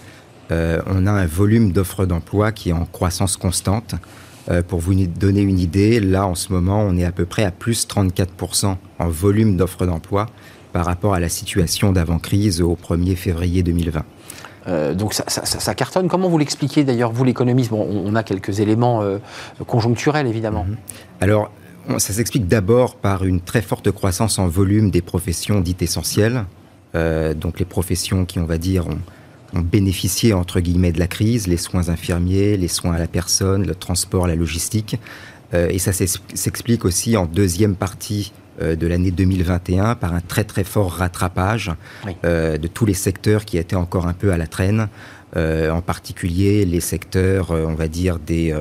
euh, 0.52 0.82
on 0.88 1.06
a 1.06 1.12
un 1.12 1.26
volume 1.26 1.72
d'offres 1.72 2.06
d'emploi 2.06 2.52
qui 2.52 2.70
est 2.70 2.74
en 2.74 2.86
croissance 2.86 3.38
constante. 3.38 3.96
pour 4.68 4.80
vous 4.80 4.94
donner 4.94 5.42
une 5.42 5.60
idée, 5.60 6.00
là 6.02 6.28
en 6.28 6.36
ce 6.36 6.52
moment, 6.52 6.82
on 6.82 6.98
est 6.98 7.06
à 7.06 7.14
peu 7.14 7.26
près 7.26 7.46
à 7.46 7.52
plus 7.52 7.88
34% 7.88 8.76
en 9.00 9.08
volume 9.08 9.56
d'offres 9.56 9.86
d'emploi 9.86 10.28
par 10.74 10.86
rapport 10.86 11.14
à 11.14 11.20
la 11.20 11.30
situation 11.30 11.94
d'avant-crise 11.94 12.62
au 12.62 12.76
1er 12.76 13.16
février 13.16 13.64
2020. 13.64 14.04
Euh, 14.68 14.94
donc 14.94 15.14
ça, 15.14 15.76
cartonne. 15.76 16.08
Comment 16.08 16.30
vous 16.30 16.38
l'expliquez 16.38 16.84
d'ailleurs, 16.84 17.12
vous 17.12 17.24
l'économiste 17.24 17.70
bon, 17.72 17.86
on, 18.06 18.16
a 18.16 18.24
quelques 18.24 18.60
éléments 18.60 19.02
euh, 19.02 19.18
conjoncturels 19.68 20.28
évidemment. 20.28 20.66
Mhm. 20.66 20.78
Alors, 21.22 21.52
ça 21.98 22.14
s'explique 22.14 22.48
d'abord 22.48 22.96
par 22.96 23.26
une 23.26 23.42
très 23.42 23.62
forte 23.62 23.92
croissance 23.92 24.40
en 24.40 24.48
volume 24.48 24.90
des 24.90 25.02
professions 25.02 25.60
dites 25.60 25.82
essentielles. 25.82 26.46
Euh, 26.96 27.34
donc 27.34 27.60
les 27.60 27.66
professions 27.66 28.26
qui, 28.26 28.40
on 28.40 28.46
va 28.46 28.58
dire, 28.58 28.88
ont, 28.88 29.00
bénéficié 29.56 30.34
entre 30.34 30.62
guillemets 30.62 30.92
de 30.92 30.98
la 30.98 31.06
crise, 31.06 31.46
les 31.46 31.58
soins 31.58 31.90
infirmiers, 31.90 32.58
les 32.58 32.68
soins 32.68 32.94
à 32.94 32.98
la 32.98 33.08
personne, 33.08 33.68
le 33.68 33.76
transport, 33.76 34.26
la 34.26 34.36
logistique. 34.36 34.98
et 35.54 35.78
ça 35.78 35.94
s'explique 35.94 36.86
aussi 36.86 37.16
en 37.16 37.28
deuxième 37.28 37.76
partie 37.76 38.34
de 38.62 38.88
l'année 38.88 39.12
2021 39.12 39.96
par 39.96 40.14
un 40.14 40.22
très 40.22 40.44
très 40.44 40.64
fort 40.64 40.92
rattrapage 40.92 41.72
euh, 42.24 42.58
de 42.58 42.68
tous 42.68 42.86
les 42.86 42.94
secteurs 42.94 43.46
qui 43.46 43.58
étaient 43.58 43.76
encore 43.76 44.08
un 44.08 44.14
peu 44.14 44.32
à 44.32 44.38
la 44.38 44.48
traîne. 44.48 44.90
Euh, 45.36 45.72
en 45.72 45.82
particulier 45.82 46.64
les 46.64 46.80
secteurs, 46.80 47.50
on 47.50 47.74
va 47.74 47.88
dire, 47.88 48.20
des 48.20 48.56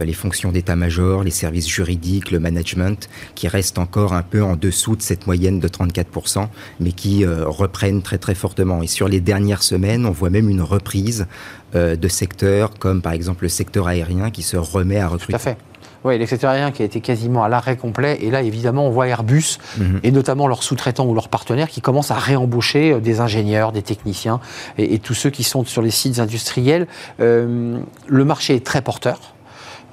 les 0.00 0.12
fonctions 0.14 0.52
d'état-major, 0.52 1.22
les 1.22 1.30
services 1.30 1.68
juridiques, 1.68 2.30
le 2.30 2.38
management, 2.38 3.10
qui 3.34 3.46
restent 3.48 3.78
encore 3.78 4.14
un 4.14 4.22
peu 4.22 4.42
en 4.42 4.56
dessous 4.56 4.96
de 4.96 5.02
cette 5.02 5.26
moyenne 5.26 5.60
de 5.60 5.68
34%, 5.68 6.46
mais 6.80 6.92
qui 6.92 7.26
reprennent 7.26 8.00
très 8.00 8.16
très 8.16 8.34
fortement. 8.34 8.82
Et 8.82 8.86
sur 8.86 9.08
les 9.08 9.20
dernières 9.20 9.62
semaines, 9.62 10.06
on 10.06 10.12
voit 10.12 10.30
même 10.30 10.48
une 10.48 10.62
reprise 10.62 11.26
de 11.74 12.08
secteurs 12.08 12.70
comme 12.78 13.02
par 13.02 13.12
exemple 13.12 13.42
le 13.42 13.50
secteur 13.50 13.86
aérien 13.86 14.30
qui 14.30 14.42
se 14.42 14.56
remet 14.56 15.00
à 15.00 15.08
recruter. 15.08 15.32
Tout 15.32 15.36
à 15.36 15.40
fait. 15.40 15.58
Oui, 16.04 16.16
le 16.16 16.26
secteur 16.26 16.50
aérien 16.50 16.70
qui 16.70 16.82
a 16.82 16.84
été 16.84 17.00
quasiment 17.00 17.42
à 17.42 17.48
l'arrêt 17.48 17.76
complet. 17.76 18.18
Et 18.20 18.30
là, 18.30 18.42
évidemment, 18.42 18.86
on 18.86 18.90
voit 18.90 19.08
Airbus, 19.08 19.58
mhm. 19.78 20.00
et 20.02 20.10
notamment 20.12 20.46
leurs 20.46 20.62
sous-traitants 20.62 21.06
ou 21.06 21.14
leurs 21.14 21.28
partenaires, 21.28 21.68
qui 21.68 21.80
commencent 21.80 22.10
à 22.10 22.16
réembaucher 22.16 22.92
euh, 22.92 23.00
des 23.00 23.20
ingénieurs, 23.20 23.72
des 23.72 23.82
techniciens, 23.82 24.40
et, 24.78 24.98
tous 24.98 25.14
ceux 25.14 25.30
qui 25.30 25.42
sont 25.42 25.64
sur 25.64 25.82
les 25.82 25.90
sites 25.90 26.18
industriels. 26.18 26.86
Euh, 27.20 27.78
le 28.06 28.24
marché 28.24 28.54
est 28.54 28.64
très 28.64 28.82
porteur. 28.82 29.34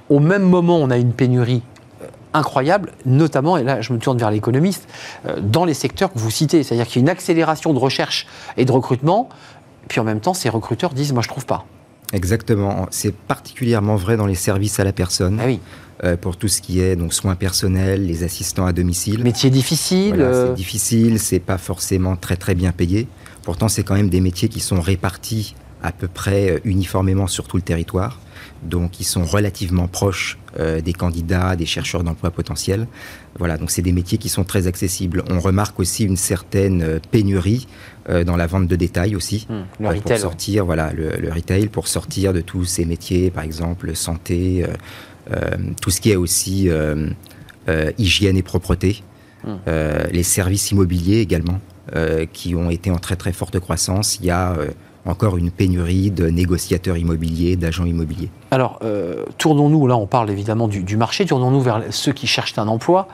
Au 0.08 0.20
même 0.20 0.42
moment, 0.42 0.78
on 0.78 0.90
a 0.90 0.96
une 0.96 1.12
pénurie 1.12 1.62
euh, 2.02 2.06
incroyable, 2.34 2.92
notamment, 3.04 3.56
et 3.56 3.64
là 3.64 3.80
je 3.80 3.92
me 3.92 3.98
tourne 3.98 4.18
vers 4.18 4.30
l'économiste, 4.30 4.88
dans 5.40 5.64
les 5.64 5.74
secteurs 5.74 6.12
que 6.12 6.18
vous 6.18 6.30
citez. 6.30 6.62
C'est-à-dire 6.62 6.86
qu'il 6.86 6.96
y 6.96 6.98
a 7.00 7.02
une 7.02 7.08
accélération 7.08 7.72
de 7.72 7.78
recherche 7.78 8.26
et 8.56 8.64
de 8.64 8.72
recrutement, 8.72 9.28
puis 9.88 10.00
en 10.00 10.04
même 10.04 10.20
temps, 10.20 10.34
ces 10.34 10.48
recruteurs 10.48 10.92
disent 10.92 11.12
Moi, 11.12 11.22
je 11.22 11.28
trouve 11.28 11.46
pas. 11.46 11.64
Exactement. 12.12 12.86
C'est 12.90 13.14
particulièrement 13.14 13.96
vrai 13.96 14.16
dans 14.16 14.26
les 14.26 14.34
services 14.34 14.78
à 14.78 14.84
la 14.84 14.92
personne. 14.92 15.38
Ah 15.40 15.46
oui. 15.46 15.60
Euh, 16.04 16.16
pour 16.18 16.36
tout 16.36 16.48
ce 16.48 16.60
qui 16.60 16.80
est 16.80 16.94
donc 16.94 17.14
soins 17.14 17.36
personnels, 17.36 18.04
les 18.06 18.22
assistants 18.22 18.66
à 18.66 18.74
domicile. 18.74 19.24
Métier 19.24 19.48
difficile. 19.48 20.16
C'est 20.16 20.22
euh. 20.22 20.52
difficile, 20.52 21.18
c'est 21.18 21.38
pas 21.38 21.56
forcément 21.56 22.16
très 22.16 22.36
très 22.36 22.54
bien 22.54 22.72
payé. 22.72 23.08
Pourtant, 23.42 23.68
c'est 23.68 23.82
quand 23.82 23.94
même 23.94 24.10
des 24.10 24.20
métiers 24.20 24.50
qui 24.50 24.60
sont 24.60 24.82
répartis 24.82 25.54
à 25.82 25.92
peu 25.92 26.06
près 26.06 26.50
euh, 26.50 26.58
uniformément 26.64 27.26
sur 27.26 27.48
tout 27.48 27.56
le 27.56 27.62
territoire. 27.62 28.20
Donc, 28.62 29.00
ils 29.00 29.04
sont 29.04 29.24
relativement 29.24 29.88
proches 29.88 30.38
des 30.82 30.94
candidats, 30.94 31.54
des 31.54 31.66
chercheurs 31.66 32.02
d'emploi 32.02 32.30
potentiels. 32.30 32.86
Voilà, 33.38 33.58
donc 33.58 33.70
c'est 33.70 33.82
des 33.82 33.92
métiers 33.92 34.16
qui 34.16 34.30
sont 34.30 34.44
très 34.44 34.66
accessibles. 34.66 35.22
On 35.28 35.38
remarque 35.38 35.78
aussi 35.78 36.04
une 36.04 36.16
certaine 36.16 36.98
pénurie 37.10 37.68
dans 38.08 38.36
la 38.36 38.46
vente 38.46 38.66
de 38.66 38.74
détail 38.74 39.14
aussi. 39.14 39.46
Hmm, 39.50 39.84
le 39.84 40.00
pour 40.00 40.16
sortir, 40.16 40.64
voilà, 40.64 40.94
le, 40.94 41.10
le, 41.18 41.30
retail, 41.30 41.68
pour 41.68 41.88
sortir 41.88 42.32
de 42.32 42.40
tous 42.40 42.64
ces 42.64 42.86
métiers, 42.86 43.30
par 43.30 43.44
exemple 43.44 43.94
santé, 43.94 44.64
euh, 44.64 44.72
tout 45.80 45.90
ce 45.90 46.00
qui 46.00 46.10
est 46.10 46.16
aussi 46.16 46.68
euh, 46.68 47.08
euh, 47.68 47.92
hygiène 47.98 48.36
et 48.36 48.42
propreté, 48.42 49.02
hum. 49.46 49.58
les 50.12 50.22
services 50.22 50.70
immobiliers 50.70 51.20
également, 51.20 51.60
qui 52.32 52.54
ont 52.54 52.70
été 52.70 52.90
en 52.90 52.98
très 52.98 53.16
très 53.16 53.32
forte 53.32 53.58
croissance. 53.60 54.18
Il 54.20 54.26
y 54.26 54.30
a 54.30 54.56
encore 55.04 55.36
une 55.36 55.52
pénurie 55.52 56.10
de 56.10 56.26
négociateurs 56.26 56.96
immobiliers, 56.96 57.54
d'agents 57.54 57.84
immobiliers. 57.84 58.28
Alors, 58.50 58.80
tournons-nous, 59.38 59.86
là 59.86 59.96
on 59.96 60.08
parle 60.08 60.30
évidemment 60.30 60.66
du, 60.66 60.96
marché, 60.96 61.24
tournons-nous 61.26 61.60
vers 61.60 61.82
ceux 61.90 62.12
qui 62.12 62.26
cherchent 62.26 62.58
un 62.58 62.66
emploi, 62.66 63.06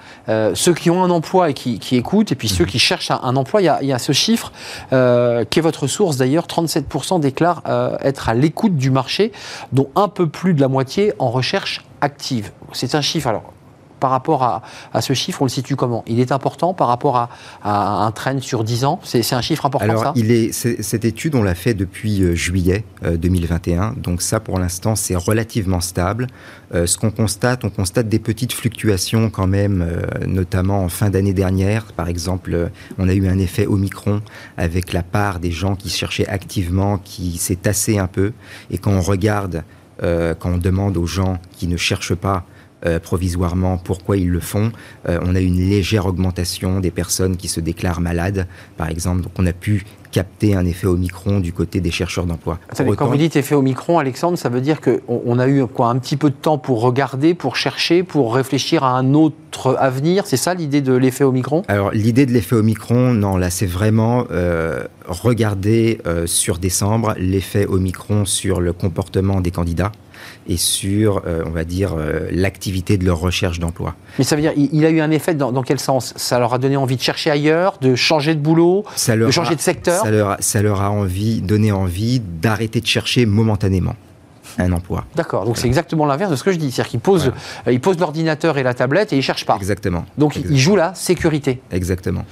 ceux 0.55 0.73
qui 0.73 0.89
ont 0.89 1.05
un 1.05 1.11
emploi 1.11 1.51
et 1.51 1.55
qui, 1.55 1.97
écoutent, 1.97 2.33
et 2.33 2.35
puis 2.35 2.49
ceux 2.49 2.65
mhm. 2.65 2.71
qui 2.71 2.79
cherchent 2.79 3.11
un, 3.11 3.37
emploi. 3.37 3.61
Il 3.61 3.67
y, 3.67 3.93
a, 3.93 3.99
ce 3.99 4.13
chiffre, 4.13 4.53
qui 4.89 4.95
est 4.95 5.63
votre 5.63 5.87
source 5.87 6.17
d'ailleurs, 6.17 6.47
37% 6.47 7.21
déclarent 7.21 7.63
être 8.01 8.31
à 8.31 8.35
l'écoute 8.35 8.77
du 8.77 8.91
marché, 8.91 9.33
dont 9.73 9.91
un 9.97 10.09
peu 10.09 10.27
plus 10.29 10.55
de 10.55 10.63
la 10.63 10.69
moitié 10.69 11.13
en 11.19 11.31
recherche 11.31 11.83
active. 12.03 12.53
C'est 12.73 12.95
un 12.95 13.01
chiffre. 13.01 13.29
Alors, 13.29 13.55
par 14.03 14.11
rapport 14.11 14.43
à, 14.43 15.01
ce 15.01 15.13
chiffre, 15.13 15.43
on 15.43 15.45
le 15.45 15.49
situe 15.49 15.77
comment? 15.77 16.03
Il 16.09 16.19
est 16.19 16.33
important 16.33 16.75
par 16.75 16.89
rapport 16.89 17.17
à, 17.17 17.29
un 17.63 18.11
trend 18.11 18.41
sur 18.41 18.65
10 18.65 18.85
ans? 18.85 18.99
C'est 19.05 19.33
un 19.33 19.41
chiffre 19.41 19.65
important 19.65 19.89
Alors, 19.89 20.03
ça? 20.03 20.13
il 20.17 20.33
est, 20.33 20.51
cette 20.53 21.05
étude, 21.05 21.37
on 21.37 21.45
l'a 21.45 21.55
fait 21.55 21.73
depuis 21.73 22.25
euh, 22.25 22.35
juillet 22.35 22.85
2021. 23.03 23.83
Euh, 23.83 23.91
Donc 23.97 24.21
ça, 24.21 24.41
pour 24.41 24.59
l'instant, 24.59 24.97
c'est 24.97 25.15
relativement 25.15 25.81
stable. 25.81 26.27
Euh, 26.75 26.87
ce 26.87 26.99
qu'on 26.99 27.13
constate, 27.13 27.65
on 27.65 27.71
constate 27.71 28.09
des 28.09 28.19
petites 28.19 28.53
fluctuations 28.53 29.31
quand 29.31 29.47
même, 29.47 29.89
notamment 30.27 30.83
en 30.83 30.89
fin 30.89 31.09
d'année 31.09 31.35
dernière. 31.35 31.85
Par 31.93 32.09
exemple, 32.09 32.71
on 32.99 33.09
a 33.09 33.15
eu 33.15 33.29
un 33.29 33.39
effet 33.39 33.69
Omicron 33.69 34.21
avec 34.57 34.93
la 34.93 35.05
part 35.05 35.39
des 35.39 35.53
gens 35.53 35.77
qui 35.77 35.91
cherchaient 35.91 36.27
activement, 36.27 36.99
qui 36.99 37.39
s'est 37.39 37.55
tassé 37.55 37.99
un 37.99 38.09
peu. 38.09 38.33
Et 38.73 38.79
quand 38.79 38.91
on 38.91 39.01
regarde 39.01 39.63
euh, 40.03 40.35
quand 40.39 40.51
on 40.51 40.59
demande 40.59 40.97
aux 40.97 41.07
gens 41.07 41.39
qui 41.53 41.67
ne 41.67 41.77
cherchent 41.77 42.15
pas 42.15 42.45
euh, 42.85 42.99
provisoirement 42.99 43.79
pourquoi 43.79 44.17
ils 44.17 44.29
le 44.29 44.41
font, 44.41 44.73
euh, 45.09 45.21
on 45.23 45.37
a 45.37 45.41
une 45.41 45.57
légère 45.57 46.07
augmentation 46.07 46.81
des 46.81 46.91
personnes 46.91 47.37
qui 47.37 47.47
se 47.47 47.61
déclarent 47.61 48.01
malades, 48.01 48.49
par 48.77 48.89
exemple. 48.89 49.23
Donc 49.23 49.33
on 49.39 49.47
a 49.47 49.53
pu 49.53 49.85
capter 50.13 50.55
un 50.55 50.65
effet 50.67 50.87
Omicron 50.87 51.41
du 51.41 51.53
côté 51.53 51.81
des 51.81 51.91
chercheurs 51.91 52.27
d'emploi. 52.27 52.59
quand 52.97 53.07
vous 53.07 53.17
dites 53.17 53.35
effet 53.35 53.55
Omicron, 53.55 53.99
Alexandre, 53.99 54.39
ça 54.39 54.49
veut 54.49 54.61
dire 54.61 54.81
qu'on 54.81 55.01
on 55.09 55.39
a 55.39 55.49
eu 55.49 55.67
quoi, 55.67 55.89
un 55.89 55.99
petit 55.99 56.17
peu 56.17 56.31
de 56.31 56.35
temps 56.35 56.59
pour 56.59 56.83
regarder, 56.83 57.35
pour 57.35 57.57
chercher, 57.57 58.03
pour 58.05 58.35
réfléchir 58.35 58.85
à 58.85 58.97
un 58.97 59.15
autre 59.15 59.77
avenir? 59.81 60.27
C'est 60.27 60.37
ça 60.37 60.55
l'idée 60.55 60.83
de 60.83 60.93
l'effet 60.93 61.25
Omicron? 61.25 61.63
Alors 61.67 61.91
l'idée 61.91 62.27
de 62.27 62.33
l'effet 62.33 62.55
Omicron, 62.55 63.15
non, 63.15 63.37
là 63.37 63.51
c'est 63.51 63.67
vraiment 63.67 64.27
euh, 64.31 64.85
regarder 65.09 65.99
euh, 66.07 66.27
sur 66.27 66.59
décembre 66.59 67.15
l'effet 67.19 67.67
Omicron 67.67 68.25
sur 68.27 68.61
le 68.61 68.73
comportement 68.73 69.41
des 69.41 69.51
candidats 69.51 69.93
et 70.49 70.57
sur, 70.57 71.23
euh, 71.27 71.43
on 71.47 71.51
va 71.51 71.65
dire, 71.65 71.95
euh, 71.97 72.29
l'activité 72.31 72.99
de 72.99 73.05
leur 73.05 73.19
recherche 73.21 73.59
d'emploi. 73.59 73.95
Mais 74.19 74.25
ça 74.25 74.37
veut 74.37 74.43
dire, 74.43 74.53
il 74.57 74.85
a 74.85 74.91
eu 74.91 75.01
un 75.01 75.11
effet 75.11 75.35
dans, 75.35 75.63
quel 75.63 75.79
sens? 75.79 76.15
Ça 76.17 76.39
leur 76.39 76.55
a 76.55 76.59
donné 76.59 76.77
envie 76.77 76.97
de 76.97 77.03
chercher 77.03 77.31
ailleurs, 77.31 77.79
de 77.81 77.95
changer 77.95 78.35
de 78.35 78.41
boulot, 78.41 78.85
de 79.09 79.31
changer 79.31 79.57
de 79.57 79.61
secteur? 79.61 80.03
ça 80.03 80.11
leur, 80.11 80.37
ça 80.41 80.63
leur 80.63 80.83
a 80.83 80.91
envie, 80.91 81.41
donné 81.41 81.73
envie 81.73 82.21
d'arrêter 82.21 82.81
de 82.81 82.87
chercher 82.87 83.27
momentanément 83.27 83.95
un 84.59 84.73
emploi. 84.73 85.07
D'accord, 85.15 85.47
donc 85.47 85.57
c'est 85.57 85.67
exactement 85.67 86.05
l'inverse 86.05 86.31
de 86.31 86.37
ce 86.37 86.45
que 86.45 86.53
je 86.53 86.59
dis. 86.59 86.71
C'est-à-dire 86.71 86.91
qu'ils 86.91 87.01
posent, 87.01 87.33
euh, 87.67 87.95
l'ordinateur 87.99 88.59
et 88.59 88.63
la 88.63 88.75
tablette 88.75 89.13
et 89.13 89.17
ils 89.17 89.21
ne 89.21 89.23
cherchent 89.23 89.47
pas. 89.47 89.57
Exactement. 89.57 90.05
Donc 90.19 90.37
ils 90.37 90.59
jouent 90.59 90.77
la 90.77 90.95
sécurité. 90.95 91.63
Exactement. 91.71 92.25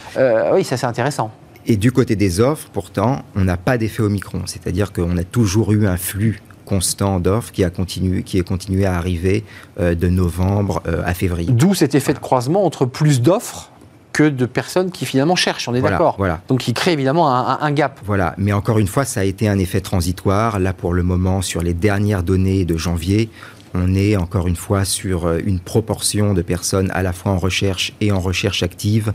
oui, 0.53 0.65
ça 0.65 0.77
c'est 0.77 0.87
intéressant. 0.87 1.31
Et 1.67 1.77
du 1.77 1.93
côté 1.93 2.17
des 2.17 2.41
offres, 2.41 2.69
pourtant, 2.73 3.23
on 3.37 3.45
n'a 3.45 3.57
pas 3.57 3.79
d'effet 3.79 4.03
Omicron. 4.03 4.43
C'est-à-dire 4.47 4.93
qu'on 4.93 5.17
a 5.17 5.25
toujours 5.25 5.73
eu 5.73 5.87
un 5.87 5.97
flux 5.97 6.41
constant 6.71 7.19
d'offres 7.19 7.51
qui 7.51 7.65
a 7.65 7.71
continué, 7.71 8.23
qui 8.23 8.39
est 8.39 8.45
continué 8.45 8.87
à 8.87 8.97
arriver 8.97 9.43
euh, 9.81 9.97
de 9.97 10.09
novembre 10.09 10.81
euh, 10.87 11.03
à 11.05 11.15
février. 11.15 11.51
D'où 11.51 11.75
cet 11.75 11.97
effet 11.97 12.15
de 12.15 12.21
croisement 12.21 12.65
entre 12.65 12.87
plus 12.87 13.21
d'offres 13.21 13.73
que 14.13 14.23
de 14.23 14.47
personnes 14.47 14.93
qui 14.93 15.05
finalement 15.05 15.35
cherchent, 15.35 15.69
on 15.69 15.75
est 15.75 15.81
d'accord 15.81 16.15
voilà. 16.17 16.41
Donc 16.47 16.69
il 16.69 16.75
crée 16.75 16.93
évidemment 16.93 17.29
un, 17.29 17.73
gap. 17.73 17.99
Voilà, 18.05 18.35
mais 18.39 18.53
encore 18.53 18.79
une 18.79 18.87
fois, 18.87 19.05
ça 19.05 19.21
a 19.21 19.25
été 19.25 19.49
un 19.49 19.59
effet 19.59 19.81
transitoire. 19.81 20.61
Là, 20.61 20.73
pour 20.73 20.93
le 20.93 21.03
moment, 21.03 21.43
sur 21.43 21.61
les 21.61 21.75
dernières 21.75 22.23
données 22.23 22.65
de 22.65 22.77
janvier, 22.77 23.31
on 23.75 23.95
est 23.95 24.17
encore 24.17 24.47
une 24.47 24.57
fois 24.57 24.85
sur 24.85 25.27
euh, 25.27 25.39
une 25.45 25.59
proportion 25.59 26.35
de 26.35 26.43
personnes 26.43 26.91
à 26.93 27.03
la 27.03 27.13
fois 27.13 27.33
en 27.33 27.39
recherche 27.39 27.95
et 28.01 28.13
en 28.13 28.21
recherche 28.21 28.63
active 28.63 29.13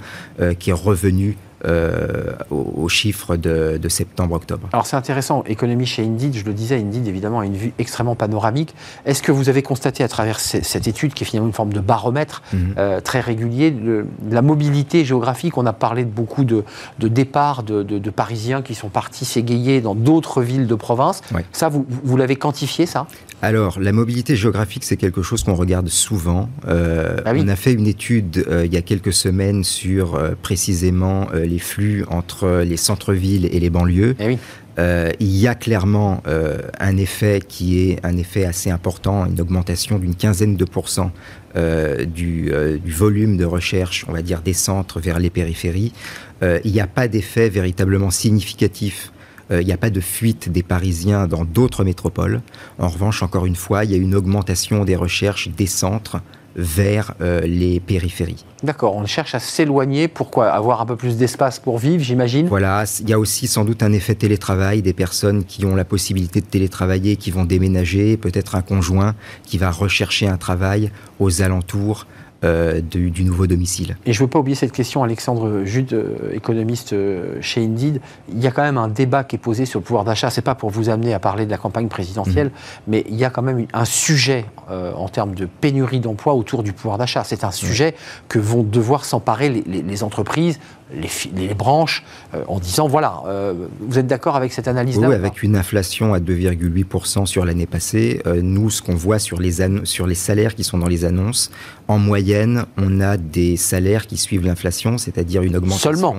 qui 0.60 0.72
est 0.72 0.74
revenue 0.74 1.38
euh, 1.66 2.34
aux, 2.52 2.88
chiffres 2.90 3.38
de, 3.38 3.80
septembre-octobre. 3.90 4.70
Alors 4.72 4.86
c'est 4.86 4.96
intéressant, 4.96 5.44
économie 5.48 5.86
chez 5.86 6.04
Indeed, 6.04 6.36
je 6.36 6.46
le 6.46 6.54
disais, 6.54 6.78
Indeed 6.78 7.08
évidemment 7.08 7.40
a 7.40 7.46
une 7.46 7.56
vue 7.56 7.74
extrêmement 7.80 8.16
panoramique. 8.16 8.76
Est-ce 9.06 9.24
que 9.24 9.32
vous 9.32 9.50
avez 9.50 9.64
constaté 9.64 10.04
à 10.04 10.08
travers 10.08 10.40
cette 10.40 10.88
étude, 10.88 11.14
qui 11.14 11.24
est 11.24 11.28
finalement 11.28 11.48
une 11.48 11.54
forme 11.54 11.74
de 11.74 11.80
baromètre 11.80 12.44
mhm. 12.54 12.76
euh, 12.78 13.00
très 13.02 13.20
régulier, 13.20 13.72
de, 13.72 14.06
la 14.30 14.42
mobilité 14.42 15.06
géographique? 15.06 15.58
On 15.58 15.66
a 15.66 15.74
parlé 15.74 16.04
de 16.06 16.10
beaucoup 16.10 16.44
de, 16.44 16.64
de 17.00 17.08
départs 17.08 17.64
de, 17.64 18.10
Parisiens 18.16 18.62
qui 18.62 18.76
sont 18.76 18.90
partis 18.90 19.26
s'égayer 19.26 19.82
dans 19.82 19.96
d'autres 19.96 20.42
villes 20.42 20.68
de 20.68 20.76
province. 20.76 21.22
Ça, 21.52 21.70
vous, 21.70 21.86
vous 22.04 22.18
l'avez 22.18 22.36
quantifié, 22.36 22.86
ça? 22.86 23.08
Alors, 23.42 23.80
la 23.80 23.92
mobilité 23.92 24.36
géographique, 24.36 24.84
c'est 24.84 24.96
quelque 24.96 25.22
chose 25.22 25.44
qu'on 25.44 25.56
regarde 25.56 25.90
souvent. 25.90 26.50
Euh, 26.68 27.18
ah 27.26 27.34
on 27.36 27.48
a 27.48 27.56
fait 27.56 27.74
une 27.74 27.88
étude 27.88 28.46
il 28.64 28.74
y 28.74 28.78
a 28.78 28.82
quelques 28.82 29.12
semaines 29.12 29.64
sur 29.64 30.18
précisément 30.42 31.28
les 31.34 31.55
flux 31.60 32.06
entre 32.10 32.64
les 32.66 32.78
centres-villes 32.78 33.48
et 33.52 33.60
les 33.60 33.70
banlieues. 33.70 34.16
Eh 34.20 34.38
euh, 34.78 35.12
il 35.20 35.36
y 35.36 35.48
a 35.48 35.56
clairement 35.56 36.22
euh, 36.28 36.60
un 36.80 36.98
effet 36.98 37.42
qui 37.48 37.80
est 37.80 38.06
un 38.06 38.18
effet 38.18 38.46
assez 38.46 38.70
important, 38.70 39.26
une 39.26 39.40
augmentation 39.40 40.00
d'une 40.00 40.16
quinzaine 40.16 40.58
de 40.58 40.66
pourcents 40.66 41.12
euh, 41.56 42.04
du, 42.04 42.52
du, 42.84 42.92
volume 42.92 43.38
de 43.38 43.46
recherche, 43.46 44.06
on 44.10 44.12
va 44.12 44.22
dire, 44.22 44.42
des 44.42 44.54
centres 44.54 45.00
vers 45.00 45.20
les 45.20 45.30
périphéries. 45.30 45.94
il 46.42 46.72
n'y 46.72 46.82
a 46.82 46.88
pas 46.88 47.08
d'effet 47.08 47.50
véritablement 47.50 48.12
significatif 48.12 49.12
il 49.52 49.64
n'y 49.64 49.72
a 49.72 49.78
pas 49.78 49.92
de 49.92 50.00
fuite 50.00 50.52
des 50.52 50.64
Parisiens 50.64 51.28
dans 51.28 51.46
d'autres 51.46 51.84
métropoles. 51.84 52.42
En 52.80 52.88
revanche, 52.88 53.22
encore 53.22 53.46
une 53.46 53.56
fois, 53.56 53.86
il 53.86 53.92
y 53.92 53.94
a 53.94 53.98
une 53.98 54.16
augmentation 54.16 54.86
des 54.86 54.96
recherches 54.96 55.50
des 55.50 55.68
centres 55.68 56.20
vers 56.56 57.14
euh, 57.22 57.42
les 57.42 57.80
périphéries. 57.80 58.46
D'accord, 58.64 58.96
on 58.96 59.06
cherche 59.06 59.36
à 59.36 59.40
s'éloigner, 59.40 60.08
pourquoi 60.08 60.48
Avoir 60.48 60.82
un 60.82 60.86
peu 60.86 60.96
plus 60.96 61.18
d'espace 61.18 61.60
pour 61.60 61.78
vivre, 61.78 62.04
j'imagine? 62.04 62.48
Voilà, 62.48 62.86
il 63.02 63.10
y 63.10 63.14
a 63.14 63.20
aussi 63.20 63.48
sans 63.48 63.66
doute 63.66 63.84
un 63.84 63.92
effet 63.92 64.16
télétravail, 64.16 64.82
des 64.82 64.94
personnes 64.94 65.44
qui 65.44 65.66
ont 65.66 65.76
la 65.76 65.86
possibilité 65.86 66.42
de 66.42 66.46
télétravailler, 66.46 67.18
qui 67.18 67.32
vont 67.32 67.46
déménager, 67.46 68.18
peut-être 68.18 68.56
un 68.56 68.62
conjoint 68.62 69.16
qui 69.44 69.58
va 69.58 69.72
rechercher 69.72 70.28
un 70.28 70.38
travail 70.38 70.92
aux 71.20 71.42
alentours 71.42 72.08
euh, 72.46 72.80
du, 72.80 73.24
nouveau 73.24 73.48
domicile. 73.48 73.98
Et 74.06 74.14
je 74.14 74.22
ne 74.22 74.26
veux 74.26 74.30
pas 74.30 74.40
oublier 74.40 74.56
cette 74.56 74.72
question, 74.72 75.04
Alexandre 75.04 75.64
Jude, 75.64 75.94
euh, 75.94 76.34
économiste 76.34 76.94
euh, 76.94 77.38
chez 77.42 77.64
Indeed. 77.64 78.02
Il 78.32 78.40
y 78.40 78.46
a 78.46 78.52
quand 78.52 78.62
même 78.62 78.78
un 78.78 78.88
débat 78.88 79.24
qui 79.24 79.36
est 79.36 79.40
posé 79.40 79.66
sur 79.66 79.80
le 79.80 79.84
pouvoir 79.84 80.04
d'achat. 80.04 80.30
Ce 80.30 80.40
n'est 80.40 80.44
pas 80.44 80.54
pour 80.54 80.70
vous 80.70 80.90
amener 80.90 81.14
à 81.14 81.20
parler 81.20 81.46
de 81.46 81.52
la 81.52 81.58
campagne 81.58 81.88
présidentielle, 81.88 82.48
mhm. 82.48 82.54
mais 82.88 83.04
il 83.10 83.16
y 83.16 83.26
a 83.26 83.32
quand 83.32 83.42
même 83.42 83.66
un 83.74 83.86
sujet 83.86 84.46
en 84.70 85.08
termes 85.10 85.36
de 85.36 85.46
pénurie 85.46 86.00
d'emploi 86.00 86.34
autour 86.34 86.64
du 86.64 86.74
pouvoir 86.74 86.98
d'achat. 86.98 87.24
C'est 87.24 87.44
un 87.44 87.52
sujet 87.52 87.96
que 88.30 88.40
vont 88.40 88.64
devoir 88.64 89.06
s'emparer 89.06 89.50
les, 89.50 90.04
entreprises, 90.04 90.60
les, 90.96 91.54
branches 91.54 92.04
euh, 92.34 92.44
en 92.48 92.60
disant 92.60 92.88
voilà, 92.88 93.22
euh, 93.28 93.54
vous 93.80 94.00
êtes 94.00 94.08
d'accord 94.08 94.36
avec 94.36 94.54
cette 94.54 94.68
analyse-là 94.68 95.10
Oui, 95.10 95.16
avec 95.16 95.44
une 95.44 95.56
inflation 95.56 96.14
à 96.14 96.20
2,8% 96.20 97.26
sur 97.26 97.46
l'année 97.46 97.66
passée, 97.66 98.22
euh, 98.26 98.42
nous, 98.42 98.70
ce 98.70 98.82
qu'on 98.82 98.96
voit 98.96 99.20
sur 99.20 99.40
les, 99.40 99.58
sur 99.86 100.08
les 100.08 100.16
salaires 100.16 100.56
qui 100.56 100.64
sont 100.64 100.78
dans 100.78 100.88
les 100.88 101.06
annonces, 101.06 101.52
en 101.88 101.98
moyenne, 101.98 102.66
on 102.78 103.02
a 103.02 103.18
des 103.18 103.58
salaires 103.58 104.08
qui 104.08 104.18
suivent 104.18 104.46
l'inflation, 104.46 104.98
c'est-à-dire 104.98 105.44
une 105.44 105.56
augmentation 105.56 105.92
Seulement. 105.92 106.16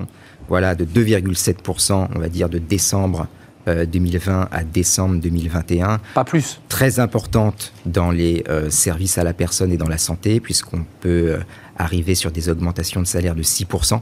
Voilà, 0.49 0.75
de 0.75 0.85
2,7%, 0.85 2.07
on 2.15 2.19
va 2.19 2.29
dire, 2.29 2.47
de 2.47 2.57
décembre 2.57 3.27
2020 3.67 4.47
à 4.49 4.63
décembre 4.63 5.19
2021. 5.19 5.99
Pas 6.13 6.23
plus. 6.23 6.61
Très 6.69 7.01
importante 7.01 7.73
dans 7.85 8.11
les 8.11 8.45
services 8.69 9.17
à 9.17 9.25
la 9.25 9.33
personne 9.33 9.73
et 9.73 9.77
dans 9.77 9.89
la 9.89 9.97
santé, 9.97 10.39
puisqu'on 10.39 10.85
peut 11.01 11.35
arriver 11.77 12.15
sur 12.15 12.31
des 12.31 12.47
augmentations 12.47 13.01
de 13.01 13.07
salaire 13.07 13.35
de 13.35 13.43
6% 13.43 13.99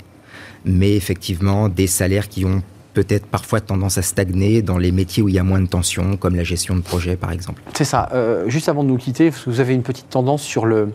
mais 0.65 0.95
effectivement 0.95 1.69
des 1.69 1.87
salaires 1.87 2.27
qui 2.27 2.45
ont 2.45 2.61
peut-être 2.93 3.25
parfois 3.27 3.59
tendance 3.59 3.97
à 3.97 4.01
stagner 4.01 4.61
dans 4.61 4.77
les 4.77 4.91
métiers 4.91 5.21
où 5.21 5.27
il 5.27 5.35
y 5.35 5.39
a 5.39 5.43
moins 5.43 5.59
de 5.59 5.67
tension, 5.67 6.17
comme 6.17 6.35
la 6.35 6.43
gestion 6.43 6.75
de 6.75 6.81
projet 6.81 7.17
par 7.17 7.31
exemple. 7.31 7.61
C'est 7.73 7.83
ça. 7.83 8.09
Euh, 8.13 8.49
juste 8.49 8.69
avant 8.69 8.83
de 8.83 8.89
nous 8.89 8.97
quitter, 8.97 9.31
vous 9.45 9.59
avez 9.59 9.73
une 9.73 9.83
petite 9.83 10.09
tendance 10.09 10.41
sur 10.41 10.65
la 10.65 10.85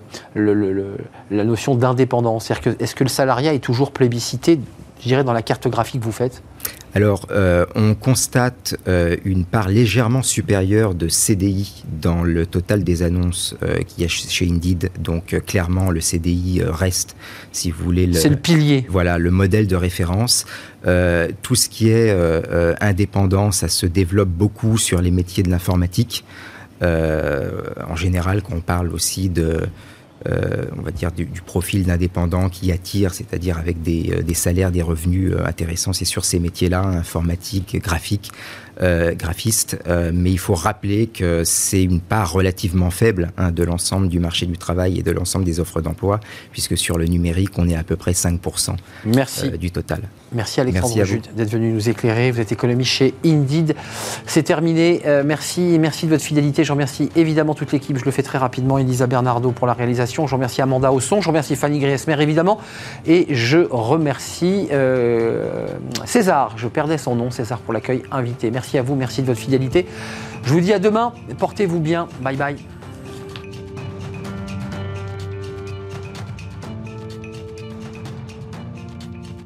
notion 1.31 1.75
d'indépendance. 1.75 2.51
Est-ce 2.51 2.95
que 2.95 3.05
le 3.05 3.11
salariat 3.11 3.55
est 3.55 3.61
toujours 3.61 3.93
plébiscité, 3.93 4.59
je 5.01 5.07
dirais, 5.07 5.25
dans 5.25 5.35
la 5.35 5.43
cartographie 5.43 5.99
que 5.99 6.05
vous 6.05 6.13
faites? 6.13 6.43
Alors, 6.93 7.27
euh, 7.31 7.67
on 7.77 7.95
constate 7.95 8.77
euh, 8.89 9.17
une 9.25 9.45
part 9.45 9.69
légèrement 9.69 10.23
supérieure 10.23 10.95
de 10.95 11.09
CDI 11.09 11.85
dans 12.01 12.25
le 12.25 12.47
total 12.47 12.83
des 12.83 13.03
annonces 13.03 13.55
euh, 13.63 13.79
qu'il 13.83 14.03
y 14.03 14.05
a 14.05 14.09
chez 14.09 14.49
Indeed. 14.49 14.91
Donc, 14.99 15.41
clairement, 15.47 15.91
le 15.91 16.01
CDI 16.01 16.63
reste, 16.65 17.15
si 17.53 17.71
vous 17.71 17.85
voulez, 17.85 18.13
c'est 18.15 18.29
le 18.29 18.37
pilier. 18.37 18.87
Voilà, 18.89 19.19
le 19.19 19.31
modèle 19.31 19.67
de 19.67 19.77
référence. 19.77 20.47
tout 21.43 21.55
ce 21.55 21.69
qui 21.69 21.91
est 21.91 22.15
indépendant, 22.81 23.53
ça 23.53 23.69
se 23.69 23.87
développe 23.87 24.31
beaucoup 24.31 24.79
sur 24.79 25.01
les 25.01 25.11
métiers 25.11 25.43
de 25.43 25.51
l'informatique. 25.51 26.25
en 26.83 27.97
général, 27.97 28.43
quand 28.43 28.55
on 28.57 28.61
parle 28.61 28.93
aussi 28.93 29.29
de 29.29 29.61
euh, 30.29 30.67
on 30.77 30.83
va 30.83 30.91
dire, 30.91 31.13
du, 31.13 31.27
profil 31.47 31.85
d'indépendant 31.85 32.51
qui 32.51 32.71
attire, 32.73 33.15
c'est-à-dire 33.15 33.57
avec 33.57 33.83
des, 33.83 34.13
euh, 34.13 34.23
des, 34.23 34.35
salaires, 34.35 34.71
des 34.71 34.83
revenus 34.83 35.33
euh, 35.33 35.47
intéressants. 35.47 35.95
C'est 35.95 36.05
sur 36.05 36.27
ces 36.27 36.39
métiers-là, 36.39 36.83
informatique, 36.83 37.79
graphique, 37.83 38.31
euh, 38.83 39.15
graphiste, 39.15 39.79
euh, 39.89 40.11
mais 40.15 40.31
il 40.31 40.39
faut 40.39 40.55
rappeler 40.55 41.07
que 41.07 41.43
c'est 41.45 41.83
une 41.83 42.01
part 42.01 42.33
relativement 42.33 42.91
faible 42.91 43.31
hein, 43.37 43.53
de 43.53 43.63
l'ensemble 43.63 44.09
du 44.09 44.21
marché 44.21 44.47
du 44.47 44.57
travail 44.57 44.99
et 44.99 45.03
de 45.03 45.11
l'ensemble 45.11 45.45
des 45.45 45.61
offres 45.61 45.83
d'emploi, 45.83 46.19
puisque 46.51 46.79
sur 46.79 46.97
le 46.97 47.05
numérique, 47.05 47.51
on 47.59 47.69
est 47.69 47.77
à 47.77 47.83
peu 47.83 47.97
près 47.97 48.13
5% 48.13 48.77
Merci. 49.05 49.49
Euh, 49.49 49.57
du 49.59 49.71
total. 49.71 50.01
Merci 50.33 50.61
Alexandre 50.61 50.95
merci 50.97 51.21
d'être 51.35 51.51
venu 51.51 51.73
nous 51.73 51.91
éclairer. 51.91 52.31
Vous 52.31 52.41
êtes 52.41 52.53
économiste 52.53 52.91
chez 52.91 53.15
Indeed. 53.25 53.75
C'est 54.27 54.45
terminé. 54.45 55.03
merci, 55.25 55.77
merci 55.81 56.07
de 56.07 56.13
votre 56.13 56.23
fidélité. 56.23 56.63
Je 56.63 56.73
remercie 56.73 57.11
évidemment 57.17 57.55
toute 57.55 57.73
l'équipe. 57.73 57.99
Je 57.99 58.05
le 58.05 58.13
fais 58.13 58.23
très 58.23 58.39
rapidement. 58.39 58.79
Elisa 58.79 59.07
Bernardo 59.09 59.51
pour 59.51 59.67
la 59.67 59.73
réalisation. 59.73 60.27
Je 60.29 60.35
remercie 60.35 60.63
Amanda 60.63 60.93
Osson. 60.93 61.21
Je 61.21 61.27
remercie 61.27 61.57
Fanny 61.57 61.81
Griesmer 61.81 62.23
évidemment. 62.23 62.59
Et 63.07 63.27
je 63.35 63.59
remercie 63.71 64.69
César. 66.05 66.55
Je 66.57 66.69
perdais 66.69 66.97
son 66.97 67.17
nom, 67.17 67.31
César, 67.31 67.59
pour 67.59 67.75
l'accueil 67.75 68.05
invité. 68.13 68.53
À 68.79 68.83
vous, 68.83 68.95
merci 68.95 69.23
de 69.23 69.27
votre 69.27 69.41
fidélité. 69.41 69.87
Je 70.45 70.53
vous 70.53 70.61
dis 70.61 70.73
à 70.73 70.79
demain, 70.79 71.13
portez-vous 71.39 71.81
bien, 71.81 72.09
bye 72.23 72.37
bye. 72.37 72.57